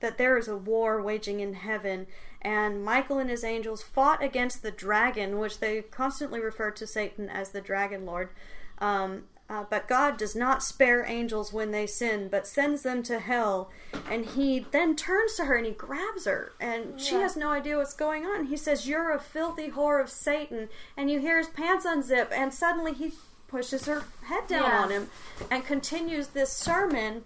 that 0.00 0.18
there 0.18 0.36
is 0.36 0.48
a 0.48 0.56
war 0.56 1.00
waging 1.00 1.40
in 1.40 1.54
heaven, 1.54 2.06
and 2.40 2.84
Michael 2.84 3.18
and 3.18 3.30
his 3.30 3.44
angels 3.44 3.82
fought 3.82 4.22
against 4.22 4.62
the 4.62 4.72
dragon, 4.72 5.38
which 5.38 5.60
they 5.60 5.82
constantly 5.82 6.40
refer 6.40 6.70
to 6.72 6.86
Satan 6.86 7.28
as 7.28 7.50
the 7.50 7.60
Dragon 7.60 8.04
Lord. 8.04 8.30
Um, 8.78 9.24
uh, 9.52 9.64
but 9.68 9.86
God 9.86 10.16
does 10.16 10.34
not 10.34 10.62
spare 10.62 11.04
angels 11.06 11.52
when 11.52 11.72
they 11.72 11.86
sin, 11.86 12.28
but 12.30 12.46
sends 12.46 12.82
them 12.82 13.02
to 13.02 13.18
hell. 13.18 13.70
And 14.10 14.24
he 14.24 14.64
then 14.70 14.96
turns 14.96 15.34
to 15.34 15.44
her 15.44 15.56
and 15.56 15.66
he 15.66 15.72
grabs 15.72 16.24
her, 16.24 16.52
and 16.58 16.98
she 16.98 17.16
has 17.16 17.36
no 17.36 17.50
idea 17.50 17.76
what's 17.76 17.92
going 17.92 18.24
on. 18.24 18.46
He 18.46 18.56
says, 18.56 18.88
You're 18.88 19.10
a 19.10 19.18
filthy 19.20 19.68
whore 19.70 20.00
of 20.00 20.08
Satan. 20.08 20.70
And 20.96 21.10
you 21.10 21.20
hear 21.20 21.36
his 21.36 21.48
pants 21.48 21.84
unzip, 21.84 22.32
and 22.32 22.54
suddenly 22.54 22.94
he 22.94 23.12
pushes 23.46 23.84
her 23.84 24.04
head 24.24 24.46
down 24.48 24.62
Yeah. 24.70 24.82
on 24.84 24.90
him 24.90 25.10
and 25.50 25.66
continues 25.66 26.28
this 26.28 26.50
sermon 26.50 27.24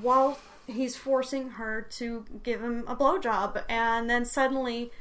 while 0.00 0.38
he's 0.68 0.94
forcing 0.96 1.50
her 1.50 1.82
to 1.82 2.24
give 2.44 2.62
him 2.62 2.84
a 2.86 2.94
blowjob. 2.94 3.64
And 3.68 4.08
then 4.08 4.24
suddenly 4.24 4.92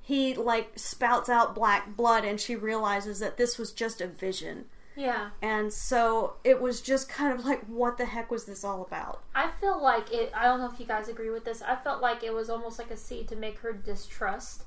he 0.00 0.34
like 0.34 0.78
spouts 0.78 1.28
out 1.28 1.56
black 1.56 1.96
blood 1.96 2.24
and 2.24 2.40
she 2.40 2.54
realizes 2.54 3.18
that 3.18 3.36
this 3.36 3.58
was 3.58 3.72
just 3.72 4.00
a 4.00 4.06
vision. 4.06 4.66
Yeah. 4.96 5.30
And 5.40 5.72
so 5.72 6.34
it 6.44 6.60
was 6.60 6.80
just 6.80 7.08
kind 7.08 7.32
of 7.38 7.44
like, 7.44 7.64
what 7.66 7.96
the 7.98 8.04
heck 8.04 8.30
was 8.30 8.44
this 8.44 8.62
all 8.64 8.82
about? 8.82 9.22
I 9.34 9.50
feel 9.60 9.82
like 9.82 10.12
it. 10.12 10.32
I 10.36 10.44
don't 10.44 10.60
know 10.60 10.70
if 10.72 10.78
you 10.78 10.86
guys 10.86 11.08
agree 11.08 11.30
with 11.30 11.44
this. 11.44 11.62
I 11.62 11.76
felt 11.76 12.02
like 12.02 12.22
it 12.22 12.32
was 12.34 12.50
almost 12.50 12.78
like 12.78 12.90
a 12.90 12.96
seed 12.96 13.28
to 13.28 13.36
make 13.36 13.58
her 13.60 13.72
distrust. 13.72 14.64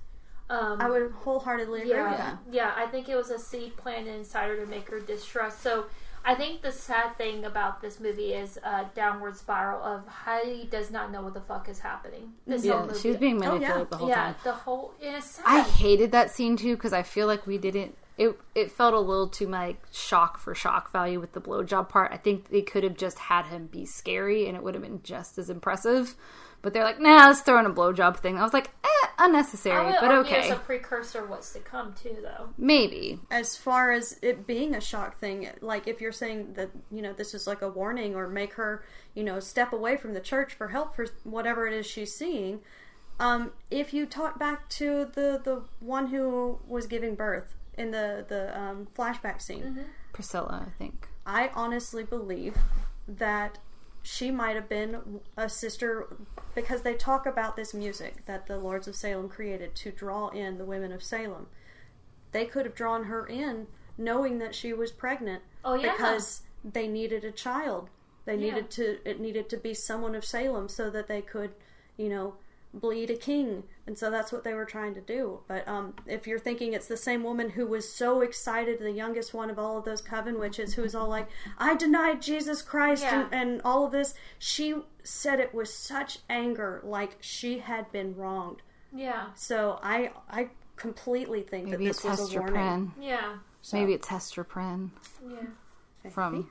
Um, 0.49 0.79
I 0.79 0.89
would 0.89 1.11
wholeheartedly 1.11 1.81
agree 1.81 1.93
with 1.93 2.11
yeah, 2.11 2.17
that. 2.17 2.37
yeah. 2.51 2.73
I 2.75 2.85
think 2.87 3.09
it 3.09 3.15
was 3.15 3.29
a 3.31 3.39
seed 3.39 3.75
planted 3.77 4.15
inside 4.15 4.47
her 4.49 4.57
to 4.57 4.65
make 4.67 4.87
her 4.89 4.99
distrust. 4.99 5.61
So 5.63 5.85
I 6.23 6.35
think 6.35 6.61
the 6.61 6.71
sad 6.71 7.17
thing 7.17 7.45
about 7.45 7.81
this 7.81 7.99
movie 7.99 8.33
is 8.33 8.57
a 8.57 8.85
downward 8.95 9.37
spiral 9.37 9.83
of 9.83 10.07
Heidi 10.07 10.67
does 10.71 10.91
not 10.91 11.11
know 11.11 11.21
what 11.23 11.33
the 11.33 11.41
fuck 11.41 11.67
is 11.69 11.79
happening. 11.79 12.33
This 12.45 12.63
whole 12.63 12.79
Yeah, 12.81 12.85
movie. 12.85 12.99
she 12.99 13.07
was 13.09 13.17
being 13.17 13.37
Oh, 13.43 13.53
yeah. 13.53 13.59
manipulated 13.59 13.89
the 13.91 13.97
whole 13.97 14.09
yeah, 14.09 14.15
time. 14.15 14.35
the 14.43 14.51
whole. 14.53 14.93
It's 14.99 15.25
sad. 15.31 15.43
I 15.45 15.61
hated 15.61 16.11
that 16.11 16.29
scene 16.31 16.57
too 16.57 16.75
because 16.75 16.93
I 16.93 17.01
feel 17.03 17.25
like 17.27 17.45
we 17.47 17.57
didn't. 17.57 17.97
It 18.17 18.37
it 18.53 18.71
felt 18.71 18.93
a 18.93 18.99
little 18.99 19.27
too 19.27 19.47
like 19.47 19.81
shock 19.91 20.37
for 20.37 20.55
shock 20.55 20.91
value 20.91 21.19
with 21.19 21.33
the 21.33 21.41
blowjob 21.41 21.89
part. 21.89 22.11
I 22.13 22.17
think 22.17 22.49
they 22.49 22.61
could 22.61 22.83
have 22.83 22.95
just 22.95 23.19
had 23.19 23.45
him 23.45 23.67
be 23.67 23.85
scary 23.85 24.47
and 24.47 24.55
it 24.55 24.63
would 24.63 24.73
have 24.73 24.83
been 24.83 25.01
just 25.03 25.37
as 25.37 25.49
impressive. 25.49 26.15
But 26.61 26.73
they're 26.73 26.83
like, 26.83 26.99
nah, 26.99 27.27
let's 27.27 27.41
throw 27.41 27.59
in 27.59 27.65
a 27.67 27.73
blowjob 27.73 28.17
thing. 28.17 28.39
I 28.39 28.43
was 28.43 28.53
like, 28.53 28.69
eh, 28.83 28.87
I 29.19 29.25
unnecessary, 29.25 29.85
would 29.85 29.97
but 30.01 30.11
okay, 30.11 30.47
It's 30.49 30.51
a 30.51 30.59
precursor 30.59 31.23
of 31.23 31.29
what's 31.29 31.53
to 31.53 31.59
come 31.59 31.93
too, 31.93 32.17
though. 32.23 32.49
maybe. 32.57 33.19
As 33.29 33.55
far 33.55 33.91
as 33.91 34.17
it 34.23 34.47
being 34.47 34.73
a 34.73 34.81
shock 34.81 35.19
thing, 35.19 35.47
like 35.61 35.87
if 35.87 36.01
you're 36.01 36.11
saying 36.11 36.53
that, 36.53 36.71
you 36.91 37.03
know, 37.03 37.13
this 37.13 37.35
is 37.35 37.45
like 37.45 37.61
a 37.61 37.69
warning 37.69 38.15
or 38.15 38.27
make 38.27 38.53
her, 38.53 38.83
you 39.13 39.23
know, 39.23 39.39
step 39.39 39.73
away 39.73 39.95
from 39.95 40.13
the 40.13 40.19
church 40.19 40.55
for 40.55 40.69
help 40.69 40.95
for 40.95 41.05
whatever 41.23 41.67
it 41.67 41.73
is 41.73 41.85
she's 41.85 42.15
seeing, 42.15 42.61
um, 43.19 43.51
if 43.71 43.93
you 43.93 44.05
talk 44.05 44.39
back 44.39 44.67
to 44.69 45.05
the, 45.13 45.39
the 45.43 45.63
one 45.79 46.07
who 46.07 46.59
was 46.67 46.87
giving 46.87 47.15
birth 47.15 47.54
in 47.77 47.91
the, 47.91 48.25
the 48.27 48.57
um, 48.59 48.87
flashback 48.97 49.41
scene, 49.41 49.79
Priscilla, 50.13 50.65
I 50.67 50.77
think. 50.77 51.07
I 51.25 51.49
honestly 51.53 52.03
believe 52.03 52.55
that 53.07 53.59
she 54.03 54.29
might 54.31 54.55
have 54.55 54.69
been 54.69 55.19
a 55.35 55.49
sister 55.49 56.07
because 56.53 56.83
they 56.83 56.93
talk 56.93 57.25
about 57.25 57.55
this 57.55 57.73
music 57.73 58.25
that 58.25 58.45
the 58.45 58.57
Lords 58.57 58.87
of 58.87 58.95
Salem 58.95 59.27
created 59.29 59.73
to 59.75 59.91
draw 59.91 60.29
in 60.29 60.57
the 60.57 60.65
women 60.65 60.91
of 60.91 61.01
Salem. 61.03 61.47
They 62.31 62.45
could 62.45 62.65
have 62.65 62.75
drawn 62.75 63.05
her 63.05 63.25
in 63.25 63.67
knowing 63.97 64.37
that 64.39 64.53
she 64.53 64.73
was 64.73 64.91
pregnant 64.91 65.41
Oh 65.63 65.73
yeah, 65.75 65.91
because 65.91 66.41
they 66.63 66.87
needed 66.87 67.23
a 67.23 67.31
child. 67.31 67.89
They 68.25 68.33
Yeah. 68.35 68.41
needed 68.55 68.69
to 68.71 69.09
it 69.09 69.19
needed 69.19 69.49
to 69.49 69.57
be 69.57 69.73
someone 69.73 70.15
of 70.15 70.23
Salem 70.25 70.69
so 70.69 70.89
that 70.91 71.07
they 71.07 71.21
could, 71.21 71.51
you 71.97 72.09
know, 72.09 72.35
bleed 72.79 73.09
a 73.09 73.15
king. 73.15 73.63
And 73.87 73.97
so 73.97 74.09
that's 74.11 74.31
what 74.31 74.43
they 74.43 74.53
were 74.53 74.65
trying 74.65 74.93
to 74.95 75.01
do. 75.01 75.39
But 75.47 75.67
um, 75.67 75.93
if 76.05 76.27
you're 76.27 76.39
thinking 76.39 76.73
it's 76.73 76.87
the 76.87 76.97
same 76.97 77.23
woman 77.23 77.49
who 77.49 77.65
was 77.67 77.87
so 77.91 78.21
excited, 78.21 78.79
the 78.79 78.91
youngest 78.91 79.33
one 79.33 79.49
of 79.49 79.57
all 79.59 79.77
of 79.77 79.85
those 79.85 80.01
coven 80.01 80.39
witches, 80.39 80.73
who 80.73 80.81
was 80.81 80.95
all 80.95 81.07
like, 81.07 81.27
I 81.57 81.75
denied 81.75 82.21
Jesus 82.21 82.61
Christ 82.61 83.03
Yeah. 83.03 83.25
and, 83.31 83.33
and 83.33 83.61
all 83.63 83.85
of 83.85 83.91
this, 83.91 84.13
she 84.39 84.75
said 85.03 85.39
it 85.39 85.53
with 85.53 85.69
such 85.69 86.19
anger, 86.29 86.81
like 86.83 87.17
she 87.21 87.59
had 87.59 87.91
been 87.91 88.15
wronged. 88.15 88.61
yeah, 88.93 89.27
So 89.35 89.79
I 89.83 90.11
I 90.29 90.49
completely 90.75 91.41
think 91.41 91.65
Maybe 91.69 91.85
that 91.85 91.89
it's 91.91 92.01
this 92.01 92.19
was 92.19 92.33
a 92.35 92.39
warning. 92.39 92.53
Prynne. 92.55 92.91
yeah, 92.99 93.35
So- 93.61 93.77
Maybe 93.77 93.93
it's 93.93 94.07
Hester 94.07 94.43
Prynne 94.43 94.91
yeah, 95.29 96.09
from 96.11 96.49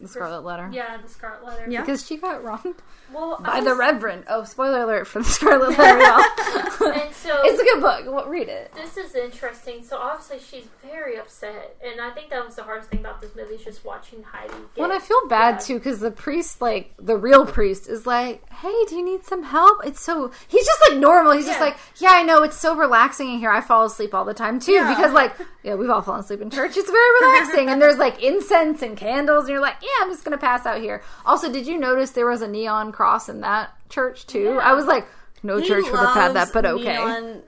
the 0.00 0.08
Scarlet 0.08 0.44
Letter. 0.44 0.70
yeah. 0.72 0.96
The 1.02 1.08
Scarlet 1.08 1.44
Letter. 1.44 1.66
Yeah. 1.70 1.80
Because 1.80 2.06
she 2.06 2.16
got 2.16 2.44
wronged 2.44 2.76
Well, 3.12 3.38
by 3.42 3.54
I 3.54 3.60
the 3.64 3.74
Reverend. 3.74 4.24
Oh, 4.28 4.44
spoiler 4.44 4.82
alert 4.82 5.06
for 5.06 5.18
the 5.20 5.24
Scarlet 5.24 5.76
Letter, 5.78 5.98
y'all. 6.00 6.24
And 6.88 7.12
so 7.14 7.36
it's 7.42 7.60
a 7.60 7.64
good 7.64 7.80
book. 7.82 8.04
Well, 8.06 8.26
read 8.28 8.48
it. 8.48 8.72
this 8.74 8.96
is 8.96 9.14
interesting. 9.14 9.82
So 9.84 9.98
obviously 9.98 10.38
she's 10.38 10.66
very 10.82 11.18
upset, 11.18 11.76
and 11.84 12.00
I 12.00 12.10
think 12.10 12.30
that 12.30 12.44
was 12.46 12.54
the 12.54 12.62
hardest 12.62 12.88
thing 12.90 13.00
about 13.00 13.20
this 13.20 13.34
movie 13.36 13.56
is 13.56 13.64
just 13.64 13.84
watching 13.84 14.22
Heidi. 14.22 14.52
Get, 14.54 14.60
Well, 14.76 14.90
and 14.90 14.92
I 14.92 14.98
feel 15.04 15.26
bad 15.28 15.56
yeah. 15.56 15.58
too 15.58 15.74
because 15.74 16.00
the 16.00 16.10
priest, 16.10 16.62
like 16.62 16.94
the 16.98 17.16
real 17.16 17.44
priest, 17.44 17.88
is 17.88 18.06
like, 18.06 18.48
"Hey, 18.50 18.72
do 18.88 18.96
you 18.96 19.04
need 19.04 19.24
some 19.24 19.42
help?" 19.42 19.84
It's 19.84 20.00
so 20.00 20.30
he's 20.46 20.64
just 20.64 20.80
like 20.88 20.98
normal. 20.98 21.32
He's 21.32 21.46
just 21.46 21.60
like, 21.60 21.76
"Yeah, 21.96 22.10
I 22.12 22.22
know. 22.22 22.42
It's 22.42 22.56
so 22.58 22.74
relaxing 22.74 23.32
in 23.34 23.38
here. 23.38 23.50
I 23.50 23.60
fall 23.60 23.84
asleep 23.84 24.14
all 24.14 24.24
the 24.24 24.34
time 24.34 24.58
too 24.60 24.72
Yeah. 24.72 24.88
because, 24.94 25.12
like, 25.12 25.34
yeah, 25.62 25.74
we've 25.74 25.90
all 25.90 26.00
fallen 26.00 26.20
asleep 26.20 26.40
in 26.40 26.48
church. 26.50 26.76
It's 26.76 26.90
very 26.90 27.20
relaxing, 27.26 27.68
and 27.68 27.82
there's 27.82 27.98
like 27.98 28.22
incense 28.22 28.80
and 28.82 28.96
candles, 28.96 29.44
and 29.44 29.50
you're 29.50 29.60
like, 29.60 29.76
"Yeah, 29.88 30.04
I'm 30.04 30.10
just 30.10 30.24
gonna 30.24 30.38
pass 30.38 30.66
out 30.66 30.80
here." 30.80 31.02
Also, 31.26 31.50
did 31.52 31.66
you 31.66 31.78
notice 31.78 32.10
there 32.12 32.26
was 32.26 32.42
a 32.42 32.48
neon 32.48 32.92
cross 32.92 33.28
in 33.28 33.40
that 33.40 33.70
church 33.88 34.26
too? 34.26 34.54
Yeah. 34.54 34.58
I 34.58 34.72
was 34.74 34.86
like, 34.86 35.06
"No 35.42 35.58
He 35.58 35.66
church 35.68 35.84
would 35.90 35.98
have 36.00 36.14
had 36.14 36.34
that, 36.34 36.52
but 36.52 36.64
okay." 36.66 36.96
neon 36.98 37.42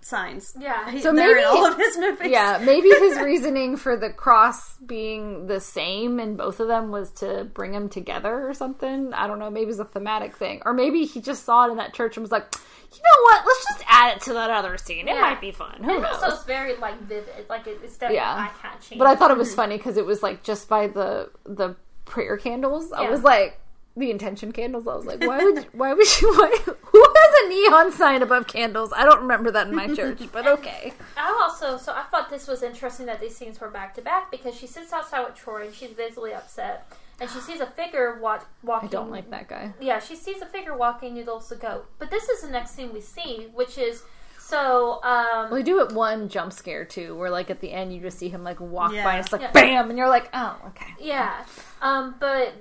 signs. 0.00 0.54
Yeah. 0.58 0.90
He- 0.90 1.00
So 1.02 1.12
maybe- 1.12 1.38
in 1.40 1.44
all 1.44 1.66
of 1.66 1.76
his 1.76 1.98
movies. 1.98 2.30
Yeah, 2.30 2.60
maybe 2.64 2.88
his 2.88 3.18
reasoning 3.20 3.76
for 3.76 3.96
the 3.96 4.08
cross 4.10 4.76
being 4.78 5.46
the 5.48 5.60
same 5.60 6.18
in 6.20 6.36
both 6.36 6.60
of 6.60 6.68
them 6.68 6.90
was 6.90 7.10
to 7.14 7.44
bring 7.52 7.72
them 7.72 7.88
together 7.88 8.48
or 8.48 8.54
something. 8.54 9.12
I 9.12 9.26
don't 9.26 9.38
know. 9.38 9.50
Maybe 9.50 9.70
it's 9.70 9.80
a 9.80 9.84
thematic 9.84 10.34
thing. 10.36 10.62
Or 10.64 10.72
maybe 10.72 11.04
he 11.04 11.20
just 11.20 11.44
saw 11.44 11.66
it 11.66 11.70
in 11.72 11.76
that 11.76 11.92
church 11.94 12.16
and 12.16 12.24
was 12.24 12.32
like, 12.32 12.54
you 12.92 12.98
know 12.98 13.22
what? 13.22 13.44
Let's 13.46 13.64
just 13.64 13.84
add 13.86 14.16
it 14.16 14.22
to 14.22 14.32
that 14.34 14.50
other 14.50 14.76
scene. 14.78 15.08
It 15.08 15.14
Yeah. 15.14 15.20
might 15.20 15.40
be 15.40 15.52
fun. 15.52 15.82
Who 15.82 15.90
And 15.90 16.02
knows? 16.02 16.22
also, 16.22 16.36
it's 16.36 16.44
very 16.44 16.76
like 16.76 17.00
vivid. 17.02 17.48
Like 17.48 17.66
it, 17.66 17.80
it's 17.82 17.94
definitely 17.94 18.16
Yeah. 18.16 18.34
eye 18.34 18.50
catching. 18.60 18.98
But 18.98 19.06
I 19.06 19.14
thought 19.14 19.30
it 19.30 19.36
was 19.36 19.52
mm. 19.52 19.56
funny 19.56 19.76
because 19.76 19.96
it 19.96 20.06
was 20.06 20.22
like 20.22 20.42
just 20.42 20.68
by 20.68 20.86
the 20.86 21.30
the 21.44 21.76
prayer 22.04 22.36
candles. 22.36 22.92
I 22.92 23.10
was 23.10 23.22
like 23.22 23.60
the 23.96 24.10
intention 24.10 24.52
candles. 24.52 24.86
I 24.86 24.94
was 24.94 25.04
like, 25.04 25.22
why 25.22 25.44
would 25.44 25.58
why 25.72 25.92
would 25.92 26.20
you? 26.20 26.32
Why, 26.38 26.74
who 26.82 27.04
has 27.04 27.44
a 27.44 27.48
neon 27.48 27.92
sign 27.92 28.22
above 28.22 28.46
candles? 28.46 28.92
I 28.94 29.04
don't 29.04 29.20
remember 29.20 29.50
that 29.50 29.68
in 29.68 29.74
my 29.74 29.92
church, 29.94 30.20
but 30.32 30.46
okay. 30.58 30.92
I 31.16 31.38
also, 31.42 31.76
so 31.76 31.92
I 31.92 32.04
thought 32.04 32.30
this 32.30 32.48
was 32.48 32.62
interesting 32.62 33.06
that 33.06 33.20
these 33.20 33.36
scenes 33.36 33.60
were 33.60 33.68
back 33.68 33.94
to 33.96 34.02
back 34.02 34.30
because 34.30 34.54
she 34.54 34.66
sits 34.66 34.92
outside 34.92 35.24
with 35.26 35.34
Troy 35.34 35.66
and 35.66 35.74
she's 35.74 35.90
visibly 35.90 36.32
upset, 36.32 36.90
and 37.20 37.28
she 37.30 37.40
sees 37.40 37.60
a 37.60 37.66
figure 37.66 38.18
walk, 38.20 38.46
walking. 38.62 38.88
I 38.88 38.92
don't 38.92 39.10
like 39.10 39.30
that 39.30 39.48
guy. 39.48 39.72
Yeah, 39.80 39.98
she 40.00 40.14
sees 40.16 40.40
a 40.42 40.46
figure 40.46 40.76
walking 40.76 41.14
Noodles 41.14 41.48
the 41.48 41.56
goat. 41.56 41.86
But 41.98 42.10
this 42.10 42.28
is 42.28 42.42
the 42.42 42.48
next 42.50 42.70
scene 42.72 42.92
we 42.92 43.00
see, 43.00 43.48
which 43.54 43.76
is 43.78 44.02
so. 44.38 45.02
um 45.02 45.52
they 45.52 45.62
do 45.62 45.80
it 45.80 45.92
one 45.92 46.28
jump 46.28 46.52
scare 46.52 46.84
too, 46.84 47.16
where 47.16 47.30
like 47.30 47.50
at 47.50 47.60
the 47.60 47.72
end 47.72 47.92
you 47.94 48.00
just 48.00 48.18
see 48.18 48.28
him 48.28 48.44
like 48.44 48.60
walk 48.60 48.92
Yeah. 48.92 49.04
by 49.04 49.14
and 49.16 49.24
it's 49.24 49.32
like 49.32 49.42
Yeah. 49.42 49.52
bam, 49.52 49.90
and 49.90 49.98
you're 49.98 50.08
like, 50.08 50.28
oh, 50.32 50.56
okay. 50.68 50.94
Yeah, 51.00 51.44
um, 51.82 52.14
but 52.20 52.54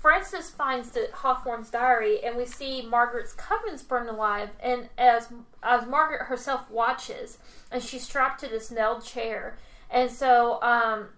Francis 0.00 0.50
finds 0.50 0.90
the 0.90 1.08
Hawthorne's 1.14 1.70
diary, 1.70 2.22
and 2.24 2.36
we 2.36 2.44
see 2.44 2.82
Margaret's 2.86 3.34
covens 3.34 3.86
burned 3.86 4.08
alive. 4.10 4.50
And 4.62 4.88
as 4.98 5.28
as 5.62 5.86
Margaret 5.86 6.22
herself 6.26 6.70
watches, 6.70 7.38
and 7.72 7.82
she's 7.82 8.02
strapped 8.04 8.40
to 8.40 8.48
this 8.48 8.70
nailed 8.70 9.04
chair, 9.04 9.56
and 9.90 10.10
so. 10.10 10.62
Um, 10.62 11.08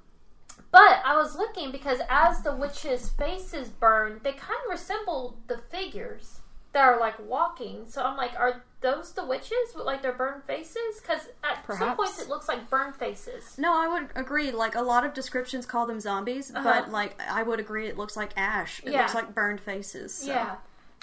but 0.70 1.00
I 1.04 1.16
was 1.16 1.36
looking 1.36 1.70
because 1.72 2.00
as 2.08 2.42
the 2.42 2.54
witches' 2.54 3.08
faces 3.10 3.68
burn, 3.68 4.20
they 4.22 4.32
kind 4.32 4.58
of 4.66 4.70
resemble 4.70 5.38
the 5.46 5.58
figures 5.58 6.40
that 6.72 6.82
are 6.82 7.00
like 7.00 7.18
walking. 7.26 7.84
So 7.88 8.02
I'm 8.02 8.16
like, 8.18 8.32
are 8.38 8.62
those 8.82 9.12
the 9.12 9.24
witches 9.24 9.72
with 9.74 9.86
like 9.86 10.02
their 10.02 10.12
burned 10.12 10.44
faces? 10.44 11.00
Because 11.00 11.28
at 11.42 11.64
some 11.78 11.96
points 11.96 12.20
it 12.20 12.28
looks 12.28 12.48
like 12.48 12.68
burned 12.68 12.94
faces. 12.96 13.56
No, 13.58 13.72
I 13.72 13.88
would 13.88 14.10
agree. 14.14 14.50
Like 14.50 14.74
a 14.74 14.82
lot 14.82 15.04
of 15.06 15.14
descriptions 15.14 15.64
call 15.64 15.86
them 15.86 16.00
zombies, 16.00 16.52
Uh-huh. 16.54 16.62
but 16.62 16.90
like 16.90 17.18
I 17.26 17.42
would 17.42 17.60
agree, 17.60 17.86
it 17.86 17.96
looks 17.96 18.16
like 18.16 18.32
ash. 18.36 18.82
It 18.84 18.92
Yeah. 18.92 19.00
looks 19.02 19.14
like 19.14 19.34
burned 19.34 19.60
faces. 19.60 20.14
so. 20.14 20.26
Yeah. 20.26 20.56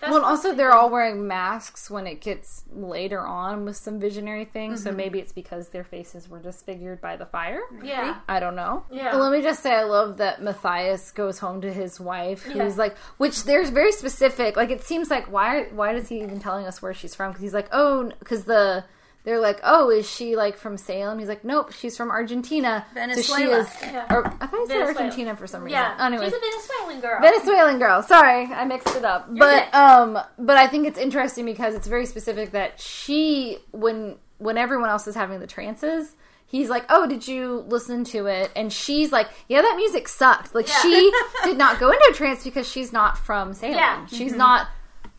That's 0.04 0.12
well, 0.12 0.24
what 0.24 0.28
I 0.28 0.32
was 0.32 0.44
also 0.44 0.54
they're 0.54 0.74
all 0.74 0.90
wearing 0.90 1.30
masks 1.30 1.90
when 1.90 2.08
it 2.08 2.20
gets 2.20 2.66
later 2.74 3.26
on 3.26 3.64
with 3.64 3.78
some 3.78 4.02
visionary 4.02 4.44
things. 4.44 4.84
So 4.84 4.90
mm-hmm. 4.90 4.98
maybe 4.98 5.20
it's 5.20 5.32
because 5.32 5.70
their 5.70 5.86
faces 5.86 6.28
were 6.28 6.42
disfigured 6.42 7.00
by 7.00 7.16
the 7.16 7.26
fire. 7.26 7.62
Yeah. 7.82 8.18
I 8.28 8.42
don't 8.42 8.58
know. 8.58 8.84
Yeah. 8.92 9.14
But 9.14 9.22
let 9.22 9.32
me 9.32 9.42
just 9.42 9.64
say, 9.64 9.74
I 9.74 9.84
love 9.84 10.18
that 10.18 10.44
Matthias 10.44 11.12
goes 11.12 11.40
home 11.40 11.62
to 11.62 11.72
his 11.72 12.02
wife, 12.02 12.46
Yeah. 12.46 12.66
who's 12.66 12.78
like, 12.78 12.98
which 13.16 13.46
there's 13.46 13.70
very 13.70 13.94
specific. 13.94 14.58
Like, 14.58 14.72
it 14.72 14.84
seems 14.84 15.10
like 15.10 15.32
why 15.32 15.70
why 15.72 15.94
does 15.94 16.10
he 16.10 16.22
even 16.22 16.42
telling 16.42 16.66
us 16.66 16.82
where 16.82 16.94
she's 16.94 17.16
from? 17.16 17.32
Because 17.32 17.44
he's 17.44 17.54
like, 17.54 17.70
oh, 17.72 18.12
because 18.20 18.44
the 18.44 18.84
they're 19.24 19.40
like, 19.40 19.60
"Oh, 19.64 19.90
is 19.90 20.10
she 20.10 20.36
like 20.36 20.58
from 20.58 20.78
Salem?" 20.78 21.20
He's 21.20 21.28
like, 21.28 21.44
"Nope, 21.46 21.72
she's 21.72 21.96
from 21.96 22.12
Argentina." 22.12 22.86
So 22.90 22.94
Venezuela. 22.94 23.40
she 23.40 23.44
is. 23.44 23.68
Yeah. 23.94 24.06
Or, 24.14 24.26
I 24.28 24.48
thought 24.48 24.60
he 24.62 24.66
said. 24.68 24.82
Argentina 24.84 25.36
for 25.36 25.48
some 25.48 25.64
reason. 25.64 25.80
Yeah, 25.80 25.96
Anyways, 26.06 26.32
she's 26.32 26.38
a 26.38 26.40
Venezuelan 26.40 27.02
girl. 27.02 27.22
Venezuelan 27.22 27.80
girl. 27.80 28.04
Sorry, 28.04 28.46
I 28.46 28.66
mixed 28.66 28.96
it 28.96 29.06
up. 29.06 29.28
but 29.38 29.72
good. 29.72 29.78
um, 29.78 30.20
but 30.40 30.58
I 30.58 30.68
think 30.68 30.88
it's 30.88 31.00
interesting 31.00 31.46
because 31.46 31.74
it's 31.76 31.88
very 31.88 32.06
specific 32.06 32.52
that 32.52 32.80
she 32.80 33.60
when 33.72 34.18
when 34.40 34.58
everyone 34.58 34.90
else 34.90 35.08
is 35.08 35.16
having 35.16 35.40
the 35.40 35.48
trances. 35.48 36.16
He's 36.46 36.70
like, 36.70 36.86
"Oh, 36.90 37.08
did 37.08 37.28
you 37.28 37.64
listen 37.68 38.04
to 38.06 38.28
it?" 38.28 38.52
And 38.56 38.72
she's 38.72 39.12
like, 39.12 39.28
"Yeah, 39.48 39.62
that 39.64 39.74
music 39.76 40.08
sucked." 40.08 40.54
Like 40.54 40.68
Yeah. 40.68 40.82
she 40.84 41.12
did 41.46 41.58
not 41.58 41.80
go 41.80 41.90
into 41.90 42.08
a 42.12 42.14
trance 42.14 42.44
because 42.44 42.70
she's 42.70 42.94
not 42.94 43.18
from 43.18 43.54
Salem. 43.56 43.76
Yeah. 43.76 44.06
She's 44.06 44.34
not 44.36 44.68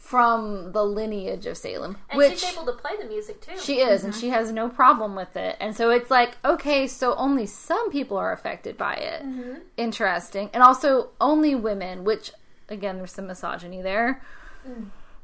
from 0.05 0.73
the 0.73 0.85
lineage 0.85 1.47
of 1.47 1.57
Salem, 1.57 1.97
and 2.11 2.19
which 2.19 2.41
she's 2.41 2.53
able 2.53 2.67
to 2.67 2.73
play 2.73 2.93
the 3.01 3.07
music 3.09 3.41
too. 3.41 3.59
she 3.59 3.81
is, 3.81 4.05
and 4.05 4.15
she 4.15 4.29
has 4.29 4.53
no 4.53 4.69
problem 4.69 5.15
with 5.17 5.35
it. 5.35 5.57
And 5.61 5.75
so 5.75 5.89
it's 5.91 6.11
like, 6.11 6.37
okay, 6.45 6.87
so 6.87 7.15
only 7.15 7.47
some 7.47 7.91
people 7.91 8.19
are 8.19 8.31
affected 8.31 8.77
by 8.77 8.95
it. 8.95 9.25
Interesting. 9.79 10.51
And 10.53 10.63
also 10.63 11.09
only 11.23 11.55
women, 11.55 12.05
which, 12.05 12.33
again, 12.69 12.99
there's 12.99 13.13
some 13.13 13.27
misogyny 13.29 13.81
there. 13.81 14.21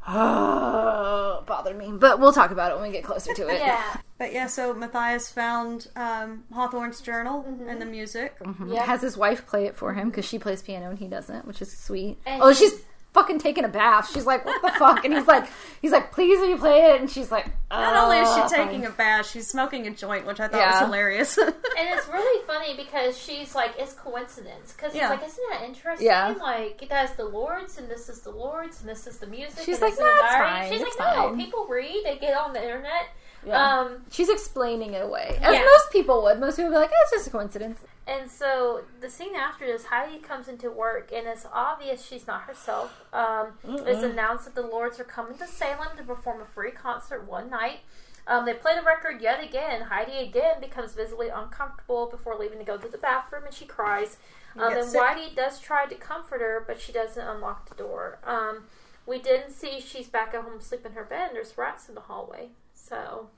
Oh, 0.09 1.43
bothered 1.47 1.77
me. 1.77 1.91
But 1.93 2.19
we'll 2.21 2.33
talk 2.33 2.51
about 2.51 2.73
it 2.73 2.77
when 2.77 2.85
we 2.85 2.93
get 2.93 3.05
closer 3.05 3.35
to 3.35 3.49
it. 3.49 3.59
yeah, 3.61 3.97
But 4.19 4.33
yeah, 4.33 4.47
so 4.49 4.75
Matthias 4.75 5.31
found 5.31 5.89
um, 5.97 6.45
Hawthorne's 6.53 7.01
journal 7.01 7.45
Mm-hmm. 7.49 7.69
and 7.69 7.81
the 7.81 7.87
music. 7.87 8.37
yeah. 8.67 8.85
Has 8.85 9.03
his 9.03 9.17
wife 9.17 9.47
play 9.47 9.67
it 9.67 9.77
for 9.77 9.93
him 9.95 10.09
because 10.11 10.25
she 10.25 10.39
plays 10.39 10.63
piano 10.63 10.91
and 10.91 10.99
he 10.99 11.07
doesn't, 11.07 11.47
which 11.47 11.61
is 11.63 11.71
sweet. 11.77 12.19
And 12.27 12.43
oh, 12.43 12.53
she's 12.53 12.83
fucking 13.13 13.39
taking 13.39 13.65
a 13.65 13.69
bath. 13.69 14.11
She's 14.13 14.25
like, 14.27 14.45
what 14.45 14.63
the 14.63 14.79
fuck? 14.79 15.05
And 15.05 15.13
he's 15.15 15.27
like, 15.27 15.49
he's 15.83 15.91
like, 15.91 16.13
please 16.13 16.39
will 16.39 16.49
you 16.49 16.57
play 16.59 16.93
it? 16.93 17.01
And 17.01 17.11
she's 17.11 17.31
like, 17.33 17.47
Not 17.71 17.97
only 17.97 18.19
is 18.19 18.29
"Uh, 18.29 18.49
she 18.49 18.55
taking 18.55 18.83
fine." 18.83 18.91
a 18.91 18.95
bath, 18.95 19.29
she's 19.31 19.49
smoking 19.49 19.87
a 19.87 19.91
joint, 19.91 20.27
which 20.27 20.39
I 20.41 20.47
thought 20.49 20.59
Yeah. 20.61 20.71
was 20.73 20.81
hilarious. 20.81 21.37
And 21.39 21.55
it's 21.79 22.07
really 22.09 22.45
funny 22.47 22.77
because 22.77 23.19
she's 23.19 23.55
like, 23.55 23.73
it's 23.79 23.95
coincidence. 23.95 24.73
Because 24.73 24.95
Yeah. 24.95 25.13
it's 25.13 25.21
like, 25.21 25.29
isn't 25.29 25.45
that 25.51 25.63
interesting? 25.65 26.07
Yeah. 26.07 26.35
Like, 26.41 26.83
it 26.83 26.93
has 26.93 27.13
the 27.15 27.25
Lords, 27.25 27.79
and 27.79 27.89
this 27.89 28.09
is 28.09 28.21
the 28.21 28.31
Lords, 28.31 28.81
and 28.81 28.89
this 28.89 29.07
is 29.07 29.19
the 29.19 29.27
music. 29.27 29.65
She's 29.65 29.81
and 29.81 29.91
like, 29.91 29.99
"No, 29.99 30.07
it's 30.07 30.35
fine, 30.35 30.71
She's 30.73 30.81
it's 30.83 30.99
like, 30.99 31.17
no, 31.17 31.37
people 31.37 31.67
read, 31.69 32.03
they 32.05 32.17
get 32.19 32.35
on 32.37 32.53
the 32.53 32.63
internet. 32.63 33.09
Yeah. 33.47 33.79
Um, 33.81 34.03
She's 34.11 34.29
explaining 34.29 34.93
it 34.95 35.03
away, 35.03 35.39
as 35.41 35.55
Yeah. 35.55 35.65
most 35.65 35.91
people 35.91 36.23
would. 36.25 36.39
Most 36.39 36.57
people 36.57 36.71
would 36.71 36.75
be 36.77 36.81
like, 36.81 36.91
"Oh, 36.93 37.01
"It's 37.05 37.13
just 37.13 37.27
a 37.27 37.31
coincidence." 37.31 37.81
And 38.11 38.29
so 38.29 38.83
the 39.01 39.09
scene 39.09 39.37
after 39.37 39.65
this, 39.65 39.85
Heidi 39.85 40.19
comes 40.19 40.49
into 40.49 40.69
work, 40.69 41.13
and 41.15 41.29
it's 41.29 41.47
obvious 41.53 42.05
she's 42.05 42.27
not 42.27 42.43
herself. 42.43 43.01
Um, 43.13 43.53
it's 43.87 44.03
announced 44.03 44.47
that 44.47 44.57
the 44.57 44.67
Lords 44.67 44.99
are 44.99 45.05
coming 45.05 45.39
to 45.39 45.47
Salem 45.47 45.97
to 45.97 46.03
perform 46.03 46.41
a 46.41 46.45
free 46.45 46.73
concert 46.73 47.27
one 47.29 47.49
night. 47.49 47.81
Um, 48.27 48.47
they 48.47 48.55
play 48.55 48.75
the 48.77 48.83
record 48.83 49.23
yet 49.23 49.43
again. 49.43 49.83
Heidi 49.83 50.17
again 50.19 50.61
becomes 50.61 50.95
visibly 50.95 51.29
uncomfortable 51.29 52.09
before 52.11 52.37
leaving 52.37 52.59
to 52.59 52.65
go 52.65 52.77
to 52.77 52.89
the 52.89 52.99
bathroom, 52.99 53.45
and 53.45 53.55
she 53.55 53.65
cries. 53.65 54.17
Um, 54.59 54.73
and 54.77 54.85
sick. 54.85 55.01
Whitey 55.01 55.35
does 55.35 55.61
try 55.61 55.87
to 55.87 55.95
comfort 55.95 56.41
her, 56.41 56.65
but 56.67 56.81
she 56.81 56.91
doesn't 56.91 57.25
unlock 57.25 57.69
the 57.69 57.77
door. 57.77 58.19
Um, 58.25 58.65
we 59.07 59.21
didn't 59.21 59.53
see 59.53 59.81
she's 59.81 60.09
back 60.09 60.35
at 60.35 60.43
home 60.43 60.61
sleeping 60.61 60.93
in 60.93 60.97
her 60.97 61.05
bed, 61.05 61.29
and 61.29 61.37
there's 61.37 61.57
rats 61.57 61.89
in 61.89 61.95
the 61.95 62.03
hallway. 62.03 62.49
So, 62.75 63.29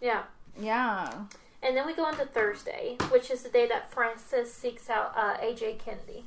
yeah. 0.00 0.22
Yeah. 0.60 1.26
And 1.62 1.76
then 1.76 1.86
we 1.86 1.94
go 1.94 2.04
on 2.04 2.16
to 2.18 2.24
Thursday, 2.24 2.96
which 3.10 3.30
is 3.30 3.42
the 3.42 3.48
day 3.48 3.66
that 3.68 3.90
Francis 3.90 4.52
seeks 4.52 4.88
out 4.88 5.12
uh, 5.16 5.36
AJ 5.38 5.78
Kennedy. 5.80 6.24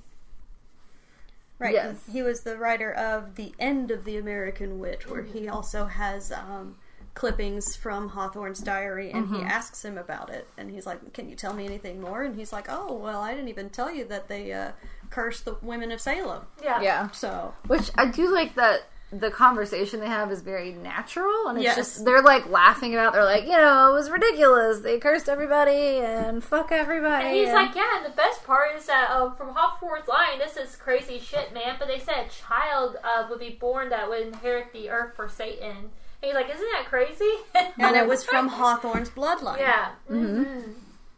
right. 1.59 1.73
Yes. 1.73 2.03
He 2.11 2.21
was 2.21 2.41
the 2.41 2.57
writer 2.57 2.91
of 2.91 3.36
The 3.36 3.53
End 3.59 3.91
of 3.91 4.03
the 4.03 4.17
American 4.17 4.79
Witch, 4.79 5.07
where 5.07 5.23
he 5.23 5.47
also 5.47 5.86
has 5.86 6.32
um, 6.32 6.75
clippings 7.13 7.75
from 7.75 8.09
Hawthorne's 8.09 8.59
diary, 8.59 9.11
and 9.11 9.27
he 9.29 9.41
asks 9.41 9.84
him 9.86 9.97
about 9.97 10.29
it. 10.29 10.47
And 10.57 10.69
he's 10.69 10.86
like, 10.86 11.13
Can 11.13 11.29
you 11.29 11.36
tell 11.36 11.53
me 11.53 11.65
anything 11.65 12.01
more? 12.01 12.23
And 12.23 12.36
he's 12.36 12.51
like, 12.51 12.65
Oh, 12.69 12.93
well, 12.93 13.21
I 13.21 13.34
didn't 13.34 13.49
even 13.49 13.69
tell 13.69 13.89
you 13.93 14.05
that 14.05 14.27
they 14.27 14.51
uh, 14.51 14.71
cursed 15.11 15.45
the 15.45 15.55
women 15.61 15.91
of 15.91 16.01
Salem. 16.01 16.45
Yeah. 16.63 16.82
Yeah. 16.82 17.09
So, 17.11 17.53
Which 17.67 17.89
I 17.95 18.05
do 18.07 18.34
like 18.34 18.55
that 18.55 18.82
the 19.14 19.30
conversation 19.30 19.99
they 19.99 20.07
have 20.07 20.32
is 20.32 20.41
very 20.41 20.72
natural, 20.72 21.47
and 21.47 21.57
it's 21.57 21.66
Yes. 21.66 21.76
just 21.76 22.05
they're 22.05 22.22
like 22.22 22.47
laughing 22.49 22.93
about. 22.93 23.12
They're 23.14 23.26
like, 23.26 23.43
you 23.43 23.49
know, 23.51 23.89
it 23.91 23.93
was 23.93 24.09
ridiculous. 24.09 24.80
They 24.80 24.99
cursed 24.99 25.28
everybody 25.28 25.97
and 25.97 26.41
fuck 26.43 26.72
everybody. 26.72 27.26
And 27.26 27.36
he's 27.36 27.49
and- 27.49 27.55
like, 27.57 27.76
yeah, 27.76 27.97
and 27.97 28.05
the 28.05 28.16
best 28.16 28.43
part 28.45 28.76
is 28.78 28.86
that 28.86 29.12
um, 29.12 29.36
from 29.36 29.49
Hawthorne's 29.53 30.07
line, 30.07 30.39
this 30.39 30.55
is 30.55 30.76
crazy 30.78 31.20
shit, 31.20 31.53
man. 31.53 31.76
But 31.78 31.89
they 31.89 31.99
said 31.99 32.26
a 32.26 32.30
child 32.30 32.95
uh, 33.03 33.28
would 33.30 33.39
be 33.39 33.57
born 33.59 33.89
that 33.89 34.07
would 34.09 34.28
inherit 34.28 34.72
the 34.72 34.89
earth 34.89 35.16
for 35.16 35.28
Satan. 35.28 35.72
And 35.72 35.89
he's 36.22 36.34
like, 36.34 36.49
isn't 36.49 36.70
that 36.74 36.86
crazy? 36.88 37.32
and 37.80 37.95
it 37.95 38.07
was 38.07 38.24
from 38.32 38.47
Hawthorne's 38.47 39.09
bloodline. 39.09 39.59
Yeah. 39.59 39.89
hmm 40.07 40.43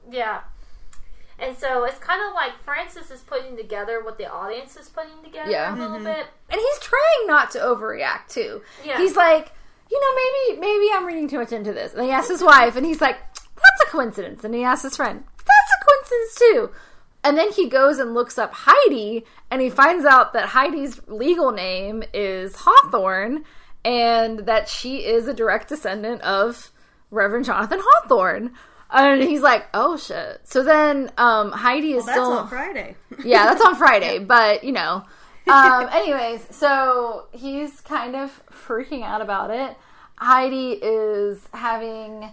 Yeah. 0.09 0.41
And 1.43 1.57
so 1.57 1.83
it's 1.83 1.99
kind 1.99 2.21
of 2.25 2.33
like 2.33 2.53
Francis 2.63 3.11
is 3.11 3.19
putting 3.21 3.57
together 3.57 4.01
what 4.01 4.17
the 4.17 4.31
audience 4.31 4.77
is 4.77 4.87
putting 4.87 5.21
together 5.23 5.51
Yeah. 5.51 5.75
a 5.75 5.77
little 5.77 5.97
mm-hmm. 5.97 6.05
bit. 6.05 6.27
and 6.49 6.61
he's 6.61 6.79
trying 6.79 7.27
not 7.27 7.51
to 7.51 7.59
overreact 7.59 8.29
too. 8.29 8.61
Yeah. 8.85 8.97
He's 8.97 9.17
like, 9.17 9.51
you 9.91 9.99
know, 9.99 10.55
maybe 10.55 10.61
maybe 10.61 10.93
I'm 10.93 11.05
reading 11.05 11.27
too 11.27 11.39
much 11.39 11.51
into 11.51 11.73
this. 11.73 11.93
And 11.93 12.03
he 12.03 12.11
asks 12.11 12.29
his 12.29 12.41
wife, 12.41 12.77
and 12.77 12.85
he's 12.85 13.01
like, 13.01 13.17
that's 13.35 13.81
a 13.87 13.91
coincidence. 13.91 14.43
And 14.45 14.55
he 14.55 14.63
asks 14.63 14.83
his 14.83 14.95
friend, 14.95 15.23
that's 15.37 15.49
a 15.49 15.85
coincidence 15.85 16.35
too. 16.35 16.71
And 17.25 17.37
then 17.37 17.51
he 17.51 17.67
goes 17.69 17.99
and 17.99 18.13
looks 18.13 18.37
up 18.37 18.53
Heidi, 18.53 19.25
and 19.51 19.61
he 19.61 19.69
finds 19.69 20.05
out 20.05 20.33
that 20.33 20.49
Heidi's 20.49 21.01
legal 21.07 21.51
name 21.51 22.03
is 22.13 22.55
Hawthorne, 22.57 23.43
and 23.83 24.39
that 24.39 24.69
she 24.69 25.05
is 25.05 25.27
a 25.27 25.33
direct 25.33 25.69
descendant 25.69 26.21
of 26.21 26.71
Reverend 27.11 27.45
Jonathan 27.45 27.79
Hawthorne. 27.81 28.53
And 28.93 29.23
he's 29.23 29.41
like, 29.41 29.65
"Oh 29.73 29.97
shit!" 29.97 30.41
So 30.43 30.63
then, 30.63 31.11
um, 31.17 31.51
Heidi 31.51 31.93
is 31.93 32.05
Well, 32.05 32.05
that's 32.05 32.17
still 32.17 32.31
on 32.33 32.47
Friday. 32.47 32.95
yeah, 33.25 33.45
that's 33.45 33.61
on 33.65 33.75
Friday, 33.75 34.19
but 34.19 34.63
you 34.63 34.71
know. 34.71 35.03
Um, 35.47 35.89
anyways, 35.91 36.45
so 36.55 37.25
he's 37.31 37.81
kind 37.81 38.15
of 38.15 38.41
freaking 38.51 39.03
out 39.03 39.21
about 39.21 39.49
it. 39.51 39.75
Heidi 40.15 40.73
is 40.81 41.45
having 41.53 42.31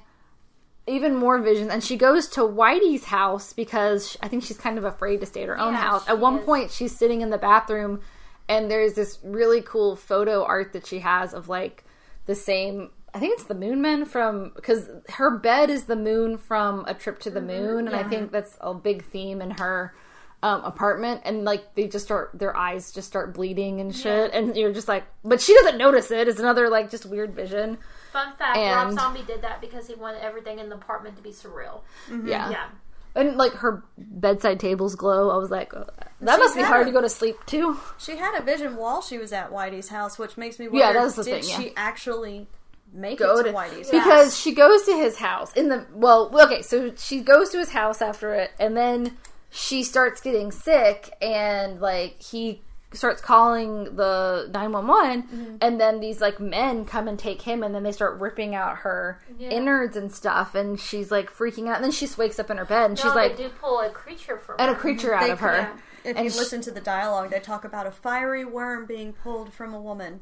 even 0.86 1.16
more 1.16 1.38
visions, 1.40 1.70
and 1.70 1.82
she 1.82 1.96
goes 1.96 2.28
to 2.28 2.40
Whitey's 2.40 3.04
house 3.04 3.52
because 3.52 4.16
I 4.22 4.28
think 4.28 4.44
she's 4.44 4.58
kind 4.58 4.76
of 4.78 4.84
afraid 4.84 5.20
to 5.20 5.26
stay 5.26 5.42
at 5.42 5.48
her 5.48 5.58
own 5.58 5.72
Yeah, 5.72 5.80
house. 5.80 6.08
At 6.08 6.18
one 6.18 6.38
is. 6.40 6.44
point, 6.44 6.70
she's 6.70 6.96
sitting 6.96 7.20
in 7.20 7.30
the 7.30 7.38
bathroom, 7.38 8.00
and 8.48 8.70
there's 8.70 8.94
this 8.94 9.18
really 9.24 9.62
cool 9.62 9.96
photo 9.96 10.44
art 10.44 10.72
that 10.72 10.86
she 10.86 11.00
has 11.00 11.32
of 11.34 11.48
like 11.48 11.84
the 12.26 12.34
same. 12.34 12.90
I 13.12 13.18
think 13.18 13.34
it's 13.34 13.44
the 13.44 13.54
Moon 13.54 13.82
Men 13.82 14.04
from 14.04 14.52
because 14.54 14.88
her 15.10 15.36
bed 15.38 15.70
is 15.70 15.84
the 15.84 15.96
moon 15.96 16.38
from 16.38 16.84
a 16.86 16.94
trip 16.94 17.18
to 17.20 17.30
the 17.30 17.40
moon, 17.40 17.86
and 17.86 17.96
I 17.96 18.04
think 18.04 18.30
that's 18.32 18.56
a 18.60 18.72
big 18.74 19.04
theme 19.04 19.40
in 19.42 19.50
her 19.52 19.94
um, 20.42 20.62
apartment. 20.64 21.22
And 21.24 21.44
like 21.44 21.74
they 21.74 21.88
just 21.88 22.04
start, 22.04 22.30
their 22.34 22.56
eyes 22.56 22.92
just 22.92 23.08
start 23.08 23.34
bleeding 23.34 23.80
and 23.80 23.94
shit, 23.94 24.32
and 24.32 24.56
you're 24.56 24.72
just 24.72 24.88
like, 24.88 25.04
but 25.24 25.40
she 25.40 25.54
doesn't 25.54 25.76
notice 25.78 26.10
it. 26.10 26.28
It's 26.28 26.38
another 26.40 26.68
like 26.68 26.90
just 26.90 27.04
weird 27.06 27.34
vision. 27.34 27.78
Fun 28.12 28.32
fact: 28.36 28.56
Rob 28.56 28.92
Zombie 28.94 29.22
did 29.26 29.42
that 29.42 29.60
because 29.60 29.86
he 29.88 29.94
wanted 29.94 30.22
everything 30.22 30.58
in 30.58 30.68
the 30.68 30.76
apartment 30.76 31.16
to 31.16 31.22
be 31.22 31.30
surreal. 31.30 31.80
Yeah. 32.08 32.50
Yeah. 32.50 32.66
and 33.16 33.36
like 33.36 33.52
her 33.54 33.82
bedside 33.98 34.60
tables 34.60 34.94
glow. 34.94 35.30
I 35.30 35.36
was 35.36 35.50
like, 35.50 35.74
oh, 35.74 35.86
that 36.20 36.36
She 36.36 36.38
must 36.40 36.56
be 36.56 36.62
hard 36.62 36.82
a- 36.82 36.84
to 36.86 36.92
go 36.92 37.00
to 37.00 37.08
sleep 37.08 37.36
too. 37.46 37.76
She 37.98 38.16
had 38.16 38.38
a 38.38 38.42
vision 38.42 38.76
while 38.76 39.02
she 39.02 39.18
was 39.18 39.32
at 39.32 39.50
Whitey's 39.50 39.88
house, 39.88 40.16
which 40.18 40.36
makes 40.36 40.58
me 40.60 40.68
wonder: 40.68 40.78
Yeah, 40.86 40.92
that's 40.92 41.16
the 41.16 41.24
did 41.24 41.42
thing, 41.42 41.50
yeah. 41.50 41.58
she 41.60 41.72
actually 41.76 42.46
make 42.92 43.18
go 43.18 43.38
it 43.38 43.44
to 43.44 43.50
to 43.52 43.56
Whitey's? 43.56 43.92
Yeah. 43.92 44.02
because 44.02 44.38
she 44.38 44.54
goes 44.54 44.82
to 44.84 44.92
his 44.96 45.16
house 45.18 45.52
in 45.54 45.68
the 45.68 45.86
well 45.94 46.30
okay 46.42 46.62
so 46.62 46.92
she 46.96 47.20
goes 47.20 47.50
to 47.50 47.58
his 47.58 47.70
house 47.70 48.02
after 48.02 48.34
it 48.34 48.50
and 48.58 48.76
then 48.76 49.16
she 49.50 49.82
starts 49.82 50.20
getting 50.20 50.50
sick 50.52 51.10
and 51.22 51.80
like 51.80 52.20
he 52.22 52.62
starts 52.92 53.20
calling 53.22 53.84
the 53.96 54.48
911 54.52 55.22
Mm-hmm. 55.22 55.56
and 55.60 55.80
then 55.80 56.00
these 56.00 56.20
like 56.20 56.40
men 56.40 56.84
come 56.84 57.06
and 57.06 57.16
take 57.18 57.42
him 57.42 57.62
and 57.62 57.72
then 57.72 57.84
they 57.84 57.92
start 57.92 58.18
ripping 58.20 58.54
out 58.54 58.78
her 58.78 59.20
Yeah. 59.38 59.50
innards 59.50 59.96
and 59.96 60.10
stuff 60.10 60.54
and 60.56 60.78
she's 60.80 61.10
like 61.12 61.30
freaking 61.32 61.68
out 61.68 61.76
and 61.76 61.84
then 61.84 61.92
she 61.92 62.06
just 62.06 62.18
wakes 62.18 62.38
up 62.40 62.50
in 62.50 62.56
her 62.56 62.64
bed 62.64 62.90
and 62.90 62.98
No, 62.98 63.02
she's 63.04 63.14
like 63.14 63.36
they 63.36 63.44
do 63.44 63.48
pull 63.60 63.78
a 63.80 63.90
creature 63.90 64.38
from 64.38 64.56
and 64.58 64.70
a 64.70 64.74
creature 64.74 65.14
out 65.14 65.22
They- 65.26 65.30
of 65.30 65.40
her 65.40 65.52
yeah. 65.52 65.76
If 66.02 66.16
And 66.16 66.24
you 66.24 66.30
she- 66.30 66.38
listen 66.38 66.62
to 66.62 66.70
the 66.70 66.80
dialogue, 66.80 67.28
they 67.30 67.40
talk 67.40 67.62
about 67.64 67.86
a 67.86 67.90
fiery 67.90 68.42
worm 68.44 68.86
being 68.86 69.12
pulled 69.12 69.52
from 69.52 69.74
a 69.74 69.80
woman. 69.80 70.20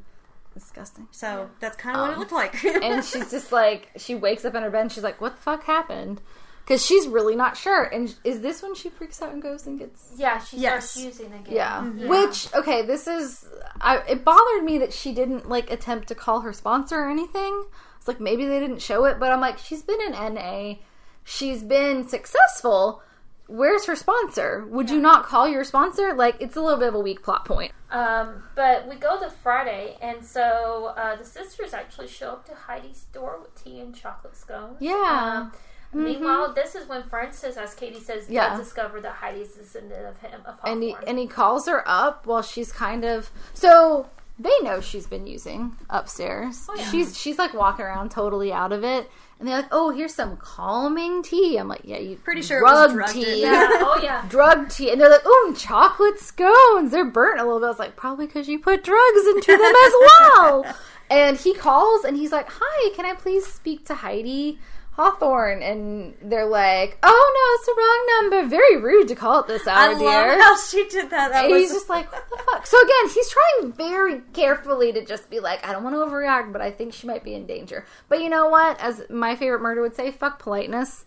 Disgusting 0.59 1.07
So 1.11 1.49
that's 1.59 1.75
kind 1.77 1.95
of 1.95 2.01
what 2.01 2.09
it 2.11 2.13
Um, 2.13 2.19
looked 2.19 2.31
like. 2.31 2.63
and 2.83 3.03
she's 3.03 3.31
just 3.31 3.51
like 3.51 3.89
she 3.97 4.15
wakes 4.15 4.45
up 4.45 4.55
in 4.55 4.63
her 4.63 4.69
bed 4.69 4.81
and 4.81 4.91
she's 4.91 5.03
like 5.03 5.19
what 5.21 5.35
the 5.35 5.41
fuck 5.41 5.63
happened 5.63 6.21
because 6.65 6.85
she's 6.85 7.07
really 7.07 7.35
not 7.35 7.57
sure 7.57 7.83
and 7.85 8.13
is 8.23 8.41
this 8.41 8.61
when 8.61 8.75
she 8.75 8.89
freaks 8.89 9.21
out 9.23 9.33
and 9.33 9.41
goes 9.41 9.65
and 9.65 9.79
gets 9.79 10.13
Yeah, 10.17 10.37
she 10.39 10.57
Yes. 10.57 10.91
starts 10.91 11.03
using 11.05 11.33
again. 11.33 11.55
Yeah. 11.55 11.79
Mm-hmm. 11.81 12.07
Which 12.07 12.53
okay, 12.53 12.83
this 12.85 13.07
is 13.07 13.47
I 13.81 13.97
it 14.07 14.23
bothered 14.23 14.63
me 14.63 14.77
that 14.79 14.93
she 14.93 15.11
didn't 15.13 15.49
like 15.49 15.71
attempt 15.71 16.07
to 16.09 16.15
call 16.15 16.41
her 16.41 16.53
sponsor 16.53 16.97
or 16.99 17.09
anything. 17.09 17.63
It's 17.97 18.07
like 18.07 18.19
maybe 18.19 18.45
they 18.45 18.59
didn't 18.59 18.81
show 18.81 19.05
it, 19.05 19.19
but 19.19 19.31
I'm 19.31 19.41
like 19.41 19.57
she's 19.57 19.81
been 19.81 19.99
in 20.01 20.11
NA. 20.35 20.75
She's 21.23 21.63
been 21.63 22.07
successful. 22.07 23.01
Where's 23.49 23.85
her 23.85 23.95
sponsor? 23.95 24.65
Would 24.69 24.89
you 24.89 24.99
not 24.99 25.25
call 25.25 25.47
your 25.49 25.63
sponsor? 25.63 26.13
Like, 26.13 26.37
it's 26.39 26.55
a 26.55 26.61
little 26.61 26.79
bit 26.79 26.87
of 26.89 26.95
a 26.95 26.99
weak 26.99 27.23
plot 27.23 27.45
point. 27.45 27.71
Um, 27.91 28.43
but 28.55 28.87
we 28.87 28.95
go 28.95 29.19
to 29.19 29.29
Friday, 29.29 29.97
and 30.01 30.23
so 30.23 30.93
uh, 30.95 31.15
the 31.15 31.25
sisters 31.25 31.73
actually 31.73 32.07
show 32.07 32.29
up 32.31 32.45
to 32.45 32.53
Heidi's 32.55 33.05
door 33.11 33.39
with 33.41 33.61
tea 33.61 33.79
and 33.79 33.95
chocolate 33.95 34.37
scones. 34.37 34.77
Yeah. 34.79 35.49
Um, 35.51 35.51
Meanwhile, 35.91 36.53
this 36.53 36.75
is 36.75 36.87
when 36.87 37.01
Francis, 37.01 37.57
as 37.57 37.73
Katie 37.73 37.99
says, 37.99 38.29
Yeah. 38.29 38.49
does 38.49 38.59
discover 38.65 39.01
that 39.01 39.13
Heidi's 39.13 39.53
descendant 39.55 40.05
of 40.05 40.17
him, 40.19 40.41
of 40.45 40.55
and 40.63 40.83
he, 40.83 40.95
and 41.07 41.17
he 41.17 41.25
calls 41.25 41.67
her 41.67 41.81
up 41.87 42.27
while 42.27 42.43
she's 42.43 42.71
kind 42.71 43.03
of 43.03 43.31
so 43.55 44.07
they 44.37 44.53
know 44.61 44.81
she's 44.81 45.07
been 45.07 45.25
using 45.25 45.75
upstairs. 45.89 46.67
Oh, 46.69 46.75
yeah. 46.75 46.91
She's 46.91 47.17
she's 47.19 47.39
like 47.39 47.55
walking 47.55 47.85
around 47.85 48.11
totally 48.11 48.53
out 48.53 48.71
of 48.71 48.83
it, 48.83 49.09
and 49.39 49.47
they're 49.47 49.57
like, 49.57 49.69
"Oh, 49.71 49.89
here's 49.89 50.13
some 50.13 50.37
calming 50.37 51.23
tea." 51.23 51.57
I'm 51.57 51.67
like, 51.67 51.81
"Yeah, 51.83 51.97
you 51.97 52.17
Pretty 52.17 52.41
sure 52.41 52.59
it 52.59 52.63
was 52.63 52.93
drug 52.93 53.09
tea." 53.11 53.41
yeah, 53.41 53.67
oh 53.71 53.99
yeah. 54.03 54.25
Drug 54.29 54.69
tea, 54.69 54.91
and 54.91 54.99
they're 54.99 55.09
like, 55.09 55.21
"Oh, 55.25 55.55
chocolate 55.57 56.19
scones. 56.19 56.91
They're 56.91 57.05
burnt 57.05 57.39
a 57.39 57.43
little 57.43 57.59
bit." 57.59 57.65
I 57.65 57.69
was 57.69 57.79
like, 57.79 57.95
"Probably 57.95 58.27
because 58.27 58.47
you 58.49 58.59
put 58.59 58.83
drugs 58.83 59.27
into 59.27 59.51
them 59.57 59.73
as 59.85 59.93
well." 60.19 60.75
And 61.09 61.37
he 61.37 61.53
calls, 61.53 62.03
and 62.03 62.15
he's 62.17 62.31
like, 62.31 62.47
"Hi, 62.51 62.95
can 62.95 63.05
I 63.05 63.13
please 63.13 63.45
speak 63.45 63.85
to 63.85 63.95
Heidi 63.95 64.59
Hawthorne?" 64.99 65.63
And 65.63 66.15
they're 66.21 66.45
like, 66.45 66.97
"Oh 67.03 67.33
no, 67.35 67.55
it's 67.55 67.65
the 67.65 67.75
wrong 67.77 68.41
number. 68.41 68.49
Very 68.49 68.77
rude 68.77 69.07
to 69.07 69.15
call 69.15 69.39
it 69.39 69.47
this 69.47 69.65
hour, 69.67 69.95
I 69.95 69.97
dear." 69.97 70.07
love 70.07 70.41
how 70.41 70.57
she 70.57 70.87
did 70.89 71.09
that. 71.11 71.31
That 71.31 71.45
And 71.45 71.53
was 71.53 71.61
he's 71.61 71.71
just 71.71 71.89
like, 71.89 72.11
what 72.11 72.29
the 72.29 72.37
fuck? 72.37 72.65
So 72.65 72.77
again, 72.81 73.13
he's 73.13 73.29
trying 73.29 73.71
very 73.73 74.21
carefully 74.33 74.91
to 74.91 75.05
just 75.05 75.29
be 75.29 75.39
like, 75.39 75.65
I 75.65 75.71
don't 75.71 75.83
want 75.83 75.95
to 75.95 75.99
overreact, 75.99 76.51
but 76.51 76.61
I 76.61 76.71
think 76.71 76.93
she 76.93 77.07
might 77.07 77.23
be 77.23 77.33
in 77.33 77.45
danger. 77.45 77.85
But 78.09 78.21
you 78.21 78.29
know 78.29 78.49
what? 78.49 78.79
As 78.81 79.03
my 79.09 79.35
favorite 79.35 79.61
murder 79.61 79.81
would 79.81 79.95
say, 79.95 80.11
fuck 80.11 80.39
politeness. 80.39 81.05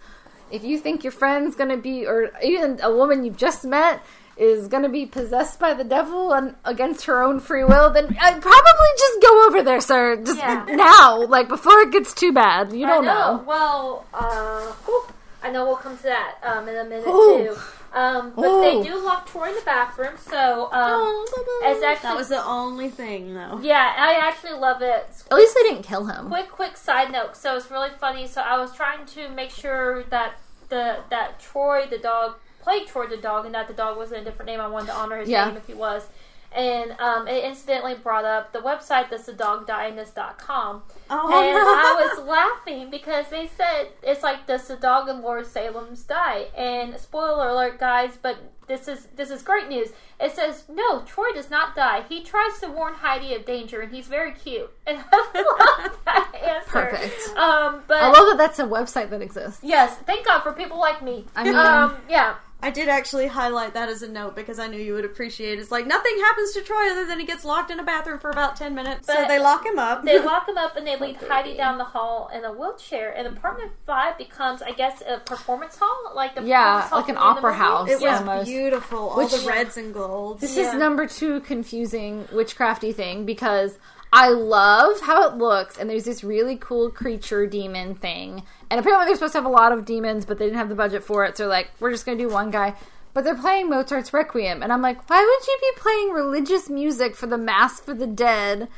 If 0.51 0.64
you 0.64 0.78
think 0.78 1.02
your 1.05 1.12
friend's 1.12 1.56
gonna 1.56 1.78
be, 1.78 2.06
or 2.06 2.31
even 2.43 2.78
a 2.82 2.94
woman 2.94 3.24
you've 3.24 3.36
just 3.39 3.64
met 3.64 4.02
is 4.37 4.69
gonna 4.69 4.89
be 4.89 5.05
possessed 5.07 5.61
by 5.61 5.75
the 5.75 5.85
devil 5.85 6.33
and 6.33 6.55
against 6.65 7.05
her 7.07 7.23
own 7.23 7.39
free 7.41 7.65
will, 7.65 7.91
then 7.91 8.07
I'd 8.21 8.41
probably 8.43 8.89
just 8.99 9.23
go 9.23 9.47
over 9.47 9.63
there, 9.63 9.81
sir. 9.81 10.17
Just 10.17 10.39
Yeah. 10.39 10.65
now, 10.71 11.25
like 11.27 11.49
before 11.49 11.81
it 11.81 11.93
gets 11.93 12.15
too 12.15 12.33
bad. 12.33 12.73
You 12.73 12.87
don't 12.87 13.05
I 13.07 13.13
know. 13.13 13.37
know. 13.37 13.45
Well, 13.47 14.07
uh, 14.15 14.73
whew, 14.87 15.05
I 15.43 15.51
know 15.51 15.67
we'll 15.67 15.77
come 15.77 15.97
to 15.99 16.03
that 16.05 16.37
um, 16.43 16.69
in 16.69 16.77
a 16.77 16.85
minute 16.85 17.07
Ooh. 17.07 17.55
too. 17.55 17.57
Um, 17.95 18.33
but 18.35 18.47
Ooh. 18.47 18.61
they 18.63 18.89
do 18.89 18.97
lock 19.05 19.27
Troy 19.31 19.51
in 19.51 19.55
the 19.55 19.61
bathroom, 19.67 20.15
so 20.17 20.73
um, 20.73 21.25
it's 21.65 21.83
actually 21.83 22.09
that 22.09 22.17
was 22.17 22.29
the 22.29 22.43
only 22.43 22.89
thing 22.89 23.35
though. 23.35 23.59
yeah. 23.63 23.93
I 23.99 24.15
actually 24.15 24.55
love 24.59 24.81
it. 24.81 25.07
At 25.31 25.37
least 25.37 25.55
they 25.55 25.63
didn't 25.69 25.83
kill 25.83 26.07
him. 26.07 26.29
Quick, 26.29 26.49
quick 26.51 26.79
side 26.79 27.13
note. 27.13 27.37
So 27.37 27.55
it's 27.55 27.71
really 27.71 27.91
funny. 28.01 28.27
So 28.29 28.41
I 28.41 28.57
was 28.59 28.73
trying 28.75 29.05
to 29.09 29.29
make 29.29 29.51
sure 29.51 30.05
that 30.05 30.37
the 30.71 31.01
that 31.11 31.39
Troy 31.39 31.87
the 31.91 31.99
dog 31.99 32.37
played 32.63 32.87
Troy 32.87 33.07
the 33.07 33.17
dog, 33.17 33.45
and 33.47 33.55
that 33.55 33.69
the 33.69 33.75
dog 33.75 33.97
wasn't 33.97 34.23
a 34.23 34.25
different 34.25 34.47
name. 34.47 34.61
I 34.61 34.69
wanted 34.69 34.87
to 34.87 34.95
honor 34.95 35.19
his 35.19 35.29
Yeah. 35.29 35.47
name 35.47 35.57
if 35.57 35.67
he 35.67 35.75
was. 35.75 36.07
And 36.55 36.93
um, 37.01 37.27
it 37.29 37.45
incidentally 37.45 37.95
brought 37.95 38.27
up 38.27 38.53
the 38.53 38.59
website 38.59 39.09
that's 39.09 39.25
the 39.25 39.33
dogdinus.com. 39.33 40.83
Oh 41.09 41.27
and 41.27 41.55
no! 41.55 41.63
I 41.65 42.15
was 42.17 42.27
laughing 42.27 42.91
because 42.91 43.29
they 43.31 43.47
said 43.57 43.89
it's 44.03 44.23
like 44.23 44.47
does 44.47 44.69
the 44.69 44.77
dog 44.77 45.09
in 45.09 45.23
Lord 45.23 45.47
Salem's 45.47 46.03
die? 46.03 46.49
And 46.57 46.99
spoiler 46.99 47.49
alert, 47.49 47.79
guys, 47.81 48.19
but 48.21 48.37
this 48.67 48.87
is 48.87 49.07
this 49.17 49.31
is 49.31 49.43
great 49.43 49.69
news. 49.69 49.91
It 50.21 50.33
says 50.33 50.65
no, 50.69 51.01
Troy 51.03 51.33
does 51.35 51.51
not 51.51 51.75
die. 51.75 52.05
He 52.09 52.23
tries 52.23 52.59
to 52.61 52.69
warn 52.69 52.95
Heidi 52.95 53.35
of 53.35 53.47
danger, 53.47 53.81
and 53.81 53.91
he's 53.91 54.07
very 54.07 54.33
cute. 54.33 54.71
And 54.87 54.99
I 55.11 55.81
love 55.83 55.99
that 56.05 56.35
answer. 56.35 56.71
Perfect. 56.71 57.29
Um, 57.37 57.83
but 57.87 57.97
I 58.03 58.09
love 58.11 58.27
that 58.29 58.37
that's 58.39 58.59
a 58.59 58.65
website 58.65 59.09
that 59.11 59.23
exists. 59.23 59.61
yes, 59.63 59.97
thank 60.07 60.27
God 60.27 60.41
for 60.41 60.53
people 60.53 60.79
like 60.79 61.03
me. 61.03 61.25
I 61.35 61.45
mean, 61.45 61.55
um, 61.55 61.97
yeah. 62.11 62.35
I 62.65 62.71
did 62.71 62.89
actually 62.89 63.27
highlight 63.27 63.75
that 63.75 63.89
as 63.89 64.03
a 64.03 64.09
note 64.09 64.37
because 64.37 64.59
I 64.61 64.69
knew 64.69 64.79
you 64.79 64.95
would 64.95 65.05
appreciate. 65.05 65.59
it. 65.59 65.61
It's 65.61 65.73
like 65.73 65.87
nothing 65.87 66.17
happens 66.21 66.53
to 66.53 66.61
Troy 66.63 66.91
other 66.93 67.05
than 67.05 67.19
he 67.19 67.27
gets 67.27 67.45
locked 67.45 67.71
in 67.73 67.81
a 67.81 67.83
bathroom 67.83 68.21
for 68.21 68.31
about 68.31 68.55
ten 68.57 68.75
minutes. 68.75 69.07
so 69.09 69.25
they 69.27 69.41
lock 69.41 69.67
him 69.67 69.79
up. 69.81 70.05
They 70.05 70.19
lock 70.25 70.49
him 70.49 70.57
up 70.57 70.77
and 70.77 70.87
they 70.87 70.97
lead 70.97 71.17
Heidi 71.17 71.57
down 71.57 71.79
the 71.79 71.85
hall 71.85 72.31
in 72.33 72.45
a 72.45 72.53
wheelchair. 72.53 73.11
And 73.17 73.27
apartment 73.27 73.73
five 73.85 74.17
becomes, 74.17 74.63
I 74.63 74.71
guess, 74.71 75.03
a 75.07 75.19
performance 75.19 75.77
hall, 75.77 76.13
like 76.15 76.35
the 76.37 76.43
Yeah, 76.45 76.83
hall 76.89 77.01
like 77.01 77.09
an 77.09 77.17
opera 77.19 77.53
house. 77.53 77.89
it 77.91 77.95
was 77.95 78.03
Yeah. 78.03 78.19
almost. 78.19 78.47
beautiful. 78.49 78.99
All 79.11 79.17
Which- 79.17 79.33
the 79.33 79.47
reds 79.49 79.77
and 79.77 79.93
golds. 79.93 80.41
This 80.41 80.57
Yeah. 80.57 80.69
is 80.69 80.75
number 80.75 81.07
two 81.07 81.41
confusing 81.41 82.29
witchcrafty 82.33 82.95
thing 82.95 83.25
because 83.25 83.79
I 84.15 84.29
love 84.29 85.01
how 85.01 85.27
it 85.27 85.37
looks, 85.39 85.79
and 85.79 85.89
there's 85.89 86.05
this 86.05 86.23
really 86.23 86.57
cool 86.57 86.91
creature 86.91 87.47
demon 87.47 87.95
thing. 87.95 88.43
And 88.73 88.81
apparently, 88.81 89.05
they're 89.05 89.16
supposed 89.16 89.35
to 89.35 89.39
have 89.39 89.44
a 89.44 89.51
lot 89.51 89.73
of 89.73 89.85
demons, 89.85 90.24
but 90.24 90.39
they 90.39 90.47
didn't 90.47 90.57
have 90.57 90.70
the 90.70 90.74
budget 90.74 91.05
for 91.05 91.27
it, 91.27 91.36
so 91.36 91.47
like, 91.47 91.69
we're 91.78 91.90
just 91.90 92.07
gonna 92.07 92.16
do 92.16 92.31
one 92.31 92.51
guy. 92.51 92.74
But 93.12 93.23
they're 93.23 93.35
playing 93.35 93.69
Mozart's 93.69 94.15
Requiem, 94.15 94.62
and 94.62 94.73
I'm 94.73 94.81
like, 94.81 95.11
why 95.11 95.20
would 95.20 95.47
you 95.47 95.59
be 95.61 95.78
playing 95.78 96.12
religious 96.12 96.70
music 96.70 97.15
for 97.15 97.27
the 97.27 97.36
Mass 97.36 97.81
for 97.81 97.93
the 97.93 98.07
Dead? 98.07 98.69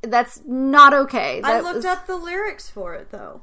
That's 0.00 0.40
not 0.46 0.94
okay. 0.94 1.42
I 1.44 1.60
looked 1.60 1.76
was- 1.76 1.84
up 1.84 2.06
the 2.06 2.16
lyrics 2.16 2.70
for 2.70 2.94
it 2.94 3.10
though. 3.10 3.42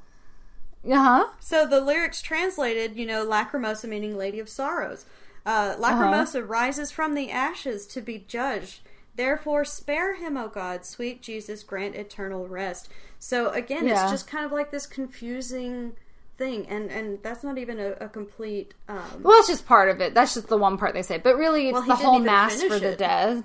Uh-huh. 0.83 1.27
So 1.39 1.67
the 1.67 1.79
lyrics 1.79 2.23
translated, 2.23 2.95
you 2.95 3.05
know, 3.05 3.23
Lacrimosa 3.23 3.87
meaning 3.87 4.17
Lady 4.17 4.39
of 4.39 4.49
Sorrows. 4.49 5.05
Uh, 5.45 5.75
Lacrimosa 5.75 6.43
rises 6.47 6.89
from 6.89 7.13
the 7.13 7.29
ashes 7.29 7.85
to 7.85 8.01
be 8.01 8.17
judged. 8.27 8.79
Therefore, 9.15 9.63
spare 9.63 10.15
him, 10.15 10.37
O 10.37 10.47
God, 10.47 10.85
sweet 10.85 11.21
Jesus, 11.21 11.61
grant 11.63 11.95
eternal 11.95 12.47
rest. 12.47 12.89
So 13.19 13.49
again, 13.51 13.87
Yeah. 13.87 14.01
it's 14.03 14.11
just 14.11 14.27
kind 14.27 14.45
of 14.45 14.51
like 14.51 14.71
this 14.71 14.85
confusing 14.87 15.93
thing, 16.37 16.65
and 16.67 16.89
and 16.89 17.19
that's 17.21 17.43
not 17.43 17.57
even 17.59 17.79
a, 17.79 17.91
a 18.01 18.09
complete. 18.09 18.73
Um, 18.89 19.21
Well, 19.21 19.37
that's 19.37 19.47
just 19.47 19.65
part 19.67 19.89
of 19.89 20.01
it. 20.01 20.13
That's 20.15 20.33
just 20.33 20.47
the 20.47 20.57
one 20.57 20.77
part 20.77 20.93
they 20.93 21.03
say. 21.03 21.19
But 21.19 21.37
really, 21.37 21.67
it's 21.69 21.73
Well, 21.73 21.83
the 21.83 21.95
whole 21.95 22.19
mass 22.19 22.61
for 22.63 22.79
the 22.79 22.95
dead. 22.95 23.43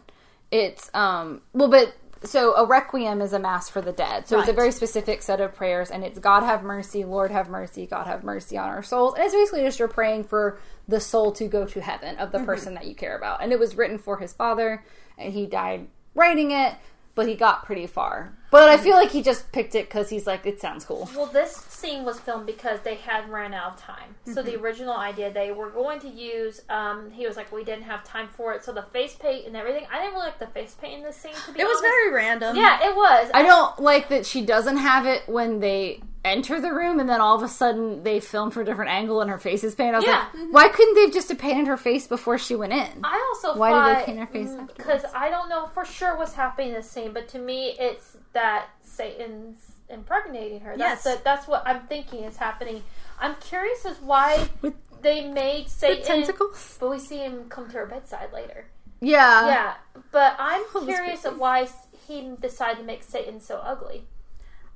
It's 0.50 0.90
um 0.94 1.42
well, 1.52 1.68
but 1.68 1.94
so 2.24 2.56
a 2.56 2.64
requiem 2.66 3.20
is 3.20 3.32
a 3.34 3.38
mass 3.38 3.68
for 3.68 3.80
the 3.80 3.92
dead. 3.92 4.26
So 4.26 4.40
it's 4.40 4.48
a 4.48 4.52
very 4.52 4.72
specific 4.72 5.22
set 5.22 5.40
of 5.40 5.54
prayers, 5.54 5.90
and 5.90 6.02
it's 6.02 6.18
God 6.18 6.42
have 6.42 6.62
mercy, 6.64 7.04
Lord 7.04 7.30
have 7.30 7.48
mercy, 7.50 7.86
God 7.86 8.06
have 8.08 8.24
mercy 8.24 8.56
on 8.58 8.68
our 8.70 8.82
souls. 8.82 9.14
And 9.14 9.22
it's 9.24 9.34
basically 9.34 9.60
just 9.62 9.78
you're 9.78 9.86
praying 9.86 10.24
for 10.24 10.58
the 10.88 10.98
soul 10.98 11.30
to 11.32 11.46
go 11.46 11.66
to 11.66 11.80
heaven 11.80 12.16
of 12.16 12.30
Mm-hmm. 12.30 12.38
the 12.38 12.44
person 12.44 12.74
that 12.74 12.86
you 12.86 12.94
care 12.94 13.16
about. 13.16 13.42
And 13.42 13.52
it 13.52 13.58
was 13.60 13.76
written 13.76 13.98
for 13.98 14.16
his 14.16 14.32
father, 14.32 14.82
and 15.18 15.32
he 15.32 15.46
died 15.46 15.88
writing 16.14 16.50
it, 16.50 16.74
but 17.14 17.26
he 17.28 17.34
got 17.34 17.64
pretty 17.64 17.86
far. 17.86 18.32
But 18.50 18.70
I 18.70 18.78
feel 18.78 18.94
like 18.94 19.10
he 19.10 19.20
just 19.20 19.52
picked 19.52 19.74
it 19.74 19.88
because 19.88 20.08
he's 20.08 20.26
like, 20.26 20.46
it 20.46 20.58
sounds 20.58 20.84
cool. 20.86 21.10
Well, 21.14 21.26
this 21.26 21.52
scene 21.54 22.02
was 22.04 22.18
filmed 22.18 22.46
because 22.46 22.80
they 22.80 22.94
had 22.94 23.28
ran 23.28 23.52
out 23.52 23.74
of 23.74 23.78
time. 23.78 24.14
So 24.32 24.42
the 24.42 24.56
original 24.58 24.96
idea 24.96 25.30
they 25.30 25.52
were 25.52 25.68
going 25.68 26.00
to 26.00 26.08
use, 26.08 26.62
um, 26.70 27.10
he 27.10 27.26
was 27.26 27.36
like, 27.36 27.52
we 27.52 27.62
didn't 27.62 27.82
have 27.84 28.04
time 28.04 28.28
for 28.28 28.54
it. 28.54 28.64
So 28.64 28.72
the 28.72 28.84
face 28.84 29.14
paint 29.16 29.46
and 29.46 29.54
everything, 29.54 29.86
I 29.92 29.98
didn't 29.98 30.14
really 30.14 30.26
like 30.28 30.38
the 30.38 30.46
face 30.46 30.74
paint 30.80 31.00
in 31.00 31.02
this 31.02 31.16
scene. 31.16 31.34
To 31.44 31.52
be 31.52 31.60
it 31.60 31.64
was 31.64 31.80
very 31.82 32.10
random. 32.10 32.56
yeah, 32.56 32.88
it 32.88 32.96
was. 32.96 33.30
I 33.34 33.42
don't 33.42 33.78
like 33.80 34.08
that 34.08 34.24
she 34.24 34.40
doesn't 34.46 34.78
have 34.78 35.04
it 35.04 35.28
when 35.28 35.60
they 35.60 36.00
enter 36.24 36.60
the 36.60 36.72
room 36.72 36.98
and 37.00 37.08
then 37.08 37.20
all 37.20 37.36
of 37.36 37.42
a 37.42 37.48
sudden 37.48 38.02
they 38.02 38.20
film 38.20 38.50
from 38.50 38.62
a 38.62 38.64
different 38.64 38.90
angle 38.90 39.20
and 39.20 39.30
her 39.30 39.38
face 39.38 39.62
is 39.64 39.74
painted. 39.74 39.94
I 39.94 39.98
was 39.98 40.06
Yeah. 40.06 40.26
like, 40.34 40.52
why 40.52 40.68
couldn't 40.68 40.94
they 40.94 41.02
have 41.02 41.12
just 41.12 41.28
have 41.28 41.38
painted 41.38 41.66
her 41.68 41.76
face 41.76 42.06
before 42.06 42.38
she 42.38 42.54
went 42.56 42.72
in? 42.72 42.88
I 43.04 43.24
also 43.30 43.58
Why 43.58 43.88
did 43.94 43.98
they 44.00 44.04
paint 44.06 44.18
her 44.18 44.26
face 44.26 44.50
Because? 44.76 45.04
I 45.14 45.30
don't 45.30 45.48
know 45.48 45.66
for 45.68 45.84
sure 45.84 46.16
what's 46.16 46.34
happening 46.34 46.68
in 46.68 46.74
this 46.74 46.90
scene, 46.90 47.12
but 47.12 47.28
to 47.28 47.38
me, 47.38 47.76
it's 47.78 48.16
that 48.32 48.66
Satan's 48.82 49.72
impregnating 49.88 50.60
her. 50.60 50.76
That's 50.76 51.04
Yes. 51.06 51.16
the, 51.16 51.22
that's 51.24 51.46
what 51.48 51.62
I'm 51.66 51.86
thinking 51.86 52.24
is 52.24 52.36
happening. 52.36 52.82
I'm 53.20 53.34
curious 53.36 53.86
as 53.86 53.98
why 54.00 54.48
With- 54.60 54.74
they 55.00 55.30
made 55.30 55.68
Satan, 55.68 55.98
With 55.98 56.06
tentacles? 56.06 56.76
but 56.80 56.90
we 56.90 56.98
see 56.98 57.18
him 57.18 57.48
come 57.48 57.70
to 57.70 57.78
her 57.78 57.86
bedside 57.86 58.32
later. 58.32 58.66
Yeah. 59.00 59.46
yeah, 59.46 59.74
but 60.10 60.34
I'm 60.38 60.64
curious 60.84 61.24
of 61.24 61.38
why 61.38 61.68
he 62.06 62.32
decided 62.40 62.78
to 62.78 62.84
make 62.84 63.02
Satan 63.04 63.40
so 63.40 63.58
ugly. 63.58 64.06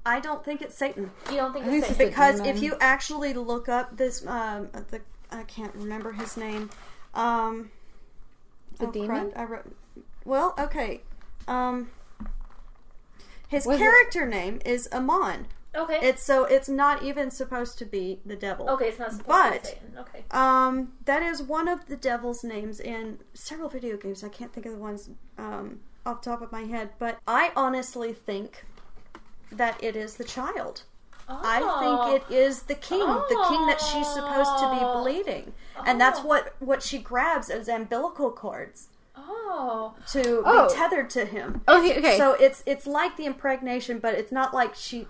I 0.04 0.18
don't 0.20 0.44
think 0.44 0.62
it's 0.62 0.76
Satan 0.76 1.10
You 1.30 1.36
don't 1.36 1.52
think 1.52 1.66
I 1.66 1.68
it's 1.76 1.86
think 1.86 1.96
Satan? 1.96 2.08
because 2.10 2.36
demon. 2.40 2.56
if 2.56 2.62
you 2.62 2.76
actually 2.80 3.34
look 3.34 3.68
up 3.68 3.96
this, 3.96 4.26
um, 4.26 4.68
the 4.90 5.00
I 5.30 5.44
can't 5.44 5.74
remember 5.74 6.12
his 6.12 6.36
name. 6.36 6.70
Um, 7.14 7.70
The 8.78 8.86
oh, 8.88 8.90
demon? 8.92 9.30
crud, 9.30 9.36
I 9.38 9.44
wrote. 9.44 9.76
Well, 10.24 10.54
okay. 10.58 11.02
Um, 11.48 11.90
his 13.48 13.66
Was 13.66 13.76
it- 13.76 13.78
character 13.80 14.26
name 14.26 14.60
is 14.64 14.88
Amon. 14.92 15.46
okay, 15.74 16.00
It's 16.02 16.22
so 16.22 16.44
it's 16.44 16.68
not 16.68 17.02
even 17.02 17.30
supposed 17.30 17.78
to 17.78 17.84
be 17.84 18.20
the 18.26 18.36
devil. 18.36 18.68
okay, 18.70 18.88
it's 18.88 18.98
not 18.98 19.12
supposed 19.12 19.28
But- 19.28 19.52
to 19.52 19.60
be 19.60 19.66
Satan. 19.68 19.98
Okay, 19.98 20.24
Um, 20.30 20.92
that 21.04 21.22
is 21.22 21.42
one 21.42 21.68
of 21.68 21.86
the 21.86 21.96
devil's 21.96 22.42
names 22.44 22.80
in 22.80 23.20
several 23.34 23.68
video 23.68 23.96
games. 23.96 24.22
I 24.24 24.28
can't 24.28 24.52
think 24.52 24.66
of 24.66 24.72
the 24.72 24.78
ones 24.78 25.10
um, 25.38 25.80
off 26.04 26.22
the 26.22 26.30
top 26.30 26.42
of 26.42 26.50
my 26.52 26.62
head, 26.64 26.90
but 26.98 27.18
I 27.26 27.52
honestly 27.56 28.12
think 28.12 28.64
that 29.56 29.82
it 29.82 29.96
is 29.96 30.14
the 30.16 30.24
child. 30.24 30.82
I 31.28 31.60
Oh. 31.62 31.80
think 31.80 32.00
ah. 32.00 32.14
it 32.14 32.34
is 32.34 32.62
the 32.64 32.74
king, 32.74 32.98
the 33.00 33.46
king 33.48 33.66
that 33.66 33.80
she's 33.80 34.06
supposed 34.08 34.58
to 34.58 34.68
be 34.70 34.78
Oh. 34.82 35.00
bleeding, 35.02 35.54
and 35.86 36.00
that's 36.00 36.20
Oh. 36.20 36.24
what 36.26 36.54
what 36.58 36.82
she 36.82 36.98
grabs 36.98 37.48
as 37.48 37.68
umbilical 37.68 38.30
cords 38.30 38.88
Oh, 39.16 39.94
to 40.12 40.42
Oh. 40.44 40.68
be 40.68 40.74
tethered 40.74 41.10
to 41.10 41.24
him. 41.24 41.62
Oh, 41.68 41.78
okay, 41.78 41.98
okay. 41.98 42.18
So 42.18 42.32
it's 42.32 42.62
it's 42.66 42.86
like 42.86 43.16
the 43.16 43.24
impregnation, 43.26 43.98
but 43.98 44.14
it's 44.14 44.32
not 44.32 44.52
like 44.52 44.74
she. 44.74 45.06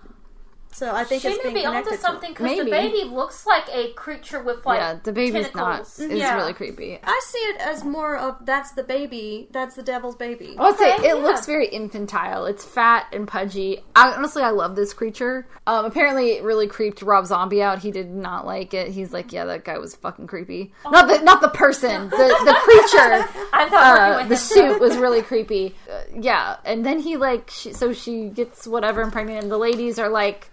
So 0.73 0.91
I 0.93 1.03
think 1.03 1.21
She 1.21 1.27
it's 1.29 1.37
may 1.37 1.43
being 1.53 1.55
be 1.55 1.65
onto 1.65 1.83
connected 1.89 2.01
something 2.01 2.33
to. 2.35 2.43
because 2.43 2.65
the 2.65 2.71
baby 2.71 3.03
looks 3.03 3.45
like 3.45 3.63
a 3.71 3.93
creature 3.93 4.41
with 4.41 4.65
like 4.65 4.79
yeah, 4.79 4.99
the 5.03 5.11
baby's 5.11 5.53
not. 5.53 5.85
tentacles. 5.85 5.99
Is 5.99 6.11
Yeah. 6.19 6.35
really 6.35 6.53
creepy. 6.53 6.99
I 7.03 7.21
see 7.23 7.37
it 7.39 7.61
as 7.61 7.83
more 7.83 8.17
of 8.17 8.37
that's 8.45 8.71
the 8.71 8.83
baby, 8.83 9.47
that's 9.51 9.75
the 9.75 9.83
devil's 9.83 10.15
baby. 10.15 10.55
I 10.57 10.63
would 10.69 10.77
say 10.77 10.93
it 10.95 11.03
yeah. 11.03 11.13
looks 11.13 11.45
very 11.45 11.67
infantile. 11.67 12.45
It's 12.45 12.65
fat 12.65 13.07
and 13.13 13.27
pudgy. 13.27 13.83
I, 13.95 14.13
honestly, 14.13 14.41
I 14.43 14.49
love 14.49 14.75
this 14.75 14.93
creature. 14.93 15.47
Um, 15.67 15.85
apparently, 15.85 16.31
it 16.31 16.43
really 16.43 16.67
creeped 16.67 17.01
Rob 17.01 17.25
Zombie 17.27 17.61
out. 17.61 17.79
He 17.79 17.91
did 17.91 18.09
not 18.11 18.45
like 18.45 18.73
it. 18.73 18.89
He's 18.89 19.13
like, 19.13 19.31
"Yeah, 19.31 19.45
that 19.45 19.63
guy 19.63 19.77
was 19.77 19.95
fucking 19.95 20.27
creepy." 20.27 20.73
Not 20.89 21.07
the 21.07 21.19
not 21.23 21.41
the 21.41 21.49
person, 21.49 22.09
the 22.09 22.17
the 22.17 22.57
creature. 22.63 23.47
I'm 23.53 23.69
not 23.71 23.83
Uh, 23.83 24.09
working 24.15 24.29
the 24.29 24.35
him. 24.35 24.41
suit 24.41 24.79
was 24.79 24.97
really 24.97 25.21
creepy. 25.21 25.75
Uh, 25.89 26.01
yeah, 26.19 26.57
and 26.65 26.85
then 26.85 26.99
he 26.99 27.17
like, 27.17 27.49
she, 27.49 27.73
so 27.73 27.93
she 27.93 28.29
gets 28.29 28.67
whatever 28.67 29.01
and 29.01 29.11
pregnant, 29.13 29.43
and 29.43 29.51
the 29.51 29.57
ladies 29.57 29.99
are 29.99 30.09
like 30.09 30.49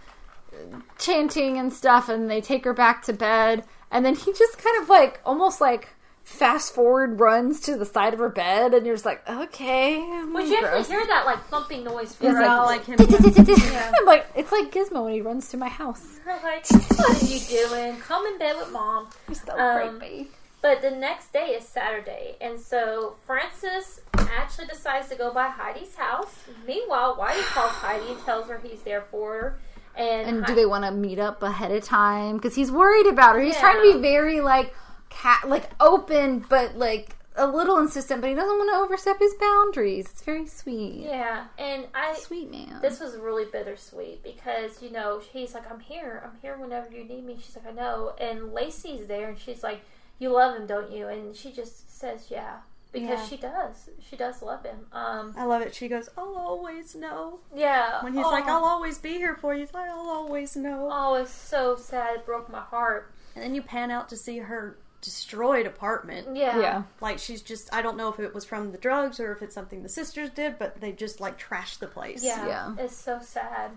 chanting 0.99 1.59
and 1.59 1.73
stuff, 1.73 2.09
and 2.09 2.31
they 2.31 2.41
take 2.41 2.65
her 2.65 2.73
back 2.75 3.03
to 3.05 3.13
bed, 3.13 3.65
and 3.91 4.05
then 4.05 4.15
he 4.15 4.33
just 4.39 4.59
kind 4.59 4.83
of 4.83 4.89
like 4.89 5.21
almost 5.25 5.61
like 5.61 5.89
fast 6.23 6.73
forward 6.75 7.19
runs 7.19 7.61
to 7.61 7.77
the 7.77 7.85
side 7.87 8.13
of 8.15 8.21
her 8.21 8.29
bed, 8.29 8.73
and 8.75 8.87
you're 8.87 8.95
just 8.95 9.05
like, 9.07 9.29
okay, 9.29 9.97
But 10.33 10.47
you 10.47 10.61
gross. 10.61 10.81
actually 10.81 10.97
hear 10.97 11.07
that 11.07 11.27
like 11.27 11.43
thumping 11.47 11.83
noise 11.85 12.15
from 12.15 12.29
We're 12.29 12.41
like- 12.47 12.87
like 12.87 12.99
him. 12.99 12.99
I'm 13.99 14.07
like, 14.07 14.27
it's 14.37 14.53
like 14.53 14.71
Gizmo 14.71 15.05
when 15.05 15.15
he 15.15 15.21
runs 15.21 15.49
to 15.51 15.57
my 15.57 15.69
house. 15.69 16.19
Like, 16.27 16.65
what 16.71 17.23
are 17.23 17.27
you 17.27 17.41
doing? 17.41 17.97
Come 18.01 18.25
in 18.27 18.39
bed 18.39 18.55
with 18.57 18.71
mom. 18.71 19.09
He's 19.29 19.43
so 19.43 19.59
Um, 19.59 19.99
creepy. 19.99 20.29
But 20.63 20.81
the 20.83 20.91
next 20.93 21.33
day 21.33 21.57
is 21.59 21.65
Saturday, 21.67 22.37
and 22.41 22.61
so 22.61 23.17
Francis 23.27 24.01
actually 24.17 24.67
decides 24.69 25.09
to 25.09 25.17
go 25.17 25.33
by 25.33 25.49
Heidi's 25.49 25.97
house. 25.97 26.33
Meanwhile, 26.67 27.17
Whitey 27.17 27.43
calls 27.47 27.73
Heidi 27.73 28.13
and 28.13 28.21
tells 28.25 28.47
her 28.49 28.61
he's 28.63 28.83
there 28.83 29.01
for 29.11 29.33
her. 29.35 29.59
And, 30.01 30.29
And 30.29 30.47
do 30.47 30.55
they 30.55 30.67
want 30.67 30.85
to 30.85 30.91
meet 30.91 31.19
up 31.19 31.43
ahead 31.43 31.71
of 31.71 31.85
time? 31.85 32.37
Because 32.37 32.55
he's 32.55 32.73
worried 32.73 33.07
about 33.07 33.37
her. 33.37 33.43
He's 33.43 33.57
trying 33.59 33.77
to 33.77 33.95
be 33.95 34.01
very 34.01 34.41
like 34.41 34.75
cat, 35.11 35.49
like 35.49 35.71
open, 35.79 36.45
but 36.49 36.77
like 36.77 37.17
a 37.37 37.47
little 37.47 37.79
insistent. 37.79 38.21
But 38.23 38.31
he 38.31 38.37
doesn't 38.37 38.57
want 38.57 38.71
to 38.71 38.77
overstep 38.77 39.19
his 39.19 39.35
boundaries. 39.35 40.07
It's 40.07 40.23
very 40.23 40.47
sweet. 40.47 41.03
Yeah, 41.03 41.47
and 41.59 41.87
I 41.95 42.15
Sweet 42.15 42.51
man. 42.51 42.81
this 42.81 42.99
was 42.99 43.17
really 43.17 43.45
bittersweet 43.45 44.23
because 44.23 44.83
you 44.83 44.91
know 44.91 45.21
he's 45.33 45.53
like 45.55 45.71
I'm 45.71 45.81
here, 45.81 46.23
I'm 46.25 46.39
here 46.41 46.57
whenever 46.57 46.91
you 46.91 47.05
need 47.05 47.25
me. 47.25 47.37
She's 47.39 47.57
like 47.57 47.67
I 47.67 47.73
know, 47.73 48.15
and 48.19 48.53
Lacey's 48.55 49.07
there, 49.07 49.29
and 49.29 49.39
she's 49.39 49.63
like 49.63 49.83
you 50.19 50.31
love 50.31 50.59
him, 50.59 50.67
don't 50.67 50.91
you? 50.91 51.09
And 51.09 51.37
she 51.37 51.53
just 51.53 51.99
says 51.99 52.27
yeah 52.31 52.57
because 52.93 53.09
Yeah. 53.21 53.27
she 53.27 53.37
does. 53.37 53.89
She 54.09 54.17
does 54.17 54.43
love 54.43 54.65
him. 54.65 54.87
Um, 54.93 55.35
I 55.37 55.45
love 55.45 55.63
it. 55.63 55.75
She 55.75 55.89
goes, 55.89 56.09
I'll 56.19 56.37
always 56.37 56.95
know. 56.95 57.41
yeah. 57.55 58.03
When 58.03 58.15
he's 58.15 58.27
oh, 58.27 58.31
like, 58.31 58.47
I'll 58.47 58.65
always 58.65 58.99
be 58.99 59.15
here 59.15 59.37
for 59.37 59.55
you, 59.55 59.61
he's 59.61 59.75
like, 59.75 59.89
I'll 59.89 60.09
always 60.11 60.57
know. 60.57 60.89
Oh, 60.93 61.15
it's 61.15 61.31
so 61.33 61.77
sad. 61.77 62.17
It 62.17 62.27
broke 62.27 62.51
my 62.51 62.61
heart. 62.61 63.13
And 63.35 63.45
then 63.45 63.55
you 63.55 63.63
pan 63.63 63.91
out 63.91 64.09
to 64.09 64.17
see 64.17 64.39
her 64.39 64.77
destroyed 65.03 65.67
apartment. 65.67 66.37
Yeah. 66.37 66.61
yeah. 66.61 66.83
Like 67.01 67.19
she's 67.19 67.43
just, 67.43 67.73
I 67.73 67.81
don't 67.83 67.97
know 67.97 68.09
if 68.09 68.21
it 68.21 68.35
was 68.35 68.45
from 68.45 68.73
the 68.73 68.79
drugs 68.79 69.19
or 69.21 69.33
if 69.33 69.41
it's 69.43 69.55
something 69.55 69.83
the 69.83 69.89
sisters 69.89 70.31
did, 70.31 70.59
but 70.59 70.81
they 70.81 70.93
just 70.93 71.21
like 71.21 71.39
trashed 71.41 71.79
the 71.79 71.87
place. 71.87 72.23
Yeah, 72.25 72.47
Yeah. 72.47 72.75
it's 72.79 72.97
so 72.97 73.19
sad. 73.23 73.71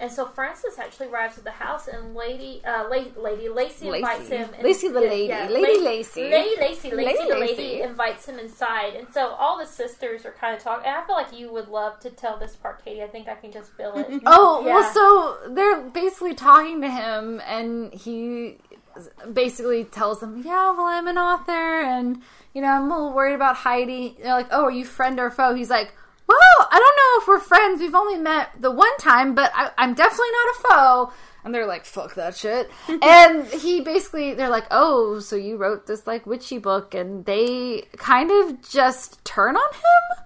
And 0.00 0.10
so 0.10 0.24
Francis 0.24 0.78
actually 0.78 1.08
arrives 1.08 1.36
at 1.36 1.44
the 1.44 1.50
house, 1.50 1.86
and 1.86 2.14
Lady, 2.14 2.62
uh, 2.64 2.88
La- 2.88 3.22
Lady 3.22 3.50
Lacey 3.50 3.86
invites 3.88 4.28
him. 4.28 4.48
and- 4.54 4.64
Lacey 4.64 4.88
the 4.88 4.98
lady. 5.00 5.28
Lady 5.52 5.78
La- 5.78 5.90
Lacey. 5.90 6.30
Lady 6.30 6.56
Lacey. 6.58 6.90
Lacey 6.90 6.96
Lady 6.96 7.28
the 7.28 7.38
lady 7.38 7.82
invites 7.82 8.24
him 8.26 8.38
inside, 8.38 8.94
and 8.94 9.06
so 9.12 9.28
all 9.38 9.58
the 9.58 9.66
sisters 9.66 10.24
are 10.24 10.32
kind 10.32 10.56
of 10.56 10.62
talking. 10.62 10.86
And 10.86 10.96
I 10.96 11.02
feel 11.06 11.16
like 11.16 11.38
you 11.38 11.52
would 11.52 11.68
love 11.68 12.00
to 12.00 12.08
tell 12.10 12.38
this 12.38 12.56
part, 12.56 12.82
Katie. 12.82 13.02
I 13.02 13.08
think 13.08 13.28
I 13.28 13.34
can 13.34 13.52
just 13.52 13.72
feel 13.76 13.92
it. 13.96 14.06
Oh 14.26 14.62
Yeah. 14.64 14.74
well, 14.76 14.92
so 14.94 15.38
they're 15.54 15.82
basically 15.82 16.34
talking 16.34 16.80
to 16.80 16.88
him, 16.90 17.42
and 17.46 17.92
he 17.92 18.56
basically 19.32 19.84
tells 19.84 20.20
them, 20.20 20.42
"Yeah, 20.44 20.70
well, 20.72 20.86
I'm 20.86 21.06
an 21.08 21.18
author, 21.18 21.80
and 21.82 22.22
you 22.54 22.62
know, 22.62 22.68
I'm 22.68 22.90
a 22.90 22.94
little 22.96 23.12
worried 23.12 23.34
about 23.34 23.56
Heidi." 23.56 24.16
They're 24.22 24.32
like, 24.32 24.48
"Oh, 24.50 24.64
are 24.64 24.70
you 24.70 24.84
friend 24.84 25.20
or 25.20 25.30
foe?" 25.30 25.54
He's 25.54 25.70
like, 25.70 25.92
"Well, 26.30 26.68
I 26.70 26.78
don't 26.78 26.96
know 26.96 27.22
if 27.22 27.28
we're 27.28 27.44
friends. 27.44 27.80
We've 27.80 27.94
only 27.94 28.18
met 28.18 28.50
the 28.60 28.70
one 28.70 28.96
time, 28.98 29.34
but 29.34 29.50
I, 29.54 29.70
I'm 29.76 29.94
definitely 29.94 30.30
not 30.32 30.48
a 30.48 30.68
foe." 30.68 31.12
And 31.44 31.54
they're 31.54 31.66
like, 31.66 31.84
"Fuck 31.84 32.14
that 32.14 32.36
shit." 32.36 32.70
and 33.02 33.46
he 33.46 33.80
basically, 33.80 34.34
they're 34.34 34.48
like, 34.48 34.66
"Oh, 34.70 35.18
so 35.20 35.36
you 35.36 35.56
wrote 35.56 35.86
this 35.86 36.06
like 36.06 36.26
witchy 36.26 36.58
book?" 36.58 36.94
And 36.94 37.24
they 37.24 37.88
kind 37.96 38.30
of 38.30 38.68
just 38.68 39.24
turn 39.24 39.56
on 39.56 39.74
him 39.74 40.24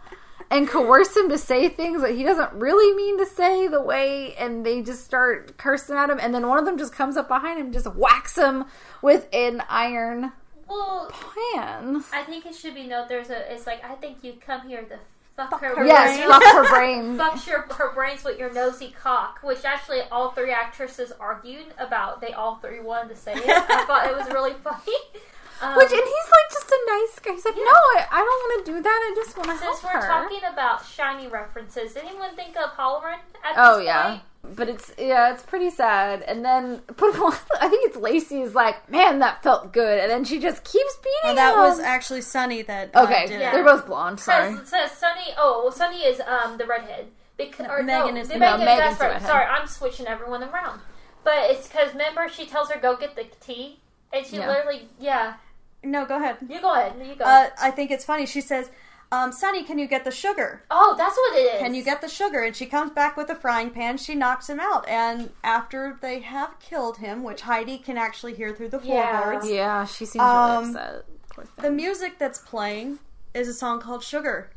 and 0.50 0.68
coerce 0.68 1.16
him 1.16 1.30
to 1.30 1.38
say 1.38 1.68
things 1.68 2.02
that 2.02 2.14
he 2.14 2.22
doesn't 2.22 2.52
really 2.52 2.94
mean 2.94 3.18
to 3.18 3.26
say 3.26 3.66
the 3.66 3.80
way 3.80 4.34
and 4.36 4.64
they 4.64 4.82
just 4.82 5.04
start 5.04 5.56
cursing 5.56 5.96
at 5.96 6.10
him 6.10 6.18
and 6.20 6.34
then 6.34 6.46
one 6.46 6.58
of 6.58 6.66
them 6.66 6.76
just 6.76 6.92
comes 6.92 7.16
up 7.16 7.26
behind 7.26 7.58
him 7.58 7.72
just 7.72 7.86
whacks 7.94 8.36
him 8.36 8.64
with 9.00 9.26
an 9.32 9.62
iron 9.70 10.30
well, 10.68 11.10
pan 11.10 12.02
I 12.12 12.22
think 12.22 12.46
it 12.46 12.54
should 12.54 12.74
be 12.74 12.86
noted. 12.86 13.08
There's 13.08 13.30
a. 13.30 13.52
It's 13.52 13.66
like 13.66 13.84
I 13.84 13.94
think 13.96 14.18
you 14.22 14.34
come 14.40 14.66
here 14.68 14.82
to 14.82 14.98
fuck, 15.36 15.50
Fuck 15.50 15.60
her. 15.60 15.76
her 15.76 15.84
yes 15.86 16.16
brains. 16.16 16.30
fuck 16.32 16.42
her 16.44 16.68
brain 16.74 17.18
fucks 17.18 17.46
your 17.46 17.62
her 17.74 17.92
brains 17.94 18.24
with 18.24 18.38
your 18.38 18.52
nosy 18.52 18.94
cock, 19.00 19.40
which 19.42 19.64
actually 19.64 20.00
all 20.12 20.30
three 20.30 20.52
actresses 20.52 21.12
argued 21.20 21.66
about. 21.78 22.20
They 22.20 22.32
all 22.32 22.56
three 22.56 22.80
wanted 22.80 23.10
to 23.10 23.16
say 23.16 23.32
it. 23.34 23.44
I 23.48 23.84
thought 23.86 24.06
it 24.10 24.16
was 24.16 24.26
really 24.28 24.54
funny. 24.54 24.96
Um, 25.62 25.76
which 25.76 25.90
and 25.92 26.00
he's 26.00 26.30
like 26.36 26.50
just 26.50 26.68
a 26.68 26.80
nice 26.88 27.18
guy 27.20 27.32
he's 27.32 27.44
like 27.44 27.54
no 27.54 27.62
I, 27.62 28.06
I 28.10 28.18
don't 28.18 28.26
want 28.26 28.66
to 28.66 28.72
do 28.72 28.82
that 28.82 29.12
I 29.12 29.14
just 29.14 29.36
want 29.36 29.50
to 29.50 29.54
help 29.56 29.76
since 29.78 29.84
we're 29.94 30.00
talking 30.04 30.40
about 30.52 30.84
shiny 30.84 31.28
references, 31.28 31.96
anyone 31.96 32.34
think 32.34 32.56
of 32.56 32.70
Hallorann 32.70 33.20
at 33.44 33.54
oh 33.56 33.78
yeah 33.78 34.08
point? 34.10 34.22
But 34.56 34.68
it's 34.68 34.92
yeah 34.98 35.32
it's 35.32 35.42
pretty 35.42 35.70
sad 35.70 36.22
and 36.22 36.44
then 36.44 36.82
but 36.96 37.14
I 37.60 37.68
think 37.68 37.88
it's 37.88 37.96
Lacey 37.96 38.42
is 38.42 38.54
like 38.54 38.90
man 38.90 39.18
that 39.20 39.42
felt 39.42 39.72
good 39.72 39.98
and 40.00 40.10
then 40.10 40.24
she 40.24 40.38
just 40.38 40.62
keeps 40.64 40.96
beating 40.98 41.14
Well, 41.24 41.34
that 41.36 41.54
him 41.54 41.60
was 41.60 41.80
actually 41.80 42.20
Sonny 42.20 42.62
that 42.62 42.90
uh, 42.94 43.04
okay 43.04 43.26
did 43.26 43.40
Yeah. 43.40 43.52
they're 43.52 43.64
both 43.64 43.86
blonde 43.86 44.20
sorry 44.20 44.54
Says, 44.56 44.68
says 44.68 44.90
Sonny. 44.92 45.32
Oh, 45.38 45.62
well, 45.64 45.72
Sonny 45.72 45.98
is 46.02 46.20
um 46.20 46.58
the 46.58 46.66
redhead. 46.66 47.06
Because 47.36 47.66
or 47.68 47.82
Megan 47.82 48.14
no, 48.14 48.20
is 48.20 48.28
the 48.28 48.34
the- 48.34 48.40
Megan, 48.40 48.60
No, 48.60 48.64
Megan's 48.66 48.80
that's 48.80 48.98
the 48.98 49.04
right. 49.06 49.12
redhead. 49.14 49.28
Sorry, 49.28 49.44
I'm 49.46 49.66
switching 49.66 50.06
everyone 50.06 50.44
around. 50.44 50.80
But 51.24 51.50
it's 51.50 51.66
because 51.66 51.92
remember 51.92 52.28
she 52.28 52.46
tells 52.46 52.70
her 52.70 52.78
go 52.78 52.96
get 52.96 53.16
the 53.16 53.24
tea, 53.40 53.80
and 54.12 54.24
she 54.24 54.36
Yeah. 54.36 54.48
literally 54.48 54.88
yeah. 55.00 55.34
No, 55.82 56.04
go 56.06 56.16
ahead. 56.16 56.36
You 56.48 56.60
go 56.60 56.72
ahead. 56.72 56.92
You 57.04 57.14
go. 57.16 57.24
Uh, 57.24 57.48
I 57.60 57.70
think 57.72 57.90
it's 57.90 58.04
funny. 58.04 58.24
She 58.26 58.40
says, 58.40 58.70
um, 59.14 59.32
Sonny, 59.32 59.62
can 59.64 59.78
you 59.78 59.86
get 59.86 60.04
the 60.04 60.10
sugar? 60.10 60.62
oh, 60.70 60.94
that's 60.98 61.16
what 61.16 61.36
it 61.36 61.54
is. 61.54 61.60
Can 61.60 61.74
you 61.74 61.82
get 61.84 62.00
the 62.00 62.08
sugar? 62.08 62.42
And 62.42 62.54
she 62.56 62.66
comes 62.66 62.90
back 62.90 63.16
with 63.16 63.30
a 63.30 63.34
frying 63.34 63.70
pan. 63.70 63.96
She 63.98 64.14
knocks 64.14 64.48
him 64.48 64.60
out. 64.60 64.88
And 64.88 65.30
after 65.42 65.96
they 66.00 66.20
have 66.20 66.58
killed 66.60 66.96
him, 66.98 67.22
which 67.22 67.42
Heidi 67.42 67.78
can 67.78 67.96
actually 67.96 68.34
hear 68.34 68.54
through 68.54 68.70
the 68.70 68.80
Yeah. 68.82 69.20
floorboards, 69.20 69.48
Yeah, 69.50 69.84
she 69.86 70.04
seems 70.04 70.22
Um, 70.22 70.74
really 70.74 70.84
upset. 70.84 71.04
The 71.58 71.70
music 71.70 72.18
that's 72.18 72.38
playing 72.38 72.98
is 73.34 73.48
a 73.48 73.54
song 73.54 73.80
called 73.80 74.02
Sugar. 74.04 74.50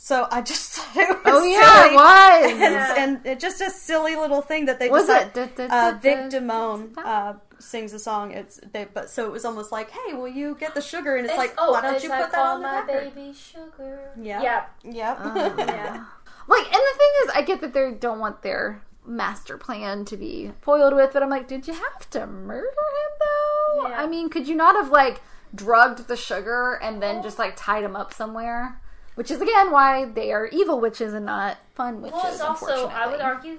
So 0.00 0.28
I 0.30 0.42
just 0.42 0.70
thought 0.74 0.96
it 0.96 1.08
was 1.08 1.18
oh 1.26 1.44
yeah, 1.44 1.82
silly. 1.82 1.92
it 1.92 1.96
was. 1.96 2.50
And, 2.62 2.74
Yeah. 2.74 2.94
and 3.02 3.26
it 3.26 3.40
just 3.40 3.60
a 3.60 3.68
silly 3.70 4.14
little 4.16 4.42
thing 4.42 4.66
that 4.66 4.78
they 4.78 4.88
Was 4.88 5.06
decided. 5.06 5.36
it? 5.36 5.56
Da- 5.56 5.66
da- 5.66 5.68
da- 5.68 5.88
Uh, 5.88 5.98
Vic 5.98 6.18
Damone 6.30 6.96
uh, 6.96 7.34
sings 7.58 7.92
a 7.92 7.98
song. 7.98 8.32
It's 8.32 8.60
they, 8.72 8.86
but 8.92 9.10
so 9.10 9.26
it 9.26 9.32
was 9.32 9.44
almost 9.44 9.72
like, 9.72 9.90
hey, 9.90 10.14
will 10.14 10.28
you 10.28 10.56
get 10.58 10.74
the 10.74 10.80
sugar? 10.82 11.16
And 11.16 11.24
it's, 11.26 11.32
It's- 11.34 11.48
like, 11.48 11.56
oh, 11.58 11.72
why 11.72 11.80
don't 11.82 12.02
you 12.02 12.08
like, 12.08 12.22
put 12.24 12.32
that 12.32 12.36
call 12.38 12.54
on 12.56 12.62
the 12.62 12.66
my 12.68 12.80
record? 12.80 13.14
baby 13.14 13.32
sugar? 13.34 14.10
Yeah. 14.20 14.42
Yeah. 14.42 14.64
Yep. 14.84 15.18
Oh, 15.20 15.54
Yeah. 15.58 16.04
Like, 16.48 16.64
and 16.64 16.72
the 16.74 16.98
thing 16.98 17.10
is, 17.24 17.30
I 17.34 17.42
get 17.46 17.60
that 17.60 17.72
they 17.74 17.92
don't 17.92 18.18
want 18.20 18.42
their 18.42 18.80
master 19.04 19.56
plan 19.58 20.04
to 20.06 20.16
be 20.16 20.52
foiled 20.60 20.94
with, 20.94 21.12
but 21.12 21.22
I'm 21.22 21.30
like, 21.30 21.46
did 21.48 21.66
you 21.66 21.74
have 21.74 22.08
to 22.10 22.26
murder 22.26 22.66
him 22.66 23.18
though? 23.20 23.88
Yeah. 23.88 24.02
I 24.02 24.06
mean, 24.06 24.28
could 24.30 24.48
you 24.48 24.54
not 24.54 24.74
have 24.74 24.90
like 24.90 25.20
drugged 25.54 26.08
the 26.08 26.16
sugar 26.16 26.78
and 26.82 27.02
then 27.02 27.22
just 27.22 27.38
like 27.38 27.54
tied 27.56 27.84
him 27.84 27.96
up 27.96 28.12
somewhere? 28.14 28.80
Which 29.14 29.30
is 29.30 29.40
again 29.40 29.70
why 29.72 30.04
they 30.04 30.30
are 30.32 30.46
evil 30.46 30.78
witches 30.80 31.12
and 31.12 31.26
not 31.26 31.58
fun 31.74 32.00
witches. 32.02 32.18
Well, 32.22 32.32
it's 32.32 32.40
also 32.40 32.86
I 32.88 33.06
would 33.08 33.20
argue 33.20 33.58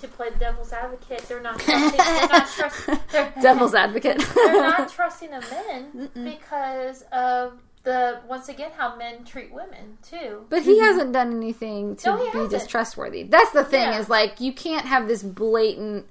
to 0.00 0.08
play 0.08 0.30
the 0.30 0.38
devil's 0.38 0.72
advocate. 0.72 1.20
They're 1.28 1.40
not 1.40 1.58
trusting. 1.58 1.96
they're 1.98 2.28
not 2.28 2.48
trusting. 2.56 2.98
They're, 3.12 3.32
Devil's 3.42 3.74
advocate. 3.74 4.18
they're 4.34 4.52
not 4.60 4.88
trusting 4.90 5.30
the 5.30 5.40
men 5.50 6.10
because 6.24 7.02
of 7.12 7.60
the 7.84 8.20
once 8.28 8.48
again 8.48 8.70
how 8.76 8.96
men 8.96 9.24
treat 9.24 9.52
women 9.52 9.98
too. 10.02 10.44
But 10.50 10.62
he 10.62 10.78
hasn't 10.80 11.12
done 11.12 11.34
anything 11.34 11.96
to 11.96 12.10
No, 12.10 12.18
be 12.18 12.26
hasn't. 12.26 12.50
distrustworthy. 12.50 13.22
That's 13.24 13.50
the 13.52 13.64
thing 13.64 13.82
Yeah. 13.92 13.98
is 14.00 14.08
like 14.08 14.40
you 14.40 14.52
can't 14.52 14.84
have 14.86 15.08
this 15.08 15.22
blatant 15.22 16.06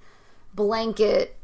blanket 0.54 1.36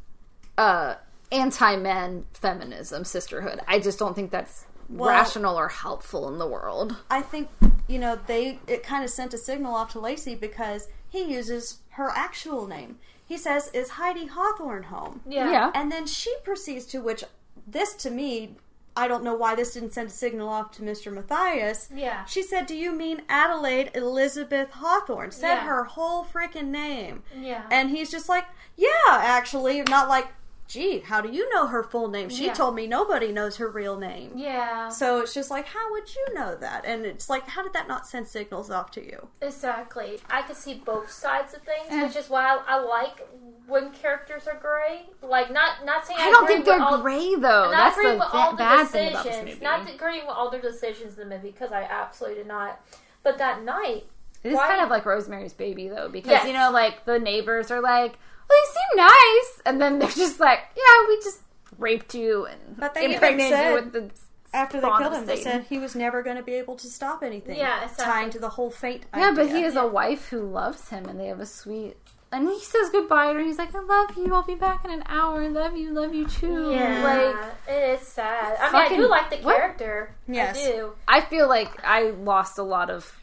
uh 0.58 0.96
anti-men 1.32 2.26
feminism 2.34 3.04
sisterhood. 3.06 3.60
I 3.68 3.80
just 3.80 4.00
don't 4.00 4.16
think 4.16 4.32
that's 4.32 4.66
Well- 4.90 5.10
rational 5.10 5.58
or 5.58 5.68
helpful 5.68 6.28
in 6.30 6.38
the 6.40 6.48
world. 6.48 6.96
I 7.10 7.22
think 7.22 7.50
you 7.88 8.00
know 8.00 8.18
they 8.28 8.60
it 8.68 8.84
kind 8.84 9.04
of 9.04 9.10
sent 9.10 9.34
a 9.34 9.38
signal 9.38 9.76
off 9.76 9.92
to 9.94 10.00
Lacey 10.00 10.36
because 10.36 10.88
he 11.14 11.24
uses 11.24 11.80
her 11.92 12.10
actual 12.10 12.66
name. 12.68 12.98
He 13.26 13.38
says, 13.38 13.70
"Is 13.74 13.92
Heidi 13.92 14.26
Hawthorne 14.26 14.84
home?" 14.96 15.22
Yeah. 15.28 15.52
Yeah. 15.52 15.72
And 15.76 15.92
then 15.92 16.06
she 16.08 16.34
proceeds 16.44 16.86
to 16.88 17.02
which 17.02 17.24
this 17.68 17.94
to 18.04 18.10
me 18.10 18.56
I 18.96 19.08
don't 19.08 19.24
know 19.24 19.34
why 19.34 19.56
this 19.56 19.74
didn't 19.74 19.94
send 19.94 20.10
a 20.10 20.12
signal 20.12 20.48
off 20.50 20.72
to 20.74 20.84
Mr. 20.84 21.12
Matthias. 21.12 21.90
Yeah. 21.94 22.26
She 22.26 22.44
said, 22.44 22.68
Do 22.68 22.76
you 22.76 22.92
mean 22.94 23.24
Adelaide 23.28 23.90
Elizabeth 23.96 24.70
Hawthorne? 24.70 25.32
Said 25.32 25.56
Yeah. 25.56 25.66
her 25.66 25.84
whole 25.86 26.24
freaking 26.24 26.68
name. 26.68 27.24
Yeah. 27.36 27.64
And 27.72 27.90
he's 27.90 28.12
just 28.12 28.30
like, 28.30 28.46
Yeah, 28.78 28.88
actually. 29.10 29.82
Not 29.90 30.10
like, 30.10 30.28
Gee, 30.68 31.00
how 31.02 31.22
do 31.22 31.30
you 31.30 31.48
know 31.54 31.68
her 31.68 31.84
full 31.84 32.08
name? 32.08 32.30
She 32.30 32.46
Yeah. 32.46 32.54
told 32.54 32.74
me 32.74 32.88
nobody 32.88 33.32
knows 33.32 33.58
her 33.58 33.68
real 33.68 33.98
name. 33.98 34.32
yeah. 34.36 34.90
So 34.90 35.20
it's 35.20 35.34
just 35.34 35.52
like, 35.52 35.68
How 35.68 35.92
would 35.92 36.16
you 36.16 36.34
know 36.34 36.56
that? 36.56 36.86
And 36.86 37.06
it's 37.06 37.30
like, 37.30 37.48
How 37.50 37.62
did 37.64 37.74
that 37.74 37.88
not 37.88 38.08
send 38.08 38.28
signals 38.28 38.72
off 38.72 38.90
to 38.92 39.06
you? 39.06 39.28
Exactly. 39.42 40.20
I 40.30 40.42
can 40.42 40.56
see 40.56 40.76
both 40.76 41.12
sides 41.12 41.54
of 41.54 41.62
things, 41.64 41.88
Eh. 41.90 42.04
which 42.08 42.16
is 42.16 42.30
why 42.30 42.46
I, 42.46 42.76
I 42.76 42.80
like 42.80 43.28
when 43.68 43.92
characters 43.92 44.48
are 44.48 44.58
gray. 44.60 45.06
Like, 45.22 45.52
not 45.52 45.86
not 45.86 46.08
saying 46.08 46.20
I, 46.22 46.28
I 46.28 46.32
don't 46.32 46.48
think 46.48 46.66
they're 46.66 46.82
all, 46.82 47.00
gray 47.02 47.36
though. 47.36 47.70
Not 47.70 47.72
That's 47.72 47.98
agreeing 47.98 48.18
the 48.20 48.26
with 48.26 48.34
all 48.34 48.52
ba- 48.52 48.58
the 48.58 48.64
bad 48.64 48.88
thing 48.88 49.10
about 49.12 49.24
this 49.26 49.34
decisions. 49.36 49.62
movie. 49.62 49.64
Not 49.66 49.94
agreeing 49.94 50.26
with 50.26 50.36
all 50.36 50.50
their 50.50 50.62
decisions 50.62 51.18
in 51.20 51.30
the 51.30 51.36
movie 51.36 51.52
because 51.52 51.72
I 51.72 51.84
absolutely 51.84 52.40
did 52.40 52.48
not. 52.48 52.80
But 53.22 53.38
that 53.38 53.64
night, 53.64 54.08
It 54.44 54.50
is 54.50 54.56
Why- 54.58 54.68
kind 54.68 54.82
of 54.82 54.90
like 54.90 55.06
Rosemary's 55.06 55.54
Baby, 55.54 55.88
though, 55.88 56.10
because 56.10 56.32
Yes. 56.32 56.46
you 56.48 56.52
know, 56.52 56.70
like 56.72 57.06
the 57.06 57.18
neighbors 57.18 57.72
are 57.72 57.80
like, 57.80 58.18
"Well, 58.50 58.58
you 58.60 58.68
seem 58.74 58.98
nice," 59.06 59.62
and 59.66 59.82
then 59.82 60.00
they're 60.00 60.10
just 60.10 60.40
like, 60.40 60.60
"Yeah, 60.76 61.08
we 61.08 61.16
just 61.18 61.42
raped 61.80 62.14
you 62.16 62.46
and 62.46 62.60
But 62.78 62.94
they 62.94 63.06
impregnated 63.14 63.58
said- 63.58 63.70
you 63.70 63.74
with 63.76 63.94
the 63.94 64.12
After 64.56 64.80
they 64.80 64.88
killed 64.88 65.14
him, 65.14 65.26
they 65.26 65.42
said 65.42 65.64
he 65.64 65.80
was 65.80 65.96
never 65.96 66.22
going 66.22 66.36
to 66.38 66.44
be 66.44 66.54
able 66.54 66.76
to 66.76 66.88
stop 66.88 67.24
anything. 67.24 67.58
Yeah, 67.58 67.82
exactly. 67.84 68.06
Tying 68.06 68.30
to 68.32 68.40
the 68.40 68.50
whole 68.50 68.70
fate. 68.70 69.04
Yeah, 69.18 69.32
but 69.36 69.50
he 69.50 69.64
has 69.64 69.76
a 69.76 69.88
wife 69.88 70.28
who 70.30 70.42
loves 70.42 70.90
him, 70.90 71.06
and 71.10 71.20
they 71.20 71.26
have 71.28 71.40
a 71.40 71.46
sweet. 71.48 71.98
And 72.32 72.48
he 72.48 72.60
says 72.60 72.90
goodbye 72.92 73.34
to 73.34 73.40
her. 73.40 73.46
He's 73.46 73.58
like, 73.60 73.74
"I 73.76 73.80
love 73.80 74.16
you. 74.18 74.34
I'll 74.34 74.44
be 74.44 74.54
back 74.56 74.86
in 74.86 74.92
an 74.92 75.04
hour. 75.08 75.48
Love 75.50 75.76
you. 75.78 75.92
Love 75.92 76.14
you 76.14 76.28
too." 76.28 76.72
yeah, 76.72 77.04
Like, 77.04 77.76
it 77.76 78.00
is 78.00 78.08
sad. 78.08 78.58
I 78.60 78.66
mean, 78.68 78.76
I 78.76 78.84
Fucking- 78.84 78.98
do 79.00 79.08
like 79.08 79.30
the 79.32 79.38
what? 79.38 79.56
character. 79.56 80.16
Yes. 80.28 80.58
I 80.58 80.72
do. 80.72 80.94
I 81.08 81.22
feel 81.22 81.48
like 81.48 81.72
I 81.84 82.12
lost 82.12 82.58
a 82.60 82.64
lot 82.64 82.90
of. 82.92 83.20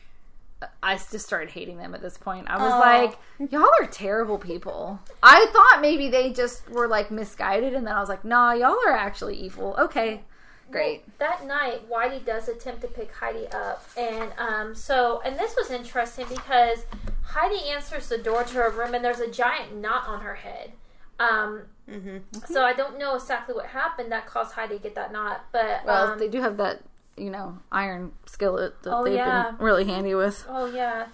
I 0.83 0.95
just 0.97 1.21
started 1.27 1.51
hating 1.51 1.79
them 1.79 1.95
at 1.95 2.03
this 2.03 2.19
point. 2.19 2.49
I 2.51 2.57
was 2.63 2.73
Oh. 2.75 2.79
like, 2.79 3.51
y'all 3.51 3.69
are 3.81 3.87
terrible 3.87 4.39
people. 4.39 5.01
I 5.23 5.47
thought 5.53 5.81
maybe 5.81 6.09
they 6.11 6.33
just 6.33 6.69
were 6.69 6.87
like 6.89 7.11
misguided, 7.11 7.75
and 7.75 7.87
then 7.87 7.95
I 7.95 8.01
was 8.01 8.09
like, 8.09 8.25
nah, 8.25 8.53
y'all 8.53 8.77
are 8.87 8.93
actually 8.93 9.37
evil. 9.37 9.75
Okay, 9.79 10.23
great. 10.71 11.03
Well, 11.07 11.29
that 11.31 11.47
night, 11.47 11.89
Whitey 11.91 12.25
does 12.25 12.49
attempt 12.49 12.83
to 12.83 12.89
pick 12.89 13.11
Heidi 13.13 13.47
up, 13.49 13.89
and 13.97 14.33
um, 14.39 14.75
so 14.75 15.23
and 15.25 15.39
this 15.39 15.57
was 15.57 15.71
interesting 15.71 16.27
because 16.29 16.85
Heidi 17.25 17.69
answers 17.71 18.09
the 18.09 18.19
door 18.19 18.45
to 18.45 18.55
her 18.55 18.71
room, 18.71 18.93
and 18.95 19.05
there's 19.05 19.21
a 19.21 19.31
giant 19.31 19.77
knot 19.77 20.07
on 20.09 20.21
her 20.23 20.35
head. 20.35 20.73
Um, 21.19 21.63
Mhm. 21.89 22.23
so 22.47 22.63
I 22.65 22.73
don't 22.73 22.99
know 22.99 23.15
exactly 23.17 23.55
what 23.55 23.67
happened 23.67 24.13
that 24.13 24.27
caused 24.27 24.53
Heidi 24.53 24.77
to 24.77 24.83
get 24.83 24.95
that 24.95 25.11
knot, 25.13 25.45
but 25.53 25.85
Well, 25.85 26.13
um, 26.13 26.19
they 26.19 26.29
do 26.29 26.41
have 26.41 26.57
that, 26.59 26.81
you 27.17 27.31
know, 27.31 27.59
iron 27.71 28.13
skillet 28.27 28.83
that 28.83 28.95
Oh, 28.95 29.05
they've 29.05 29.15
yeah. 29.15 29.51
been 29.53 29.65
really 29.65 29.85
handy 29.85 30.15
with. 30.15 30.45
Oh 30.49 30.67
yeah. 30.67 31.07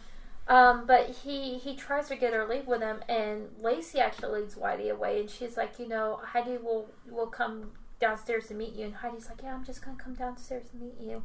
Um, 0.48 0.86
but 0.86 1.10
he 1.10 1.58
he 1.58 1.74
tries 1.74 2.06
to 2.08 2.16
get 2.16 2.32
her 2.32 2.46
to 2.46 2.52
leave 2.52 2.66
with 2.68 2.80
him, 2.80 3.00
and 3.08 3.48
Lacey 3.60 3.98
actually 3.98 4.42
leads 4.42 4.54
Whitey 4.54 4.90
away, 4.90 5.20
and 5.20 5.28
she's 5.28 5.56
like, 5.56 5.78
you 5.80 5.88
know, 5.88 6.20
Heidi 6.22 6.56
will 6.56 6.88
will 7.10 7.26
come 7.26 7.72
downstairs 7.98 8.46
to 8.48 8.54
meet 8.54 8.74
you, 8.74 8.84
and 8.84 8.94
Heidi's 8.94 9.28
like, 9.28 9.42
yeah, 9.42 9.54
I'm 9.54 9.64
just 9.64 9.84
gonna 9.84 9.96
come 9.96 10.14
downstairs 10.14 10.68
to 10.70 10.76
meet 10.76 11.00
you, 11.00 11.24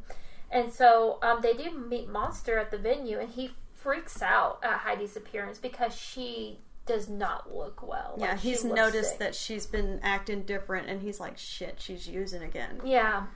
and 0.50 0.72
so 0.72 1.18
um, 1.22 1.40
they 1.40 1.52
do 1.52 1.70
meet 1.70 2.08
Munster 2.08 2.58
at 2.58 2.72
the 2.72 2.78
venue, 2.78 3.18
and 3.20 3.28
he 3.30 3.52
freaks 3.74 4.22
out 4.22 4.58
at 4.64 4.78
Heidi's 4.80 5.16
appearance 5.16 5.58
because 5.58 5.94
she 5.94 6.58
does 6.86 7.08
not 7.08 7.54
look 7.54 7.86
well. 7.86 8.16
Yeah, 8.18 8.32
Like, 8.32 8.40
she 8.40 8.48
he's 8.50 8.64
noticed 8.64 9.10
sick. 9.10 9.18
that 9.20 9.34
she's 9.36 9.66
been 9.66 10.00
acting 10.02 10.42
different, 10.42 10.88
and 10.88 11.00
he's 11.00 11.20
like, 11.20 11.38
"Shit, 11.38 11.80
she's 11.80 12.08
using 12.08 12.42
again." 12.42 12.80
Yeah, 12.84 13.26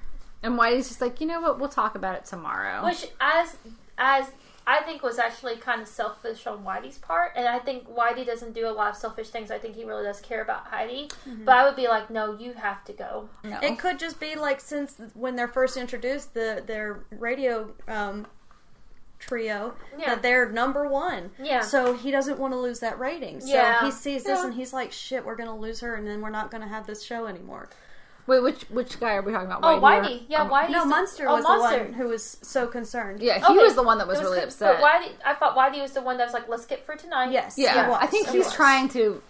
And 0.43 0.59
Whitey's 0.59 0.89
just 0.89 1.01
like, 1.01 1.21
you 1.21 1.27
know 1.27 1.41
what? 1.41 1.59
We'll 1.59 1.69
talk 1.69 1.95
about 1.95 2.15
it 2.17 2.25
tomorrow. 2.25 2.85
which 2.85 3.07
as 3.21 3.57
as 3.99 4.31
I 4.69 4.83
think 4.83 5.03
was 5.03 5.19
actually 5.19 5.57
kind 5.57 5.81
of 5.81 5.87
selfish 5.89 6.47
on 6.47 6.65
Whitey's 6.65 6.99
part, 6.99 7.33
and 7.37 7.47
I 7.47 7.59
think 7.61 7.89
Whitey 7.89 8.27
doesn't 8.27 8.53
do 8.53 8.69
a 8.69 8.71
lot 8.71 8.91
of 8.91 8.97
selfish 8.97 9.29
things. 9.31 9.51
I 9.51 9.59
think 9.59 9.77
he 9.77 9.85
really 9.85 10.03
does 10.05 10.21
care 10.21 10.43
about 10.43 10.67
Heidi, 10.67 11.09
but 11.45 11.55
I 11.57 11.65
would 11.65 11.77
be 11.77 11.87
like, 11.89 12.11
no, 12.11 12.37
you 12.37 12.53
have 12.55 12.85
to 12.87 12.93
go. 12.93 13.29
no. 13.45 13.59
It 13.63 13.79
could 13.79 13.99
just 13.99 14.19
be 14.21 14.35
like 14.35 14.61
since 14.61 14.97
when 15.15 15.37
they're 15.37 15.47
first 15.49 15.77
introduced 15.77 16.35
the 16.35 16.63
their 16.67 17.05
radio 17.11 17.73
um, 17.89 18.27
trio 19.19 19.75
Yeah. 19.99 20.15
that 20.17 20.23
they're 20.23 20.51
number 20.51 20.87
one. 20.89 21.31
Yeah. 21.43 21.61
So 21.63 21.95
he 21.95 22.11
doesn't 22.11 22.39
want 22.39 22.53
to 22.53 22.59
lose 22.59 22.81
that 22.81 22.99
rating. 22.99 23.41
So 23.41 23.49
Yeah. 23.55 23.85
he 23.85 23.91
sees 23.91 24.25
this 24.25 24.41
Yeah. 24.41 24.47
and 24.47 24.55
he's 24.55 24.73
like, 24.73 24.93
"Shit, 24.93 25.25
we're 25.25 25.37
gonna 25.37 25.57
lose 25.57 25.81
her, 25.81 25.95
and 25.95 26.07
then 26.07 26.21
we're 26.21 26.31
not 26.31 26.51
gonna 26.51 26.69
have 26.69 26.87
this 26.87 27.03
show 27.03 27.27
anymore." 27.27 27.69
Wait, 28.27 28.43
which 28.43 28.63
which 28.71 28.99
guy 28.99 29.15
are 29.15 29.23
we 29.23 29.33
talking 29.33 29.47
about? 29.47 29.61
Oh, 29.63 29.77
or- 29.77 29.81
Whitey, 29.81 30.23
yeah, 30.29 30.43
um, 30.43 30.51
Whitey. 30.51 30.71
No, 30.71 30.85
Munster 30.85 31.29
oh, 31.29 31.35
was 31.37 31.45
Munster. 31.45 31.79
the 31.79 31.85
one 31.85 31.93
who 31.95 32.09
was 32.09 32.39
so 32.43 32.67
concerned. 32.67 33.21
Yeah, 33.21 33.39
he 33.39 33.45
Okay. 33.45 33.55
was 33.63 33.75
the 33.77 33.83
one 33.85 33.99
that 33.99 34.09
was 34.09 34.19
It 34.19 34.23
really 34.25 34.41
upset. 34.41 34.81
But 34.81 34.85
Whitey, 34.85 35.13
I 35.25 35.35
thought 35.35 35.57
Whitey 35.57 35.81
was 35.81 35.93
the 35.93 36.03
one 36.03 36.17
that 36.19 36.25
was 36.25 36.35
like, 36.35 36.49
let's 36.49 36.67
get 36.67 36.85
for 36.85 36.97
tonight. 36.97 37.31
Yes. 37.31 37.57
yeah, 37.57 37.85
he 37.85 37.91
was. 37.91 37.99
I 38.01 38.07
think 38.07 38.27
He 38.29 38.39
he's 38.39 38.47
was. 38.47 38.55
trying 38.55 38.89
to 38.91 39.23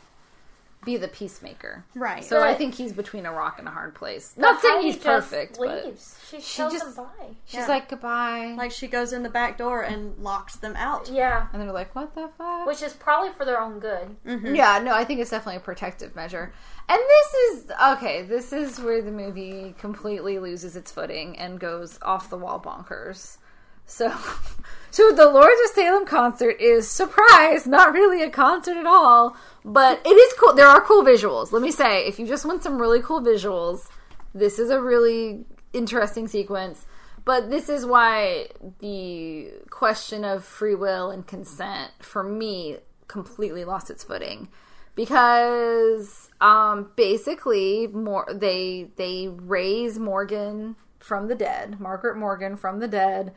be 0.87 0.97
the 0.97 1.09
peacemaker. 1.09 1.85
Right. 1.95 2.25
So 2.25 2.43
I 2.43 2.55
think 2.55 2.75
he's 2.77 2.95
between 2.95 3.27
a 3.27 3.33
rock 3.33 3.59
and 3.59 3.69
a 3.69 3.71
hard 3.71 3.95
place. 3.95 4.33
But 4.35 4.41
Not 4.43 4.63
saying 4.63 4.75
Heidi 4.77 4.87
he's 4.87 4.95
just 4.95 5.05
perfect, 5.05 5.59
but 5.59 5.85
Leaves. 5.85 6.19
She, 6.31 6.41
she 6.41 6.57
tells 6.57 6.73
just- 6.73 6.87
him 6.87 7.05
bye. 7.05 7.27
she's 7.45 7.61
Yeah. 7.61 7.67
like 7.67 7.89
goodbye. 7.91 8.55
like 8.57 8.71
she 8.71 8.87
goes 8.87 9.13
in 9.13 9.23
the 9.23 9.29
back 9.29 9.59
door 9.59 9.83
and 9.83 10.17
locks 10.17 10.57
them 10.57 10.75
out. 10.77 11.11
Yeah, 11.11 11.49
and 11.53 11.61
they're 11.61 11.73
like, 11.73 11.95
what 11.95 12.15
the 12.15 12.31
fuck? 12.39 12.67
which 12.67 12.81
is 12.83 12.95
probably 12.95 13.33
for 13.35 13.45
their 13.45 13.61
own 13.61 13.81
good. 13.81 14.17
Mm-hmm. 14.25 14.55
Yeah, 14.55 14.79
no, 14.79 14.95
I 14.95 15.05
think 15.05 15.21
it's 15.21 15.31
definitely 15.31 15.57
a 15.59 15.61
protective 15.61 16.17
measure. 16.17 16.53
And 16.89 16.99
this 17.01 17.35
is 17.35 17.71
okay, 17.95 18.23
this 18.23 18.53
is 18.53 18.79
where 18.81 19.03
the 19.03 19.11
movie 19.11 19.75
completely 19.79 20.39
loses 20.39 20.77
its 20.77 20.91
footing 20.93 21.37
and 21.37 21.59
goes 21.61 21.99
off 22.01 22.31
the 22.31 22.39
wall 22.39 22.61
bonkers. 22.61 23.39
So 23.87 24.15
so 24.91 25.13
the 25.13 25.29
Lords 25.29 25.61
of 25.65 25.71
Salem 25.75 26.07
concert 26.07 26.61
is 26.61 26.89
surprise, 26.91 27.67
not 27.67 27.93
really 27.93 28.23
a 28.23 28.31
concert 28.31 28.77
at 28.77 28.87
all, 28.87 29.37
but 29.65 30.01
it 30.05 30.11
is 30.11 30.33
cool. 30.39 30.55
There 30.55 30.69
are 30.69 30.81
cool 30.81 31.05
visuals. 31.05 31.53
Let 31.53 31.63
me 31.63 31.71
say, 31.71 32.07
if 32.07 32.19
you 32.19 32.27
just 32.27 32.45
want 32.45 32.63
some 32.63 32.81
really 32.81 33.01
cool 33.01 33.21
visuals, 33.21 33.89
this 34.35 34.59
is 34.59 34.71
a 34.71 34.81
really 34.81 35.45
interesting 35.73 36.29
sequence. 36.29 36.87
But 37.25 37.51
this 37.51 37.69
is 37.69 37.85
why 37.85 38.51
the 38.79 39.51
question 39.69 40.25
of 40.25 40.45
free 40.45 40.77
will 40.77 41.11
and 41.11 41.27
consent 41.27 41.91
for 41.99 42.23
me 42.23 42.77
completely 43.09 43.65
lost 43.65 43.91
its 43.91 44.05
footing 44.05 44.49
because 44.95 46.31
um, 46.41 46.91
basically 46.97 47.87
more 47.89 48.27
they 48.33 48.91
they 48.97 49.29
raise 49.29 49.99
Morgan 49.99 50.77
from 50.99 51.29
the 51.29 51.35
dead, 51.35 51.79
Margaret 51.79 52.17
Morgan 52.17 52.57
from 52.57 52.81
the 52.81 52.89
dead, 52.89 53.33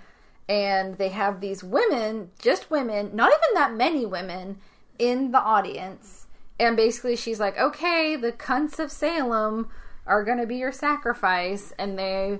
and 0.50 0.98
they 0.98 1.10
have 1.10 1.40
these 1.40 1.64
women, 1.64 2.32
just 2.42 2.72
women, 2.72 3.12
not 3.14 3.32
even 3.32 3.54
that 3.54 3.74
many 3.74 4.04
women 4.06 4.58
in 4.98 5.32
the 5.32 5.40
audience. 5.40 6.26
And 6.60 6.76
basically 6.76 7.16
she's 7.16 7.40
like, 7.40 7.58
"Okay, 7.58 8.16
the 8.16 8.34
cunts 8.34 8.80
of 8.80 8.92
Salem 8.92 9.70
are 10.08 10.24
going 10.24 10.40
to 10.40 10.48
be 10.48 10.58
your 10.58 10.72
sacrifice." 10.72 11.72
And 11.78 11.98
they 11.98 12.40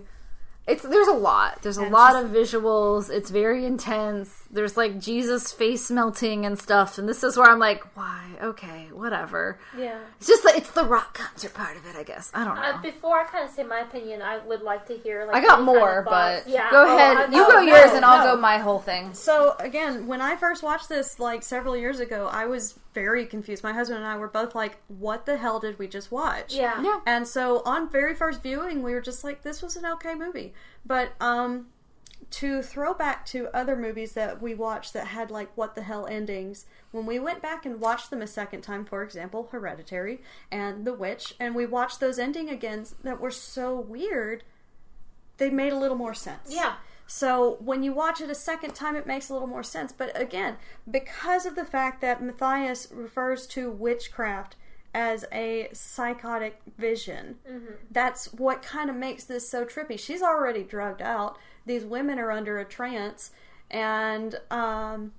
it's 0.68 0.84
there's 0.84 1.08
a 1.08 1.14
lot. 1.14 1.62
There's 1.64 1.78
a 1.80 1.84
And 1.84 1.92
lot 1.92 2.12
she's- 2.12 2.24
of 2.26 2.30
visuals. 2.62 3.10
It's 3.10 3.30
very 3.32 3.66
intense. 3.66 4.44
There's 4.52 4.78
like 4.78 5.00
Jesus 5.00 5.52
face 5.52 5.90
melting 5.92 6.46
and 6.46 6.58
stuff. 6.60 6.98
And 6.98 7.08
this 7.10 7.24
is 7.24 7.38
where 7.38 7.50
I'm 7.50 7.60
like, 7.60 7.84
why? 7.96 8.24
Okay, 8.42 8.88
whatever. 8.94 9.60
Yeah. 9.78 9.98
It's 10.20 10.28
just 10.28 10.44
that 10.44 10.56
it's 10.56 10.72
the 10.72 10.84
rock 10.86 11.14
concert 11.16 11.54
part 11.54 11.76
of 11.76 11.86
it, 11.88 11.96
I 11.96 12.04
guess. 12.04 12.32
I 12.34 12.44
don't 12.46 12.56
know. 12.56 12.62
Uh, 12.62 12.82
before 12.82 13.20
I 13.20 13.24
kind 13.26 13.44
of 13.48 13.52
say 13.52 13.64
my 13.64 13.80
opinion, 13.82 14.22
I 14.22 14.38
would 14.40 14.62
like 14.62 14.86
to 14.88 14.98
hear. 14.98 15.26
Like, 15.26 15.36
I 15.44 15.46
got 15.46 15.62
more, 15.64 16.04
kind 16.06 16.40
of 16.40 16.46
but 16.46 16.48
yeah. 16.52 16.70
go 16.72 16.86
Oh, 16.88 16.96
ahead. 16.96 17.18
I 17.18 17.26
you 17.26 17.32
know. 17.32 17.48
go 17.48 17.54
no, 17.54 17.60
yours, 17.62 17.92
and 17.94 18.06
I'll 18.06 18.26
no. 18.26 18.36
go 18.36 18.42
my 18.42 18.58
whole 18.60 18.80
thing. 18.80 19.14
So 19.14 19.56
again, 19.60 20.06
when 20.08 20.22
I 20.22 20.36
first 20.36 20.62
watched 20.64 20.90
this 20.90 21.20
like 21.20 21.44
several 21.44 21.76
years 21.76 22.00
ago, 22.00 22.28
I 22.32 22.46
was 22.46 22.78
very 23.02 23.26
confused. 23.26 23.64
My 23.64 23.72
husband 23.74 24.00
and 24.00 24.08
I 24.08 24.18
were 24.18 24.28
both 24.28 24.54
like, 24.56 24.78
"What 24.88 25.26
the 25.26 25.38
hell 25.38 25.60
did 25.60 25.80
we 25.80 25.88
just 25.88 26.12
watch?" 26.12 26.54
Yeah. 26.54 26.82
Yeah. 26.82 27.00
And 27.06 27.28
so 27.28 27.62
on 27.66 27.90
very 27.90 28.14
first 28.14 28.44
viewing, 28.44 28.84
we 28.84 28.94
were 28.94 29.02
just 29.02 29.24
like, 29.24 29.42
"This 29.42 29.62
was 29.62 29.78
an 29.78 29.86
okay 29.86 30.16
movie." 30.16 30.54
But 30.86 31.14
um, 31.22 31.68
to 32.32 32.62
throw 32.62 32.94
back 32.94 33.26
to 33.28 33.48
other 33.56 33.76
movies 33.76 34.14
that 34.14 34.42
we 34.42 34.54
watched 34.54 34.94
that 34.94 35.08
had 35.08 35.32
like 35.32 35.50
what 35.56 35.76
the 35.76 35.84
hell 35.84 36.06
endings, 36.08 36.66
when 36.92 37.06
we 37.06 37.20
went 37.20 37.42
back 37.42 37.66
and 37.66 37.80
watched 37.80 38.10
them 38.10 38.22
a 38.22 38.28
second 38.28 38.62
time, 38.62 38.86
for 38.86 39.02
example, 39.02 39.48
Hereditary 39.52 40.22
and 40.52 40.86
The 40.86 40.94
Witch, 40.94 41.36
and 41.40 41.56
we 41.56 41.66
watched 41.66 42.00
those 42.00 42.20
ending 42.20 42.50
again 42.50 42.86
that 43.04 43.20
were 43.22 43.32
so 43.32 43.80
weird, 43.80 44.44
they 45.38 45.50
made 45.50 45.72
a 45.74 45.78
little 45.78 45.98
more 45.98 46.14
sense. 46.14 46.50
Yeah. 46.50 46.76
So 47.12 47.58
when 47.60 47.82
you 47.82 47.92
watch 47.92 48.22
it 48.22 48.30
a 48.30 48.36
second 48.36 48.76
time, 48.76 48.96
it 48.96 49.08
makes 49.08 49.30
a 49.30 49.34
little 49.34 49.48
more 49.48 49.64
sense. 49.64 49.92
But 49.92 50.12
again, 50.20 50.58
because 50.90 51.48
of 51.48 51.56
the 51.56 51.66
fact 51.66 52.02
that 52.02 52.22
Matthias 52.22 52.88
refers 52.92 53.48
to 53.48 53.72
witchcraft 53.72 54.56
as 54.94 55.26
a 55.32 55.70
psychotic 55.74 56.60
vision, 56.78 57.38
that's 57.90 58.32
what 58.34 58.62
kind 58.62 58.92
of 58.92 58.96
makes 58.96 59.24
this 59.24 59.50
so 59.50 59.66
trippy. 59.66 59.98
She's 60.00 60.22
already 60.22 60.62
drugged 60.62 61.02
out. 61.02 61.40
These 61.66 61.84
women 61.84 62.20
are 62.20 62.30
under 62.30 62.60
a 62.60 62.66
trance, 62.66 63.32
and 63.72 64.36
um, 64.52 65.14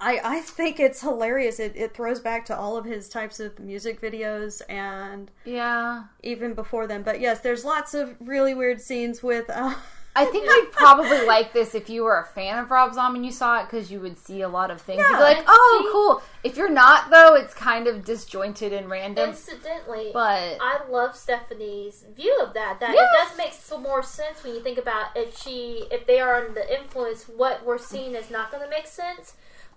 I, 0.00 0.18
I 0.24 0.40
think 0.40 0.80
it's 0.80 1.02
hilarious. 1.02 1.60
It, 1.60 1.76
it 1.76 1.92
throws 1.92 2.20
back 2.20 2.46
to 2.46 2.56
all 2.56 2.74
of 2.78 2.86
his 2.86 3.10
types 3.10 3.38
of 3.38 3.58
music 3.58 4.00
videos 4.00 4.62
and 4.66 5.30
Yeah. 5.44 6.04
even 6.22 6.54
before 6.54 6.86
them. 6.86 7.02
But 7.02 7.20
yes, 7.20 7.40
there's 7.40 7.66
lots 7.66 7.92
of 7.92 8.16
really 8.18 8.54
weird 8.54 8.80
scenes 8.80 9.22
with. 9.22 9.50
Uh, 9.50 9.74
I 10.16 10.24
think 10.24 10.46
you'd 10.46 10.72
probably 10.72 11.26
like 11.26 11.52
this 11.52 11.74
if 11.74 11.90
you 11.90 12.02
were 12.02 12.18
a 12.18 12.24
fan 12.24 12.58
of 12.58 12.70
Rob 12.70 12.94
Zombie 12.94 13.18
and 13.18 13.26
you 13.26 13.32
saw 13.32 13.60
it 13.60 13.64
because 13.64 13.90
you 13.92 14.00
would 14.00 14.18
see 14.18 14.40
a 14.40 14.48
lot 14.48 14.70
of 14.70 14.80
things. 14.80 14.98
You'd 14.98 15.16
be 15.16 15.22
like, 15.22 15.44
oh, 15.46 15.90
cool. 15.92 16.22
If 16.42 16.56
you're 16.56 16.70
not, 16.70 17.10
though, 17.10 17.34
it's 17.34 17.52
kind 17.52 17.86
of 17.86 18.04
disjointed 18.04 18.72
and 18.72 18.88
random. 18.88 19.28
Incidentally, 19.30 20.10
But 20.14 20.56
I 20.60 20.80
love 20.88 21.16
Stephanie's 21.16 22.04
view 22.16 22.34
of 22.42 22.54
that. 22.54 22.80
That 22.80 22.94
Yeah. 22.94 23.02
it 23.02 23.08
does 23.28 23.36
make 23.36 23.52
some 23.52 23.82
more 23.82 24.02
sense 24.02 24.42
when 24.42 24.54
you 24.54 24.62
think 24.62 24.78
about 24.78 25.14
if 25.14 25.38
she, 25.38 25.86
if 25.90 26.06
they 26.06 26.18
are 26.18 26.36
under 26.36 26.52
the 26.52 26.80
influence, 26.80 27.28
what 27.28 27.64
we're 27.64 27.78
seeing 27.78 28.14
is 28.14 28.30
not 28.30 28.50
going 28.50 28.62
to 28.62 28.70
make 28.70 28.86
sense. 28.86 29.34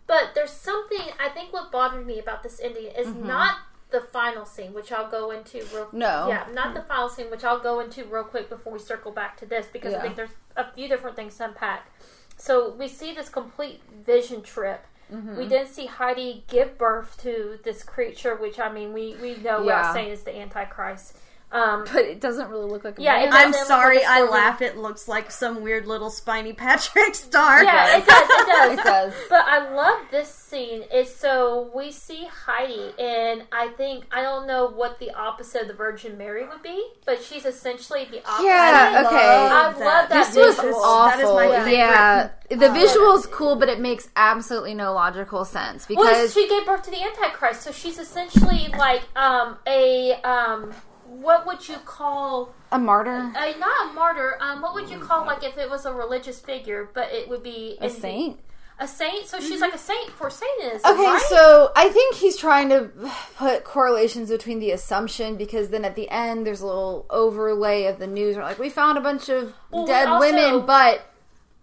But 0.07 0.33
there's 0.33 0.51
something 0.51 1.01
I 1.19 1.29
think 1.29 1.53
what 1.53 1.71
bothered 1.71 2.07
me 2.07 2.17
about 2.17 2.43
this 2.43 2.59
ending 2.63 2.87
is 2.97 3.07
mm-hmm. 3.07 3.27
not 3.27 3.57
the 3.91 4.01
final 4.01 4.45
scene, 4.45 4.73
which 4.73 4.91
I'll 4.91 5.09
go 5.09 5.31
into 5.31 5.57
real. 5.73 5.89
No. 5.91 6.27
yeah, 6.27 6.45
not 6.53 6.73
the 6.75 6.81
final 6.83 7.09
scene, 7.09 7.29
which 7.31 7.43
I'll 7.43 7.59
go 7.59 7.79
into 7.79 8.03
real 8.05 8.23
quick 8.23 8.49
before 8.49 8.73
we 8.73 8.79
circle 8.79 9.11
back 9.11 9.37
to 9.37 9.45
this 9.45 9.65
because 9.71 9.93
I 9.93 9.97
Yeah. 9.97 10.01
think 10.03 10.15
there's 10.15 10.29
a 10.55 10.71
few 10.71 10.87
different 10.87 11.15
things 11.15 11.35
to 11.37 11.45
unpack. 11.45 11.91
So 12.37 12.69
we 12.71 12.87
see 12.87 13.13
this 13.13 13.29
complete 13.29 13.81
vision 14.05 14.41
trip. 14.43 14.85
Mm-hmm. 15.11 15.37
We 15.37 15.47
didn't 15.47 15.69
see 15.69 15.87
Heidi 15.87 16.43
give 16.47 16.77
birth 16.77 17.17
to 17.23 17.57
this 17.63 17.83
creature, 17.83 18.35
which 18.35 18.59
I 18.59 18.71
mean, 18.71 18.93
we 18.93 19.15
we 19.21 19.37
know 19.37 19.63
Yeah. 19.63 19.81
I'm 19.89 19.93
saying 19.93 20.11
is 20.11 20.23
the 20.23 20.37
Antichrist. 20.37 21.17
Um, 21.51 21.83
but 21.91 22.03
it 22.05 22.21
doesn't 22.21 22.47
really 22.49 22.69
look 22.69 22.83
like 22.83 22.99
a 22.99 23.01
Yeah, 23.01 23.15
man. 23.25 23.29
I'm 23.33 23.53
sorry, 23.53 23.97
like 23.97 24.05
a 24.05 24.09
I 24.09 24.21
laughed. 24.29 24.61
It 24.61 24.77
looks 24.77 25.07
like 25.07 25.31
some 25.31 25.61
weird 25.61 25.87
little 25.87 26.11
spiny 26.11 26.53
Patrick 26.53 27.15
star. 27.15 27.63
yeah, 27.63 27.97
it 27.97 28.05
does, 28.05 28.29
it 28.29 28.45
does. 28.47 28.79
It 28.79 28.83
does. 28.83 29.13
But 29.29 29.45
I 29.47 29.73
love 29.73 29.97
this 30.11 30.27
scene. 30.29 30.83
Is 30.93 31.13
so 31.15 31.71
we 31.75 31.91
see 31.91 32.27
Heidi, 32.45 32.93
and 32.99 33.43
I 33.51 33.69
think 33.77 34.05
I 34.11 34.21
don't 34.21 34.45
know 34.45 34.67
what 34.69 34.99
the 34.99 35.11
opposite 35.11 35.63
of 35.63 35.67
the 35.69 35.73
Virgin 35.73 36.17
Mary 36.19 36.47
would 36.47 36.61
be, 36.61 36.87
but 37.05 37.21
she's 37.23 37.45
essentially 37.45 38.05
the 38.11 38.19
opposite. 38.29 38.45
Yeah, 38.45 39.03
okay. 39.07 39.15
I 39.25 39.63
love 39.63 39.79
love 39.79 40.09
that 40.09 40.09
This 40.27 40.35
was 40.35 40.55
visual. 40.55 40.73
That 41.05 41.19
is 41.19 41.25
awful. 41.25 41.35
my 41.35 41.47
favorite. 41.47 41.71
yeah, 41.73 42.29
the 42.49 42.69
Uh, 42.69 42.73
visual's 42.73 43.25
cool, 43.27 43.55
but 43.55 43.69
it 43.69 43.79
makes 43.79 44.07
absolutely 44.15 44.75
no 44.75 44.93
logical 44.93 45.45
sense 45.45 45.87
Well, 45.89 45.97
because 46.05 46.33
she 46.33 46.47
gave 46.47 46.65
birth 46.67 46.83
to 46.83 46.91
the 46.91 47.01
Antichrist, 47.01 47.61
so 47.63 47.71
she's 47.71 47.97
essentially 47.97 48.67
like 48.77 49.01
um, 49.15 49.57
a 49.67 50.13
um, 50.23 50.73
what 51.21 51.45
would 51.45 51.67
you 51.67 51.75
call 51.85 52.53
a 52.71 52.79
martyr, 52.79 53.31
uh, 53.35 53.53
not 53.57 53.89
a 53.89 53.93
martyr? 53.93 54.37
Um, 54.41 54.61
what 54.61 54.73
would 54.73 54.89
you 54.89 54.99
call 54.99 55.25
like 55.25 55.43
if 55.43 55.57
it 55.57 55.69
was 55.69 55.85
a 55.85 55.93
religious 55.93 56.39
figure, 56.39 56.89
but 56.93 57.11
it 57.11 57.27
would 57.29 57.43
be 57.43 57.77
a 57.81 57.89
saint. 57.89 58.39
A 58.81 58.87
saint. 58.87 59.27
So 59.27 59.41
she's 59.41 59.59
like 59.59 59.73
a 59.73 59.77
saint 59.77 60.09
for 60.11 60.29
Satanism. 60.29 60.89
Okay, 60.89 61.03
right? 61.05 61.25
so 61.27 61.69
I 61.75 61.89
think 61.89 62.15
he's 62.15 62.37
trying 62.37 62.69
to 62.69 62.89
put 63.35 63.65
correlations 63.65 64.29
between 64.29 64.59
the 64.59 64.71
assumption 64.71 65.35
because 65.35 65.67
then 65.69 65.83
at 65.83 65.95
the 65.95 66.09
end 66.09 66.47
there's 66.47 66.61
a 66.61 66.65
little 66.65 67.05
overlay 67.09 67.85
of 67.87 67.99
the 67.99 68.07
news 68.07 68.37
where 68.37 68.45
like 68.45 68.57
we 68.57 68.69
found 68.69 68.97
a 68.97 69.01
bunch 69.01 69.27
of 69.27 69.53
Well, 69.69 69.85
dead 69.85 70.07
also- 70.07 70.25
women, 70.25 70.65
but 70.65 71.08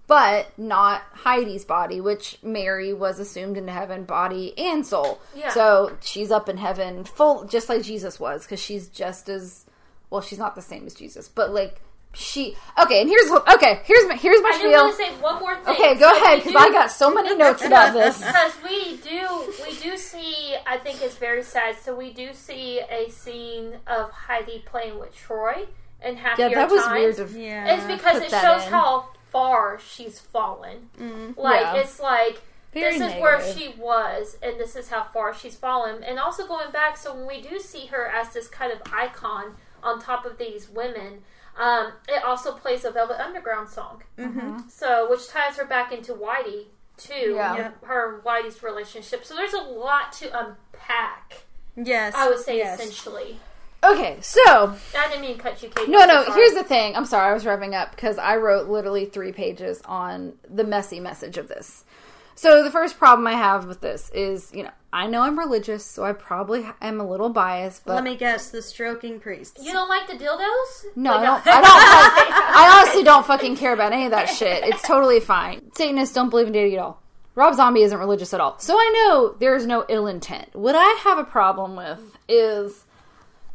but 0.07 0.57
not 0.59 1.03
Heidi's 1.13 1.65
body, 1.65 2.01
which 2.01 2.39
Mary 2.43 2.93
was 2.93 3.19
assumed 3.19 3.57
into 3.57 3.73
heaven, 3.73 4.05
body 4.05 4.55
and 4.59 4.87
soul. 4.87 5.21
Yeah. 5.35 5.51
So 5.51 5.97
she's 6.01 6.31
up 6.31 6.49
in 6.49 6.57
heaven, 6.59 7.05
full 7.05 7.45
just 7.45 7.69
like 7.69 7.83
Jesus 7.83 8.21
was, 8.21 8.43
because 8.43 8.61
she's 8.61 8.89
just 8.89 9.29
as 9.29 9.65
well. 10.11 10.21
She's 10.21 10.39
not 10.39 10.55
the 10.55 10.63
same 10.63 10.87
as 10.87 10.95
Jesus, 10.95 11.29
but 11.29 11.53
like 11.53 11.81
she. 12.15 12.57
Okay, 12.81 13.01
and 13.03 13.11
here's 13.11 13.31
okay. 13.31 13.81
Here's 13.85 14.09
my 14.09 14.15
here's 14.17 14.41
my 14.43 14.51
I 14.51 14.53
do 14.53 14.59
spiel. 14.59 14.85
want 14.85 14.97
to 14.97 15.05
say 15.05 15.11
one 15.21 15.41
more 15.41 15.57
thing. 15.57 15.75
Okay, 15.75 15.95
go 15.97 16.09
So 16.09 16.23
ahead 16.23 16.39
because 16.45 16.55
I 16.57 16.71
got 16.71 16.91
so 16.91 17.13
many 17.13 17.35
notes 17.37 17.63
about 17.65 17.93
this. 17.93 18.19
because 18.25 18.53
we 18.65 18.97
do 18.99 19.53
we 19.69 19.77
do 19.83 19.97
see 19.97 20.55
I 20.67 20.79
think 20.79 21.03
it's 21.03 21.17
very 21.17 21.43
sad. 21.43 21.77
So 21.83 21.95
we 21.97 22.13
do 22.13 22.33
see 22.33 22.81
a 22.81 23.11
scene 23.11 23.75
of 23.89 24.11
Heidi 24.13 24.63
playing 24.67 24.99
with 25.01 25.15
Troy 25.15 25.67
and 26.01 26.17
happier 26.17 26.49
Yeah, 26.49 26.55
that 26.55 26.71
was 26.71 26.85
times. 26.85 27.19
weird. 27.19 27.29
To, 27.31 27.39
Yeah. 27.41 27.75
It's 27.75 27.87
because 27.87 28.23
it 28.23 28.31
shows 28.31 28.65
in. 28.65 28.71
how 28.71 29.09
far 29.31 29.79
she's 29.79 30.19
fallen. 30.19 30.91
Like 31.37 31.61
Yeah. 31.61 31.75
it's 31.77 32.01
like 32.01 32.43
Very 32.73 32.99
this 32.99 33.15
is 33.15 33.21
where 33.21 33.41
she 33.55 33.75
was, 33.79 34.37
and 34.43 34.59
this 34.59 34.77
is 34.77 34.89
how 34.91 35.05
far 35.05 35.35
she's 35.35 35.57
fallen. 35.57 36.03
And 36.05 36.19
also 36.19 36.47
going 36.47 36.71
back, 36.71 36.97
so 36.97 37.15
when 37.15 37.27
we 37.27 37.41
do 37.41 37.59
see 37.59 37.87
her 37.87 38.07
as 38.07 38.33
this 38.33 38.49
kind 38.49 38.73
of 38.73 38.81
icon 38.93 39.57
on 39.83 40.01
top 40.01 40.25
of 40.27 40.39
these 40.39 40.69
women, 40.69 41.23
um, 41.59 41.93
it 42.09 42.23
also 42.23 42.53
plays 42.53 42.85
a 42.85 42.91
Velvet 42.91 43.19
Underground 43.23 43.69
song. 43.69 44.03
Mm-hmm. 44.19 44.69
So 44.69 45.09
which 45.11 45.29
ties 45.29 45.57
her 45.57 45.65
back 45.65 45.93
into 45.93 46.13
Whitey 46.13 46.67
too, 46.99 47.35
Yeah. 47.37 47.71
her 47.83 48.15
and 48.17 48.25
Whitey's 48.25 48.63
relationship. 48.63 49.25
So 49.25 49.35
there's 49.35 49.53
a 49.55 49.59
lot 49.63 50.13
to 50.15 50.27
unpack. 50.39 51.45
Yes. 51.77 52.15
I 52.17 52.29
would 52.29 52.39
say 52.41 52.59
yes. 52.59 52.79
essentially. 52.81 53.39
Okay, 53.87 54.19
so 54.21 54.75
I 54.97 55.09
didn't 55.09 55.21
mean 55.21 55.39
cut 55.39 55.63
you, 55.63 55.69
Kate. 55.69 55.89
No, 55.89 56.05
no. 56.07 56.25
Here's 56.33 56.55
the 56.55 56.65
thing. 56.65 56.97
I'm 56.97 57.05
sorry, 57.05 57.31
I 57.31 57.35
was 57.35 57.47
wrapping 57.47 57.75
up 57.75 57.93
because 57.93 58.19
I 58.19 58.37
wrote 58.37 58.69
literally 58.69 59.05
three 59.07 59.33
pages 59.33 59.81
on 59.85 60.33
the 60.49 60.65
messy 60.65 60.99
message 60.99 61.39
of 61.39 61.49
this. 61.49 61.85
So 62.35 62.63
the 62.63 62.71
first 62.71 62.99
problem 62.99 63.27
I 63.27 63.33
have 63.33 63.67
with 63.67 63.81
this 63.81 64.11
is, 64.11 64.53
you 64.53 64.63
know, 64.63 64.71
I 64.93 65.07
know 65.07 65.23
I'm 65.23 65.39
religious, 65.39 65.85
so 65.85 66.05
I 66.05 66.13
probably 66.13 66.67
am 66.83 67.01
a 67.01 67.09
little 67.09 67.31
biased, 67.31 67.85
but 67.87 67.95
Let 67.95 68.05
me 68.05 68.17
guess, 68.17 68.51
the 68.51 68.61
stroking 68.61 69.21
priests. 69.21 69.65
You 69.65 69.73
don't 69.73 69.89
like 69.89 70.07
the 70.07 70.15
dildos? 70.15 70.97
no, 70.97 71.15
I 71.15 71.23
don't. 71.25 71.47
I 71.47 71.61
don't. 71.61 71.65
I 71.67 72.79
honestly 72.79 73.05
don't 73.05 73.25
fucking 73.27 73.57
care 73.57 73.73
about 73.73 73.93
any 73.93 74.05
of 74.05 74.11
that 74.11 74.27
shit. 74.27 74.65
It's 74.65 74.83
totally 74.83 75.21
fine. 75.21 75.71
Satanists 75.75 76.15
don't 76.15 76.29
believe 76.29 76.49
in 76.49 76.53
deity 76.53 76.77
at 76.77 76.83
all. 76.83 77.03
Rob 77.35 77.55
Zombie 77.55 77.83
isn't 77.83 77.99
religious 77.99 78.33
at 78.33 78.41
all, 78.41 78.59
so 78.59 78.75
I 78.75 78.93
know 78.95 79.37
there's 79.39 79.67
no 79.67 79.85
ill 79.91 80.07
intent. 80.07 80.55
What 80.55 80.75
I 80.75 80.99
have 81.05 81.19
a 81.19 81.25
problem 81.25 81.77
with 81.77 82.01
is 82.29 82.86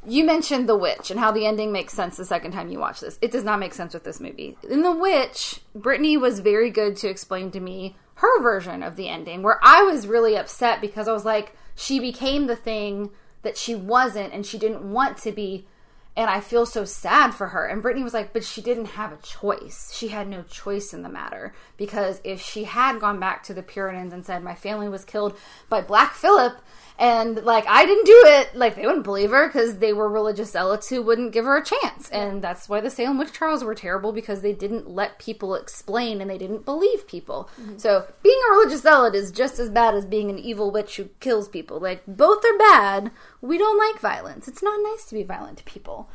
you 0.06 0.26
mentioned 0.26 0.68
The 0.68 0.76
Witch 0.76 1.12
and 1.12 1.20
how 1.20 1.32
the 1.32 1.46
ending 1.46 1.72
makes 1.72 1.94
sense 1.94 2.18
the 2.18 2.26
second 2.26 2.52
time 2.52 2.70
you 2.70 2.80
watch 2.80 3.00
this. 3.00 3.20
It 3.22 3.32
does 3.32 3.44
not 3.44 3.60
make 3.60 3.74
sense 3.74 3.94
with 3.94 4.04
this 4.04 4.20
movie. 4.20 4.58
In 4.70 4.82
The 4.82 4.92
Witch, 4.92 5.62
Brittany 5.76 6.18
was 6.18 6.40
very 6.40 6.70
good 6.70 6.96
to 6.98 7.10
explain 7.10 7.52
to 7.52 7.60
me 7.60 7.96
her 8.16 8.42
version 8.42 8.84
of 8.84 8.96
the 8.96 9.10
ending, 9.10 9.42
where 9.42 9.60
I 9.64 9.84
was 9.84 10.08
really 10.08 10.38
upset 10.38 10.82
because 10.82 11.08
I 11.08 11.14
was 11.14 11.26
like, 11.26 11.56
she 11.76 12.00
became 12.00 12.48
the 12.48 12.56
thing 12.56 13.12
that 13.42 13.58
she 13.58 13.76
wasn't 13.76 14.34
and 14.34 14.46
she 14.46 14.58
didn't 14.58 14.84
want 14.84 15.18
to 15.20 15.32
be. 15.32 15.68
And 16.16 16.30
I 16.30 16.42
feel 16.42 16.66
so 16.66 16.84
sad 16.84 17.32
for 17.32 17.48
her. 17.48 17.66
And 17.66 17.82
Brittany 17.82 18.04
was 18.04 18.14
like, 18.14 18.34
but 18.34 18.44
she 18.44 18.62
didn't 18.62 18.86
have 18.86 19.14
a 19.14 19.18
choice. 19.18 19.94
She 19.96 20.10
had 20.10 20.28
no 20.28 20.44
choice 20.44 20.94
in 20.94 21.04
the 21.04 21.10
matter. 21.10 21.54
Because 21.78 22.20
if 22.24 22.42
she 22.42 22.66
had 22.66 23.00
gone 23.00 23.20
back 23.20 23.44
to 23.44 23.54
the 23.54 23.64
Puritans 23.64 24.12
and 24.12 24.26
said, 24.26 24.44
my 24.44 24.54
family 24.54 24.90
was 24.90 25.06
killed 25.06 25.38
by 25.70 25.82
Black 25.82 26.14
Phillip, 26.14 26.58
and 27.02 27.44
like 27.44 27.66
I 27.68 27.84
didn't 27.88 28.06
do 28.06 28.24
it, 28.28 28.56
like 28.56 28.76
they 28.76 28.86
wouldn't 28.86 29.04
believe 29.04 29.32
her 29.32 29.48
because 29.48 29.80
they 29.80 29.92
were 29.92 30.08
religious 30.08 30.52
zealots 30.52 30.88
who 30.88 31.02
wouldn't 31.02 31.34
give 31.34 31.46
her 31.46 31.58
a 31.58 31.66
chance. 31.66 32.08
And 32.10 32.44
that's 32.44 32.70
why 32.70 32.80
the 32.80 32.92
Salem 32.92 33.18
witch 33.18 33.32
trials 33.32 33.64
were 33.64 33.74
terrible 33.74 34.14
because 34.14 34.42
they 34.42 34.54
didn't 34.54 34.88
let 34.88 35.18
people 35.18 35.56
explain 35.56 36.22
and 36.22 36.30
they 36.30 36.38
didn't 36.38 36.64
believe 36.64 37.08
people. 37.08 37.50
So 37.78 38.06
being 38.22 38.40
a 38.48 38.52
religious 38.52 38.84
zealot 38.84 39.16
is 39.16 39.32
just 39.32 39.58
as 39.58 39.72
bad 39.72 39.96
as 39.96 40.06
being 40.06 40.30
an 40.30 40.38
evil 40.38 40.70
witch 40.70 40.98
who 40.98 41.06
kills 41.20 41.50
people. 41.50 41.80
Like 41.80 42.04
both 42.08 42.46
are 42.46 42.58
bad. 42.60 43.10
We 43.42 43.58
don't 43.58 43.80
like 43.80 44.00
violence. 44.00 44.48
It's 44.48 44.62
not 44.62 44.80
nice 44.84 45.06
to 45.06 45.16
be 45.16 45.24
violent 45.24 45.58
to 45.58 45.64
people. 45.64 46.08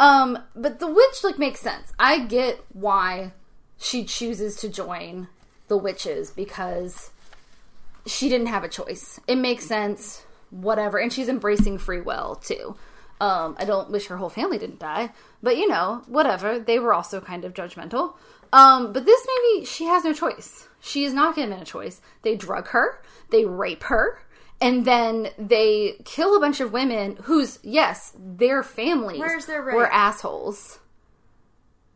Um, 0.00 0.40
but 0.56 0.80
the 0.80 0.88
witch 0.88 1.22
like 1.22 1.38
makes 1.38 1.60
sense. 1.60 1.92
I 2.00 2.18
get 2.18 2.64
why 2.72 3.30
she 3.78 4.02
chooses 4.04 4.56
to 4.56 4.68
join 4.68 5.28
the 5.68 5.76
witches 5.76 6.32
because 6.32 7.12
she 8.06 8.28
didn't 8.28 8.48
have 8.48 8.64
a 8.64 8.68
choice. 8.68 9.20
It 9.28 9.36
makes 9.36 9.66
sense, 9.66 10.24
whatever. 10.52 10.98
And 10.98 11.12
she's 11.12 11.28
embracing 11.28 11.78
free 11.78 12.00
will 12.00 12.36
too. 12.36 12.76
Um, 13.20 13.56
I 13.58 13.64
don't 13.64 13.90
wish 13.90 14.06
her 14.06 14.16
whole 14.16 14.28
family 14.30 14.58
didn't 14.58 14.78
die, 14.80 15.10
but 15.42 15.56
you 15.56 15.66
know, 15.68 16.02
whatever. 16.06 16.58
They 16.58 16.78
were 16.78 16.92
also 16.94 17.20
kind 17.20 17.44
of 17.44 17.54
judgmental. 17.54 18.14
Um, 18.52 18.92
but 18.92 19.04
this 19.06 19.26
maybe 19.26 19.64
she 19.64 19.84
has 19.86 20.04
no 20.04 20.12
choice. 20.12 20.68
She 20.80 21.04
is 21.04 21.12
not 21.14 21.36
given 21.36 21.52
a 21.58 21.64
choice. 21.64 22.00
They 22.22 22.34
drug 22.36 22.68
her, 22.68 23.00
they 23.30 23.44
rape 23.44 23.84
her, 23.84 24.20
and 24.60 24.84
then 24.84 25.28
they 25.38 26.00
kill 26.04 26.36
a 26.36 26.40
bunch 26.40 26.60
of 26.60 26.72
women 26.72 27.16
whose, 27.22 27.58
yes, 27.62 28.12
their 28.18 28.62
families 28.62 29.20
Where's 29.20 29.46
their 29.46 29.62
were 29.62 29.86
assholes. 29.90 30.80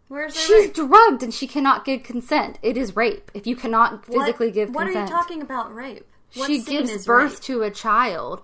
Where's 0.09 0.35
their 0.35 0.43
She's 0.45 0.67
rape? 0.67 0.75
drugged 0.75 1.23
and 1.25 1.35
she 1.35 1.47
cannot 1.49 1.85
give 1.85 2.05
consent. 2.05 2.59
It 2.63 2.77
is 2.77 2.95
rape. 2.95 3.31
If 3.35 3.47
you 3.47 3.57
cannot 3.57 4.09
What- 4.09 4.21
physically 4.27 4.51
give 4.53 4.71
What 4.75 4.85
consent 4.87 5.11
What 5.11 5.13
are 5.13 5.17
you 5.17 5.23
talking 5.23 5.43
about? 5.43 5.75
Rape. 5.75 6.07
What 6.35 6.47
she 6.47 6.63
gives 6.63 7.07
birth 7.07 7.33
rape? 7.33 7.41
to 7.43 7.63
a 7.63 7.71
child. 7.71 8.43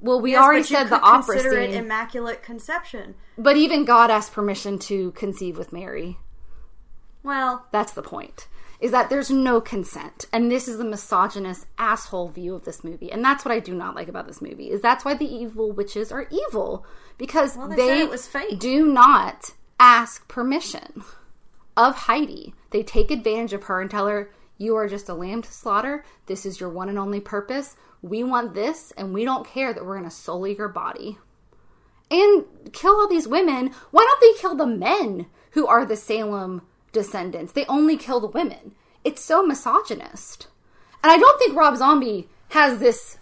Well, 0.00 0.20
we 0.20 0.32
Yes, 0.32 0.44
already 0.44 0.62
said 0.62 0.84
the 0.90 1.00
opera 1.00 1.36
consider 1.36 1.50
scene, 1.62 1.70
it 1.70 1.74
immaculate 1.74 2.42
conception. 2.42 3.14
but 3.38 3.56
even 3.56 3.84
God 3.84 4.10
asked 4.10 4.32
permission 4.32 4.78
to 4.80 5.12
conceive 5.12 5.56
with 5.56 5.72
Mary. 5.72 6.18
Well, 7.22 7.66
That's 7.72 7.92
the 7.92 8.02
point. 8.02 8.46
Is 8.78 8.90
that 8.90 9.08
there's 9.08 9.30
no 9.30 9.58
consent, 9.62 10.26
and 10.34 10.50
this 10.52 10.68
is 10.68 10.76
the 10.76 10.84
misogynist 10.84 11.66
asshole 11.78 12.28
view 12.28 12.54
of 12.54 12.66
this 12.66 12.84
movie, 12.84 13.10
and 13.10 13.24
that's 13.24 13.42
what 13.42 13.52
I 13.52 13.58
do 13.58 13.74
not 13.74 13.94
like 13.94 14.06
about 14.06 14.26
this 14.26 14.42
movie. 14.42 14.70
Is 14.70 14.82
that's 14.82 15.02
why 15.02 15.14
the 15.14 15.24
evil 15.24 15.72
witches 15.72 16.12
are 16.12 16.26
evil 16.30 16.84
because 17.16 17.56
Well, 17.56 17.68
they 17.68 17.76
they, 17.76 18.00
it 18.02 18.10
was 18.10 18.26
fate. 18.28 18.60
do 18.60 18.86
not 18.86 19.52
ask 19.80 20.28
permission 20.28 21.02
of 21.74 21.96
Heidi. 22.00 22.52
They 22.70 22.82
take 22.82 23.10
advantage 23.10 23.54
of 23.54 23.64
her 23.64 23.80
and 23.80 23.90
tell 23.90 24.08
her, 24.08 24.30
You 24.58 24.76
are 24.76 24.88
just 24.88 25.08
a 25.08 25.14
lamb 25.14 25.42
to 25.42 25.52
slaughter. 25.52 26.04
This 26.26 26.46
is 26.46 26.60
your 26.60 26.70
one 26.70 26.88
and 26.88 26.98
only 26.98 27.20
purpose. 27.20 27.76
We 28.02 28.22
want 28.22 28.54
this, 28.54 28.92
and 28.96 29.12
we 29.12 29.24
don't 29.24 29.46
care 29.46 29.72
that 29.72 29.84
we're 29.84 29.98
going 29.98 30.08
to 30.08 30.14
sully 30.14 30.56
your 30.56 30.68
body. 30.68 31.18
And 32.10 32.44
kill 32.72 32.94
all 32.94 33.08
these 33.08 33.28
women. 33.28 33.72
Why 33.90 34.04
don't 34.04 34.20
they 34.20 34.40
kill 34.40 34.54
the 34.54 34.66
men 34.66 35.26
who 35.52 35.66
are 35.66 35.84
the 35.84 35.96
Salem 35.96 36.62
descendants? 36.92 37.52
They 37.52 37.66
only 37.66 37.96
kill 37.96 38.20
the 38.20 38.28
women. 38.28 38.74
It's 39.04 39.22
so 39.22 39.44
misogynist. 39.44 40.48
And 41.02 41.12
I 41.12 41.18
don't 41.18 41.38
think 41.38 41.56
Rob 41.56 41.76
Zombie 41.76 42.28
has 42.50 42.78
this 42.78 43.18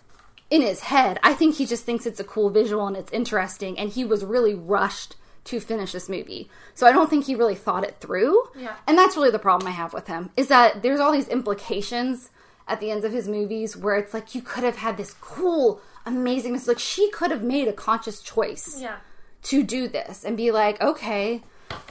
in 0.51 0.63
his 0.63 0.81
head. 0.81 1.19
I 1.23 1.35
think 1.35 1.57
he 1.57 1.67
just 1.67 1.85
thinks 1.85 2.07
it's 2.07 2.21
a 2.21 2.25
cool 2.25 2.51
visual 2.51 2.87
and 2.87 2.97
it's 2.97 3.13
interesting, 3.13 3.79
and 3.79 3.91
he 3.91 4.05
was 4.05 4.25
really 4.25 4.55
rushed 4.55 5.17
to 5.45 5.61
finish 5.61 5.93
this 5.93 6.09
movie. 6.09 6.49
So 6.75 6.87
I 6.87 6.93
don't 6.93 7.11
think 7.11 7.27
he 7.27 7.35
really 7.35 7.55
thought 7.55 7.85
it 7.85 7.97
through. 8.01 8.49
Yeah. 8.57 8.77
And 8.87 8.97
that's 8.97 9.17
really 9.17 9.31
the 9.31 9.39
problem 9.39 9.69
I 9.69 9.73
have 9.73 9.93
with 9.93 10.07
him 10.07 10.31
is 10.37 10.49
that 10.49 10.83
there's 10.83 11.01
all 11.01 11.13
these 11.13 11.29
implications 11.29 12.31
at 12.67 12.81
the 12.81 12.91
ends 12.91 13.05
of 13.05 13.13
his 13.13 13.29
movies 13.29 13.77
where 13.77 13.97
it's 13.97 14.15
like 14.15 14.35
you 14.35 14.41
could 14.41 14.65
have 14.65 14.77
had 14.77 14.97
this 14.97 15.15
cool, 15.21 15.81
amazing. 16.07 16.59
Like 16.67 16.79
she 16.79 17.11
could 17.11 17.31
have 17.31 17.43
made 17.43 17.69
a 17.69 17.73
conscious 17.75 18.21
choice 18.23 18.79
Yeah. 18.81 18.97
to 19.45 19.63
do 19.63 19.87
this 19.87 20.25
and 20.25 20.37
be 20.37 20.51
like, 20.51 20.81
okay, 20.81 21.43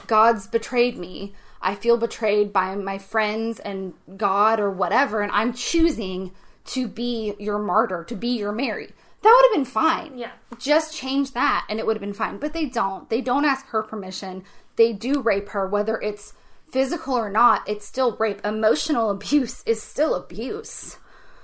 God's 0.08 0.46
betrayed 0.48 0.98
me. 0.98 1.32
I 1.62 1.74
feel 1.76 1.96
betrayed 1.96 2.52
by 2.52 2.74
my 2.74 2.98
friends 2.98 3.58
and 3.60 3.94
God 4.16 4.60
or 4.60 4.68
whatever, 4.70 5.22
and 5.22 5.32
I'm 5.32 5.52
choosing 5.54 6.32
to 6.66 6.86
be 6.88 7.34
your 7.38 7.58
martyr, 7.58 8.04
to 8.04 8.14
be 8.16 8.28
your 8.36 8.52
Mary. 8.52 8.92
That 9.24 9.32
would 9.34 9.46
have 9.46 9.64
been 9.64 9.72
fine. 9.72 10.18
Yeah. 10.18 10.32
Just 10.58 10.94
change 10.94 11.32
that 11.32 11.64
and 11.70 11.78
it 11.78 11.86
would 11.86 11.96
have 11.96 12.02
been 12.02 12.12
fine. 12.12 12.36
But 12.36 12.52
they 12.52 12.66
don't. 12.66 13.08
They 13.08 13.22
don't 13.22 13.46
ask 13.46 13.66
her 13.68 13.82
permission. 13.82 14.44
They 14.76 14.92
do 14.92 15.22
rape 15.22 15.48
her, 15.48 15.66
whether 15.66 15.98
it's 15.98 16.34
physical 16.70 17.14
or 17.14 17.30
not, 17.30 17.66
it's 17.66 17.86
still 17.86 18.16
rape. 18.16 18.44
Emotional 18.44 19.08
abuse 19.18 19.62
is 19.64 19.82
still 19.82 20.14
abuse. 20.14 20.98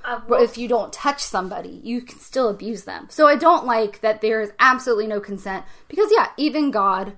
I 0.04 0.20
But 0.28 0.42
if 0.42 0.58
you 0.58 0.68
don't 0.68 0.92
touch 0.92 1.22
somebody, 1.22 1.80
you 1.82 2.02
can 2.02 2.18
still 2.18 2.50
abuse 2.50 2.84
them. 2.84 3.06
So 3.08 3.26
I 3.26 3.36
don't 3.36 3.64
like 3.64 4.02
that 4.02 4.20
there 4.20 4.42
is 4.42 4.52
absolutely 4.58 5.06
no 5.06 5.20
consent 5.20 5.64
because 5.88 6.10
yeah, 6.12 6.28
even 6.36 6.70
God 6.70 7.14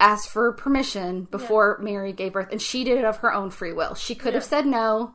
asked 0.00 0.30
for 0.30 0.52
permission 0.52 1.24
before 1.30 1.78
Mary 1.82 2.12
gave 2.14 2.32
birth 2.32 2.48
and 2.50 2.62
she 2.62 2.82
did 2.82 2.96
it 2.96 3.04
of 3.04 3.18
her 3.18 3.32
own 3.32 3.50
free 3.50 3.74
will. 3.74 3.94
She 3.94 4.14
could 4.14 4.32
have 4.32 4.44
said 4.44 4.64
no 4.64 5.14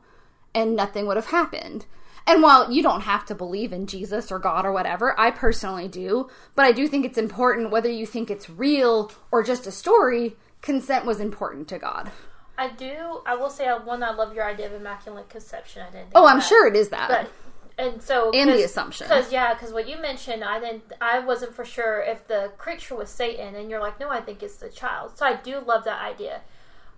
and 0.54 0.76
nothing 0.76 1.06
would 1.06 1.16
have 1.16 1.26
happened. 1.26 1.86
And 2.26 2.42
while 2.42 2.72
you 2.72 2.82
don't 2.82 3.02
have 3.02 3.26
to 3.26 3.34
believe 3.34 3.72
in 3.72 3.86
Jesus 3.86 4.32
or 4.32 4.38
God 4.38 4.64
or 4.64 4.72
whatever, 4.72 5.18
I 5.20 5.30
personally 5.30 5.88
do, 5.88 6.30
but 6.54 6.64
I 6.64 6.72
do 6.72 6.88
think 6.88 7.04
it's 7.04 7.18
important 7.18 7.70
whether 7.70 7.90
you 7.90 8.06
think 8.06 8.30
it's 8.30 8.48
real 8.48 9.12
or 9.30 9.42
just 9.42 9.66
a 9.66 9.70
story, 9.70 10.36
consent 10.62 11.04
was 11.04 11.20
important 11.20 11.68
to 11.68 11.78
God. 11.78 12.10
I 12.56 12.70
do. 12.70 13.20
I 13.26 13.34
will 13.34 13.50
say, 13.50 13.68
I, 13.68 13.76
one, 13.76 14.02
I 14.02 14.12
love 14.12 14.34
your 14.34 14.44
idea 14.44 14.66
of 14.66 14.72
immaculate 14.72 15.28
conception. 15.28 15.82
I 15.86 15.90
didn't. 15.90 16.12
Oh, 16.14 16.26
I'm 16.26 16.38
that. 16.38 16.44
sure 16.46 16.66
it 16.66 16.76
is 16.76 16.88
that. 16.90 17.08
But 17.08 17.30
and 17.76 18.00
so 18.00 18.30
And 18.32 18.48
the 18.50 18.62
assumption. 18.62 19.06
because 19.08 19.32
yeah, 19.32 19.52
because 19.52 19.72
what 19.72 19.88
you 19.88 20.00
mentioned, 20.00 20.44
I 20.44 20.60
didn't. 20.60 20.84
I 21.00 21.18
wasn't 21.18 21.52
for 21.54 21.64
sure 21.64 22.00
if 22.00 22.26
the 22.28 22.52
creature 22.56 22.94
was 22.94 23.10
Satan, 23.10 23.56
and 23.56 23.68
you're 23.68 23.80
like, 23.80 23.98
no, 23.98 24.08
I 24.08 24.20
think 24.20 24.42
it's 24.42 24.56
the 24.56 24.68
child. 24.70 25.18
So 25.18 25.26
I 25.26 25.34
do 25.34 25.58
love 25.58 25.84
that 25.84 26.00
idea. 26.00 26.42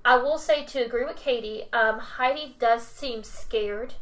I 0.04 0.18
will 0.18 0.38
say 0.38 0.64
to 0.66 0.84
agree 0.84 1.04
with 1.04 1.16
Katie, 1.16 1.64
um, 1.72 1.98
Heidi 1.98 2.54
does 2.60 2.86
seem 2.86 3.24
scared, 3.24 3.94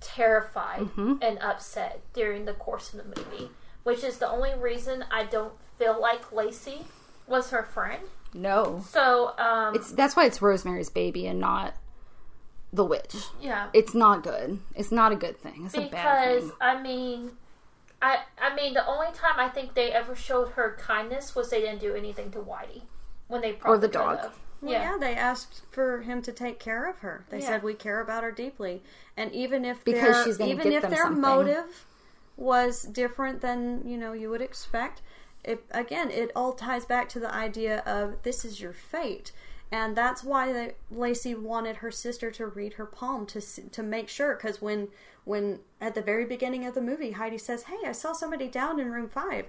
terrified, 0.00 0.80
Mm-hmm. 0.80 1.14
and 1.22 1.38
upset 1.40 2.00
during 2.12 2.44
the 2.44 2.52
course 2.54 2.92
of 2.94 2.98
the 2.98 3.04
movie, 3.22 3.50
which 3.84 4.02
is 4.04 4.18
the 4.18 4.28
only 4.28 4.54
reason 4.54 5.04
I 5.10 5.24
don't 5.24 5.52
feel 5.78 6.00
like 6.00 6.32
Lacey 6.32 6.86
was 7.26 7.50
her 7.50 7.62
friend. 7.62 8.02
no. 8.34 8.82
So 8.88 9.34
um, 9.38 9.74
It's 9.74 9.92
that's 9.92 10.16
why 10.16 10.24
it's 10.26 10.40
Rosemary's 10.42 10.90
baby 10.90 11.26
and 11.26 11.38
not 11.40 11.74
the 12.72 12.84
witch. 12.84 13.14
yeah, 13.40 13.68
It's 13.72 13.94
not 13.94 14.22
good. 14.22 14.58
It's 14.74 14.92
not 14.92 15.12
a 15.12 15.16
good 15.16 15.38
thing. 15.38 15.62
It's 15.66 15.74
a 15.74 15.80
bad 15.82 15.90
because 15.90 16.42
thing. 16.42 16.52
I 16.60 16.80
mean, 16.82 17.30
I 18.02 18.18
I 18.40 18.54
mean 18.54 18.74
the 18.74 18.86
only 18.86 19.08
time 19.14 19.34
I 19.38 19.48
think 19.48 19.74
they 19.74 19.90
ever 19.92 20.14
showed 20.14 20.50
her 20.50 20.76
kindness 20.78 21.34
was 21.34 21.50
they 21.50 21.60
didn't 21.60 21.80
do 21.80 21.94
anything 21.94 22.30
to 22.32 22.38
Whitey 22.38 22.82
when 23.28 23.40
they 23.40 23.52
probably 23.52 23.80
the 23.80 23.88
dog. 23.92 24.18
have. 24.20 24.38
Well, 24.60 24.72
yeah. 24.72 24.92
yeah. 24.92 24.98
they 24.98 25.14
asked 25.14 25.62
for 25.70 26.00
him 26.00 26.20
to 26.22 26.32
take 26.32 26.58
care 26.58 26.88
of 26.88 26.98
her. 26.98 27.24
They 27.30 27.38
Yeah. 27.40 27.46
said 27.46 27.62
we 27.62 27.74
care 27.74 28.00
about 28.00 28.24
her 28.24 28.32
deeply, 28.32 28.82
and 29.16 29.32
even 29.32 29.64
if 29.64 29.84
Because 29.84 30.02
their, 30.02 30.24
she's 30.24 30.36
gonna 30.38 30.50
even 30.50 30.64
get 30.64 30.72
if 30.74 30.82
them 30.82 30.90
their 30.90 31.02
something. 31.04 31.20
motive 31.20 31.86
was 32.36 32.82
different 32.82 33.40
than 33.40 33.82
you 33.86 33.96
know 33.96 34.12
you 34.12 34.30
would 34.30 34.42
expect, 34.42 35.02
it 35.44 35.64
again 35.70 36.10
it 36.10 36.30
all 36.34 36.52
ties 36.52 36.84
back 36.84 37.08
to 37.10 37.20
the 37.20 37.32
idea 37.32 37.78
of 37.86 38.22
this 38.22 38.44
is 38.44 38.60
your 38.60 38.72
fate, 38.72 39.32
and 39.70 39.96
that's 39.96 40.22
why 40.24 40.52
they, 40.52 40.72
Lacey 40.90 41.34
wanted 41.34 41.76
her 41.76 41.90
sister 41.90 42.30
to 42.32 42.46
read 42.46 42.74
her 42.74 42.86
palm 42.86 43.26
to 43.26 43.40
to 43.40 43.82
make 43.82 44.08
sure 44.08 44.34
because 44.34 44.60
when 44.60 44.88
when 45.24 45.60
at 45.80 45.94
the 45.94 46.02
very 46.02 46.24
beginning 46.24 46.64
of 46.66 46.74
the 46.74 46.80
movie 46.80 47.12
Heidi 47.12 47.38
says, 47.38 47.64
"Hey, 47.64 47.78
I 47.86 47.92
saw 47.92 48.12
somebody 48.12 48.48
down 48.48 48.80
in 48.80 48.90
room 48.90 49.08
five, 49.08 49.46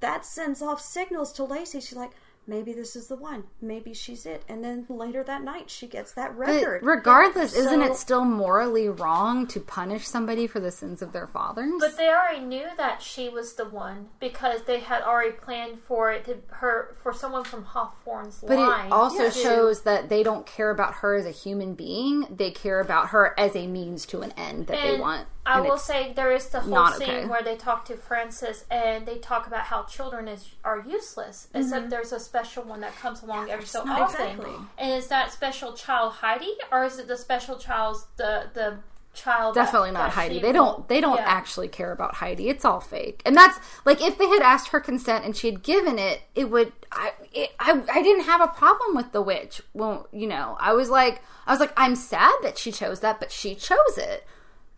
that 0.00 0.24
sends 0.26 0.60
off 0.60 0.80
signals 0.80 1.32
to 1.34 1.44
Lacey. 1.44 1.80
She's 1.80 1.96
like, 1.96 2.10
maybe 2.46 2.72
this 2.72 2.96
is 2.96 3.08
the 3.08 3.16
one. 3.16 3.44
Maybe 3.60 3.94
she's 3.94 4.26
it. 4.26 4.42
And 4.48 4.62
then 4.62 4.86
later 4.88 5.22
that 5.24 5.42
night, 5.42 5.70
she 5.70 5.86
gets 5.86 6.12
that 6.12 6.36
But 6.36 6.46
record. 6.46 6.82
regardless, 6.84 7.54
isn't 7.54 7.82
it 7.82 7.96
still 7.96 8.24
morally 8.24 8.88
wrong 8.88 9.46
to 9.48 9.60
punish 9.60 10.06
somebody 10.06 10.46
for 10.46 10.60
the 10.60 10.70
sins 10.70 11.02
of 11.02 11.12
their 11.12 11.26
fathers? 11.26 11.72
But 11.80 11.96
they 11.96 12.08
already 12.08 12.40
knew 12.44 12.66
that 12.76 13.02
she 13.02 13.28
was 13.28 13.54
the 13.54 13.68
one 13.68 14.08
because 14.20 14.62
they 14.64 14.80
had 14.80 15.02
already 15.02 15.32
planned 15.32 15.80
for 15.80 16.12
it 16.12 16.24
to 16.26 16.36
her 16.56 16.96
for 17.02 17.12
someone 17.12 17.44
from 17.44 17.64
Hawthorne's 17.64 18.42
But 18.46 18.58
line. 18.58 18.86
it 18.86 18.92
also 18.92 19.24
Yeah. 19.24 19.30
shows 19.30 19.82
that 19.82 20.08
they 20.08 20.22
don't 20.22 20.46
care 20.46 20.70
about 20.70 20.94
her 20.96 21.14
as 21.14 21.26
a 21.26 21.30
human 21.30 21.74
being. 21.74 22.26
They 22.30 22.50
care 22.50 22.80
about 22.80 23.08
her 23.08 23.34
as 23.38 23.56
a 23.56 23.66
means 23.66 24.06
to 24.06 24.22
an 24.22 24.32
end 24.36 24.66
that 24.68 24.82
they 24.82 24.98
want. 24.98 25.26
I 25.46 25.58
And 25.58 25.68
will 25.68 25.76
say 25.76 26.12
there 26.14 26.32
is 26.32 26.48
the 26.48 26.60
whole 26.60 26.86
scene 26.88 27.10
okay. 27.10 27.26
where 27.26 27.42
they 27.42 27.56
talk 27.56 27.84
to 27.86 27.96
Francis 27.96 28.64
and 28.70 29.06
they 29.06 29.18
talk 29.18 29.46
about 29.46 29.64
how 29.64 29.82
children 29.82 30.26
is 30.26 30.54
are 30.64 30.84
useless. 30.88 31.48
Except 31.54 31.82
mm-hmm. 31.82 31.90
there's 31.90 32.12
a 32.12 32.20
special 32.20 32.64
one 32.64 32.80
that 32.80 32.96
comes 32.96 33.22
along 33.22 33.50
every 33.50 33.66
so 33.66 33.82
often. 33.86 34.26
exactly. 34.26 34.54
And 34.78 34.92
is 34.92 35.08
that 35.08 35.32
special 35.32 35.74
child 35.74 36.14
Heidi 36.14 36.52
or 36.72 36.84
is 36.84 36.98
it 36.98 37.08
the 37.08 37.16
special 37.16 37.58
child's 37.58 38.06
the 38.16 38.48
the 38.54 38.78
child 39.14 39.54
that- 39.54 39.64
definitely 39.64 39.92
not 39.92 40.06
that 40.06 40.12
Heidi. 40.12 40.40
They 40.40 40.52
don't. 40.52 40.86
They 40.88 41.00
don't 41.00 41.16
yeah. 41.16 41.24
actually 41.24 41.68
care 41.68 41.92
about 41.92 42.14
Heidi. 42.14 42.48
It's 42.48 42.64
all 42.64 42.80
fake. 42.80 43.22
And 43.24 43.36
that's 43.36 43.58
like 43.84 44.02
if 44.02 44.18
they 44.18 44.28
had 44.28 44.42
asked 44.42 44.68
her 44.68 44.80
consent 44.80 45.24
and 45.24 45.36
she 45.36 45.46
had 45.50 45.62
given 45.62 45.98
it, 45.98 46.22
it 46.34 46.50
would. 46.50 46.72
I. 46.92 47.12
It, 47.32 47.50
I. 47.58 47.82
I 47.92 48.02
didn't 48.02 48.24
have 48.24 48.40
a 48.40 48.48
problem 48.48 48.96
with 48.96 49.12
the 49.12 49.22
witch. 49.22 49.62
Well, 49.72 50.08
you 50.12 50.26
know, 50.26 50.56
I 50.60 50.74
was 50.74 50.90
like, 50.90 51.22
I 51.46 51.52
was 51.52 51.60
like, 51.60 51.72
I'm 51.76 51.96
sad 51.96 52.34
that 52.42 52.58
she 52.58 52.72
chose 52.72 53.00
that, 53.00 53.20
but 53.20 53.30
she 53.30 53.54
chose 53.54 53.96
it. 53.96 54.26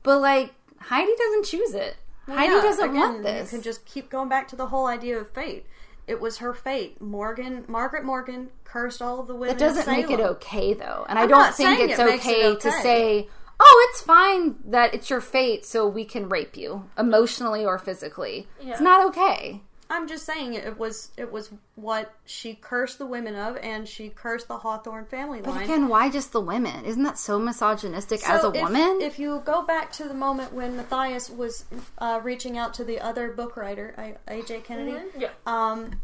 But 0.03 0.21
like 0.21 0.55
Heidi 0.81 1.13
doesn't 1.17 1.45
choose 1.45 1.75
it. 1.75 1.97
Heidi 2.27 2.55
Yeah, 2.55 2.63
doesn't 2.63 2.91
again, 2.91 3.01
want 3.01 3.23
this. 3.23 3.53
You 3.53 3.59
can 3.59 3.63
just 3.63 3.85
keep 3.85 4.11
going 4.11 4.29
back 4.29 4.49
to 4.49 4.57
the 4.57 4.67
whole 4.67 4.87
idea 4.87 5.19
of 5.19 5.31
fate. 5.31 5.67
It 6.07 6.21
was 6.21 6.39
her 6.39 6.55
fate. 6.55 7.01
Morgan, 7.01 7.65
Margaret 7.69 8.05
Morgan, 8.05 8.51
cursed 8.65 9.03
all 9.03 9.21
of 9.21 9.27
the 9.27 9.35
women. 9.35 9.57
It 9.57 9.59
doesn't 9.59 9.87
make 9.87 10.11
it 10.11 10.21
okay 10.21 10.75
though, 10.75 11.05
and 11.09 11.19
I 11.19 11.23
I'm 11.23 11.29
don't 11.29 11.55
think 11.55 11.81
it's 11.81 11.99
it 11.99 12.05
makes 12.05 12.27
it 12.27 12.45
okay, 12.45 12.57
to 12.57 12.73
say, 12.83 13.29
"Oh, 13.59 13.89
it's 13.91 14.03
fine 14.03 14.57
that 14.65 14.95
it's 14.95 15.11
your 15.11 15.21
fate, 15.21 15.65
so 15.67 15.87
we 15.87 16.05
can 16.05 16.29
rape 16.29 16.57
you 16.57 16.89
emotionally 16.97 17.65
or 17.65 17.79
physically." 17.79 18.47
Yeah. 18.61 18.73
It's 18.73 18.81
not 18.81 19.05
okay. 19.09 19.63
I'm 19.89 20.09
just 20.09 20.27
saying 20.27 20.55
it 20.55 20.79
was 20.79 21.11
it 21.17 21.31
was 21.31 21.51
what 21.77 22.13
she 22.25 22.55
cursed 22.55 22.99
the 22.99 23.07
women 23.07 23.37
of, 23.37 23.57
and 23.59 23.87
she 23.89 24.09
cursed 24.09 24.49
the 24.49 24.59
Hawthorne 24.59 25.07
family 25.07 25.41
But 25.43 25.51
line. 25.55 25.65
again, 25.65 25.89
why 25.89 26.11
just 26.11 26.33
the 26.33 26.41
women? 26.41 26.85
Isn't 26.85 27.03
that 27.05 27.19
so 27.19 27.39
misogynistic 27.39 28.21
So 28.21 28.33
as 28.33 28.45
a 28.45 28.53
if- 28.53 28.63
woman? 28.63 28.99
If 29.01 29.19
you 29.19 29.43
go 29.45 29.63
back 29.63 29.93
to 29.93 30.05
the 30.09 30.15
moment 30.15 30.53
when 30.53 30.77
Matthias 30.77 31.31
was 31.31 31.65
uh, 31.99 32.21
reaching 32.23 32.59
out 32.59 32.75
to 32.75 32.85
the 32.85 33.01
other 33.01 33.31
book 33.33 33.57
writer, 33.57 33.95
I- 33.97 34.17
A.J. 34.33 34.61
Kennedy, 34.63 34.93
Mm-hmm. 34.93 35.21
Yeah. 35.21 35.29
um, 35.47 36.01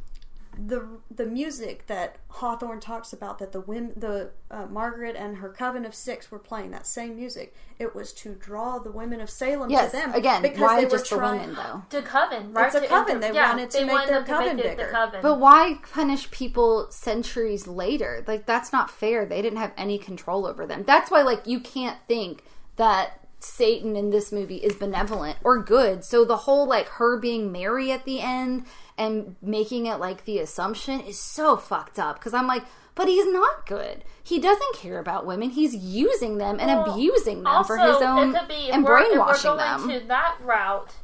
the 0.65 0.87
the 1.11 1.27
music 1.27 1.87
that 1.89 2.17
Hawthorne 2.29 2.79
talks 2.79 3.13
about 3.13 3.39
that 3.41 3.53
the 3.53 3.61
women, 3.61 3.93
the 3.97 4.31
uh, 4.51 4.67
Margaret 4.67 5.17
and 5.17 5.39
her 5.39 5.49
coven 5.49 5.85
of 5.85 5.95
six 5.95 6.31
were 6.31 6.39
playing 6.39 6.71
that 6.71 6.87
same 6.87 7.17
music. 7.17 7.55
It 7.79 7.95
was 7.95 8.13
to 8.15 8.35
draw 8.35 8.79
the 8.79 8.93
women 8.93 9.21
of 9.21 9.29
Salem 9.29 9.71
yes, 9.71 9.91
to 9.91 9.97
them. 9.97 10.15
again, 10.15 10.43
because 10.43 10.61
why 10.61 10.77
they 10.81 10.85
were 10.85 10.91
just 10.91 11.11
the 11.11 11.17
trying- 11.17 11.41
women 11.41 11.57
though? 11.57 11.83
The 11.91 12.03
coven, 12.03 12.53
right? 12.53 12.67
It's 12.67 12.75
a 12.77 12.81
To 12.83 12.87
coven. 12.87 13.17
inter- 13.17 13.29
They 13.29 13.35
yeah, 13.35 13.49
wanted 13.51 13.71
to 13.71 13.79
they 13.79 13.85
make 13.85 13.93
wanted 13.93 14.09
their 14.11 14.21
to 14.21 14.27
coven 14.27 14.57
make 14.57 14.65
bigger. 14.65 14.87
The 14.87 14.93
coven. 14.93 15.21
But 15.23 15.41
why 15.41 15.79
punish 15.93 16.31
people 16.31 16.87
centuries 16.91 17.67
later? 17.67 18.23
Like 18.27 18.47
that's 18.47 18.73
not 18.73 18.91
fair. 18.91 19.27
They 19.27 19.43
didn't 19.43 19.59
have 19.59 19.73
any 19.77 19.99
control 19.99 20.47
over 20.47 20.65
them. 20.67 20.85
That's 20.87 21.11
why 21.11 21.23
like 21.23 21.47
you 21.47 21.59
can't 21.61 21.99
think 22.07 22.45
that 22.77 23.19
Satan 23.41 23.97
in 23.97 24.11
this 24.11 24.31
movie 24.31 24.59
is 24.59 24.75
benevolent 24.75 25.39
or 25.43 25.61
good. 25.63 26.05
So 26.05 26.25
the 26.25 26.37
whole 26.37 26.67
like 26.69 26.87
her 26.91 27.19
being 27.19 27.51
Mary 27.51 27.91
at 27.91 28.05
the 28.05 28.21
end 28.21 28.67
and 28.99 29.37
making 29.43 29.87
it 29.87 29.97
like 29.97 30.25
the 30.25 30.39
assumption 30.39 31.01
is 31.01 31.19
so 31.19 31.57
fucked 31.57 31.99
up 31.99 32.17
because 32.19 32.35
I'm 32.35 32.47
like 32.47 32.65
but 32.95 33.09
he's 33.09 33.27
not 33.27 33.67
good. 33.67 34.05
He 34.23 34.39
doesn't 34.39 34.75
care 34.75 34.99
about 34.99 35.25
women. 35.25 35.51
He's 35.51 35.75
using 35.75 36.39
them 36.39 36.59
and 36.61 36.69
Well, 36.69 36.93
abusing 36.93 37.39
them 37.39 37.47
also, 37.47 37.67
for 37.69 37.79
his 37.79 38.03
own 38.03 38.37
be 38.47 38.71
and 38.71 38.85
we're, 38.85 38.99
if 38.99 39.05
we're 39.05 39.09
brainwashing 39.17 39.57
going 39.57 39.59
them. 39.59 39.89
to 40.01 40.07
that 40.09 40.37
route. 40.43 40.95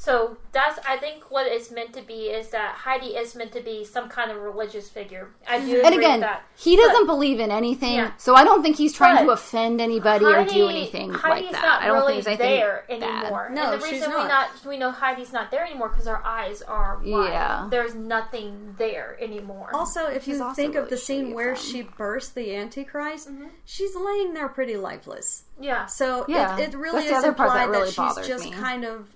So 0.00 0.36
that's 0.52 0.78
I 0.86 0.96
think 0.96 1.28
what 1.28 1.46
it's 1.48 1.72
meant 1.72 1.92
to 1.94 2.02
be 2.02 2.26
is 2.30 2.50
that 2.50 2.76
Heidi 2.76 3.16
is 3.16 3.34
meant 3.34 3.50
to 3.52 3.60
be 3.60 3.84
some 3.84 4.08
kind 4.08 4.30
of 4.30 4.36
religious 4.36 4.88
figure. 4.88 5.30
I 5.46 5.58
do 5.58 5.64
agree 5.64 5.82
And 5.84 5.94
again, 5.96 6.12
with 6.20 6.20
that. 6.20 6.44
he 6.56 6.76
doesn't 6.76 7.06
But 7.08 7.12
believe 7.14 7.40
in 7.40 7.50
anything, 7.50 7.94
Yeah. 7.94 8.12
so 8.16 8.36
I 8.36 8.44
don't 8.44 8.62
think 8.62 8.76
he's 8.76 8.92
trying 8.92 9.16
But 9.16 9.22
to 9.24 9.30
offend 9.32 9.80
anybody 9.80 10.24
or 10.24 10.44
do 10.44 10.68
anything 10.68 11.12
Heidi's 11.12 11.46
like 11.46 11.52
that. 11.52 11.62
not 11.62 11.82
I 11.82 11.86
don't 11.86 11.96
really 11.96 12.22
think 12.22 12.38
there's 12.38 12.40
anything 12.40 12.60
there 12.60 12.84
bad. 13.00 13.22
anymore. 13.24 13.50
No, 13.52 13.72
and 13.72 13.82
the 13.82 13.84
she's 13.86 13.92
reason 13.94 14.10
not. 14.12 14.22
we 14.22 14.28
not 14.28 14.48
we 14.66 14.78
know 14.78 14.90
Heidi's 14.92 15.32
not 15.32 15.50
there 15.50 15.66
anymore 15.66 15.88
because 15.88 16.06
our 16.06 16.22
eyes 16.24 16.62
are 16.62 17.00
wide. 17.04 17.30
Yeah. 17.32 17.66
There's 17.68 17.96
nothing 17.96 18.76
there 18.78 19.16
anymore. 19.20 19.70
Also, 19.74 20.06
if 20.06 20.28
you 20.28 20.40
also 20.40 20.54
think 20.54 20.76
of 20.76 20.84
really 20.84 20.90
the 20.90 20.96
scene 20.96 21.34
where 21.34 21.56
from- 21.56 21.64
she 21.64 21.82
burst 21.82 22.36
the 22.36 22.54
Antichrist, 22.54 23.28
Mm-hmm. 23.28 23.46
she's 23.64 23.96
laying 23.96 24.32
there 24.34 24.48
pretty 24.48 24.76
lifeless. 24.76 25.42
yeah. 25.60 25.86
So 25.86 26.24
Yeah. 26.28 26.56
it, 26.56 26.68
it 26.72 26.76
really 26.78 27.00
That's 27.00 27.10
the 27.10 27.16
is 27.16 27.24
other 27.24 27.32
part 27.32 27.48
that 27.52 27.64
implied 27.64 27.74
that, 27.74 28.06
really 28.06 28.18
she's 28.20 28.28
just 28.28 28.44
me. 28.44 28.52
kind 28.52 28.84
of 28.84 29.08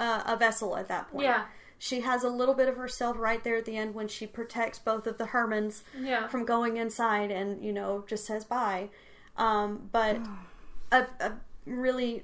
uh, 0.00 0.22
a 0.26 0.36
vessel 0.36 0.76
at 0.76 0.88
that 0.88 1.10
point. 1.10 1.24
Yeah. 1.24 1.44
She 1.78 2.00
has 2.02 2.22
a 2.22 2.28
little 2.28 2.54
bit 2.54 2.68
of 2.68 2.76
herself 2.76 3.16
right 3.18 3.42
there 3.42 3.56
at 3.56 3.64
the 3.64 3.76
end 3.76 3.94
when 3.94 4.06
she 4.08 4.26
protects 4.26 4.78
both 4.78 5.06
of 5.08 5.18
the 5.18 5.24
Hermans 5.26 5.82
Yeah. 5.98 6.28
from 6.28 6.44
going 6.44 6.76
inside 6.76 7.30
and, 7.32 7.64
you 7.64 7.72
know, 7.72 8.04
just 8.06 8.24
says 8.24 8.44
bye. 8.44 8.88
Um, 9.36 9.88
but 9.90 10.18
a, 10.92 11.06
a 11.20 11.32
really 11.66 12.22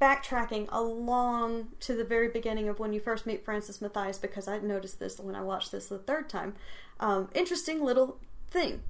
backtracking 0.00 0.68
along 0.72 1.68
to 1.80 1.94
the 1.94 2.04
very 2.04 2.28
beginning 2.28 2.68
of 2.68 2.78
when 2.78 2.92
you 2.92 3.00
first 3.00 3.26
meet 3.26 3.44
Francis 3.44 3.80
Matthias, 3.80 4.18
because 4.18 4.48
I 4.48 4.58
noticed 4.58 4.98
this 4.98 5.18
when 5.18 5.34
I 5.34 5.42
watched 5.42 5.72
this 5.72 5.86
the 5.88 5.98
third 5.98 6.28
time. 6.28 6.54
Um, 7.00 7.28
interesting 7.34 7.82
little 7.82 8.18
thing. 8.50 8.82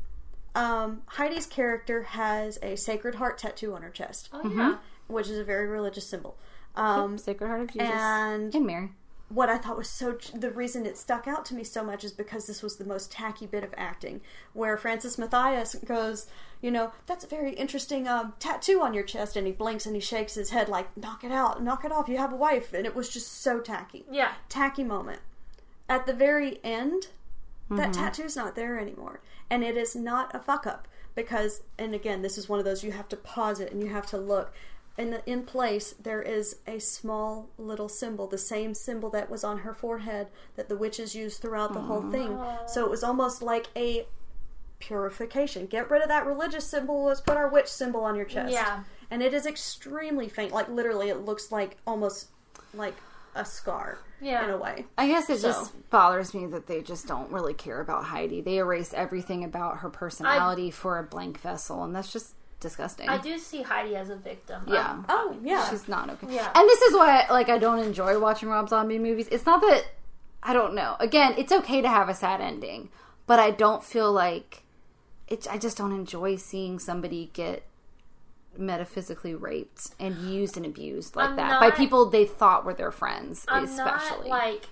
Um, 0.55 1.03
Heidi's 1.07 1.47
character 1.47 2.03
has 2.03 2.59
a 2.63 2.77
Sacred 2.77 3.15
Heart 3.15 3.39
tattoo 3.39 3.75
on 3.75 3.81
her 3.83 3.89
chest, 3.91 4.29
Oh 4.33 4.47
yeah. 4.55 4.77
which 5.07 5.29
is 5.29 5.39
a 5.39 5.45
very 5.45 5.67
religious 5.67 6.07
symbol. 6.07 6.37
Um, 6.77 7.19
Sacred 7.27 7.47
Heart 7.49 7.61
of 7.63 7.73
Jesus 7.73 7.89
and 7.91 8.55
and 8.55 8.67
Mary. 8.67 8.91
what 9.29 9.49
I 9.49 9.59
thought 9.59 9.77
was 9.77 9.89
so 9.89 10.17
the 10.35 10.51
reason 10.51 10.85
it 10.87 10.97
stuck 10.99 11.27
out 11.29 11.45
to 11.47 11.55
me 11.55 11.65
so 11.65 11.83
much 11.83 12.05
is 12.05 12.13
because 12.13 12.47
this 12.47 12.63
was 12.63 12.77
the 12.77 12.85
most 12.85 13.11
tacky 13.13 13.47
bit 13.47 13.65
of 13.65 13.75
acting, 13.77 14.21
where 14.53 14.77
Francis 14.77 15.17
Matthias 15.19 15.75
goes, 15.87 16.27
you 16.61 16.71
know, 16.71 16.93
that's 17.07 17.25
a 17.25 17.29
very 17.29 17.53
interesting 17.55 18.07
um, 18.09 18.35
tattoo 18.39 18.81
on 18.83 18.95
your 18.95 19.03
chest, 19.05 19.37
and 19.37 19.47
he 19.47 19.53
blinks 19.53 19.85
and 19.87 19.95
he 19.95 20.01
shakes 20.01 20.35
his 20.35 20.51
head 20.51 20.69
like, 20.69 20.95
knock 20.97 21.25
it 21.25 21.33
out, 21.33 21.63
knock 21.63 21.85
it 21.85 21.93
off, 21.93 22.09
you 22.09 22.19
have 22.19 22.33
a 22.33 22.37
wife, 22.37 22.73
and 22.73 22.87
it 22.87 22.95
was 22.95 23.09
just 23.09 23.41
so 23.43 23.59
tacky, 23.61 24.05
Yeah. 24.11 24.33
tacky 24.49 24.85
moment. 24.85 25.21
At 25.89 26.07
the 26.07 26.13
very 26.15 26.59
end, 26.65 27.09
Mm-hmm. 27.71 27.77
that 27.77 27.93
tattoo's 27.95 28.37
not 28.37 28.55
there 28.55 28.79
anymore, 28.79 29.21
and 29.49 29.63
it 29.65 29.77
is 29.79 29.95
not 29.97 30.35
a 30.35 30.39
fuck 30.41 30.67
up 30.67 30.89
because, 31.15 31.63
and 31.79 31.95
again, 31.95 32.21
this 32.21 32.37
is 32.37 32.49
one 32.49 32.59
of 32.59 32.65
those 32.67 32.83
you 32.85 32.93
have 32.93 33.09
to 33.11 33.17
pause 33.17 33.61
it 33.61 33.73
and 33.73 33.81
you 33.83 33.89
have 33.89 34.05
to 34.07 34.19
look. 34.19 34.53
In 34.99 35.11
the, 35.11 35.25
in 35.31 35.45
place, 35.45 35.95
there 36.03 36.21
is 36.21 36.57
a 36.67 36.79
small 36.79 37.49
little 37.57 37.89
symbol, 37.89 38.27
the 38.27 38.37
same 38.37 38.75
symbol 38.75 39.09
that 39.11 39.31
was 39.31 39.43
on 39.43 39.59
her 39.61 39.73
forehead 39.73 40.29
that 40.57 40.69
the 40.69 40.77
witches 40.77 41.15
used 41.15 41.41
throughout 41.41 41.73
the 41.73 41.81
whole 41.81 42.11
thing. 42.11 42.39
So 42.67 42.85
it 42.85 42.91
was 42.91 43.03
almost 43.03 43.41
like 43.41 43.69
a 43.75 44.07
purification. 44.79 45.67
Get 45.67 45.91
rid 45.91 46.03
of 46.03 46.09
that 46.09 46.27
religious 46.27 46.67
symbol. 46.67 47.05
Let's 47.05 47.21
put 47.21 47.37
our 47.37 47.49
witch 47.49 47.69
symbol 47.69 48.01
on 48.05 48.17
your 48.17 48.25
chest. 48.27 48.53
Yeah. 48.53 48.85
and 49.11 49.23
it 49.23 49.35
is 49.35 49.47
extremely 49.47 50.29
faint. 50.29 50.53
Like 50.53 50.69
literally, 50.69 51.09
it 51.11 51.25
looks 51.25 51.53
like 51.53 51.77
almost 51.87 52.29
like 52.75 52.95
a 53.35 53.45
scar. 53.45 53.99
Yeah. 54.21 54.45
in 54.45 54.51
a 54.51 54.57
way. 54.57 54.85
I 54.97 55.09
guess 55.09 55.29
it 55.31 55.41
So- 55.41 55.49
just 55.49 55.91
bothers 55.91 56.33
me 56.33 56.47
that 56.47 56.67
they 56.69 56.81
just 56.81 57.07
don't 57.09 57.31
really 57.33 57.55
care 57.55 57.81
about 57.81 58.05
Heidi. 58.05 58.41
They 58.41 58.59
erase 58.59 58.95
everything 58.95 59.43
about 59.43 59.79
her 59.79 59.91
personality 59.91 60.71
for 60.71 60.99
a 60.99 61.03
blank 61.03 61.41
vessel, 61.41 61.83
and 61.83 61.95
that's 61.97 62.13
just 62.13 62.35
disgusting. 62.63 63.09
I 63.09 63.19
do 63.19 63.37
see 63.39 63.61
Heidi 63.63 63.95
as 63.97 64.09
a 64.09 64.17
victim. 64.17 64.63
Yeah. 64.67 64.91
Um, 64.91 65.07
Oh 65.09 65.37
yeah, 65.43 65.69
She's 65.69 65.87
not 65.89 66.09
okay. 66.11 66.29
Yeah. 66.35 66.51
And 66.55 66.69
this 66.69 66.81
is 66.83 66.95
why 66.95 67.27
like 67.29 67.49
I 67.51 67.59
don't 67.59 67.81
enjoy 67.81 68.19
watching 68.19 68.49
Rob 68.49 68.69
Zombie 68.71 68.99
movies. 68.99 69.29
It's 69.31 69.45
not 69.45 69.61
that 69.61 69.85
I 70.43 70.53
don't 70.55 70.75
know. 70.75 70.97
Again, 70.99 71.35
it's 71.37 71.53
okay 71.53 71.83
to 71.83 71.89
have 71.89 72.09
a 72.09 72.15
sad 72.15 72.41
ending, 72.41 72.89
but 73.27 73.39
I 73.39 73.51
don't 73.51 73.85
feel 73.85 74.11
like 74.13 74.63
it 75.29 75.47
I 75.51 75.59
just 75.59 75.77
don't 75.77 75.93
enjoy 75.93 76.37
seeing 76.37 76.79
somebody 76.79 77.31
get 77.35 77.65
metaphysically 78.57 79.35
raped 79.35 79.91
and 79.99 80.17
used 80.31 80.57
and 80.57 80.67
abused 80.67 81.17
like 81.17 81.31
I'm 81.31 81.37
that 81.37 81.59
by 81.61 81.71
people 81.71 82.11
they 82.11 82.27
thought 82.27 82.65
were 82.65 82.75
their 82.75 82.91
friends, 82.91 83.45
I'm 83.49 83.65
especially. 83.65 84.29
not 84.29 84.39
like 84.39 84.67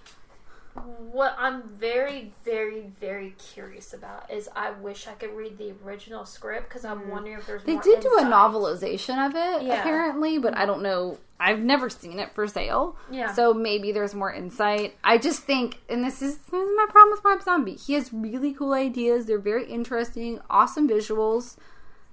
what 0.75 1.35
I'm 1.39 1.63
very, 1.63 2.33
very, 2.45 2.83
very 3.01 3.35
curious 3.39 3.93
about 3.93 4.31
is 4.31 4.49
I 4.55 4.71
wish 4.71 5.09
I 5.09 5.13
could 5.13 5.35
read 5.37 5.59
the 5.59 5.73
original 5.85 6.25
script 6.25 6.69
because 6.69 6.85
I'm 6.85 7.11
wondering 7.11 7.39
if 7.39 7.47
there's 7.47 7.63
Mm. 7.63 7.67
they 7.67 7.77
did 7.79 8.01
do 8.01 8.19
a 8.19 8.23
novelization 8.23 9.25
of 9.27 9.35
it 9.35 9.63
Yeah. 9.67 9.81
apparently, 9.81 10.39
but 10.39 10.57
I 10.57 10.67
don't 10.67 10.83
know. 10.83 11.19
I've 11.41 11.59
never 11.61 11.89
seen 11.91 12.19
it 12.21 12.33
for 12.35 12.47
sale. 12.47 12.97
Yeah. 13.11 13.33
So 13.33 13.53
maybe 13.53 13.93
there's 13.93 14.15
more 14.15 14.33
insight. 14.33 14.97
I 15.03 15.19
just 15.19 15.43
think, 15.43 15.81
and 15.89 16.05
this 16.05 16.23
is, 16.23 16.37
this 16.37 16.53
is 16.63 16.71
my 16.77 16.87
problem 16.89 17.13
with 17.13 17.25
Rob 17.25 17.43
Zombie. 17.43 17.75
He 17.75 17.95
has 17.95 18.13
really 18.13 18.53
cool 18.53 18.73
ideas. 18.73 19.27
They're 19.27 19.39
very 19.39 19.65
interesting, 19.67 20.41
awesome 20.51 20.89
visuals. 20.89 21.57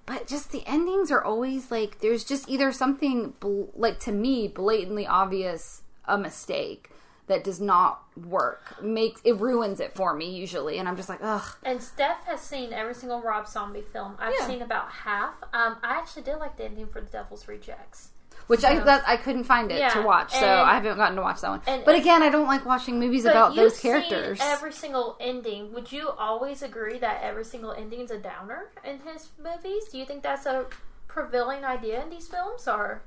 But 0.05 0.25
just 0.25 0.51
the 0.51 0.63
endings 0.65 1.11
are 1.11 1.21
always 1.21 1.69
like 1.69 1.99
there's 1.99 2.23
just 2.23 2.47
either 2.49 2.71
something 2.71 3.33
bl- 3.41 3.65
like 3.75 3.99
to 3.99 4.11
me 4.13 4.47
blatantly 4.47 5.05
obvious 5.05 5.81
a 6.05 6.17
mistake 6.17 6.89
that 7.27 7.43
does 7.43 7.59
not 7.61 8.03
work. 8.25 8.81
Makes 8.81 9.21
it 9.23 9.39
ruins 9.39 9.79
it 9.79 9.93
for 9.95 10.13
me 10.13 10.29
usually, 10.31 10.77
and 10.79 10.87
I'm 10.87 10.95
just 10.95 11.09
like 11.09 11.19
ugh. 11.21 11.43
And 11.63 11.81
Steph 11.83 12.23
has 12.25 12.41
seen 12.41 12.73
every 12.73 12.93
single 12.93 13.21
Rob 13.21 13.47
Zombie 13.47 13.81
film. 13.81 14.15
I've 14.19 14.33
Yeah. 14.39 14.47
seen 14.47 14.61
about 14.61 14.89
half. 14.91 15.35
Um, 15.53 15.77
I 15.83 15.95
actually 15.97 16.23
did 16.23 16.37
like 16.37 16.57
the 16.57 16.65
ending 16.65 16.87
for 16.87 17.01
The 17.01 17.07
Devil's 17.07 17.47
Rejects. 17.47 18.09
Which 18.47 18.63
I 18.63 18.79
that 18.79 19.03
I 19.05 19.17
couldn't 19.17 19.43
find 19.43 19.69
it 19.73 19.79
Yeah, 19.79 19.89
to 19.89 20.01
watch, 20.03 20.31
so 20.31 20.45
and- 20.45 20.69
I 20.69 20.75
haven't 20.75 20.95
gotten 20.95 21.17
to 21.17 21.21
watch 21.21 21.41
that 21.41 21.49
one. 21.49 21.61
and- 21.67 21.83
but 21.83 21.95
again, 21.95 22.23
I 22.23 22.29
don't 22.29 22.47
like 22.47 22.65
watching 22.65 22.97
movies 22.97 23.25
about 23.25 23.55
those 23.55 23.77
characters. 23.77 24.39
every 24.41 24.71
single 24.71 25.17
ending. 25.19 25.73
Would 25.73 25.91
you 25.91 26.09
always 26.11 26.61
agree 26.61 26.97
that 26.99 27.21
every 27.21 27.43
single 27.43 27.73
ending 27.73 27.99
is 27.99 28.09
a 28.11 28.17
downer 28.17 28.69
in 28.85 28.99
his 28.99 29.31
movies? 29.37 29.89
Do 29.89 29.97
you 29.97 30.05
think 30.05 30.23
that's 30.23 30.45
a 30.45 30.65
prevailing 31.09 31.65
idea 31.65 32.01
in 32.01 32.09
these 32.09 32.29
films, 32.29 32.69
or 32.69 33.01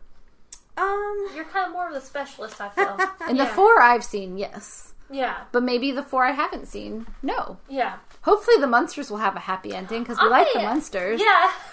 um, 0.76 1.28
you're 1.34 1.44
kind 1.44 1.66
of 1.66 1.72
more 1.72 1.88
of 1.88 1.94
the 1.94 2.00
specialist? 2.00 2.60
I 2.60 2.68
feel. 2.70 2.98
and 3.28 3.36
yeah. 3.36 3.44
the 3.44 3.50
four 3.50 3.80
I've 3.80 4.04
seen, 4.04 4.36
yes, 4.38 4.94
yeah, 5.10 5.44
but 5.52 5.62
maybe 5.62 5.90
the 5.92 6.02
four 6.02 6.24
I 6.24 6.32
haven't 6.32 6.66
seen, 6.68 7.06
no. 7.22 7.58
yeah, 7.68 7.96
Hopefully, 8.22 8.58
the 8.60 8.66
Munsters 8.66 9.10
will 9.10 9.18
have 9.18 9.34
a 9.36 9.40
happy 9.40 9.74
ending 9.74 10.02
because 10.02 10.18
we 10.22 10.28
like 10.28 10.46
the 10.52 10.60
I- 10.60 10.64
Munsters. 10.64 11.20
yeah. 11.20 11.50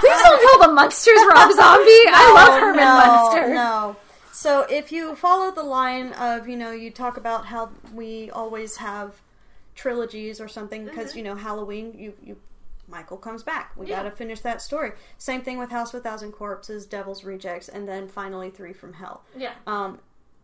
Please 0.00 0.22
don't 0.22 0.40
kill 0.40 0.68
the 0.68 0.74
Munsters, 0.74 1.18
Rob 1.34 1.52
Zombie. 1.52 2.04
I 2.08 2.32
love 2.34 2.60
Herman 2.60 2.76
no, 2.84 2.96
Munster. 2.96 3.54
No. 3.54 3.96
So 4.32 4.62
if 4.62 4.90
you 4.90 5.14
follow 5.14 5.52
the 5.52 5.62
line 5.62 6.12
of, 6.14 6.48
you 6.48 6.56
know, 6.56 6.72
you 6.72 6.90
talk 6.90 7.16
about 7.16 7.46
how 7.46 7.70
we 7.92 8.30
always 8.30 8.76
have 8.78 9.14
trilogies 9.76 10.40
or 10.40 10.48
something 10.48 10.84
because 10.84 11.10
Mm-hmm. 11.10 11.18
you 11.18 11.24
know 11.24 11.34
Halloween, 11.36 11.94
you 11.96 12.14
you 12.24 12.36
Michael 12.92 13.16
comes 13.16 13.42
back. 13.42 13.72
We 13.76 13.86
Yeah. 13.88 13.96
got 13.96 14.02
to 14.10 14.10
finish 14.12 14.40
that 14.42 14.62
story. 14.62 14.92
Same 15.18 15.40
thing 15.40 15.58
with 15.58 15.70
House 15.70 15.92
of 15.92 16.00
a 16.00 16.02
Thousand 16.04 16.30
Corpses, 16.32 16.86
Devil's 16.86 17.24
Rejects, 17.24 17.68
and 17.68 17.88
then 17.88 18.06
finally 18.06 18.50
Three 18.50 18.72
from 18.72 18.92
Hell. 18.92 19.24
yeah. 19.36 19.54
Um, 19.66 19.98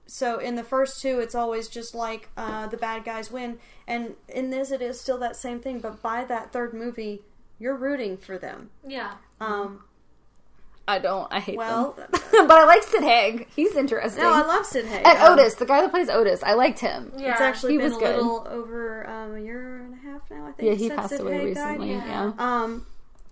so 0.07 0.39
in 0.39 0.55
the 0.57 0.65
first 0.65 1.01
two, 1.03 1.21
it's 1.21 1.35
always 1.35 1.69
just 1.69 1.95
like 1.95 2.31
uh, 2.37 2.67
the 2.67 2.79
bad 2.79 3.05
guys 3.05 3.31
win, 3.31 3.59
and 3.87 4.15
in 4.29 4.49
this, 4.51 4.71
it 4.73 4.81
is 4.83 4.99
still 5.01 5.19
that 5.19 5.37
same 5.37 5.61
thing. 5.61 5.79
But 5.81 6.03
by 6.03 6.25
that 6.25 6.51
third 6.51 6.73
movie, 6.75 7.23
you're 7.59 7.77
rooting 7.77 8.17
for 8.17 8.39
them. 8.39 8.71
Yeah. 8.87 9.13
Um, 9.41 9.85
I 10.87 10.99
don't. 10.99 11.31
I 11.31 11.41
hate 11.41 11.59
well, 11.59 11.93
them. 11.93 12.09
but 12.13 12.51
I 12.51 12.65
like 12.65 12.83
Sid 12.83 13.03
Haig. 13.03 13.49
He's 13.55 13.77
interesting. 13.77 14.23
no, 14.23 14.33
I 14.33 14.41
love 14.47 14.65
Sid 14.65 14.87
Haig. 14.87 15.03
and 15.07 15.19
Um, 15.19 15.33
Otis, 15.39 15.57
the 15.57 15.67
guy 15.67 15.83
that 15.83 15.91
plays 15.91 16.09
Otis, 16.09 16.43
I 16.43 16.55
liked 16.55 16.79
him. 16.79 17.13
Yeah. 17.19 17.33
It's 17.33 17.43
actually 17.43 17.73
He 17.73 17.77
been 17.79 17.89
was 17.93 17.97
a 17.99 18.01
good. 18.01 18.17
little 18.17 18.49
over 18.51 19.07
um, 19.07 19.35
a 19.37 19.41
year 19.41 19.81
and 19.85 19.93
a 19.93 19.97
half 19.99 20.08
now. 20.31 20.47
I 20.47 20.53
think. 20.53 20.69
Yeah, 20.69 20.75
he 20.75 20.91
passed 20.91 21.19
away 21.19 21.39
Haig 21.39 21.55
died. 21.55 21.81
recently. 21.81 21.93
Yeah. 21.93 22.33
Um, 22.39 22.87